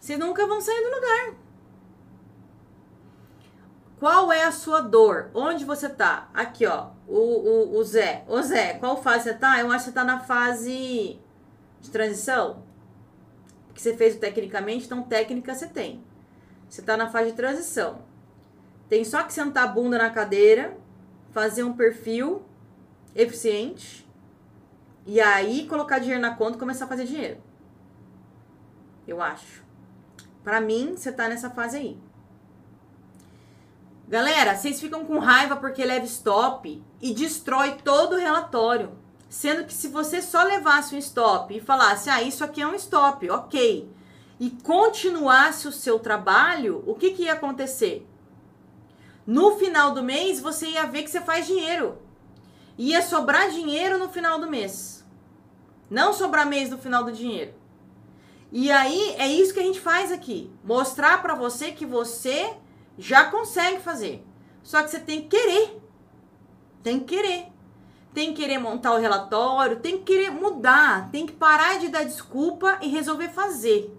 vocês 0.00 0.18
nunca 0.18 0.48
vão 0.48 0.60
sair 0.60 0.82
do 0.82 0.94
lugar. 0.96 1.34
Qual 4.00 4.32
é 4.32 4.42
a 4.42 4.50
sua 4.50 4.80
dor? 4.80 5.30
Onde 5.32 5.64
você 5.64 5.88
tá? 5.88 6.28
Aqui, 6.34 6.66
ó. 6.66 6.91
O, 7.06 7.16
o, 7.16 7.76
o 7.78 7.84
Zé. 7.84 8.24
Ô 8.28 8.40
Zé, 8.40 8.74
qual 8.74 9.02
fase 9.02 9.24
você 9.24 9.34
tá? 9.34 9.58
Eu 9.60 9.70
acho 9.70 9.84
que 9.84 9.90
você 9.90 9.94
tá 9.94 10.04
na 10.04 10.20
fase 10.20 11.18
de 11.80 11.90
transição. 11.90 12.62
Porque 13.66 13.80
você 13.80 13.96
fez 13.96 14.16
tecnicamente, 14.16 14.86
então 14.86 15.02
técnica 15.02 15.54
você 15.54 15.66
tem. 15.66 16.02
Você 16.68 16.82
tá 16.82 16.96
na 16.96 17.10
fase 17.10 17.30
de 17.30 17.36
transição. 17.36 18.02
Tem 18.88 19.04
só 19.04 19.22
que 19.22 19.32
sentar 19.32 19.64
a 19.64 19.66
bunda 19.66 19.98
na 19.98 20.10
cadeira, 20.10 20.76
fazer 21.30 21.64
um 21.64 21.72
perfil 21.72 22.42
eficiente 23.14 24.08
e 25.06 25.20
aí 25.20 25.66
colocar 25.66 25.98
dinheiro 25.98 26.20
na 26.20 26.34
conta 26.34 26.56
e 26.56 26.60
começar 26.60 26.84
a 26.84 26.88
fazer 26.88 27.04
dinheiro. 27.04 27.38
Eu 29.06 29.20
acho. 29.20 29.62
Para 30.44 30.60
mim, 30.60 30.94
você 30.96 31.10
tá 31.10 31.28
nessa 31.28 31.50
fase 31.50 31.76
aí. 31.76 31.98
Galera, 34.08 34.54
vocês 34.54 34.80
ficam 34.80 35.04
com 35.04 35.18
raiva 35.18 35.56
porque 35.56 35.84
leva 35.84 36.04
stop 36.04 36.82
e 37.00 37.14
destrói 37.14 37.76
todo 37.82 38.14
o 38.14 38.18
relatório. 38.18 38.92
Sendo 39.28 39.64
que 39.64 39.72
se 39.72 39.88
você 39.88 40.20
só 40.20 40.42
levasse 40.42 40.94
um 40.94 40.98
stop 40.98 41.56
e 41.56 41.60
falasse, 41.60 42.10
ah, 42.10 42.22
isso 42.22 42.44
aqui 42.44 42.60
é 42.60 42.66
um 42.66 42.74
stop, 42.74 43.30
ok, 43.30 43.90
e 44.38 44.50
continuasse 44.50 45.66
o 45.66 45.72
seu 45.72 45.98
trabalho, 45.98 46.82
o 46.86 46.94
que, 46.94 47.12
que 47.12 47.22
ia 47.22 47.32
acontecer? 47.32 48.06
No 49.26 49.56
final 49.56 49.92
do 49.92 50.02
mês, 50.02 50.40
você 50.40 50.66
ia 50.66 50.84
ver 50.84 51.04
que 51.04 51.10
você 51.10 51.20
faz 51.20 51.46
dinheiro. 51.46 51.98
Ia 52.76 53.00
sobrar 53.00 53.50
dinheiro 53.50 53.98
no 53.98 54.08
final 54.08 54.40
do 54.40 54.50
mês. 54.50 55.04
Não 55.88 56.12
sobrar 56.12 56.46
mês 56.46 56.70
no 56.70 56.76
final 56.76 57.04
do 57.04 57.12
dinheiro. 57.12 57.54
E 58.50 58.70
aí, 58.70 59.14
é 59.16 59.28
isso 59.28 59.54
que 59.54 59.60
a 59.60 59.62
gente 59.62 59.80
faz 59.80 60.10
aqui. 60.10 60.50
Mostrar 60.64 61.22
para 61.22 61.34
você 61.34 61.70
que 61.70 61.86
você 61.86 62.52
já 62.98 63.24
consegue 63.30 63.80
fazer. 63.80 64.24
Só 64.62 64.82
que 64.82 64.90
você 64.90 65.00
tem 65.00 65.22
que 65.22 65.36
querer. 65.36 65.80
Tem 66.82 67.00
que 67.00 67.16
querer. 67.16 67.46
tem 68.14 68.34
que 68.34 68.42
querer 68.42 68.58
montar 68.58 68.92
o 68.94 68.98
relatório, 68.98 69.80
tem 69.80 69.96
que 69.98 70.04
querer 70.04 70.30
mudar, 70.30 71.10
tem 71.10 71.24
que 71.26 71.32
parar 71.32 71.78
de 71.78 71.88
dar 71.88 72.04
desculpa 72.04 72.78
e 72.82 72.88
resolver 72.88 73.30
fazer. 73.30 73.96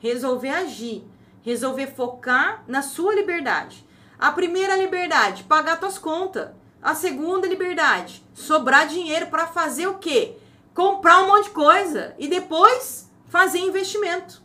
Resolver 0.00 0.50
agir, 0.50 1.04
resolver 1.42 1.86
focar 1.88 2.64
na 2.66 2.82
sua 2.82 3.14
liberdade. 3.14 3.86
A 4.18 4.32
primeira 4.32 4.76
liberdade, 4.76 5.44
pagar 5.44 5.78
suas 5.78 5.98
contas. 5.98 6.50
A 6.82 6.94
segunda 6.94 7.46
liberdade, 7.46 8.24
sobrar 8.34 8.86
dinheiro 8.86 9.28
para 9.28 9.46
fazer 9.46 9.86
o 9.86 9.98
quê? 9.98 10.36
Comprar 10.74 11.22
um 11.22 11.28
monte 11.28 11.44
de 11.44 11.50
coisa 11.50 12.14
e 12.18 12.28
depois 12.28 13.10
fazer 13.26 13.58
investimento. 13.58 14.42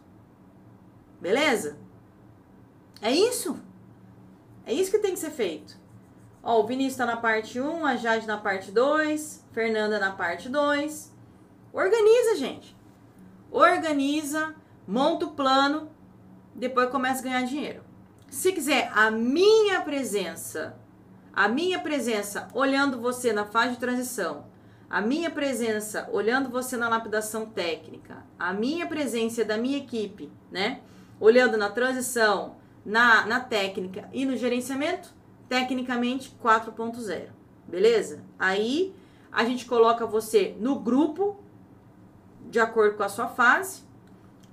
Beleza? 1.21 1.77
É 3.03 3.11
isso? 3.11 3.59
É 4.65 4.73
isso 4.73 4.89
que 4.89 4.97
tem 4.97 5.11
que 5.11 5.19
ser 5.19 5.31
feito. 5.31 5.77
Ó, 6.41 6.61
o 6.61 6.65
Vinícius 6.65 6.95
tá 6.95 7.05
na 7.05 7.17
parte 7.17 7.59
1, 7.59 7.85
a 7.85 7.97
Jade 7.97 8.25
na 8.25 8.37
parte 8.37 8.71
2, 8.71 9.43
Fernanda 9.51 9.99
na 9.99 10.11
parte 10.11 10.47
2. 10.47 11.11
Organiza, 11.73 12.37
gente. 12.37 12.73
Organiza, 13.51 14.55
monta 14.87 15.25
o 15.25 15.31
plano, 15.31 15.91
depois 16.55 16.89
começa 16.89 17.19
a 17.19 17.23
ganhar 17.23 17.43
dinheiro. 17.43 17.83
Se 18.29 18.53
quiser 18.53 18.89
a 18.95 19.11
minha 19.11 19.81
presença, 19.81 20.79
a 21.33 21.49
minha 21.49 21.79
presença 21.79 22.47
olhando 22.53 23.01
você 23.01 23.33
na 23.33 23.43
fase 23.43 23.73
de 23.73 23.79
transição, 23.79 24.45
a 24.89 25.01
minha 25.01 25.29
presença 25.29 26.07
olhando 26.09 26.49
você 26.49 26.77
na 26.77 26.87
lapidação 26.87 27.47
técnica, 27.47 28.23
a 28.39 28.53
minha 28.53 28.87
presença 28.87 29.43
da 29.43 29.57
minha 29.57 29.79
equipe, 29.79 30.31
né? 30.49 30.79
Olhando 31.19 31.57
na 31.57 31.69
transição, 31.69 32.62
na, 32.85 33.25
na 33.25 33.39
técnica 33.39 34.09
e 34.11 34.25
no 34.25 34.35
gerenciamento, 34.35 35.13
tecnicamente 35.47 36.35
4.0, 36.43 37.29
beleza? 37.67 38.23
Aí 38.37 38.93
a 39.31 39.45
gente 39.45 39.65
coloca 39.65 40.05
você 40.05 40.55
no 40.59 40.79
grupo 40.79 41.39
de 42.49 42.59
acordo 42.59 42.97
com 42.97 43.03
a 43.03 43.09
sua 43.09 43.27
fase 43.27 43.83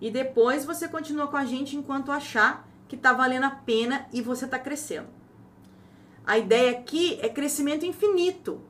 e 0.00 0.10
depois 0.10 0.64
você 0.64 0.88
continua 0.88 1.28
com 1.28 1.36
a 1.36 1.44
gente 1.44 1.76
enquanto 1.76 2.12
achar 2.12 2.66
que 2.88 2.96
tá 2.96 3.12
valendo 3.12 3.44
a 3.44 3.50
pena 3.50 4.06
e 4.12 4.22
você 4.22 4.46
tá 4.46 4.58
crescendo. 4.58 5.08
A 6.26 6.38
ideia 6.38 6.72
aqui 6.72 7.18
é 7.22 7.28
crescimento 7.28 7.84
infinito. 7.84 8.60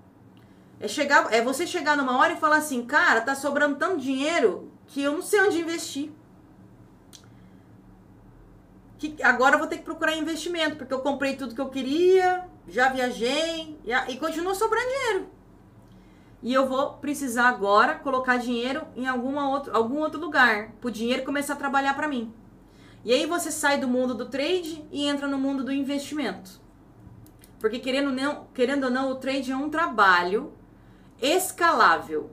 É 0.78 0.88
chegar, 0.88 1.32
é 1.32 1.42
você 1.42 1.66
chegar 1.66 1.96
numa 1.96 2.18
hora 2.18 2.32
e 2.32 2.40
falar 2.40 2.56
assim, 2.56 2.84
cara, 2.84 3.20
tá 3.20 3.34
sobrando 3.34 3.76
tanto 3.76 3.98
dinheiro 3.98 4.70
que 4.86 5.02
eu 5.02 5.12
não 5.12 5.22
sei 5.22 5.40
onde 5.40 5.60
investir 5.60 6.10
que 9.00 9.22
agora 9.22 9.54
eu 9.54 9.58
vou 9.58 9.66
ter 9.66 9.78
que 9.78 9.82
procurar 9.82 10.14
investimento, 10.14 10.76
porque 10.76 10.92
eu 10.92 11.00
comprei 11.00 11.34
tudo 11.34 11.54
que 11.54 11.60
eu 11.60 11.70
queria, 11.70 12.46
já 12.68 12.90
viajei 12.90 13.80
e 14.08 14.16
continua 14.18 14.54
sobrando 14.54 14.86
dinheiro. 14.86 15.30
E 16.42 16.52
eu 16.52 16.68
vou 16.68 16.92
precisar 16.94 17.48
agora 17.48 17.94
colocar 17.94 18.36
dinheiro 18.36 18.86
em 18.94 19.06
alguma 19.06 19.48
outro, 19.48 19.74
algum 19.74 20.00
outro 20.00 20.20
lugar, 20.20 20.72
para 20.72 20.88
o 20.88 20.90
dinheiro 20.90 21.24
começar 21.24 21.54
a 21.54 21.56
trabalhar 21.56 21.94
para 21.94 22.08
mim. 22.08 22.30
E 23.02 23.10
aí 23.14 23.24
você 23.24 23.50
sai 23.50 23.78
do 23.78 23.88
mundo 23.88 24.14
do 24.14 24.26
trade 24.26 24.84
e 24.92 25.06
entra 25.06 25.26
no 25.26 25.38
mundo 25.38 25.64
do 25.64 25.72
investimento. 25.72 26.60
Porque 27.58 27.78
querendo, 27.78 28.12
não, 28.12 28.48
querendo 28.52 28.84
ou 28.84 28.90
não, 28.90 29.10
o 29.10 29.14
trade 29.14 29.50
é 29.50 29.56
um 29.56 29.70
trabalho 29.70 30.52
escalável. 31.22 32.30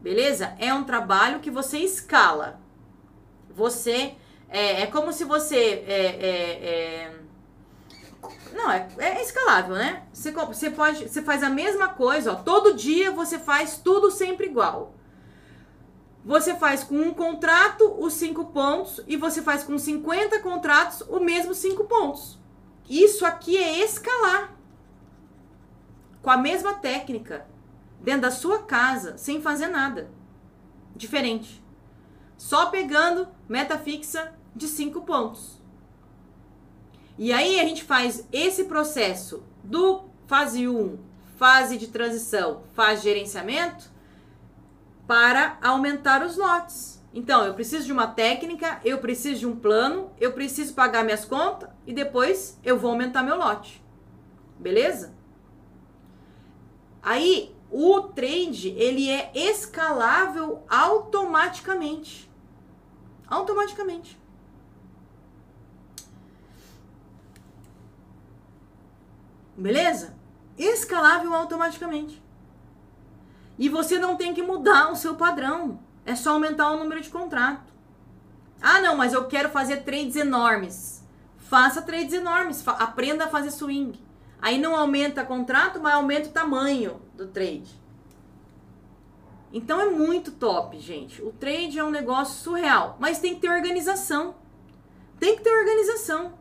Beleza? 0.00 0.54
É 0.58 0.72
um 0.72 0.84
trabalho 0.84 1.40
que 1.40 1.50
você 1.50 1.78
escala. 1.78 2.58
Você 3.54 4.14
é, 4.48 4.82
é 4.82 4.86
como 4.86 5.12
se 5.12 5.24
você. 5.24 5.84
É, 5.86 6.16
é, 6.20 6.64
é 6.64 7.16
não, 8.52 8.70
é, 8.70 8.88
é, 8.98 9.22
escalável, 9.22 9.74
né? 9.74 10.04
Você, 10.12 10.32
você, 10.32 10.70
pode, 10.70 11.08
você 11.08 11.20
faz 11.20 11.42
a 11.42 11.50
mesma 11.50 11.88
coisa, 11.88 12.32
ó, 12.32 12.36
todo 12.36 12.74
dia 12.74 13.10
você 13.10 13.38
faz 13.38 13.76
tudo 13.76 14.10
sempre 14.10 14.46
igual. 14.46 14.94
Você 16.24 16.56
faz 16.56 16.82
com 16.82 16.96
um 16.96 17.14
contrato 17.14 17.84
os 17.98 18.14
cinco 18.14 18.46
pontos 18.46 19.00
e 19.06 19.16
você 19.16 19.42
faz 19.42 19.62
com 19.62 19.78
50 19.78 20.40
contratos 20.40 21.02
o 21.02 21.20
mesmo 21.20 21.54
cinco 21.54 21.84
pontos. 21.84 22.38
Isso 22.88 23.24
aqui 23.24 23.56
é 23.56 23.84
escalar. 23.84 24.56
Com 26.22 26.30
a 26.30 26.36
mesma 26.36 26.74
técnica, 26.74 27.46
dentro 28.00 28.22
da 28.22 28.30
sua 28.32 28.62
casa, 28.62 29.16
sem 29.16 29.40
fazer 29.40 29.68
nada 29.68 30.10
diferente. 30.96 31.62
Só 32.36 32.66
pegando 32.66 33.28
meta 33.48 33.78
fixa 33.78 34.32
de 34.54 34.68
cinco 34.68 35.02
pontos. 35.02 35.60
E 37.18 37.32
aí 37.32 37.58
a 37.58 37.64
gente 37.64 37.82
faz 37.82 38.26
esse 38.32 38.64
processo 38.64 39.42
do 39.64 40.04
fase 40.26 40.68
1, 40.68 40.98
fase 41.36 41.78
de 41.78 41.86
transição, 41.88 42.62
fase 42.74 43.02
de 43.02 43.08
gerenciamento, 43.08 43.90
para 45.06 45.56
aumentar 45.62 46.22
os 46.22 46.36
lotes. 46.36 47.02
Então, 47.14 47.46
eu 47.46 47.54
preciso 47.54 47.86
de 47.86 47.92
uma 47.92 48.06
técnica, 48.06 48.78
eu 48.84 48.98
preciso 48.98 49.40
de 49.40 49.46
um 49.46 49.56
plano, 49.56 50.10
eu 50.20 50.32
preciso 50.32 50.74
pagar 50.74 51.02
minhas 51.02 51.24
contas 51.24 51.70
e 51.86 51.94
depois 51.94 52.60
eu 52.62 52.78
vou 52.78 52.90
aumentar 52.90 53.22
meu 53.22 53.36
lote. 53.36 53.82
Beleza? 54.58 55.14
Aí, 57.02 57.55
o 57.70 58.00
trade, 58.02 58.68
ele 58.68 59.10
é 59.10 59.30
escalável 59.34 60.64
automaticamente. 60.68 62.30
Automaticamente. 63.26 64.18
Beleza? 69.56 70.14
Escalável 70.56 71.34
automaticamente. 71.34 72.22
E 73.58 73.68
você 73.68 73.98
não 73.98 74.16
tem 74.16 74.32
que 74.32 74.42
mudar 74.42 74.92
o 74.92 74.96
seu 74.96 75.16
padrão. 75.16 75.80
É 76.04 76.14
só 76.14 76.32
aumentar 76.32 76.70
o 76.70 76.78
número 76.78 77.00
de 77.00 77.10
contrato. 77.10 77.72
Ah, 78.60 78.80
não, 78.80 78.96
mas 78.96 79.12
eu 79.12 79.26
quero 79.26 79.48
fazer 79.48 79.78
trades 79.78 80.14
enormes. 80.14 81.02
Faça 81.36 81.82
trades 81.82 82.12
enormes. 82.12 82.62
Fa 82.62 82.72
aprenda 82.72 83.24
a 83.24 83.28
fazer 83.28 83.50
swing. 83.50 84.00
Aí 84.40 84.58
não 84.58 84.76
aumenta 84.76 85.24
contrato, 85.24 85.80
mas 85.80 85.94
aumenta 85.94 86.28
o 86.28 86.32
tamanho 86.32 87.05
do 87.16 87.26
trade. 87.26 87.80
Então 89.52 89.80
é 89.80 89.86
muito 89.86 90.32
top, 90.32 90.78
gente. 90.78 91.22
O 91.22 91.32
trade 91.32 91.78
é 91.78 91.84
um 91.84 91.90
negócio 91.90 92.42
surreal, 92.42 92.96
mas 93.00 93.18
tem 93.18 93.34
que 93.34 93.40
ter 93.40 93.50
organização. 93.50 94.34
Tem 95.18 95.36
que 95.36 95.42
ter 95.42 95.50
organização 95.50 96.34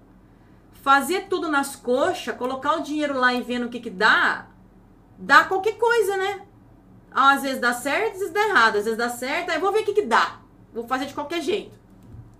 fazer 0.85 1.27
tudo 1.27 1.49
nas 1.49 1.75
coxas, 1.75 2.37
colocar 2.37 2.75
o 2.75 2.81
dinheiro 2.81 3.17
lá 3.17 3.33
e 3.33 3.41
vendo 3.41 3.65
o 3.65 3.69
que 3.69 3.79
que 3.79 3.89
dá, 3.89 4.45
dá 5.17 5.43
qualquer 5.43 5.79
coisa, 5.79 6.15
né? 6.15 6.45
Às 7.09 7.41
vezes 7.41 7.59
dá 7.59 7.73
certo, 7.73 8.13
às 8.13 8.19
vezes 8.19 8.33
dá 8.33 8.47
errado, 8.47 8.77
às 8.77 8.83
vezes 8.83 8.97
dá 8.97 9.09
certo, 9.09 9.49
aí 9.49 9.57
vou 9.57 9.71
ver 9.71 9.79
o 9.79 9.85
que 9.85 9.93
que 9.93 10.03
dá. 10.03 10.39
Vou 10.71 10.87
fazer 10.87 11.07
de 11.07 11.15
qualquer 11.15 11.41
jeito. 11.41 11.75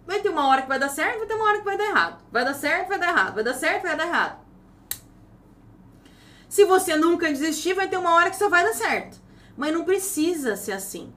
Vai 0.06 0.20
ter 0.20 0.30
uma 0.30 0.48
hora 0.48 0.62
que 0.62 0.68
vai 0.68 0.78
dar 0.78 0.90
certo, 0.90 1.18
vai 1.18 1.28
ter 1.28 1.34
uma 1.34 1.46
hora 1.46 1.58
que 1.58 1.66
vai 1.66 1.76
dar 1.76 1.86
errado. 1.86 2.24
Vai 2.32 2.46
dar 2.46 2.54
certo, 2.54 2.90
vai 2.90 3.00
dar 3.00 3.10
errado. 3.10 3.34
Vai 3.34 3.44
dar 3.44 3.54
certo, 3.56 3.82
vai 3.82 3.98
dar 3.98 4.06
errado. 4.06 4.45
Se 6.56 6.64
você 6.64 6.96
nunca 6.96 7.28
desistir, 7.28 7.74
vai 7.74 7.90
ter 7.90 7.98
uma 7.98 8.14
hora 8.16 8.30
que 8.30 8.38
só 8.38 8.48
vai 8.48 8.64
dar 8.64 8.72
certo. 8.74 9.22
Mas 9.58 9.74
não 9.74 9.84
precisa 9.84 10.56
ser 10.56 10.72
assim. 10.72 11.14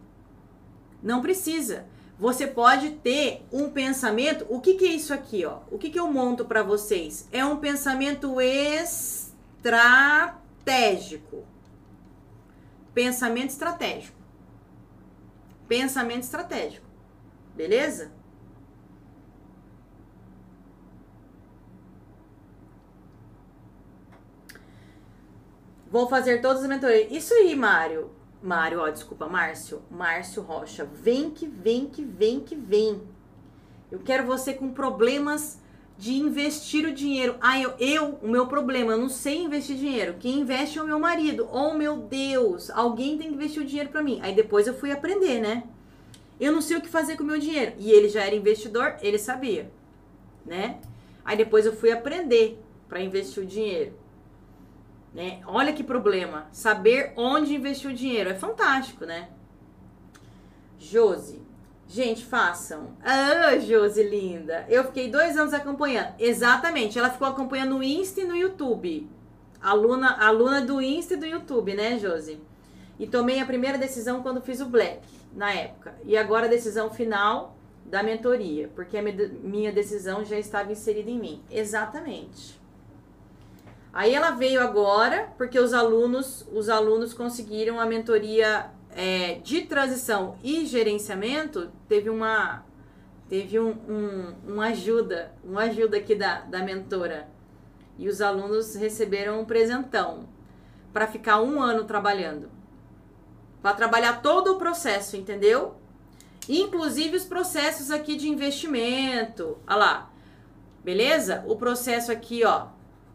Não 1.00 1.22
precisa 1.22 1.86
você 2.18 2.48
pode 2.48 2.90
ter 2.90 3.46
um 3.52 3.70
pensamento. 3.70 4.44
O 4.48 4.60
que, 4.60 4.74
que 4.74 4.84
é 4.84 4.88
isso 4.88 5.14
aqui, 5.14 5.44
ó? 5.44 5.60
O 5.70 5.78
que, 5.78 5.90
que 5.90 6.00
eu 6.00 6.10
monto 6.10 6.44
para 6.44 6.64
vocês? 6.64 7.28
É 7.30 7.44
um 7.44 7.58
pensamento 7.58 8.40
estratégico. 8.40 10.34
Pensamento 12.92 13.50
estratégico. 13.50 14.18
Pensamento 15.68 16.24
estratégico. 16.24 16.88
Beleza? 17.54 18.10
Vou 25.90 26.08
fazer 26.08 26.40
todas 26.40 26.62
as 26.62 26.68
mentorias. 26.68 27.10
Isso 27.10 27.32
aí, 27.34 27.56
Mário. 27.56 28.10
Mário, 28.42 28.80
ó, 28.80 28.88
desculpa, 28.88 29.26
Márcio. 29.26 29.82
Márcio 29.90 30.42
Rocha. 30.42 30.84
Vem 30.84 31.30
que 31.30 31.46
vem 31.46 31.86
que 31.86 32.04
vem 32.04 32.40
que 32.40 32.54
vem. 32.54 33.02
Eu 33.90 33.98
quero 34.00 34.26
você 34.26 34.52
com 34.52 34.70
problemas 34.70 35.58
de 35.96 36.14
investir 36.14 36.86
o 36.86 36.92
dinheiro. 36.92 37.36
Ah, 37.40 37.60
eu, 37.60 37.74
eu, 37.80 38.18
o 38.22 38.28
meu 38.28 38.46
problema, 38.46 38.92
eu 38.92 38.98
não 38.98 39.08
sei 39.08 39.42
investir 39.42 39.76
dinheiro. 39.76 40.14
Quem 40.20 40.40
investe 40.40 40.78
é 40.78 40.82
o 40.82 40.86
meu 40.86 41.00
marido. 41.00 41.48
Oh, 41.50 41.74
meu 41.74 41.96
Deus, 41.96 42.70
alguém 42.70 43.18
tem 43.18 43.28
que 43.28 43.34
investir 43.34 43.62
o 43.62 43.66
dinheiro 43.66 43.90
para 43.90 44.02
mim. 44.02 44.20
Aí 44.22 44.32
depois 44.34 44.68
eu 44.68 44.74
fui 44.74 44.92
aprender, 44.92 45.40
né? 45.40 45.64
Eu 46.38 46.52
não 46.52 46.60
sei 46.60 46.76
o 46.76 46.80
que 46.80 46.88
fazer 46.88 47.16
com 47.16 47.24
o 47.24 47.26
meu 47.26 47.38
dinheiro. 47.38 47.72
E 47.78 47.90
ele 47.90 48.08
já 48.08 48.22
era 48.22 48.36
investidor, 48.36 48.96
ele 49.02 49.18
sabia, 49.18 49.68
né? 50.46 50.78
Aí 51.24 51.36
depois 51.36 51.66
eu 51.66 51.74
fui 51.74 51.90
aprender 51.90 52.62
para 52.88 53.02
investir 53.02 53.42
o 53.42 53.46
dinheiro. 53.46 53.92
Né? 55.14 55.40
Olha 55.46 55.72
que 55.72 55.82
problema. 55.82 56.46
Saber 56.52 57.12
onde 57.16 57.54
investir 57.54 57.90
o 57.90 57.94
dinheiro. 57.94 58.30
É 58.30 58.34
fantástico, 58.34 59.04
né? 59.04 59.28
Josi. 60.78 61.42
Gente, 61.88 62.24
façam. 62.24 62.90
Ah, 63.02 63.58
Josi 63.58 64.02
linda. 64.02 64.66
Eu 64.68 64.84
fiquei 64.84 65.10
dois 65.10 65.36
anos 65.38 65.54
acompanhando. 65.54 66.14
Exatamente. 66.18 66.98
Ela 66.98 67.10
ficou 67.10 67.26
acompanhando 67.26 67.76
no 67.76 67.82
Insta 67.82 68.20
e 68.20 68.24
no 68.24 68.36
YouTube. 68.36 69.08
Aluna, 69.60 70.16
aluna 70.18 70.60
do 70.60 70.80
Insta 70.80 71.14
e 71.14 71.16
do 71.16 71.26
YouTube, 71.26 71.74
né, 71.74 71.98
Josi? 71.98 72.40
E 72.98 73.06
tomei 73.06 73.40
a 73.40 73.46
primeira 73.46 73.78
decisão 73.78 74.22
quando 74.22 74.40
fiz 74.40 74.60
o 74.60 74.66
Black, 74.66 75.00
na 75.32 75.52
época. 75.52 75.94
E 76.04 76.16
agora 76.16 76.46
a 76.46 76.50
decisão 76.50 76.90
final 76.90 77.56
da 77.84 78.02
mentoria, 78.02 78.70
porque 78.74 78.98
a 78.98 79.02
minha 79.02 79.72
decisão 79.72 80.24
já 80.24 80.38
estava 80.38 80.70
inserida 80.70 81.10
em 81.10 81.18
mim. 81.18 81.42
Exatamente. 81.50 82.60
Aí 83.92 84.14
ela 84.14 84.30
veio 84.30 84.60
agora, 84.60 85.32
porque 85.36 85.58
os 85.58 85.72
alunos, 85.72 86.46
os 86.52 86.68
alunos 86.68 87.14
conseguiram 87.14 87.80
a 87.80 87.86
mentoria 87.86 88.70
é, 88.94 89.34
de 89.42 89.62
transição 89.62 90.36
e 90.42 90.66
gerenciamento, 90.66 91.70
teve 91.88 92.10
uma 92.10 92.64
teve 93.28 93.58
um, 93.60 93.70
um, 93.70 94.54
um 94.54 94.60
ajuda, 94.60 95.32
um 95.44 95.58
ajuda 95.58 95.98
aqui 95.98 96.14
da, 96.14 96.40
da 96.40 96.60
mentora. 96.62 97.28
E 97.98 98.08
os 98.08 98.22
alunos 98.22 98.74
receberam 98.74 99.40
um 99.40 99.44
presentão 99.44 100.28
para 100.92 101.06
ficar 101.06 101.42
um 101.42 101.60
ano 101.60 101.84
trabalhando. 101.84 102.50
Para 103.60 103.74
trabalhar 103.74 104.22
todo 104.22 104.52
o 104.52 104.58
processo, 104.58 105.16
entendeu? 105.16 105.74
Inclusive 106.48 107.16
os 107.16 107.24
processos 107.24 107.90
aqui 107.90 108.16
de 108.16 108.28
investimento. 108.28 109.58
Olha 109.66 109.76
lá. 109.76 110.10
Beleza? 110.82 111.44
O 111.46 111.56
processo 111.56 112.10
aqui, 112.10 112.44
ó, 112.44 112.68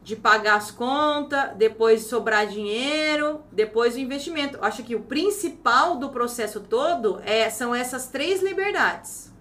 de 0.04 0.18
pagar 0.18 0.56
as 0.56 0.70
contas, 0.70 1.56
depois 1.56 2.08
sobrar 2.08 2.46
dinheiro, 2.46 3.42
depois 3.52 3.96
o 3.96 4.00
investimento. 4.00 4.58
Acho 4.62 4.84
que 4.84 4.96
o 4.96 5.04
principal 5.04 5.96
do 5.96 6.10
processo 6.10 6.60
todo 6.60 7.22
é, 7.24 7.50
são 7.50 7.74
essas 7.74 8.08
três 8.08 8.44
liberdades. 8.44 9.32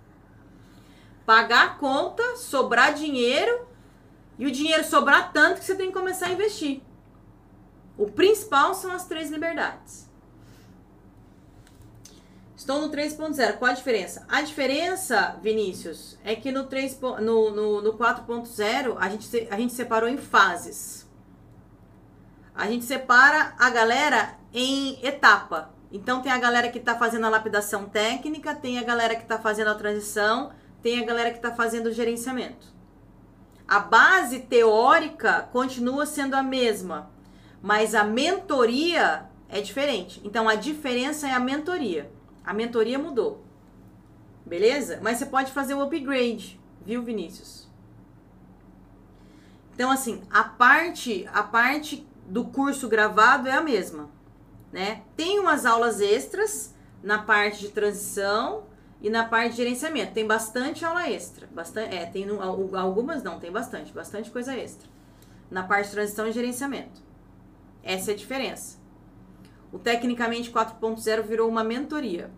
Pagar 1.26 1.66
a 1.66 1.70
conta, 1.70 2.36
sobrar 2.36 2.94
dinheiro 2.94 3.66
e 4.38 4.46
o 4.46 4.52
dinheiro 4.52 4.84
sobrar 4.84 5.32
tanto 5.32 5.58
que 5.58 5.64
você 5.64 5.74
tem 5.74 5.88
que 5.88 5.98
começar 5.98 6.26
a 6.26 6.32
investir. 6.32 6.80
O 7.98 8.06
principal 8.06 8.72
são 8.74 8.92
as 8.92 9.06
três 9.06 9.30
liberdades. 9.30 10.11
Estou 12.62 12.80
no 12.80 12.90
3.0. 12.90 13.58
Qual 13.58 13.68
a 13.68 13.74
diferença? 13.74 14.24
A 14.28 14.40
diferença, 14.40 15.36
Vinícius, 15.42 16.16
é 16.22 16.36
que 16.36 16.52
no, 16.52 16.62
3, 16.62 16.96
no, 17.20 17.50
no, 17.50 17.82
no 17.82 17.92
4.0 17.94 18.96
a 19.00 19.08
gente, 19.08 19.48
a 19.50 19.56
gente 19.56 19.72
separou 19.72 20.08
em 20.08 20.16
fases. 20.16 21.04
A 22.54 22.68
gente 22.68 22.84
separa 22.84 23.52
a 23.58 23.68
galera 23.68 24.38
em 24.54 24.96
etapa. 25.04 25.74
Então 25.90 26.22
tem 26.22 26.30
a 26.30 26.38
galera 26.38 26.68
que 26.68 26.78
está 26.78 26.96
fazendo 26.96 27.26
a 27.26 27.30
lapidação 27.30 27.86
técnica, 27.86 28.54
tem 28.54 28.78
a 28.78 28.84
galera 28.84 29.16
que 29.16 29.22
está 29.22 29.40
fazendo 29.40 29.70
a 29.70 29.74
transição, 29.74 30.52
tem 30.80 31.00
a 31.00 31.04
galera 31.04 31.32
que 31.32 31.38
está 31.38 31.50
fazendo 31.50 31.88
o 31.88 31.92
gerenciamento. 31.92 32.68
A 33.66 33.80
base 33.80 34.38
teórica 34.38 35.48
continua 35.52 36.06
sendo 36.06 36.34
a 36.34 36.44
mesma, 36.44 37.10
mas 37.60 37.92
a 37.92 38.04
mentoria 38.04 39.24
é 39.48 39.60
diferente. 39.60 40.20
Então 40.22 40.48
a 40.48 40.54
diferença 40.54 41.26
é 41.26 41.32
a 41.32 41.40
mentoria. 41.40 42.21
A 42.44 42.52
mentoria 42.52 42.98
mudou. 42.98 43.44
Beleza? 44.44 44.98
Mas 45.02 45.18
você 45.18 45.26
pode 45.26 45.52
fazer 45.52 45.74
o 45.74 45.82
upgrade, 45.82 46.60
viu, 46.84 47.02
Vinícius? 47.02 47.68
Então, 49.74 49.90
assim, 49.90 50.22
a 50.30 50.44
parte, 50.44 51.28
a 51.32 51.42
parte 51.42 52.06
do 52.26 52.44
curso 52.44 52.88
gravado 52.88 53.48
é 53.48 53.52
a 53.52 53.62
mesma, 53.62 54.10
né? 54.72 55.02
Tem 55.16 55.38
umas 55.38 55.64
aulas 55.64 56.00
extras 56.00 56.74
na 57.02 57.22
parte 57.22 57.60
de 57.60 57.68
transição 57.68 58.64
e 59.00 59.10
na 59.10 59.24
parte 59.24 59.52
de 59.52 59.56
gerenciamento. 59.56 60.12
Tem 60.12 60.26
bastante 60.26 60.84
aula 60.84 61.08
extra. 61.08 61.48
Bastante, 61.50 61.94
é, 61.94 62.06
tem 62.06 62.28
algumas 62.28 63.22
não, 63.22 63.40
tem 63.40 63.50
bastante, 63.50 63.92
bastante 63.92 64.30
coisa 64.30 64.54
extra. 64.54 64.88
Na 65.50 65.62
parte 65.62 65.86
de 65.86 65.92
transição 65.92 66.26
e 66.26 66.32
gerenciamento. 66.32 67.02
Essa 67.82 68.12
é 68.12 68.14
a 68.14 68.16
diferença. 68.16 68.81
O 69.72 69.78
Tecnicamente 69.78 70.50
4.0 70.50 71.22
virou 71.22 71.48
uma 71.48 71.64
mentoria. 71.64 72.30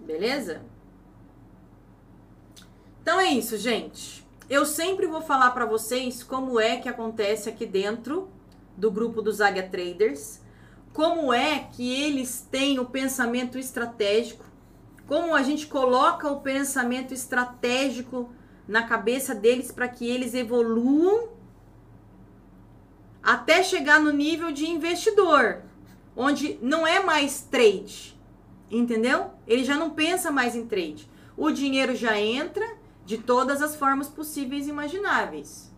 Beleza? 0.00 0.62
Então 3.00 3.20
é 3.20 3.30
isso, 3.30 3.56
gente. 3.56 4.26
Eu 4.50 4.66
sempre 4.66 5.06
vou 5.06 5.20
falar 5.20 5.50
para 5.52 5.64
vocês 5.64 6.22
como 6.22 6.58
é 6.58 6.78
que 6.78 6.88
acontece 6.88 7.48
aqui 7.48 7.64
dentro 7.64 8.28
do 8.76 8.90
grupo 8.90 9.22
dos 9.22 9.40
Águia 9.40 9.68
Traders, 9.68 10.40
como 10.92 11.32
é 11.32 11.58
que 11.58 12.02
eles 12.02 12.46
têm 12.50 12.78
o 12.78 12.86
pensamento 12.86 13.58
estratégico, 13.58 14.44
como 15.06 15.34
a 15.34 15.42
gente 15.42 15.66
coloca 15.66 16.30
o 16.30 16.40
pensamento 16.40 17.14
estratégico 17.14 18.30
na 18.66 18.82
cabeça 18.82 19.34
deles 19.34 19.70
para 19.70 19.88
que 19.88 20.08
eles 20.08 20.34
evoluam 20.34 21.28
até 23.28 23.62
chegar 23.62 24.00
no 24.00 24.10
nível 24.10 24.50
de 24.50 24.64
investidor, 24.66 25.60
onde 26.16 26.58
não 26.62 26.86
é 26.86 27.00
mais 27.00 27.42
trade, 27.42 28.18
entendeu? 28.70 29.32
Ele 29.46 29.62
já 29.64 29.76
não 29.76 29.90
pensa 29.90 30.30
mais 30.30 30.56
em 30.56 30.66
trade. 30.66 31.06
O 31.36 31.50
dinheiro 31.50 31.94
já 31.94 32.18
entra 32.18 32.66
de 33.04 33.18
todas 33.18 33.60
as 33.60 33.76
formas 33.76 34.08
possíveis 34.08 34.66
e 34.66 34.70
imagináveis. 34.70 35.70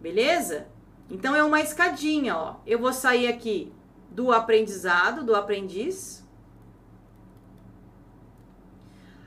Beleza? 0.00 0.68
Então 1.10 1.34
é 1.34 1.42
uma 1.42 1.60
escadinha, 1.60 2.36
ó. 2.36 2.54
Eu 2.64 2.78
vou 2.78 2.92
sair 2.92 3.26
aqui 3.26 3.72
do 4.08 4.30
aprendizado, 4.30 5.24
do 5.24 5.34
aprendiz. 5.34 6.24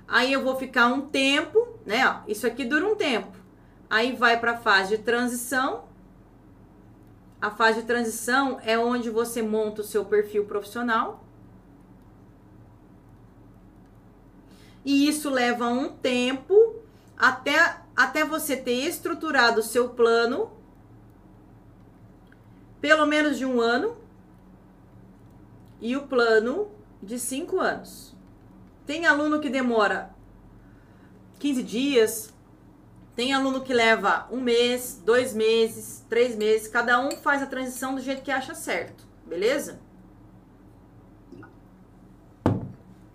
Aí 0.07 0.31
eu 0.31 0.41
vou 0.41 0.55
ficar 0.55 0.87
um 0.87 1.01
tempo, 1.01 1.67
né? 1.85 2.07
Ó, 2.07 2.31
isso 2.31 2.47
aqui 2.47 2.63
dura 2.63 2.87
um 2.87 2.95
tempo. 2.95 3.35
Aí 3.89 4.15
vai 4.15 4.39
para 4.39 4.53
a 4.53 4.57
fase 4.57 4.95
de 4.95 5.03
transição, 5.03 5.83
a 7.45 7.51
fase 7.51 7.81
de 7.81 7.85
transição 7.85 8.59
é 8.63 8.75
onde 8.75 9.07
você 9.11 9.39
monta 9.39 9.81
o 9.81 9.83
seu 9.83 10.03
perfil 10.03 10.45
profissional. 10.45 11.23
E 14.83 15.07
isso 15.07 15.29
leva 15.29 15.67
um 15.67 15.89
tempo 15.89 16.75
até, 17.15 17.81
até 17.95 18.25
você 18.25 18.57
ter 18.57 18.87
estruturado 18.87 19.59
o 19.59 19.63
seu 19.63 19.89
plano, 19.89 20.49
pelo 22.81 23.05
menos 23.05 23.37
de 23.37 23.45
um 23.45 23.61
ano, 23.61 23.95
e 25.79 25.95
o 25.95 26.07
plano 26.07 26.71
de 27.01 27.19
cinco 27.19 27.59
anos. 27.59 28.15
Tem 28.87 29.05
aluno 29.05 29.39
que 29.39 29.51
demora 29.51 30.09
15 31.37 31.61
dias, 31.61 32.33
tem 33.15 33.33
aluno 33.33 33.61
que 33.61 33.73
leva 33.73 34.27
um 34.29 34.41
mês, 34.41 35.01
dois 35.03 35.33
meses, 35.33 36.05
três 36.09 36.35
meses. 36.35 36.67
Cada 36.67 36.99
um 36.99 37.11
faz 37.11 37.41
a 37.41 37.45
transição 37.45 37.95
do 37.95 38.01
jeito 38.01 38.21
que 38.21 38.31
acha 38.31 38.53
certo, 38.53 39.07
beleza? 39.25 39.79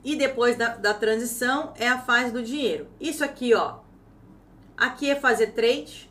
E 0.03 0.17
depois 0.17 0.57
da, 0.57 0.77
da 0.77 0.95
transição 0.95 1.75
é 1.77 1.87
a 1.87 2.01
fase 2.01 2.33
do 2.33 2.43
dinheiro. 2.43 2.89
Isso 2.99 3.23
aqui, 3.23 3.53
ó. 3.55 3.81
Aqui 4.75 5.11
é 5.11 5.15
fazer 5.15 5.49
trade. 5.49 6.11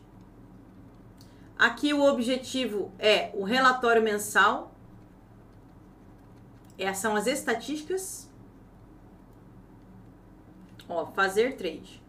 Aqui 1.58 1.92
o 1.92 2.04
objetivo 2.04 2.92
é 2.98 3.32
o 3.34 3.42
relatório 3.42 4.00
mensal. 4.00 4.72
Essas 6.78 6.98
são 6.98 7.16
as 7.16 7.26
estatísticas. 7.26 8.30
Ó, 10.88 11.06
fazer 11.06 11.56
trade. 11.56 12.00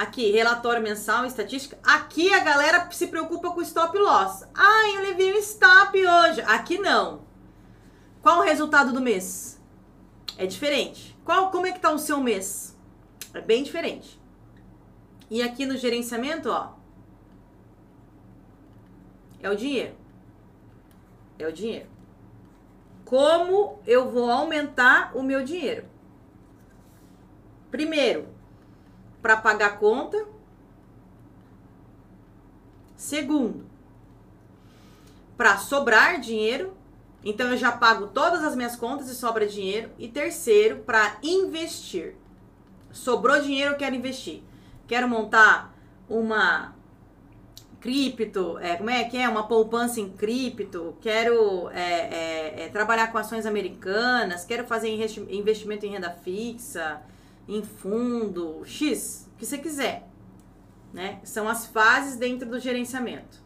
Aqui, 0.00 0.30
relatório 0.30 0.82
mensal, 0.82 1.26
estatística. 1.26 1.78
Aqui 1.82 2.32
a 2.32 2.42
galera 2.42 2.90
se 2.90 3.08
preocupa 3.08 3.50
com 3.50 3.60
stop 3.60 3.98
loss. 3.98 4.48
Ah, 4.54 4.94
eu 4.94 5.02
levei 5.02 5.30
um 5.30 5.36
stop 5.36 5.94
hoje. 5.94 6.40
Aqui 6.40 6.78
não. 6.78 7.20
Qual 8.22 8.38
o 8.38 8.42
resultado 8.42 8.94
do 8.94 9.00
mês? 9.02 9.60
É 10.38 10.46
diferente. 10.46 11.14
Qual, 11.22 11.50
como 11.50 11.66
é 11.66 11.72
que 11.72 11.80
tá 11.80 11.90
o 11.90 11.98
seu 11.98 12.18
mês? 12.18 12.74
É 13.34 13.42
bem 13.42 13.62
diferente. 13.62 14.18
E 15.30 15.42
aqui 15.42 15.66
no 15.66 15.76
gerenciamento, 15.76 16.48
ó, 16.48 16.72
é 19.42 19.50
o 19.50 19.54
dinheiro. 19.54 19.94
É 21.38 21.46
o 21.46 21.52
dinheiro. 21.52 21.90
Como 23.04 23.78
eu 23.86 24.10
vou 24.10 24.30
aumentar 24.30 25.14
o 25.14 25.22
meu 25.22 25.44
dinheiro? 25.44 25.84
Primeiro, 27.70 28.39
para 29.20 29.36
pagar 29.36 29.78
conta. 29.78 30.26
Segundo, 32.96 33.66
para 35.36 35.58
sobrar 35.58 36.20
dinheiro. 36.20 36.76
Então 37.24 37.48
eu 37.48 37.56
já 37.56 37.70
pago 37.70 38.08
todas 38.08 38.42
as 38.42 38.54
minhas 38.54 38.76
contas 38.76 39.08
e 39.08 39.14
sobra 39.14 39.46
dinheiro. 39.46 39.90
E 39.98 40.08
terceiro, 40.08 40.80
para 40.80 41.16
investir. 41.22 42.14
Sobrou 42.92 43.40
dinheiro, 43.40 43.72
eu 43.72 43.76
quero 43.76 43.94
investir. 43.94 44.42
Quero 44.86 45.08
montar 45.08 45.74
uma 46.08 46.74
cripto, 47.80 48.58
é, 48.58 48.76
como 48.76 48.90
é 48.90 49.04
que 49.04 49.16
é? 49.16 49.28
Uma 49.28 49.48
poupança 49.48 50.00
em 50.00 50.10
cripto, 50.10 50.96
quero 51.00 51.70
é, 51.70 51.82
é, 51.82 52.62
é 52.64 52.68
trabalhar 52.68 53.10
com 53.10 53.16
ações 53.16 53.46
americanas, 53.46 54.44
quero 54.44 54.66
fazer 54.66 54.90
investimento 55.30 55.86
em 55.86 55.90
renda 55.90 56.10
fixa, 56.10 57.00
em 57.50 57.64
fundo, 57.64 58.62
X, 58.64 59.28
o 59.34 59.36
que 59.36 59.44
você 59.44 59.58
quiser. 59.58 60.08
Né? 60.92 61.20
São 61.24 61.48
as 61.48 61.66
fases 61.66 62.16
dentro 62.16 62.48
do 62.48 62.60
gerenciamento. 62.60 63.42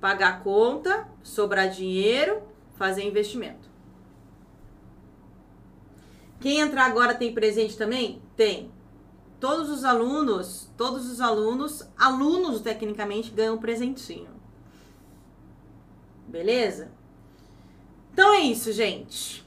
pagar 0.00 0.42
conta, 0.42 1.06
sobrar 1.22 1.68
dinheiro, 1.68 2.42
fazer 2.76 3.02
investimento. 3.02 3.68
Quem 6.40 6.60
entrar 6.60 6.86
agora 6.86 7.14
tem 7.14 7.34
presente 7.34 7.76
também? 7.76 8.22
Tem. 8.34 8.72
Todos 9.38 9.68
os 9.68 9.84
alunos, 9.84 10.70
todos 10.76 11.10
os 11.10 11.20
alunos, 11.20 11.86
alunos 11.98 12.62
tecnicamente 12.62 13.30
ganham 13.30 13.56
um 13.56 13.60
presentinho. 13.60 14.30
Beleza? 16.26 16.92
Então 18.12 18.32
é 18.32 18.40
isso, 18.40 18.72
gente. 18.72 19.46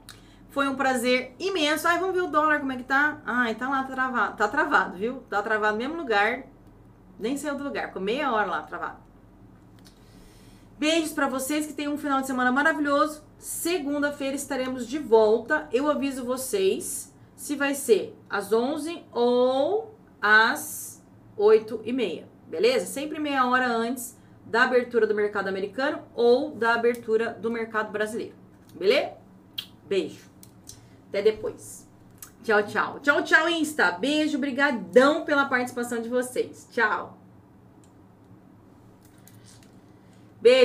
Foi 0.50 0.68
um 0.68 0.76
prazer 0.76 1.36
imenso. 1.40 1.88
Ai, 1.88 2.00
vamos 2.00 2.16
ver 2.16 2.22
o 2.22 2.28
dólar 2.28 2.60
como 2.60 2.72
é 2.72 2.78
que 2.78 2.84
tá. 2.84 3.22
Ai, 3.26 3.54
tá 3.54 3.70
lá 3.70 3.84
tá 3.84 3.94
travado. 3.94 4.38
Tá 4.38 4.48
travado, 4.48 4.98
viu? 4.98 5.24
Tá 5.30 5.42
travado 5.44 5.74
no 5.74 5.80
mesmo 5.80 5.96
lugar. 5.96 6.44
Nem 7.20 7.38
saiu 7.38 7.56
do 7.56 7.64
lugar. 7.64 7.88
Ficou 7.88 8.02
meia 8.02 8.32
hora 8.32 8.48
lá 8.48 8.62
travado. 8.64 8.98
Beijos 10.80 11.14
para 11.14 11.28
vocês 11.28 11.68
que 11.68 11.74
tenham 11.74 11.94
um 11.94 11.98
final 11.98 12.22
de 12.22 12.28
semana 12.28 12.52
maravilhoso. 12.52 13.24
Segunda-feira 13.44 14.38
estaremos 14.38 14.88
de 14.88 14.98
volta. 14.98 15.68
Eu 15.74 15.92
aviso 15.92 16.24
vocês 16.24 17.14
se 17.36 17.58
vai 17.58 17.76
ser 17.76 18.18
às 18.30 18.54
11 18.54 19.04
ou 19.12 19.94
às 20.22 21.04
8 21.36 21.82
e 21.84 21.92
meia, 21.92 22.26
beleza? 22.48 22.86
Sempre 22.86 23.20
meia 23.20 23.46
hora 23.46 23.68
antes 23.68 24.18
da 24.46 24.64
abertura 24.64 25.06
do 25.06 25.14
mercado 25.14 25.50
americano 25.50 26.04
ou 26.16 26.52
da 26.52 26.74
abertura 26.74 27.32
do 27.34 27.52
mercado 27.52 27.92
brasileiro, 27.92 28.34
beleza? 28.76 29.12
Beijo. 29.90 30.32
Até 31.10 31.22
depois. 31.22 31.86
Tchau, 32.44 32.64
tchau. 32.64 33.02
Tchau, 33.02 33.24
tchau, 33.24 33.50
Insta. 33.50 33.92
Beijo, 33.92 34.38
brigadão 34.38 35.26
pela 35.26 35.50
participação 35.50 36.02
de 36.02 36.08
vocês. 36.08 36.70
Tchau. 36.72 37.18